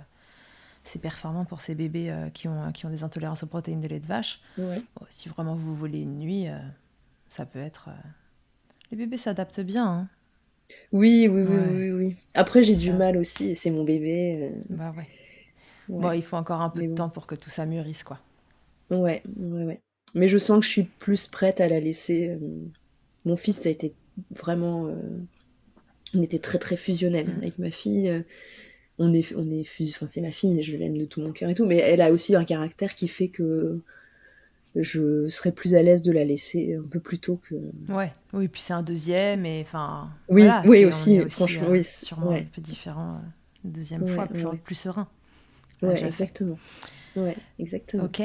assez 0.86 0.98
performants 0.98 1.44
pour 1.44 1.60
ces 1.60 1.74
bébés 1.74 2.10
euh, 2.10 2.30
qui, 2.30 2.48
ont, 2.48 2.72
qui 2.72 2.86
ont 2.86 2.90
des 2.90 3.04
intolérances 3.04 3.42
aux 3.42 3.46
protéines 3.48 3.80
de 3.80 3.88
lait 3.88 4.00
de 4.00 4.06
vache. 4.06 4.40
Bon, 4.96 5.06
si 5.10 5.28
vraiment 5.28 5.54
vous 5.56 5.74
voulez 5.76 6.02
une 6.02 6.18
nuit, 6.18 6.48
euh, 6.48 6.58
ça 7.30 7.46
peut 7.46 7.60
être. 7.60 7.88
euh, 7.90 8.08
Les 8.92 8.96
bébés 8.98 9.16
s'adaptent 9.18 9.60
bien. 9.60 9.86
hein. 9.86 10.08
Oui, 10.92 11.28
oui, 11.28 11.42
oui, 11.42 11.58
oui, 11.58 11.90
oui. 11.90 12.16
Après, 12.34 12.62
j'ai 12.62 12.74
du 12.76 12.92
mal 12.92 13.16
aussi, 13.16 13.56
c'est 13.56 13.70
mon 13.70 13.84
bébé. 13.84 14.50
euh, 14.52 14.62
Bah 14.68 14.92
ouais. 14.96 15.08
Ouais. 15.90 16.00
Bon, 16.02 16.12
il 16.12 16.22
faut 16.22 16.36
encore 16.36 16.60
un 16.62 16.70
peu 16.70 16.80
Mais 16.80 16.86
de 16.86 16.90
bon. 16.90 16.96
temps 16.96 17.08
pour 17.10 17.26
que 17.26 17.34
tout 17.34 17.50
ça 17.50 17.66
mûrisse, 17.66 18.02
quoi. 18.04 18.18
Ouais, 18.90 19.22
ouais, 19.38 19.64
ouais. 19.64 19.80
Mais 20.14 20.28
je 20.28 20.38
sens 20.38 20.58
que 20.60 20.64
je 20.64 20.70
suis 20.70 20.82
plus 20.84 21.26
prête 21.28 21.60
à 21.60 21.68
la 21.68 21.78
laisser. 21.80 22.28
euh, 22.30 22.38
Mon 23.24 23.36
fils, 23.36 23.60
ça 23.60 23.68
a 23.68 23.72
été 23.72 23.94
vraiment. 24.36 24.86
euh, 24.88 24.94
On 26.14 26.22
était 26.22 26.38
très 26.40 26.58
très 26.58 26.76
fusionnels 26.76 27.28
Mm. 27.28 27.38
avec 27.42 27.58
ma 27.58 27.70
fille. 27.70 28.08
euh, 28.08 28.22
On 28.98 29.12
est, 29.14 29.34
on 29.36 29.48
est 29.50 29.64
fus... 29.64 29.84
enfin, 29.94 30.06
c'est 30.06 30.20
ma 30.20 30.30
fille, 30.32 30.62
je 30.62 30.76
l'aime 30.76 30.98
de 30.98 31.04
tout 31.06 31.20
mon 31.22 31.32
cœur 31.32 31.48
et 31.50 31.54
tout, 31.54 31.64
mais 31.66 31.76
elle 31.78 32.00
a 32.02 32.10
aussi 32.12 32.34
un 32.36 32.44
caractère 32.44 32.94
qui 32.94 33.08
fait 33.08 33.28
que 33.28 33.80
je 34.76 35.26
serais 35.28 35.52
plus 35.52 35.74
à 35.74 35.82
l'aise 35.82 36.02
de 36.02 36.12
la 36.12 36.24
laisser 36.24 36.76
un 36.76 36.86
peu 36.88 37.00
plus 37.00 37.18
tôt 37.18 37.36
que. 37.36 37.54
Ouais, 37.92 38.12
oui, 38.32 38.46
puis 38.48 38.60
c'est 38.60 38.72
un 38.72 38.82
deuxième, 38.82 39.44
et 39.46 39.62
enfin. 39.62 40.10
Oui, 40.28 40.42
voilà, 40.42 40.62
oui, 40.66 40.84
aussi, 40.84 41.18
franchement, 41.30 41.66
euh, 41.68 41.72
oui, 41.72 41.84
Sûrement 41.84 42.28
ouais. 42.30 42.40
un 42.46 42.50
peu 42.54 42.60
différent. 42.60 43.16
euh, 43.16 43.28
deuxième 43.64 44.02
Ouais, 44.04 44.10
fois, 44.14 44.26
plus, 44.26 44.44
ouais. 44.44 44.56
plus 44.62 44.74
serein. 44.76 45.08
Ouais, 45.82 46.04
exactement. 46.04 46.58
Ouais, 47.16 47.36
exactement. 47.58 48.04
Ok. 48.04 48.22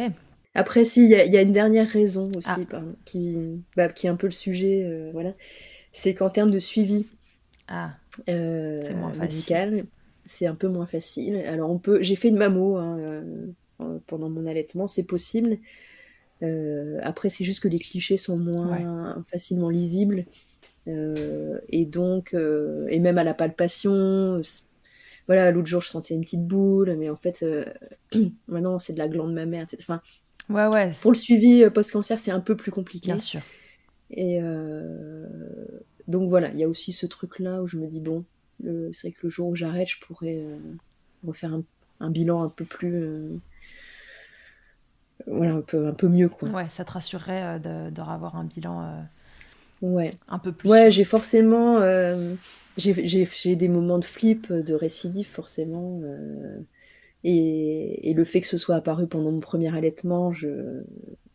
Après, 0.53 0.85
si, 0.85 1.03
il 1.03 1.09
y, 1.09 1.15
a- 1.15 1.25
il 1.25 1.33
y 1.33 1.37
a 1.37 1.41
une 1.41 1.51
dernière 1.51 1.89
raison 1.89 2.23
aussi, 2.35 2.47
Ah. 2.49 2.59
pardon, 2.69 2.95
qui, 3.05 3.37
bah, 3.75 3.89
qui 3.89 4.07
est 4.07 4.09
un 4.09 4.15
peu 4.15 4.27
le 4.27 4.31
sujet, 4.31 4.83
euh, 4.85 5.09
voilà. 5.11 5.33
C'est 5.91 6.13
qu'en 6.13 6.29
termes 6.29 6.51
de 6.51 6.59
suivi, 6.59 7.05
Ah, 7.67 7.93
euh, 8.29 8.81
C'est 8.83 8.93
moins 8.93 9.09
facile. 9.13 9.21
médical, 9.21 9.85
c'est 10.25 10.45
un 10.45 10.55
peu 10.55 10.67
moins 10.67 10.85
facile. 10.85 11.37
Alors 11.37 11.71
on 11.71 11.79
peut, 11.79 12.01
j'ai 12.03 12.15
fait 12.15 12.29
une 12.29 12.37
mammo 12.37 12.77
hein, 12.77 12.97
euh, 12.99 13.97
pendant 14.07 14.29
mon 14.29 14.45
allaitement, 14.45 14.87
c'est 14.87 15.03
possible. 15.03 15.57
Après, 17.01 17.29
c'est 17.29 17.43
juste 17.43 17.61
que 17.61 17.67
les 17.67 17.79
clichés 17.79 18.17
sont 18.17 18.37
moins 18.37 19.23
facilement 19.27 19.69
lisibles. 19.69 20.25
Et 20.87 21.85
donc, 21.85 22.33
et 22.35 22.99
même 22.99 23.17
à 23.17 23.23
la 23.23 23.33
palpation, 23.33 24.41
voilà, 25.27 25.51
l'autre 25.51 25.67
jour 25.67 25.81
je 25.81 25.89
sentais 25.89 26.13
une 26.13 26.21
petite 26.21 26.45
boule, 26.45 26.95
mais 26.97 27.09
en 27.09 27.15
fait, 27.15 27.43
euh, 27.43 27.65
maintenant 28.47 28.79
c'est 28.79 28.93
de 28.93 28.99
la 28.99 29.07
glande 29.07 29.33
mammaire, 29.33 29.63
etc. 29.63 29.83
Enfin, 29.89 30.01
ouais, 30.49 30.67
ouais, 30.67 30.91
pour 31.01 31.11
le 31.11 31.17
suivi 31.17 31.63
euh, 31.63 31.69
post-cancer, 31.69 32.19
c'est 32.19 32.31
un 32.31 32.39
peu 32.41 32.55
plus 32.55 32.71
compliqué. 32.71 33.11
bien 33.11 33.17
sûr. 33.17 33.41
Et 34.11 34.39
euh, 34.41 35.27
donc 36.07 36.29
voilà, 36.29 36.49
il 36.51 36.59
y 36.59 36.63
a 36.63 36.69
aussi 36.69 36.93
ce 36.93 37.05
truc-là 37.05 37.61
où 37.61 37.67
je 37.67 37.77
me 37.77 37.87
dis, 37.87 37.99
bon, 37.99 38.25
c'est 38.63 39.01
vrai 39.01 39.11
que 39.11 39.19
le 39.23 39.29
jour 39.29 39.47
où 39.49 39.55
j'arrête, 39.55 39.87
je 39.89 39.99
pourrais 39.99 40.37
euh, 40.37 40.57
refaire 41.25 41.53
un, 41.53 41.63
un 41.99 42.09
bilan 42.11 42.43
un 42.43 42.49
peu 42.49 42.65
plus. 42.65 42.95
euh, 43.03 43.37
voilà, 45.27 45.53
un 45.53 45.61
peu, 45.61 45.87
un 45.87 45.93
peu 45.93 46.07
mieux, 46.07 46.29
quoi. 46.29 46.49
Ouais, 46.49 46.67
ça 46.71 46.85
te 46.85 46.91
rassurerait 46.91 47.59
de, 47.59 47.89
de 47.89 48.01
revoir 48.01 48.35
un 48.35 48.43
bilan 48.43 49.05
Ouais, 49.81 50.17
un 50.27 50.39
peu 50.39 50.51
plus. 50.51 50.69
ouais 50.69 50.91
j'ai 50.91 51.03
forcément. 51.03 51.79
euh, 51.79 52.35
j'ai- 52.77 53.05
j'ai 53.05 53.25
j'ai 53.25 53.55
des 53.55 53.69
moments 53.69 53.99
de 53.99 54.05
flip, 54.05 54.51
de 54.51 54.73
récidive, 54.73 55.27
forcément. 55.27 56.01
euh, 56.03 56.59
et, 57.23 58.09
et 58.11 58.13
le 58.13 58.23
fait 58.25 58.41
que 58.41 58.47
ce 58.47 58.57
soit 58.57 58.75
apparu 58.75 59.07
pendant 59.07 59.31
mon 59.31 59.39
premier 59.41 59.75
allaitement, 59.75 60.31
je, 60.31 60.83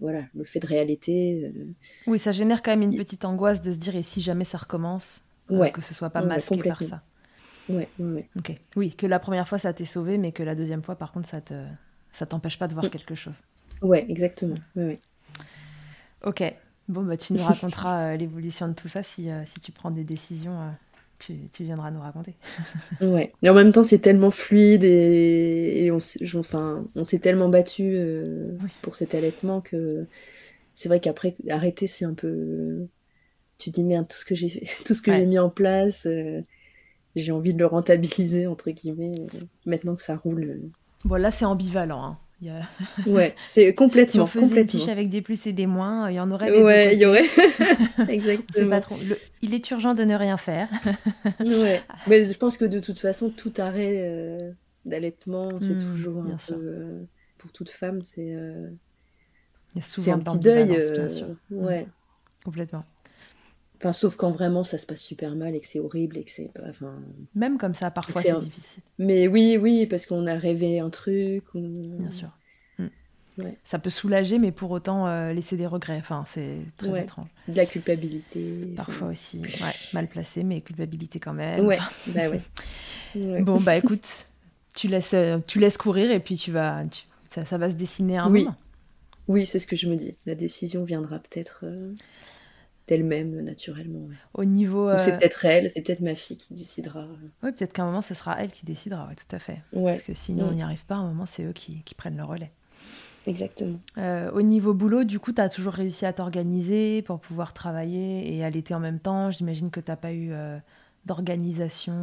voilà, 0.00 0.24
le 0.34 0.44
fait 0.44 0.60
de 0.60 0.66
réalité. 0.66 1.52
euh, 1.56 1.74
Oui, 2.06 2.18
ça 2.18 2.32
génère 2.32 2.62
quand 2.62 2.72
même 2.72 2.82
une 2.82 2.94
petite 2.94 3.24
angoisse 3.24 3.62
de 3.62 3.72
se 3.72 3.78
dire 3.78 3.96
et 3.96 4.02
si 4.02 4.20
jamais 4.22 4.44
ça 4.44 4.58
recommence, 4.58 5.22
euh, 5.50 5.58
Ouais. 5.58 5.70
que 5.70 5.80
ce 5.80 5.94
soit 5.94 6.10
pas 6.10 6.20
Ouais, 6.20 6.26
ouais, 6.26 6.28
masqué 6.28 6.62
par 6.62 6.78
complètement. 6.78 6.88
ça. 6.88 7.02
ouais, 7.68 7.94
ouais, 7.98 8.12
ouais. 8.12 8.30
Ok. 8.38 8.52
Oui, 8.76 8.94
que 8.94 9.06
la 9.06 9.18
première 9.18 9.48
fois 9.48 9.58
ça 9.58 9.72
t'est 9.72 9.84
sauvé, 9.84 10.18
mais 10.18 10.32
que 10.32 10.42
la 10.42 10.54
deuxième 10.54 10.82
fois, 10.82 10.96
par 10.96 11.12
contre, 11.12 11.28
ça 11.28 11.40
te 11.40 11.54
ça 12.12 12.26
t'empêche 12.26 12.58
pas 12.58 12.68
de 12.68 12.74
voir 12.74 12.84
Mm. 12.84 12.90
quelque 12.90 13.14
chose. 13.14 13.42
Ouais, 13.82 14.06
exactement. 14.10 14.56
Ouais, 14.76 14.84
ouais. 14.84 15.00
Ok. 16.22 16.40
Bon, 16.90 17.02
bah, 17.04 17.16
tu 17.16 17.32
nous 17.34 17.42
raconteras 17.44 18.12
euh, 18.12 18.16
l'évolution 18.16 18.66
de 18.68 18.74
tout 18.74 18.88
ça 18.88 19.02
si, 19.02 19.30
euh, 19.30 19.42
si 19.46 19.60
tu 19.60 19.70
prends 19.72 19.90
des 19.90 20.04
décisions. 20.04 20.60
euh, 20.60 20.70
tu, 21.18 21.34
tu 21.52 21.64
viendras 21.64 21.90
nous 21.90 22.00
raconter. 22.00 22.34
Ouais. 23.00 23.32
Et 23.42 23.48
en 23.48 23.54
même 23.54 23.72
temps, 23.72 23.82
c'est 23.82 23.98
tellement 24.00 24.30
fluide 24.30 24.84
et, 24.84 25.84
et 25.84 25.90
on, 25.90 25.98
enfin, 26.36 26.84
s'est 27.04 27.18
tellement 27.18 27.48
battu 27.48 27.92
euh, 27.94 28.56
Oui. 28.62 28.70
pour 28.82 28.94
cet 28.94 29.14
allaitement 29.14 29.60
que 29.60 30.06
c'est 30.74 30.88
vrai 30.88 31.00
qu'après, 31.00 31.34
arrêter, 31.48 31.86
c'est 31.86 32.04
un 32.04 32.14
peu. 32.14 32.86
Tu 33.58 33.70
te 33.70 33.76
dis, 33.76 33.84
merde, 33.84 34.08
tout 34.08 34.16
ce 34.16 34.24
que 34.24 34.34
j'ai 34.34 34.48
fait, 34.48 34.66
tout 34.84 34.94
ce 34.94 35.02
que 35.02 35.10
Ouais. 35.10 35.20
j'ai 35.20 35.26
mis 35.26 35.38
en 35.38 35.50
place, 35.50 36.06
euh, 36.06 36.40
j'ai 37.16 37.32
envie 37.32 37.54
de 37.54 37.58
le 37.58 37.66
rentabiliser, 37.66 38.46
entre 38.46 38.70
guillemets, 38.70 39.12
maintenant 39.66 39.94
que 39.96 40.02
ça 40.02 40.16
roule. 40.16 40.44
euh. 40.44 40.68
Bon, 41.04 41.16
là, 41.16 41.30
c'est 41.30 41.44
ambivalent. 41.46 42.04
hein. 42.04 42.18
Il 42.40 42.46
y 42.46 42.50
a- 42.50 42.62
Ouais, 43.06 43.34
c'est 43.46 43.74
Si 44.06 44.20
on 44.20 44.24
complètement, 44.24 44.26
faisait 44.26 44.40
une 44.40 44.50
complètement. 44.50 44.80
fiche 44.80 44.88
avec 44.88 45.08
des 45.08 45.22
plus 45.22 45.46
et 45.46 45.52
des 45.52 45.66
moins, 45.66 46.10
il 46.10 46.14
y 46.14 46.20
en 46.20 46.30
aurait 46.30 46.50
des 46.50 46.62
Ouais, 46.62 46.94
il 46.94 47.00
y 47.00 47.06
aurait. 47.06 47.24
Exactement. 48.08 48.48
C'est 48.54 48.68
pas 48.68 48.80
trop. 48.80 48.96
le- 49.02 49.18
Il 49.42 49.54
est 49.54 49.70
urgent 49.70 49.94
de 49.94 50.04
ne 50.04 50.14
rien 50.14 50.36
faire. 50.36 50.68
Ouais. 51.38 51.86
Mais 52.06 52.24
je 52.24 52.34
pense 52.38 52.56
que 52.56 52.64
de 52.66 52.80
toute 52.80 52.98
façon, 52.98 53.30
tout 53.30 53.52
arrêt 53.58 54.08
euh, 54.08 54.52
d'allaitement, 54.84 55.60
c'est 55.60 55.76
Hmm, 55.76 55.78
toujours 55.78 56.22
un 56.22 56.26
bien 56.26 56.38
peu. 56.46 56.52
sûr. 56.52 56.56
euh, 56.56 57.06
pour 57.38 57.52
toute 57.52 57.70
femme, 57.70 58.02
c'est. 58.02 58.34
euh, 58.34 58.70
C'est 59.80 60.10
un 60.10 60.18
petit 60.18 60.38
deuil, 60.38 60.68
bien 60.68 60.80
euh, 60.80 61.08
sûr. 61.08 61.28
ouais. 61.50 61.86
Complètement. 62.44 62.84
Enfin, 63.80 63.92
sauf 63.94 64.14
quand 64.16 64.30
vraiment 64.30 64.62
ça 64.62 64.76
se 64.76 64.84
passe 64.84 65.00
super 65.02 65.34
mal 65.34 65.54
et 65.54 65.60
que 65.60 65.66
c'est 65.66 65.80
horrible 65.80 66.18
et 66.18 66.24
que 66.24 66.30
c'est. 66.30 66.50
Enfin. 66.68 66.92
Même 67.34 67.56
comme 67.56 67.74
ça, 67.74 67.90
parfois, 67.90 68.20
C'est 68.20 68.30
un- 68.30 68.38
difficile. 68.38 68.82
Mais 68.98 69.26
oui, 69.26 69.56
oui, 69.58 69.86
parce 69.86 70.04
qu'on 70.04 70.26
a 70.26 70.34
rêvé 70.34 70.80
un 70.80 70.90
truc. 70.90 71.44
ou- 71.54 71.60
Bien 71.98 72.10
sûr. 72.10 72.28
Mm. 72.78 72.86
Ouais. 73.38 73.56
Ça 73.64 73.78
peut 73.78 73.88
soulager, 73.88 74.38
mais 74.38 74.52
pour 74.52 74.70
autant 74.70 75.06
euh, 75.08 75.32
laisser 75.32 75.56
des 75.56 75.66
regrets. 75.66 75.96
Enfin, 75.96 76.24
c'est 76.26 76.58
très 76.76 76.88
Ouais. 76.90 77.02
étrange. 77.04 77.24
De 77.48 77.56
la 77.56 77.64
culpabilité. 77.64 78.74
Parfois 78.76 79.08
aussi, 79.08 79.40
mal 79.94 80.08
placé, 80.08 80.42
mais 80.44 80.60
culpabilité 80.60 81.18
quand 81.18 81.32
même. 81.32 81.64
Ouais, 81.64 81.78
bah 82.08 82.28
ouais. 83.14 83.42
Bon, 83.42 83.58
bah 83.60 83.76
écoute, 83.78 84.26
tu 84.74 84.88
laisses, 84.88 85.14
euh, 85.14 85.38
tu 85.46 85.58
laisses 85.58 85.78
courir 85.78 86.10
et 86.10 86.20
puis 86.20 86.36
tu 86.36 86.52
vas, 86.52 86.84
tu- 86.90 87.04
ça, 87.30 87.46
ça 87.46 87.56
va 87.56 87.70
se 87.70 87.76
dessiner 87.76 88.18
un 88.18 88.30
Oui. 88.30 88.40
moment. 88.44 88.56
Oui, 89.26 89.46
c'est 89.46 89.58
ce 89.60 89.66
que 89.66 89.76
je 89.76 89.88
me 89.88 89.96
dis. 89.96 90.16
La 90.26 90.34
décision 90.34 90.84
viendra 90.84 91.18
peut-être. 91.18 91.60
euh, 91.62 91.94
d'elle-même 92.90 93.40
naturellement. 93.40 94.08
Au 94.34 94.44
niveau. 94.44 94.90
C'est 94.98 95.16
peut-être 95.16 95.44
elle, 95.44 95.70
c'est 95.70 95.80
peut-être 95.80 96.00
ma 96.00 96.14
fille 96.14 96.36
qui 96.36 96.52
décidera. 96.52 97.06
Oui, 97.42 97.52
peut-être 97.52 97.72
qu'à 97.72 97.82
un 97.82 97.86
moment, 97.86 98.02
ce 98.02 98.14
sera 98.14 98.42
elle 98.42 98.50
qui 98.50 98.66
décidera, 98.66 99.06
ouais, 99.06 99.14
tout 99.14 99.34
à 99.34 99.38
fait. 99.38 99.62
Ouais. 99.72 99.92
Parce 99.92 100.02
que 100.02 100.12
sinon, 100.12 100.48
on 100.48 100.52
n'y 100.52 100.62
arrive 100.62 100.84
pas, 100.84 100.96
à 100.96 100.98
un 100.98 101.06
moment, 101.06 101.24
c'est 101.24 101.44
eux 101.44 101.52
qui, 101.52 101.82
qui, 101.84 101.94
prennent 101.94 102.16
le 102.16 102.24
relais. 102.24 102.50
Exactement. 103.26 103.78
Euh, 103.98 104.30
au 104.32 104.42
niveau 104.42 104.74
boulot, 104.74 105.04
du 105.04 105.20
coup, 105.20 105.32
tu 105.32 105.40
as 105.40 105.48
toujours 105.48 105.72
réussi 105.72 106.04
à 106.04 106.12
t'organiser 106.12 107.02
pour 107.02 107.20
pouvoir 107.20 107.52
travailler 107.52 108.34
et 108.34 108.44
allaiter 108.44 108.74
en 108.74 108.80
même 108.80 108.98
temps. 108.98 109.30
J'imagine 109.30 109.70
que 109.70 109.80
tu 109.80 109.90
n'as 109.90 109.96
pas 109.96 110.12
eu 110.12 110.32
euh, 110.32 110.58
d'organisation 111.06 111.94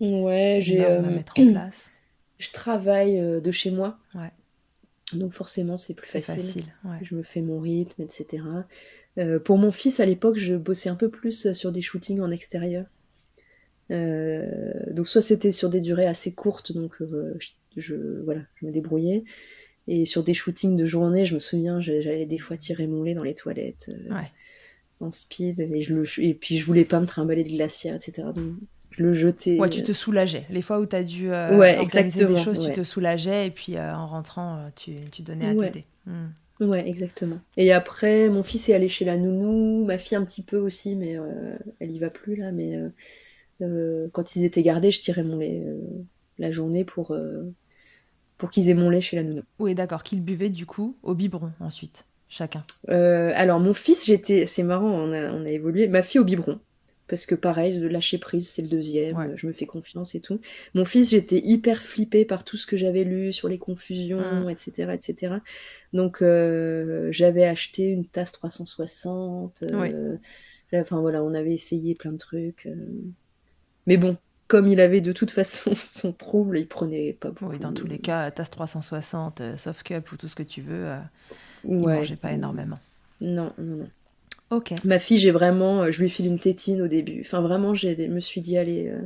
euh, 0.00 0.24
ouais, 0.24 0.58
j'ai 0.60 0.84
à 0.84 1.00
mettre 1.00 1.34
en 1.38 1.50
place. 1.52 1.90
Je 2.38 2.50
travaille 2.50 3.40
de 3.40 3.50
chez 3.50 3.70
moi. 3.70 3.98
Ouais. 4.14 4.32
Donc 5.12 5.32
forcément, 5.32 5.76
c'est 5.76 5.94
plus 5.94 6.08
facile. 6.08 6.34
facile 6.34 6.64
ouais. 6.84 6.98
Je 7.02 7.14
me 7.14 7.22
fais 7.22 7.40
mon 7.40 7.60
rythme, 7.60 8.02
etc. 8.02 8.42
Euh, 9.18 9.38
pour 9.38 9.58
mon 9.58 9.72
fils, 9.72 10.00
à 10.00 10.06
l'époque, 10.06 10.38
je 10.38 10.54
bossais 10.54 10.88
un 10.88 10.94
peu 10.94 11.08
plus 11.08 11.52
sur 11.52 11.72
des 11.72 11.82
shootings 11.82 12.20
en 12.20 12.30
extérieur. 12.30 12.84
Euh, 13.90 14.44
donc 14.90 15.06
soit 15.06 15.22
c'était 15.22 15.52
sur 15.52 15.70
des 15.70 15.80
durées 15.80 16.06
assez 16.06 16.32
courtes, 16.32 16.72
donc 16.72 17.00
euh, 17.00 17.36
je, 17.38 17.50
je, 17.76 17.94
voilà, 18.24 18.42
je 18.56 18.66
me 18.66 18.72
débrouillais. 18.72 19.24
Et 19.88 20.04
sur 20.04 20.24
des 20.24 20.34
shootings 20.34 20.76
de 20.76 20.84
journée, 20.84 21.24
je 21.24 21.34
me 21.34 21.38
souviens, 21.38 21.80
j'allais 21.80 22.26
des 22.26 22.38
fois 22.38 22.56
tirer 22.56 22.88
mon 22.88 23.04
lait 23.04 23.14
dans 23.14 23.22
les 23.22 23.34
toilettes 23.34 23.90
ouais. 24.10 24.32
en 25.00 25.12
speed, 25.12 25.60
et, 25.60 25.82
je 25.82 25.94
le, 25.94 26.04
et 26.18 26.34
puis 26.34 26.58
je 26.58 26.66
voulais 26.66 26.84
pas 26.84 27.00
me 27.00 27.06
trimballer 27.06 27.44
de 27.44 27.50
glacière, 27.50 27.94
etc. 27.94 28.28
Donc 28.34 28.54
je 28.90 29.04
le 29.04 29.14
jetais. 29.14 29.60
Ouais, 29.60 29.70
tu 29.70 29.84
te 29.84 29.92
soulageais. 29.92 30.44
Les 30.50 30.62
fois 30.62 30.80
où 30.80 30.86
tu 30.86 30.96
as 30.96 31.04
dû 31.04 31.30
ouais, 31.30 31.80
exactement, 31.80 32.36
des 32.36 32.42
choses, 32.42 32.58
ouais. 32.58 32.72
tu 32.72 32.80
te 32.80 32.84
soulageais, 32.84 33.46
et 33.46 33.50
puis 33.52 33.78
en 33.78 34.08
rentrant, 34.08 34.68
tu, 34.74 34.96
tu 35.12 35.22
donnais 35.22 35.46
à 35.46 35.54
téter. 35.54 35.86
Ouais, 36.60 36.88
exactement. 36.88 37.38
Et 37.56 37.72
après, 37.72 38.28
mon 38.28 38.42
fils 38.42 38.68
est 38.68 38.74
allé 38.74 38.88
chez 38.88 39.04
la 39.04 39.16
nounou, 39.16 39.84
ma 39.84 39.98
fille 39.98 40.16
un 40.16 40.24
petit 40.24 40.42
peu 40.42 40.56
aussi, 40.56 40.96
mais 40.96 41.18
euh, 41.18 41.56
elle 41.80 41.90
y 41.90 41.98
va 41.98 42.08
plus 42.08 42.36
là. 42.36 42.50
Mais 42.50 42.76
euh, 42.76 42.88
euh, 43.62 44.08
quand 44.12 44.36
ils 44.36 44.44
étaient 44.44 44.62
gardés, 44.62 44.90
je 44.90 45.00
tirais 45.00 45.22
mon 45.22 45.36
lait 45.36 45.64
la 46.38 46.50
journée 46.50 46.84
pour, 46.84 47.16
pour 48.38 48.50
qu'ils 48.50 48.68
aient 48.70 48.74
mon 48.74 48.88
lait 48.88 49.00
chez 49.00 49.16
la 49.16 49.22
nounou. 49.22 49.42
Oui, 49.58 49.74
d'accord. 49.74 50.02
Qu'ils 50.02 50.22
buvaient 50.22 50.50
du 50.50 50.66
coup 50.66 50.96
au 51.02 51.14
biberon 51.14 51.52
ensuite, 51.60 52.04
chacun. 52.28 52.62
Alors, 52.88 53.60
mon 53.60 53.74
fils, 53.74 54.06
j'étais. 54.06 54.46
C'est 54.46 54.62
marrant, 54.62 54.90
on 54.90 55.12
a, 55.12 55.30
on 55.32 55.44
a 55.44 55.50
évolué. 55.50 55.88
Ma 55.88 56.02
fille 56.02 56.20
au 56.20 56.24
biberon. 56.24 56.58
Parce 57.08 57.26
que 57.26 57.34
pareil, 57.36 57.80
de 57.80 57.86
lâcher 57.86 58.18
prise, 58.18 58.48
c'est 58.48 58.62
le 58.62 58.68
deuxième, 58.68 59.16
Ouais. 59.16 59.36
je 59.36 59.46
me 59.46 59.52
fais 59.52 59.66
confiance 59.66 60.14
et 60.14 60.20
tout. 60.20 60.40
Mon 60.74 60.84
fils, 60.84 61.10
j'étais 61.10 61.38
hyper 61.44 61.80
flippée 61.82 62.24
par 62.24 62.44
tout 62.44 62.56
ce 62.56 62.66
que 62.66 62.76
j'avais 62.76 63.04
lu 63.04 63.32
sur 63.32 63.48
les 63.48 63.58
confusions, 63.58 64.18
Mm. 64.18 64.50
etc., 64.50 64.94
etc. 64.94 65.40
Donc, 65.92 66.22
euh, 66.22 67.08
j'avais 67.12 67.44
acheté 67.46 67.86
une 67.88 68.06
tasse 68.06 68.32
360. 68.32 69.62
euh, 69.62 70.16
Enfin, 70.74 71.00
voilà, 71.00 71.22
on 71.24 71.32
avait 71.34 71.54
essayé 71.54 71.94
plein 71.94 72.12
de 72.12 72.18
trucs. 72.18 72.66
euh. 72.66 72.74
Mais 73.86 73.96
bon, 73.96 74.16
comme 74.48 74.68
il 74.68 74.80
avait 74.80 75.00
de 75.00 75.12
toute 75.12 75.30
façon 75.30 75.74
son 75.74 76.12
trouble, 76.12 76.58
il 76.58 76.68
prenait 76.68 77.12
pas 77.14 77.30
beaucoup. 77.30 77.46
Oui, 77.52 77.58
dans 77.58 77.72
tous 77.72 77.86
les 77.86 77.98
cas, 77.98 78.30
tasse 78.30 78.50
360, 78.50 79.40
euh, 79.40 79.56
soft 79.56 79.82
cup 79.82 80.10
ou 80.12 80.16
tout 80.16 80.28
ce 80.28 80.34
que 80.34 80.42
tu 80.42 80.60
veux, 80.62 80.86
euh, 80.88 81.00
il 81.78 81.86
Ouais. 81.86 81.96
mangeait 81.96 82.16
pas 82.16 82.32
énormément. 82.32 82.78
Non, 83.20 83.52
non, 83.58 83.76
non. 83.76 83.90
Ok. 84.50 84.74
Ma 84.84 84.98
fille, 84.98 85.18
j'ai 85.18 85.30
vraiment, 85.30 85.82
euh, 85.82 85.90
je 85.90 86.00
lui 86.00 86.08
file 86.08 86.26
une 86.26 86.38
tétine 86.38 86.80
au 86.82 86.88
début. 86.88 87.20
Enfin, 87.22 87.40
vraiment, 87.40 87.74
j'ai, 87.74 88.08
me 88.08 88.20
suis 88.20 88.40
dit, 88.40 88.56
allez, 88.58 88.88
euh, 88.88 89.00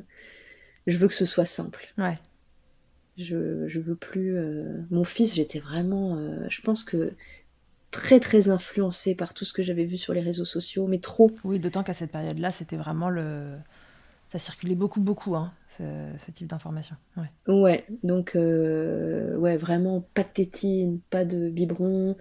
je 0.86 0.98
veux 0.98 1.08
que 1.08 1.14
ce 1.14 1.26
soit 1.26 1.46
simple. 1.46 1.92
Ouais. 1.98 2.14
Je, 3.18 3.66
je 3.68 3.80
veux 3.80 3.96
plus. 3.96 4.36
euh, 4.36 4.82
Mon 4.90 5.04
fils, 5.04 5.34
j'étais 5.34 5.58
vraiment, 5.58 6.16
euh, 6.16 6.46
je 6.48 6.60
pense 6.62 6.84
que 6.84 7.14
très 7.90 8.20
très 8.20 8.50
influencée 8.50 9.14
par 9.14 9.34
tout 9.34 9.44
ce 9.44 9.52
que 9.52 9.62
j'avais 9.62 9.84
vu 9.84 9.96
sur 9.96 10.14
les 10.14 10.20
réseaux 10.22 10.44
sociaux, 10.44 10.86
mais 10.86 10.98
trop. 11.00 11.32
Oui, 11.44 11.58
d'autant 11.60 11.82
qu'à 11.84 11.94
cette 11.94 12.12
période-là, 12.12 12.50
c'était 12.50 12.76
vraiment 12.76 13.10
le. 13.10 13.56
Ça 14.28 14.38
circulait 14.38 14.76
beaucoup, 14.76 15.00
beaucoup, 15.00 15.36
hein, 15.36 15.52
ce, 15.78 15.82
ce 16.18 16.30
type 16.30 16.48
d'information. 16.48 16.96
Ouais. 17.16 17.52
Ouais, 17.52 17.84
donc 18.02 18.34
euh, 18.36 19.36
ouais, 19.36 19.56
vraiment 19.56 20.00
pas 20.14 20.22
de 20.22 20.28
tétine, 20.28 21.00
pas 21.10 21.24
de 21.24 21.48
biberon. 21.48 22.16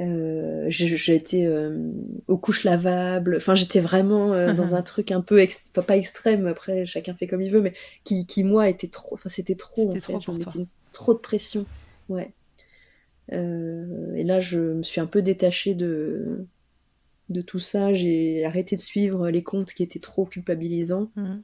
Euh, 0.00 0.66
j'ai 0.68 1.14
été 1.14 1.46
euh, 1.46 1.90
aux 2.28 2.38
couches 2.38 2.64
lavables. 2.64 3.36
Enfin, 3.36 3.54
j'étais 3.54 3.80
vraiment 3.80 4.28
dans 4.54 4.74
un 4.74 4.82
truc 4.82 5.10
un 5.10 5.20
peu 5.20 5.40
ex- 5.40 5.64
pas, 5.72 5.82
pas 5.82 5.96
extrême. 5.96 6.46
Après, 6.46 6.86
chacun 6.86 7.14
fait 7.14 7.26
comme 7.26 7.42
il 7.42 7.50
veut, 7.50 7.60
mais 7.60 7.74
qui, 8.04 8.26
qui 8.26 8.44
moi 8.44 8.68
était 8.68 8.88
trop. 8.88 9.14
Enfin, 9.14 9.28
c'était 9.28 9.56
trop. 9.56 9.90
En 9.90 9.92
fait, 9.92 10.00
trop 10.00 10.18
pour 10.18 10.38
toi. 10.38 10.52
trop 10.92 11.14
de 11.14 11.18
pression. 11.18 11.66
Ouais. 12.08 12.32
Et 13.30 14.24
là, 14.24 14.40
je 14.40 14.58
me 14.60 14.82
suis 14.82 15.00
un 15.00 15.06
peu 15.06 15.22
détachée 15.22 15.74
de 15.74 16.46
de 17.28 17.40
tout 17.40 17.58
ça. 17.60 17.94
J'ai 17.94 18.44
arrêté 18.44 18.76
de 18.76 18.80
suivre 18.80 19.30
les 19.30 19.42
comptes 19.42 19.72
qui 19.72 19.82
étaient 19.82 19.98
trop 20.00 20.26
culpabilisants. 20.26 21.10
Mhm. 21.16 21.42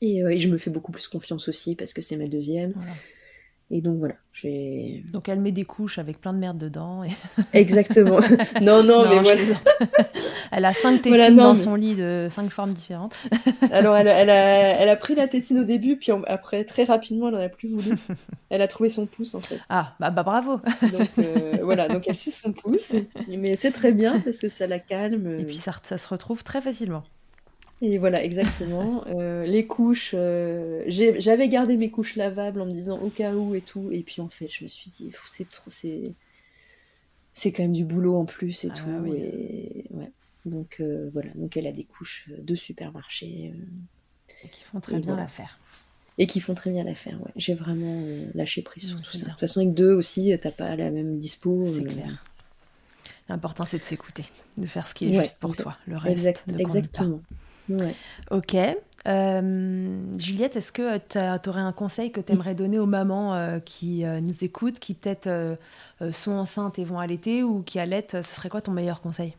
Et, 0.00 0.22
euh, 0.22 0.28
et 0.30 0.38
je 0.38 0.48
me 0.48 0.58
fais 0.58 0.70
beaucoup 0.70 0.92
plus 0.92 1.08
confiance 1.08 1.48
aussi 1.48 1.74
parce 1.76 1.92
que 1.92 2.02
c'est 2.02 2.16
ma 2.16 2.26
deuxième. 2.26 2.72
Voilà. 2.76 2.92
Et 3.70 3.80
donc 3.80 3.96
voilà, 3.98 4.14
j'ai. 4.32 5.02
Donc 5.10 5.28
elle 5.28 5.40
met 5.40 5.50
des 5.50 5.64
couches 5.64 5.98
avec 5.98 6.20
plein 6.20 6.34
de 6.34 6.38
merde 6.38 6.58
dedans. 6.58 7.02
Et... 7.02 7.08
Exactement. 7.58 8.20
non, 8.60 8.82
non, 8.84 9.08
mais 9.08 9.20
voilà. 9.20 9.40
elle 10.52 10.64
a 10.66 10.74
cinq 10.74 10.96
tétines 10.98 11.12
Voilà, 11.16 11.30
non, 11.30 11.36
dans 11.44 11.50
mais- 11.50 11.56
son 11.56 11.74
lit 11.74 11.94
de 11.94 12.28
cinq 12.30 12.50
formes 12.50 12.74
différentes. 12.74 13.14
Alors, 13.72 13.96
elle, 13.96 14.08
a- 14.08 14.14
elle 14.18 14.28
a, 14.30 14.80
elle 14.80 14.88
a 14.90 14.96
pris 14.96 15.14
la 15.14 15.28
tétine 15.28 15.60
au 15.60 15.64
début, 15.64 15.96
puis 15.96 16.12
après, 16.26 16.64
très 16.64 16.84
rapidement, 16.84 17.28
elle 17.28 17.36
en 17.36 17.40
a 17.40 17.48
plus 17.48 17.70
voulu. 17.70 17.96
Elle 18.50 18.60
a 18.60 18.68
trouvé 18.68 18.90
son 18.90 19.06
pouce, 19.06 19.34
en 19.34 19.40
fait. 19.40 19.58
Ah, 19.70 19.94
bah, 19.98 20.10
bah 20.10 20.22
bravo. 20.24 20.60
Donc, 20.92 21.08
euh, 21.18 21.56
voilà, 21.62 21.88
donc 21.88 22.04
elle 22.06 22.16
suce 22.16 22.36
son 22.42 22.52
pouce. 22.52 22.92
Mais 23.28 23.56
c'est 23.56 23.72
très 23.72 23.92
bien 23.92 24.20
parce 24.20 24.38
que 24.40 24.48
ça 24.50 24.66
la 24.66 24.78
calme. 24.78 25.40
Et 25.40 25.44
puis 25.44 25.56
ça, 25.56 25.72
ça 25.82 25.96
se 25.96 26.06
retrouve 26.06 26.44
très 26.44 26.60
facilement. 26.60 27.02
Et 27.82 27.98
voilà, 27.98 28.22
exactement. 28.24 29.04
Euh, 29.14 29.44
les 29.46 29.66
couches, 29.66 30.12
euh, 30.14 30.82
j'avais 30.88 31.48
gardé 31.48 31.76
mes 31.76 31.90
couches 31.90 32.16
lavables 32.16 32.60
en 32.60 32.66
me 32.66 32.72
disant 32.72 32.98
au 33.00 33.10
cas 33.10 33.34
où 33.34 33.54
et 33.54 33.60
tout. 33.60 33.90
Et 33.92 34.02
puis 34.02 34.20
en 34.22 34.28
fait, 34.28 34.48
je 34.48 34.64
me 34.64 34.68
suis 34.68 34.90
dit, 34.90 35.12
c'est 35.26 35.48
trop, 35.48 35.70
c'est, 35.70 36.12
c'est 37.34 37.52
quand 37.52 37.62
même 37.64 37.72
du 37.74 37.84
boulot 37.84 38.16
en 38.16 38.24
plus 38.24 38.64
et 38.64 38.68
Ah 38.70 38.74
tout. 38.74 38.88
oui. 39.02 39.18
Et 39.18 39.84
ouais. 39.90 40.10
Donc 40.46 40.76
euh, 40.80 41.10
voilà, 41.12 41.30
donc 41.34 41.56
elle 41.56 41.66
a 41.66 41.72
des 41.72 41.84
couches 41.84 42.28
de 42.36 42.54
supermarché 42.54 43.52
Et 44.44 44.48
qui 44.48 44.62
font 44.62 44.80
très 44.80 44.94
Et 44.96 45.00
bien 45.00 45.08
voilà. 45.08 45.22
l'affaire. 45.22 45.58
et 46.18 46.26
qui 46.26 46.40
font 46.40 46.54
très 46.54 46.70
bien 46.70 46.84
l'affaire. 46.84 47.20
Ouais. 47.22 47.30
J'ai 47.36 47.54
vraiment 47.54 48.02
lâché 48.34 48.62
prise 48.62 48.88
sur 48.88 49.00
tout 49.00 49.16
ça. 49.18 49.24
De 49.26 49.30
toute 49.30 49.40
façon, 49.40 49.60
avec 49.60 49.74
deux 49.74 49.92
aussi, 49.92 50.32
t'as 50.40 50.50
pas 50.50 50.74
la 50.76 50.90
même 50.90 51.18
dispo. 51.18 51.66
C'est 51.74 51.84
clair. 51.84 52.24
L'important, 53.28 53.64
c'est 53.66 53.78
de 53.78 53.84
s'écouter, 53.84 54.24
de 54.58 54.66
faire 54.66 54.86
ce 54.88 54.94
qui 54.94 55.06
est 55.06 55.16
Ouais, 55.16 55.22
juste 55.24 55.38
pour 55.38 55.54
toi. 55.56 55.76
Le 55.86 55.96
reste, 55.96 56.12
Exact, 56.12 56.46
ne 56.48 56.62
compte 56.62 56.88
pas. 56.88 57.06
Ouais. 57.68 57.96
Ok. 58.30 58.56
Euh, 59.06 60.18
Juliette, 60.18 60.56
est-ce 60.56 60.72
que 60.72 60.96
tu 60.98 61.48
aurais 61.48 61.60
un 61.60 61.72
conseil 61.72 62.10
que 62.10 62.20
tu 62.20 62.32
aimerais 62.32 62.54
donner 62.54 62.78
aux 62.78 62.86
mamans 62.86 63.34
euh, 63.34 63.58
qui 63.60 64.04
euh, 64.04 64.20
nous 64.20 64.44
écoutent, 64.44 64.78
qui 64.78 64.94
peut-être 64.94 65.28
sont 66.12 66.32
enceintes 66.32 66.78
et 66.78 66.84
vont 66.84 66.98
allaiter 66.98 67.42
ou 67.42 67.62
qui 67.62 67.78
allaitent 67.78 68.22
Ce 68.22 68.34
serait 68.34 68.48
quoi 68.48 68.60
ton 68.62 68.72
meilleur 68.72 69.00
conseil? 69.00 69.36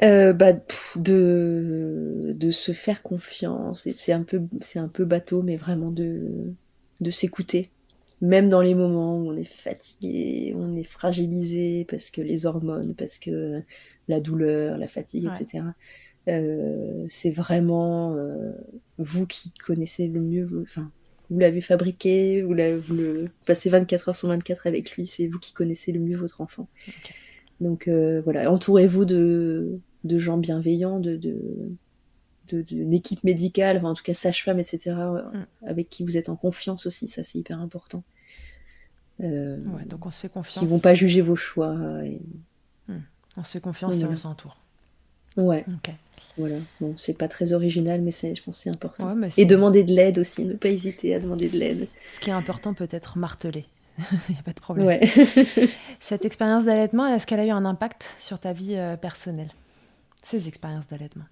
Bah, 0.00 0.54
pff, 0.54 0.96
de, 0.96 2.32
de 2.36 2.50
se 2.50 2.72
faire 2.72 3.02
confiance. 3.02 3.88
C'est 3.94 4.12
un 4.12 4.22
peu, 4.22 4.42
c'est 4.60 4.78
un 4.78 4.88
peu 4.88 5.04
bateau, 5.04 5.42
mais 5.42 5.56
vraiment 5.56 5.90
de, 5.90 6.54
de 7.00 7.10
s'écouter. 7.10 7.70
Même 8.20 8.48
dans 8.48 8.60
les 8.60 8.74
moments 8.74 9.16
où 9.18 9.28
on 9.30 9.36
est 9.36 9.44
fatigué, 9.44 10.52
on 10.56 10.74
est 10.76 10.82
fragilisé 10.84 11.84
parce 11.88 12.10
que 12.10 12.20
les 12.20 12.46
hormones, 12.46 12.94
parce 12.96 13.18
que 13.18 13.62
la 14.08 14.20
douleur, 14.20 14.76
la 14.78 14.88
fatigue, 14.88 15.24
Ouais. 15.24 15.30
etc. 15.30 15.74
Euh, 16.28 17.06
c'est 17.08 17.30
vraiment 17.30 18.14
euh, 18.16 18.52
vous 18.98 19.26
qui 19.26 19.50
connaissez 19.64 20.06
le 20.08 20.20
mieux. 20.20 20.44
vos- 20.44 20.62
Enfin, 20.62 20.90
vous 21.30 21.38
l'avez 21.38 21.60
fabriqué, 21.60 22.42
vous, 22.42 22.54
vous 22.54 22.94
le 22.94 23.30
passez 23.46 23.70
24 23.70 24.08
heures 24.10 24.14
sur 24.16 24.28
24 24.28 24.66
avec 24.66 24.92
lui, 24.92 25.06
c'est 25.06 25.26
vous 25.26 25.38
qui 25.38 25.52
connaissez 25.52 25.90
le 25.92 26.00
mieux 26.00 26.16
votre 26.16 26.40
enfant. 26.40 26.68
Donc 27.60 27.88
euh, 27.88 28.20
voilà, 28.22 28.50
entourez-vous 28.52 29.04
de, 29.04 29.78
de 30.04 30.18
gens 30.18 30.38
bienveillants, 30.38 31.00
de, 31.00 31.16
de, 31.16 31.36
de- 32.48 32.62
d'une 32.62 32.92
équipe 32.94 33.24
médicale, 33.24 33.78
enfin, 33.78 33.90
en 33.90 33.94
tout 33.94 34.02
cas 34.04 34.14
sage-femme, 34.14 34.58
etc., 34.58 34.96
Mm. 34.96 35.46
avec 35.66 35.88
qui 35.90 36.04
vous 36.04 36.16
êtes 36.16 36.28
en 36.28 36.36
confiance 36.36 36.86
aussi, 36.86 37.08
ça 37.08 37.22
c'est 37.22 37.38
hyper 37.38 37.60
important. 37.60 38.04
Euh, 39.20 39.56
Ouais, 39.74 39.84
donc 39.84 40.06
on 40.06 40.10
se 40.10 40.20
fait 40.20 40.28
confiance. 40.28 40.58
qui 40.58 40.66
vont 40.66 40.78
pas 40.78 40.94
juger 40.94 41.20
vos 41.20 41.36
choix. 41.36 41.76
et- 42.04 42.22
On 43.36 43.44
se 43.44 43.52
fait 43.52 43.60
confiance 43.60 44.00
et 44.00 44.04
on 44.04 44.16
s'entoure. 44.16 44.60
Ouais, 45.38 45.64
Ok. 45.68 45.94
voilà. 46.36 46.56
Bon, 46.80 46.92
c'est 46.96 47.16
pas 47.16 47.28
très 47.28 47.52
original, 47.54 48.00
mais 48.02 48.10
c'est, 48.10 48.34
je 48.34 48.42
pense 48.42 48.56
que 48.58 48.62
c'est 48.64 48.70
important. 48.70 49.14
Ouais, 49.14 49.28
Et 49.36 49.44
demander 49.46 49.84
de 49.84 49.92
l'aide 49.94 50.18
aussi, 50.18 50.44
ne 50.44 50.54
pas 50.54 50.68
hésiter 50.68 51.14
à 51.14 51.20
demander 51.20 51.48
de 51.48 51.56
l'aide. 51.58 51.88
Ce 52.12 52.20
qui 52.20 52.28
est 52.30 52.34
important 52.34 52.74
peut 52.74 52.88
être 52.90 53.16
martelé. 53.18 53.64
Il 53.98 54.04
n'y 54.34 54.38
a 54.38 54.42
pas 54.42 54.52
de 54.52 54.60
problème. 54.60 54.86
Ouais. 54.86 55.00
Cette 56.00 56.24
expérience 56.24 56.64
d'allaitement, 56.66 57.06
est-ce 57.06 57.26
qu'elle 57.26 57.40
a 57.40 57.46
eu 57.46 57.50
un 57.50 57.64
impact 57.64 58.08
sur 58.20 58.38
ta 58.38 58.52
vie 58.52 58.74
euh, 58.76 58.96
personnelle 58.96 59.50
Ces 60.24 60.46
expériences 60.48 60.86
d'allaitement? 60.88 61.24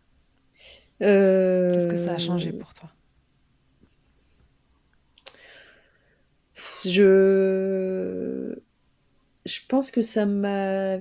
Qu'est-ce 0.99 1.89
que 1.89 1.99
ça 1.99 2.15
a 2.15 2.19
changé 2.19 2.51
Euh, 2.55 2.59
pour 2.59 2.73
toi? 2.74 2.89
Je... 6.85 8.55
je 9.45 9.61
pense 9.69 9.91
que 9.91 10.03
ça 10.03 10.27
m'a 10.27 10.97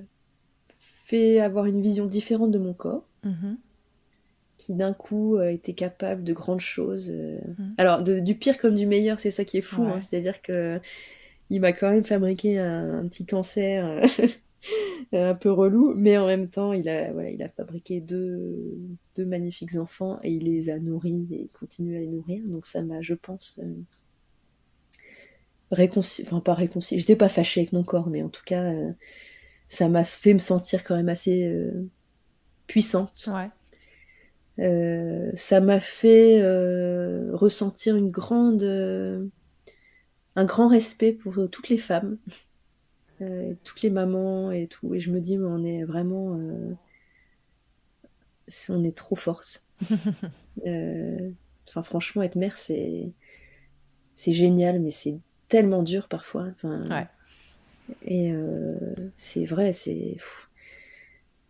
fait 1.06 1.40
avoir 1.40 1.66
une 1.66 1.82
vision 1.82 2.06
différente 2.08 2.52
de 2.52 2.60
mon 2.60 2.74
corps. 2.74 3.06
Mhm. 3.24 3.58
qui 4.58 4.74
d'un 4.74 4.94
coup 4.94 5.36
euh, 5.36 5.50
était 5.52 5.74
capable 5.74 6.24
de 6.24 6.32
grandes 6.34 6.62
choses. 6.62 7.12
euh. 7.12 7.40
Mhm. 7.58 7.74
Alors, 7.78 8.02
de- 8.04 8.20
du 8.22 8.36
pire 8.36 8.58
comme 8.58 8.74
du 8.76 8.88
meilleur, 8.88 9.20
c'est 9.20 9.30
ça 9.32 9.44
qui 9.46 9.58
est 9.58 9.62
fou. 9.62 9.84
Ouais. 9.84 9.92
hein. 9.92 10.00
C'est-à-dire 10.02 10.42
que 10.42 10.80
il 11.50 11.60
m'a 11.62 11.74
quand 11.74 11.90
même 11.90 12.04
fabriqué 12.06 12.58
un, 12.58 13.00
un 13.00 13.08
petit 13.08 13.26
cancer 13.26 13.86
euh, 13.86 14.28
un 15.32 15.36
peu 15.36 15.52
relou, 15.52 15.94
mais 15.96 16.18
en 16.18 16.26
même 16.26 16.48
temps, 16.48 16.72
il 16.72 16.88
a, 16.88 17.12
voilà, 17.12 17.30
il 17.32 17.44
a 17.44 17.50
fabriqué 17.50 18.00
deux, 18.00 18.78
deux 19.18 19.26
magnifiques 19.26 19.76
enfants 19.76 20.20
et 20.24 20.32
il 20.32 20.46
les 20.46 20.70
a 20.70 20.80
nourris 20.80 21.28
et 21.32 21.42
il 21.44 21.50
continue 21.60 21.98
à 21.98 22.00
les 22.00 22.08
nourrir. 22.08 22.42
Donc 22.48 22.66
ça 22.66 22.82
m'a, 22.82 23.02
je 23.02 23.14
pense, 23.14 23.60
euh, 23.62 23.68
réconcilié, 25.72 26.28
enfin 26.30 26.40
pas 26.40 26.54
réconcilié, 26.54 27.00
j'étais 27.00 27.16
pas 27.16 27.30
fâchée 27.30 27.62
avec 27.62 27.74
mon 27.74 27.84
corps, 27.84 28.08
mais 28.10 28.24
en 28.24 28.30
tout 28.30 28.44
cas, 28.46 28.64
euh, 28.64 28.92
ça 29.68 29.90
m'a 29.90 30.04
fait 30.04 30.34
me 30.34 30.40
sentir 30.40 30.84
quand 30.84 30.96
même 30.96 31.10
assez 31.10 31.46
euh, 31.48 31.88
puissante. 32.68 33.30
Ouais. 33.34 33.50
Euh, 34.60 35.32
ça 35.34 35.60
m'a 35.60 35.80
fait 35.80 36.42
euh, 36.42 37.30
ressentir 37.34 37.96
une 37.98 38.10
grande, 38.10 38.64
euh, 38.64 39.26
un 40.36 40.46
grand 40.46 40.68
respect 40.70 41.12
pour 41.12 41.38
euh, 41.40 41.48
toutes 41.48 41.70
les 41.70 41.78
femmes, 41.78 42.18
euh, 43.22 43.54
toutes 43.64 43.82
les 43.82 43.90
mamans 43.90 44.52
et 44.52 44.68
tout. 44.68 44.94
Et 44.96 45.00
je 45.00 45.12
me 45.12 45.22
dis, 45.22 45.38
mais 45.38 45.48
on 45.48 45.64
est 45.64 45.84
vraiment, 45.84 46.38
euh, 46.38 46.74
on 48.70 48.84
est 48.84 48.96
trop 48.96 49.16
fortes. 49.16 49.66
Euh, 50.66 51.32
Enfin, 51.68 51.84
franchement, 51.84 52.22
être 52.24 52.36
mère, 52.38 52.58
c'est, 52.58 53.12
c'est 54.16 54.34
génial, 54.34 54.80
mais 54.80 54.92
c'est 54.92 55.20
tellement 55.50 55.84
dur 55.84 56.08
parfois. 56.08 56.48
Enfin, 56.52 56.86
Ouais. 56.90 57.08
Et 58.04 58.32
euh, 58.34 58.78
c'est 59.18 59.46
vrai, 59.46 59.74
c'est. 59.74 60.18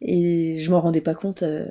Et 0.02 0.60
je 0.60 0.72
m'en 0.72 0.80
rendais 0.82 1.02
pas 1.02 1.16
compte. 1.16 1.44
euh, 1.44 1.66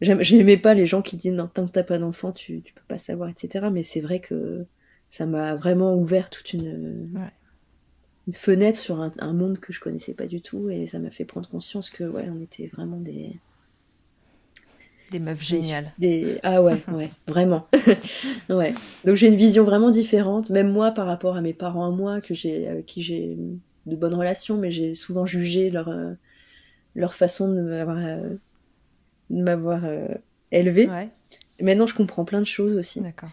J'aimais 0.00 0.56
pas 0.56 0.74
les 0.74 0.86
gens 0.86 1.02
qui 1.02 1.16
disent 1.16 1.32
non, 1.32 1.48
tant 1.48 1.66
que 1.66 1.72
t'as 1.72 1.82
pas 1.84 1.98
d'enfant, 1.98 2.32
tu, 2.32 2.62
tu 2.62 2.72
peux 2.72 2.82
pas 2.88 2.98
savoir, 2.98 3.28
etc. 3.30 3.70
Mais 3.70 3.82
c'est 3.82 4.00
vrai 4.00 4.20
que 4.20 4.66
ça 5.08 5.26
m'a 5.26 5.54
vraiment 5.56 5.94
ouvert 5.96 6.30
toute 6.30 6.52
une, 6.52 7.08
Ouais. 7.14 7.32
une 8.28 8.32
fenêtre 8.34 8.78
sur 8.78 9.00
un, 9.00 9.12
un 9.18 9.32
monde 9.32 9.58
que 9.58 9.72
je 9.72 9.80
connaissais 9.80 10.14
pas 10.14 10.26
du 10.26 10.40
tout 10.42 10.70
et 10.70 10.86
ça 10.86 10.98
m'a 11.00 11.10
fait 11.10 11.24
prendre 11.24 11.48
conscience 11.48 11.90
que 11.90 12.04
ouais, 12.04 12.28
on 12.30 12.40
était 12.40 12.66
vraiment 12.68 13.00
des, 13.00 13.40
Des 15.10 15.18
meufs 15.18 15.42
géniales. 15.42 15.92
des- 15.98 16.38
Ah 16.42 16.62
ouais, 16.62 16.80
ouais, 16.92 17.08
vraiment. 17.26 17.66
ouais. 18.50 18.74
Donc 19.04 19.16
j'ai 19.16 19.28
une 19.28 19.36
vision 19.36 19.64
vraiment 19.64 19.90
différente, 19.90 20.50
même 20.50 20.70
moi 20.70 20.90
par 20.92 21.06
rapport 21.06 21.36
à 21.36 21.40
mes 21.40 21.54
parents 21.54 21.86
à 21.86 21.90
moi, 21.90 22.20
que 22.20 22.34
j'ai, 22.34 22.68
avec 22.68 22.86
qui 22.86 23.02
j'ai 23.02 23.36
de 23.86 23.96
bonnes 23.96 24.14
relations, 24.14 24.56
mais 24.56 24.70
j'ai 24.70 24.94
souvent 24.94 25.24
jugé 25.26 25.70
leur, 25.70 25.88
euh, 25.88 26.12
leur 26.94 27.14
façon 27.14 27.50
de 27.52 27.60
m'avoir, 27.60 27.98
euh, 27.98 28.28
de 29.30 29.42
m'avoir 29.42 29.84
euh, 29.84 30.08
élevée. 30.52 30.88
Ouais, 30.88 31.08
Maintenant, 31.60 31.86
je 31.86 31.94
comprends 31.94 32.24
plein 32.24 32.40
de 32.40 32.46
choses 32.46 32.76
aussi. 32.76 33.00
d'accord. 33.00 33.30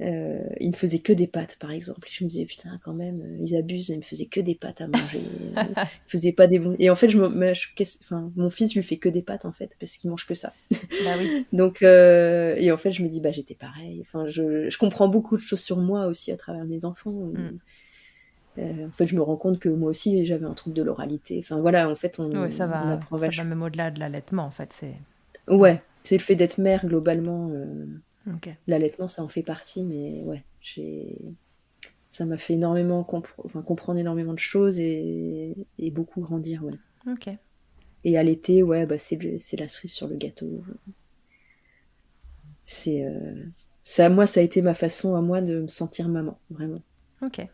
Euh, 0.00 0.40
ils 0.58 0.68
me 0.70 0.74
faisaient 0.74 0.98
que 0.98 1.12
des 1.12 1.28
pâtes, 1.28 1.56
par 1.60 1.70
exemple. 1.70 2.08
Et 2.08 2.10
je 2.12 2.24
me 2.24 2.28
disais, 2.28 2.44
putain, 2.46 2.80
quand 2.84 2.94
même, 2.94 3.20
euh, 3.22 3.38
ils 3.40 3.56
abusent, 3.56 3.90
ils 3.90 3.98
me 3.98 4.02
faisaient 4.02 4.26
que 4.26 4.40
des 4.40 4.54
pâtes 4.56 4.80
à 4.80 4.88
manger. 4.88 5.22
Euh, 5.56 5.62
ils 5.76 6.10
faisaient 6.10 6.32
pas 6.32 6.48
des 6.48 6.58
bons. 6.58 6.74
Et 6.80 6.90
en 6.90 6.96
fait, 6.96 7.08
je 7.08 7.16
me... 7.16 7.54
je- 7.54 7.68
enfin, 8.02 8.32
mon 8.34 8.50
fils, 8.50 8.72
je 8.72 8.80
lui 8.80 8.84
fais 8.84 8.96
que 8.96 9.08
des 9.08 9.22
pâtes, 9.22 9.44
en 9.44 9.52
fait, 9.52 9.76
parce 9.78 9.96
qu'il 9.96 10.10
mange 10.10 10.26
que 10.26 10.34
ça. 10.34 10.52
Bah 11.04 11.12
oui. 11.16 11.46
Donc, 11.52 11.82
euh, 11.82 12.56
et 12.58 12.72
en 12.72 12.76
fait, 12.76 12.90
je 12.90 13.04
me 13.04 13.08
dis, 13.08 13.20
bah, 13.20 13.30
j'étais 13.30 13.54
pareil. 13.54 14.00
Enfin, 14.00 14.26
je, 14.26 14.68
je 14.68 14.78
comprends 14.78 15.06
beaucoup 15.06 15.36
de 15.36 15.40
choses 15.40 15.60
sur 15.60 15.76
moi 15.76 16.06
aussi 16.06 16.32
à 16.32 16.36
travers 16.36 16.64
mes 16.64 16.84
enfants. 16.84 17.12
Mm. 17.12 17.58
Euh, 18.58 18.86
en 18.88 18.90
fait, 18.90 19.06
je 19.06 19.14
me 19.14 19.22
rends 19.22 19.36
compte 19.36 19.60
que 19.60 19.68
moi 19.68 19.90
aussi, 19.90 20.26
j'avais 20.26 20.46
un 20.46 20.54
trouble 20.54 20.74
de 20.74 20.82
l'oralité. 20.82 21.38
Enfin, 21.38 21.60
voilà, 21.60 21.88
en 21.88 21.96
fait, 21.96 22.18
on, 22.18 22.30
Ouais, 22.42 22.50
ça 22.50 22.64
on 22.66 22.68
va, 22.68 22.92
apprend 22.94 23.18
ça 23.18 23.28
va 23.28 23.44
même 23.44 23.62
au-delà 23.62 23.92
de 23.92 24.00
l'allaitement, 24.00 24.44
en 24.44 24.50
fait. 24.50 24.72
C'est... 24.72 24.94
Ouais, 25.48 25.80
c'est 26.02 26.16
le 26.16 26.22
fait 26.22 26.34
d'être 26.34 26.58
mère, 26.58 26.84
globalement. 26.86 27.50
Euh, 28.26 28.32
Ok. 28.34 28.48
L'allaitement, 28.66 29.08
ça 29.08 29.22
en 29.22 29.28
fait 29.28 29.42
partie, 29.42 29.82
mais 29.84 30.22
ouais, 30.24 30.44
j'ai... 30.60 31.16
ça 32.08 32.26
m'a 32.26 32.38
fait 32.38 32.54
énormément 32.54 33.02
compre- 33.02 33.34
enfin, 33.44 33.62
comprendre 33.62 34.00
énormément 34.00 34.34
de 34.34 34.38
choses 34.38 34.78
et, 34.80 35.54
et 35.78 35.90
beaucoup 35.90 36.20
grandir, 36.22 36.64
ouais. 36.64 36.74
Ok. 37.06 37.28
Et 38.04 38.16
allaiter, 38.16 38.62
ouais, 38.62 38.86
bah, 38.86 38.98
c'est, 38.98 39.16
le- 39.16 39.32
la 39.58 39.66
cerise 39.68 39.92
sur 39.92 40.06
le 40.06 40.16
gâteau. 40.16 40.62
C'est, 42.66 43.04
euh, 43.04 43.44
ça, 43.82 44.08
moi, 44.08 44.26
ça 44.26 44.40
a 44.40 44.42
été 44.42 44.62
ma 44.62 44.74
façon 44.74 45.14
à 45.14 45.20
moi 45.20 45.40
de 45.40 45.60
me 45.62 45.68
sentir 45.68 46.08
maman, 46.08 46.38
vraiment. 46.50 46.82
Ok. 47.22 47.48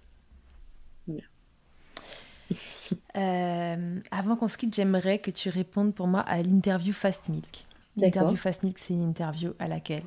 Voilà. 1.07 1.25
Euh, 3.17 4.01
avant 4.11 4.37
qu'on 4.37 4.49
se 4.49 4.57
quitte, 4.59 4.75
j'aimerais 4.75 5.19
que 5.19 5.31
tu 5.31 5.49
répondes 5.49 5.95
pour 5.95 6.07
moi 6.07 6.21
à 6.21 6.43
l'interview 6.43 6.93
Fast 6.93 7.29
Milk. 7.29 7.67
L'interview. 7.97 8.37
Fast 8.37 8.63
Milk, 8.63 8.79
c'est 8.79 8.95
une 8.95 9.03
interview 9.03 9.53
à 9.59 9.69
laquelle 9.69 10.03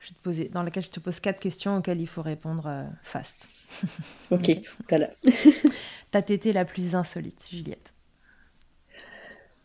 je 0.00 0.08
te 0.12 0.18
poser, 0.22 0.48
dans 0.48 0.62
laquelle 0.62 0.82
je 0.84 0.90
te 0.90 1.00
pose 1.00 1.20
quatre 1.20 1.38
questions 1.40 1.76
auxquelles 1.76 2.00
il 2.00 2.06
faut 2.06 2.22
répondre 2.22 2.66
euh, 2.66 2.84
fast. 3.02 3.48
Ok, 4.30 4.50
voilà. 4.88 5.10
Ta 6.10 6.22
tétée 6.22 6.52
la 6.52 6.64
plus 6.64 6.94
insolite, 6.94 7.46
Juliette 7.50 7.92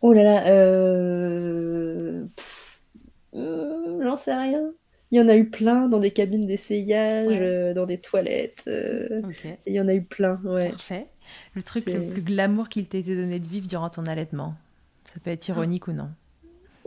Oh 0.01 0.13
là 0.13 0.23
là, 0.23 0.47
euh... 0.47 2.25
hum, 3.33 4.01
j'en 4.03 4.17
sais 4.17 4.35
rien. 4.35 4.71
Il 5.11 5.19
y 5.19 5.21
en 5.21 5.27
a 5.27 5.35
eu 5.35 5.49
plein 5.49 5.87
dans 5.89 5.99
des 5.99 6.11
cabines 6.11 6.47
d'essayage, 6.47 7.27
Ouais. 7.27 7.39
euh, 7.41 7.73
dans 7.73 7.85
des 7.85 7.99
toilettes. 7.99 8.63
euh, 8.67 9.21
Ok. 9.25 9.45
Il 9.67 9.73
y 9.73 9.79
en 9.81 9.87
a 9.87 9.93
eu 9.93 10.03
plein, 10.03 10.39
ouais. 10.45 10.69
Parfait. 10.71 11.07
Le 11.53 11.63
truc 11.63 11.85
le 11.87 12.01
plus 12.01 12.21
glamour 12.21 12.69
qu'il 12.69 12.87
t'ait 12.87 12.99
été 12.99 13.15
donné 13.15 13.39
de 13.39 13.47
vivre 13.47 13.67
durant 13.67 13.89
ton 13.89 14.05
allaitement? 14.05 14.55
Ça 15.05 15.19
peut 15.19 15.29
être 15.31 15.47
ironique 15.47 15.87
ou 15.87 15.93
non? 15.93 16.09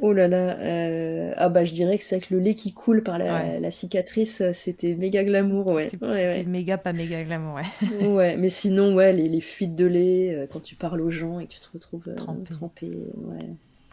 Oh 0.07 0.13
là 0.13 0.29
là, 0.29 0.59
euh, 0.59 1.33
ah 1.39 1.49
bah 1.49 1.65
je 1.65 1.73
dirais 1.73 1.97
que 1.97 2.05
c'est 2.05 2.17
avec 2.17 2.29
le 2.29 2.39
lait 2.39 2.55
qui 2.55 2.75
coule 2.75 3.03
par 3.03 3.17
la, 3.17 3.25
Ouais. 3.43 3.59
la 3.59 3.71
cicatrice, 3.71 4.43
euh, 4.43 4.53
c'était 4.53 4.95
méga 4.95 5.25
glamour, 5.25 5.67
ouais. 5.69 5.89
C'était 5.89 6.05
Ouais, 6.05 6.15
c'était 6.15 6.39
ouais. 6.41 6.45
méga, 6.45 6.77
pas 6.77 6.93
méga 6.93 7.25
glamour, 7.25 7.55
ouais. 7.55 7.63
Ouais, 8.15 8.37
mais 8.37 8.51
sinon, 8.51 8.95
ouais, 8.95 9.15
les, 9.15 9.31
les 9.31 9.41
fuites 9.41 9.75
de 9.75 9.87
lait, 9.87 10.35
euh, 10.35 10.47
quand 10.53 10.61
tu 10.61 10.75
parles 10.75 11.01
aux 11.01 11.09
gens 11.09 11.41
et 11.41 11.47
que 11.47 11.53
tu 11.55 11.61
te 11.61 11.69
retrouves 11.73 12.05
euh, 12.09 12.17
Trempé. 12.17 12.51
trempé, 12.51 12.87
ouais, 13.15 13.47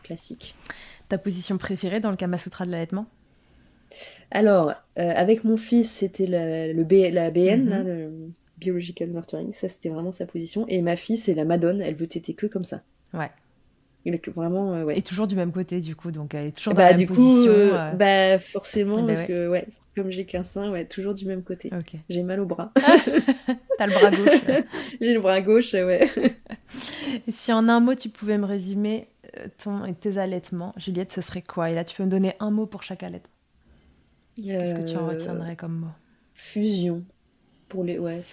classique. 0.04 0.54
Ta 1.08 1.18
position 1.18 1.58
préférée 1.58 2.02
dans 2.02 2.12
le 2.12 2.18
Kama 2.18 2.38
Sutra 2.38 2.66
de 2.66 2.72
l'allaitement? 2.72 3.06
Alors, 4.32 4.72
euh, 5.00 5.12
avec 5.16 5.44
mon 5.46 5.56
fils, 5.58 5.90
c'était 5.90 6.26
la, 6.28 6.68
le 6.68 6.84
B- 6.84 7.10
la 7.12 7.32
BN, 7.32 7.62
Mhm. 7.64 7.70
là, 7.70 7.84
le 7.84 8.12
Biological 8.58 9.10
Nurturing, 9.10 9.54
ça 9.54 9.70
c'était 9.70 9.90
vraiment 9.90 10.12
sa 10.12 10.26
position. 10.26 10.66
Et 10.68 10.82
ma 10.82 10.96
fille, 10.98 11.18
c'est 11.18 11.34
la 11.34 11.46
Madone, 11.46 11.82
elle 11.82 11.96
veut 11.96 12.08
téter 12.08 12.34
que 12.34 12.48
comme 12.48 12.64
ça. 12.66 12.82
Ouais. 13.14 13.30
Vraiment, 14.36 14.73
euh, 14.73 14.84
ouais. 14.84 14.98
Et 14.98 15.02
toujours 15.02 15.28
du 15.28 15.36
même 15.36 15.52
côté, 15.52 15.80
du 15.80 15.95
coup, 15.95 16.11
donc 16.11 16.34
elle 16.34 16.48
est 16.48 16.52
toujours 16.52 16.73
dans 16.73 16.80
Bah 16.80 16.91
la 16.91 16.98
même 16.98 17.07
position. 17.07 17.52
euh, 17.52 17.76
euh, 17.76 17.91
bah 17.91 18.40
forcément, 18.40 18.95
bah 19.02 19.07
parce 19.07 19.22
ouais. 19.22 19.28
que 19.28 19.48
ouais, 19.48 19.68
comme 19.95 20.10
j'ai 20.10 20.26
qu'un 20.26 20.44
sein, 20.44 20.72
ouais, 20.72 20.86
toujours 20.86 21.14
du 21.14 21.26
même 21.26 21.44
côté. 21.44 21.69
J'ai 22.10 22.23
mal 22.23 22.40
au 22.40 22.45
bras. 22.45 22.72
T'as 23.78 23.88
le 23.88 23.94
bras 23.94 24.10
gauche. 24.10 24.65
J'ai 25.02 25.14
le 25.14 25.19
bras 25.22 25.41
gauche, 25.41 25.73
ouais. 25.73 26.10
Si 27.28 27.52
en 27.53 27.68
un 27.68 27.80
mot, 27.80 27.95
tu 27.95 28.10
pouvais 28.10 28.38
me 28.38 28.45
résumer 28.45 29.07
ton 29.64 29.86
et 29.86 29.94
tes 29.94 30.18
allaitements, 30.18 30.73
Juliette, 30.78 31.11
ce 31.14 31.22
serait 31.22 31.41
quoi? 31.41 31.69
Et 31.69 31.76
là, 31.76 31.84
tu 31.84 31.95
peux 31.95 32.03
me 32.03 32.10
donner 32.10 32.34
un 32.40 32.52
mot 32.52 32.65
pour 32.65 32.84
chaque 32.84 33.03
allaitement. 33.03 33.30
Qu'est-ce 34.36 34.76
que 34.76 34.90
tu 34.90 34.98
en 34.98 35.07
retiendrais 35.07 35.56
comme 35.56 35.76
mot? 35.80 35.88
Fusion. 36.34 37.03
Pour 37.68 37.84
les, 37.84 37.99
ouais, 37.99 38.23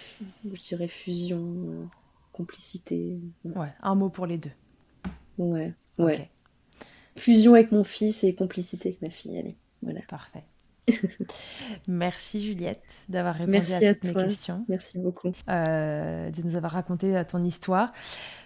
je 0.45 0.61
dirais 0.61 0.89
fusion, 0.89 1.89
complicité. 2.32 3.19
Ouais, 3.45 3.73
un 3.82 3.95
mot 3.95 4.09
pour 4.09 4.27
les 4.27 4.39
deux. 4.39 4.51
Ouais, 5.39 5.73
Fusion 7.16 7.55
avec 7.55 7.73
mon 7.73 7.85
fils 7.85 8.23
et 8.24 8.35
complicité 8.35 8.90
avec 8.90 9.02
ma 9.02 9.10
fille, 9.10 9.39
allez. 9.39 9.56
Voilà. 9.82 10.01
parfait. 10.09 10.44
Merci 11.89 12.44
Juliette 12.44 12.81
d'avoir 13.09 13.35
répondu 13.35 13.52
Merci 13.52 13.86
à 13.86 13.90
à 13.90 13.94
toutes 13.94 14.05
mes 14.05 14.15
questions, 14.15 14.65
Merci 14.69 14.98
beaucoup. 14.98 15.32
euh, 15.48 16.31
de 16.31 16.43
nous 16.43 16.56
avoir 16.56 16.73
raconté 16.73 17.16
euh, 17.16 17.24
ton 17.24 17.43
histoire. 17.44 17.93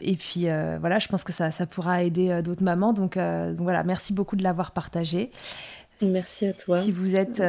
Et 0.00 0.16
puis 0.16 0.48
euh, 0.48 0.76
voilà, 0.80 0.98
je 0.98 1.08
pense 1.08 1.24
que 1.24 1.32
ça, 1.32 1.50
ça 1.50 1.66
pourra 1.66 2.02
aider 2.02 2.42
d'autres 2.42 2.64
mamans. 2.64 2.92
Donc, 2.92 3.16
euh, 3.16 3.50
donc 3.52 3.62
voilà, 3.62 3.84
merci 3.84 4.12
beaucoup 4.12 4.36
de 4.36 4.42
l'avoir 4.42 4.72
partagé. 4.72 5.30
Merci 6.00 6.46
à 6.46 6.52
toi. 6.52 6.80
Si 6.80 6.90
vous 6.90 7.14
êtes 7.14 7.40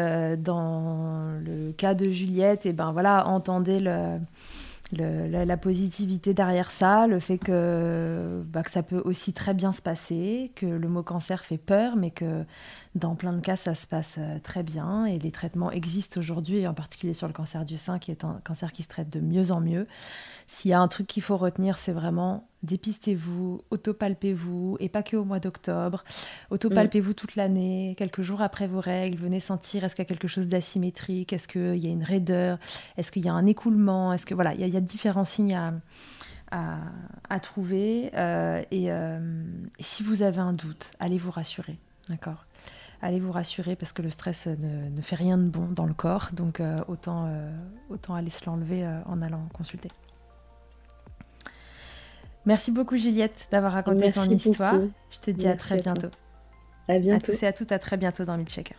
dans 0.44 1.40
le 1.44 1.72
cas 1.72 1.96
de 1.96 2.10
Juliette, 2.10 2.68
et 2.68 2.74
ben 2.74 2.92
voilà, 2.92 3.26
entendez 3.28 3.80
le, 3.80 4.20
la 4.96 5.58
positivité 5.58 6.34
derrière 6.34 6.72
ça, 6.72 7.08
le 7.08 7.20
fait 7.20 7.38
que, 7.38 8.44
bah, 8.48 8.64
que 8.64 8.72
ça 8.72 8.84
peut 8.84 9.02
aussi 9.06 9.34
très 9.34 9.54
bien 9.54 9.72
se 9.74 9.82
passer, 9.82 10.52
que 10.56 10.66
le 10.66 10.88
mot 10.88 11.04
cancer 11.04 11.44
fait 11.44 11.58
peur, 11.58 11.96
mais 11.96 12.12
que 12.12 12.44
dans 12.96 13.16
plein 13.16 13.34
de 13.34 13.40
cas, 13.40 13.56
ça 13.56 13.74
se 13.74 13.88
passe 13.88 14.16
euh, 14.20 14.38
très 14.44 14.62
bien 14.62 15.06
et 15.06 15.18
les 15.18 15.32
traitements 15.32 15.72
existent 15.72 16.20
aujourd'hui, 16.20 16.60
et 16.60 16.68
en 16.68 16.76
particulier 16.76 17.14
sur 17.14 17.26
le 17.28 17.34
cancer 17.34 17.66
du 17.66 17.76
sein, 17.76 17.98
qui 17.98 18.12
est 18.12 18.24
un 18.24 18.40
cancer 18.44 18.72
qui 18.72 18.84
se 18.84 18.88
traite 18.88 19.10
de 19.10 19.20
mieux 19.20 19.52
en 19.52 19.60
mieux. 19.62 19.88
S'il 20.48 20.70
y 20.70 20.74
a 20.76 20.80
un 20.80 20.88
truc 20.88 21.08
qu'il 21.08 21.24
faut 21.24 21.38
retenir, 21.38 21.78
c'est 21.78 21.92
vraiment 21.92 22.48
dépistez-vous, 22.62 23.62
autopalpez-vous, 23.72 24.78
et 24.80 24.88
pas 24.90 25.04
que 25.04 25.18
au 25.18 25.26
mois 25.26 25.40
d'octobre. 25.40 26.04
Autopalpez-vous 26.50 27.14
toute 27.14 27.36
l'année, 27.36 27.94
quelques 27.98 28.22
jours 28.22 28.42
après 28.42 28.68
vos 28.68 28.80
règles, 28.80 29.18
venez 29.18 29.42
sentir 29.42 29.84
est-ce 29.84 29.96
qu'il 29.96 30.04
y 30.04 30.08
a 30.08 30.10
quelque 30.10 30.30
chose 30.30 30.48
d'asymétrique, 30.48 31.34
est-ce 31.34 31.48
qu'il 31.48 31.76
y 31.76 31.88
a 31.88 31.92
une 31.92 32.04
raideur, 32.04 32.60
est-ce 32.96 33.12
qu'il 33.12 33.26
y 33.26 33.28
a 33.28 33.34
un 33.34 33.46
écoulement, 33.48 34.14
est-ce 34.14 34.26
que 34.26 34.34
voilà, 34.34 34.54
il 34.54 34.66
y, 34.66 34.78
a- 34.78 34.82
différents 34.82 35.26
signes 35.26 35.56
à, 35.56 35.74
à, 37.30 37.40
trouver. 37.40 38.12
et, 38.72 38.90
si 39.80 40.04
vous 40.04 40.22
avez 40.22 40.40
un 40.40 40.54
doute, 40.54 40.92
allez 41.00 41.18
vous 41.18 41.32
rassurer. 41.32 41.78
D'accord? 42.10 42.46
Allez 43.06 43.20
vous 43.20 43.34
rassurer 43.34 43.76
parce 43.76 43.92
que 43.92 44.02
le 44.02 44.10
stress 44.10 44.48
ne, 44.48 45.02
fait 45.02 45.18
rien 45.18 45.38
de 45.38 45.44
bon 45.44 45.68
dans 45.68 45.86
le 45.86 45.94
corps. 45.94 46.30
Donc 46.32 46.62
autant, 46.88 47.30
autant 47.90 48.16
aller 48.16 48.30
se 48.30 48.46
l'enlever 48.46 48.88
en 49.06 49.22
allant 49.22 49.46
consulter. 49.54 49.90
Merci 52.46 52.72
beaucoup 52.72 52.96
Juliette 52.96 53.50
d'avoir 53.52 53.74
raconté 53.74 54.10
ton 54.14 54.24
histoire. 54.24 54.76
Je 55.10 55.20
te 55.20 55.32
dis 55.32 55.48
à 55.48 55.58
très 55.58 55.80
bientôt. 55.80 56.08
À 56.88 56.98
bientôt. 57.00 57.32
À 57.32 57.34
tous 57.34 57.44
et 57.44 57.48
à 57.48 57.52
toutes, 57.52 57.74
à 57.74 57.80
très 57.80 57.98
bientôt 57.98 58.24
dans 58.24 58.38
Milkshaker. 58.38 58.78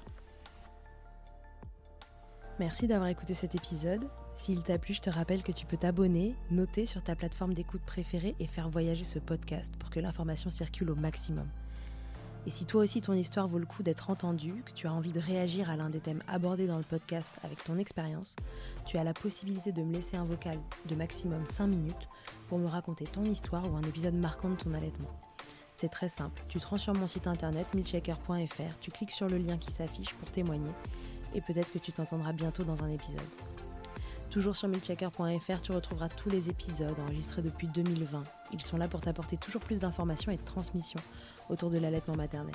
Merci 2.61 2.87
d'avoir 2.87 3.09
écouté 3.09 3.35
cet 3.35 3.55
épisode. 3.55 4.07
S'il 4.37 4.63
t'a 4.63 4.79
plu, 4.79 4.95
je 4.95 5.01
te 5.01 5.11
rappelle 5.11 5.43
que 5.43 5.53
tu 5.53 5.67
peux 5.67 5.77
t'abonner, 5.77 6.35
noter 6.51 6.87
sur 6.87 7.03
ta 7.03 7.17
plateforme 7.17 7.55
d'écoute 7.55 7.83
préférée 7.85 8.37
et 8.39 8.47
faire 8.47 8.69
voyager 8.69 9.05
ce 9.05 9.19
podcast 9.19 9.75
pour 9.79 9.91
que 9.91 10.01
l'information 10.01 10.51
circule 10.51 10.91
au 10.91 10.95
maximum. 10.95 11.49
Et 12.47 12.51
si 12.51 12.67
toi 12.67 12.83
aussi 12.83 13.01
ton 13.01 13.15
histoire 13.15 13.49
vaut 13.49 13.59
le 13.59 13.65
coup 13.65 13.83
d'être 13.83 14.11
entendue, 14.11 14.63
que 14.67 14.73
tu 14.73 14.87
as 14.87 14.93
envie 14.93 15.13
de 15.13 15.21
réagir 15.21 15.71
à 15.71 15.77
l'un 15.77 15.89
des 15.89 16.01
thèmes 16.01 16.23
abordés 16.29 16.67
dans 16.67 16.77
le 16.77 16.85
podcast 16.85 17.31
avec 17.43 17.63
ton 17.65 17.79
expérience, 17.79 18.37
tu 18.85 18.99
as 18.99 19.05
la 19.05 19.15
possibilité 19.15 19.73
de 19.73 19.83
me 19.83 19.95
laisser 19.95 20.17
un 20.17 20.25
vocal 20.25 20.59
de 20.87 20.95
maximum 20.95 21.47
5 21.47 21.67
minutes 21.67 22.09
pour 22.49 22.59
me 22.59 22.67
raconter 22.67 23.05
ton 23.05 23.25
histoire 23.25 23.71
ou 23.71 23.77
un 23.77 23.83
épisode 23.83 24.15
marquant 24.15 24.51
de 24.51 24.57
ton 24.57 24.75
allaitement. 24.75 25.11
C'est 25.75 25.89
très 25.89 26.09
simple, 26.09 26.43
tu 26.49 26.61
te 26.61 26.67
rends 26.67 26.79
sur 26.79 26.95
mon 26.95 27.07
site 27.07 27.27
internet 27.27 27.67
milchecker.fr, 27.75 28.79
tu 28.81 28.91
cliques 28.91 29.11
sur 29.11 29.29
le 29.29 29.39
lien 29.39 29.57
qui 29.57 29.73
s'affiche 29.73 30.15
pour 30.15 30.31
témoigner 30.31 30.71
et 31.35 31.41
peut-être 31.41 31.73
que 31.73 31.79
tu 31.79 31.93
t'entendras 31.93 32.33
bientôt 32.33 32.63
dans 32.63 32.85
un 32.85 32.91
épisode. 32.91 33.21
Toujours 34.31 34.57
sur 34.57 34.69
milchecker.fr, 34.69 35.61
tu 35.63 35.73
retrouveras 35.73 36.09
tous 36.09 36.29
les 36.29 36.49
épisodes 36.49 36.95
enregistrés 37.07 37.43
depuis 37.43 37.69
2020. 37.69 38.25
Ils 38.53 38.63
sont 38.63 38.77
là 38.77 38.89
pour 38.89 39.01
t'apporter 39.01 39.37
toujours 39.37 39.63
plus 39.63 39.81
d'informations 39.81 40.33
et 40.33 40.37
de 40.37 40.45
transmissions 40.45 41.01
autour 41.51 41.71
de 41.71 41.79
l'allaitement 41.79 42.17
maternel. 42.17 42.55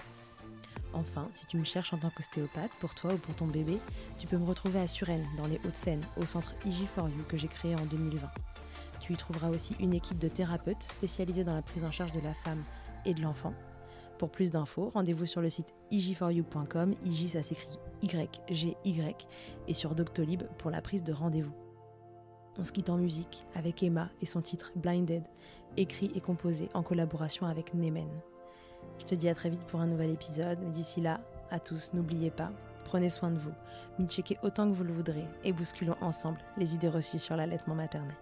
Enfin, 0.93 1.27
si 1.33 1.45
tu 1.45 1.57
me 1.57 1.63
cherches 1.63 1.93
en 1.93 1.97
tant 1.97 2.09
qu'ostéopathe, 2.09 2.71
pour 2.79 2.95
toi 2.95 3.13
ou 3.13 3.17
pour 3.17 3.35
ton 3.35 3.45
bébé, 3.45 3.77
tu 4.17 4.27
peux 4.27 4.37
me 4.37 4.45
retrouver 4.45 4.79
à 4.79 4.87
Suresnes, 4.87 5.27
dans 5.37 5.47
les 5.47 5.57
Hauts-de-Seine, 5.57 6.03
au 6.17 6.25
centre 6.25 6.55
IG4U 6.65 7.25
que 7.27 7.37
j'ai 7.37 7.47
créé 7.47 7.75
en 7.75 7.85
2020. 7.85 8.27
Tu 8.99 9.13
y 9.13 9.17
trouveras 9.17 9.49
aussi 9.49 9.75
une 9.79 9.93
équipe 9.93 10.17
de 10.17 10.27
thérapeutes 10.27 10.81
spécialisés 10.83 11.43
dans 11.43 11.53
la 11.53 11.61
prise 11.61 11.83
en 11.83 11.91
charge 11.91 12.11
de 12.13 12.21
la 12.21 12.33
femme 12.33 12.63
et 13.05 13.13
de 13.13 13.21
l'enfant. 13.21 13.53
Pour 14.17 14.31
plus 14.31 14.51
d'infos, 14.51 14.91
rendez-vous 14.93 15.25
sur 15.25 15.41
le 15.41 15.49
site 15.49 15.73
ig4u.com, 15.91 16.95
IG 17.05 17.29
ça 17.29 17.43
s'écrit 17.43 17.79
Y-G-Y, 18.01 19.27
et 19.67 19.73
sur 19.73 19.95
Doctolib 19.95 20.43
pour 20.57 20.71
la 20.71 20.81
prise 20.81 21.03
de 21.03 21.13
rendez-vous. 21.13 21.53
On 22.57 22.63
se 22.65 22.73
quitte 22.73 22.89
en 22.89 22.97
musique 22.97 23.45
avec 23.55 23.81
Emma 23.83 24.09
et 24.21 24.25
son 24.25 24.41
titre 24.41 24.73
Blinded, 24.75 25.23
écrit 25.77 26.11
et 26.15 26.19
composé 26.19 26.69
en 26.73 26.83
collaboration 26.83 27.45
avec 27.45 27.73
Nemen. 27.73 28.09
Je 28.99 29.05
te 29.05 29.15
dis 29.15 29.29
à 29.29 29.35
très 29.35 29.49
vite 29.49 29.63
pour 29.67 29.81
un 29.81 29.87
nouvel 29.87 30.11
épisode. 30.11 30.59
D'ici 30.71 31.01
là, 31.01 31.19
à 31.51 31.59
tous, 31.59 31.91
n'oubliez 31.93 32.29
pas, 32.29 32.51
prenez 32.85 33.09
soin 33.09 33.31
de 33.31 33.39
vous, 33.39 33.53
checkez 34.07 34.37
autant 34.43 34.69
que 34.69 34.75
vous 34.75 34.83
le 34.83 34.93
voudrez 34.93 35.25
et 35.43 35.51
bousculons 35.51 35.97
ensemble 36.01 36.37
les 36.57 36.75
idées 36.75 36.89
reçues 36.89 37.19
sur 37.19 37.35
l'allaitement 37.35 37.75
maternel. 37.75 38.15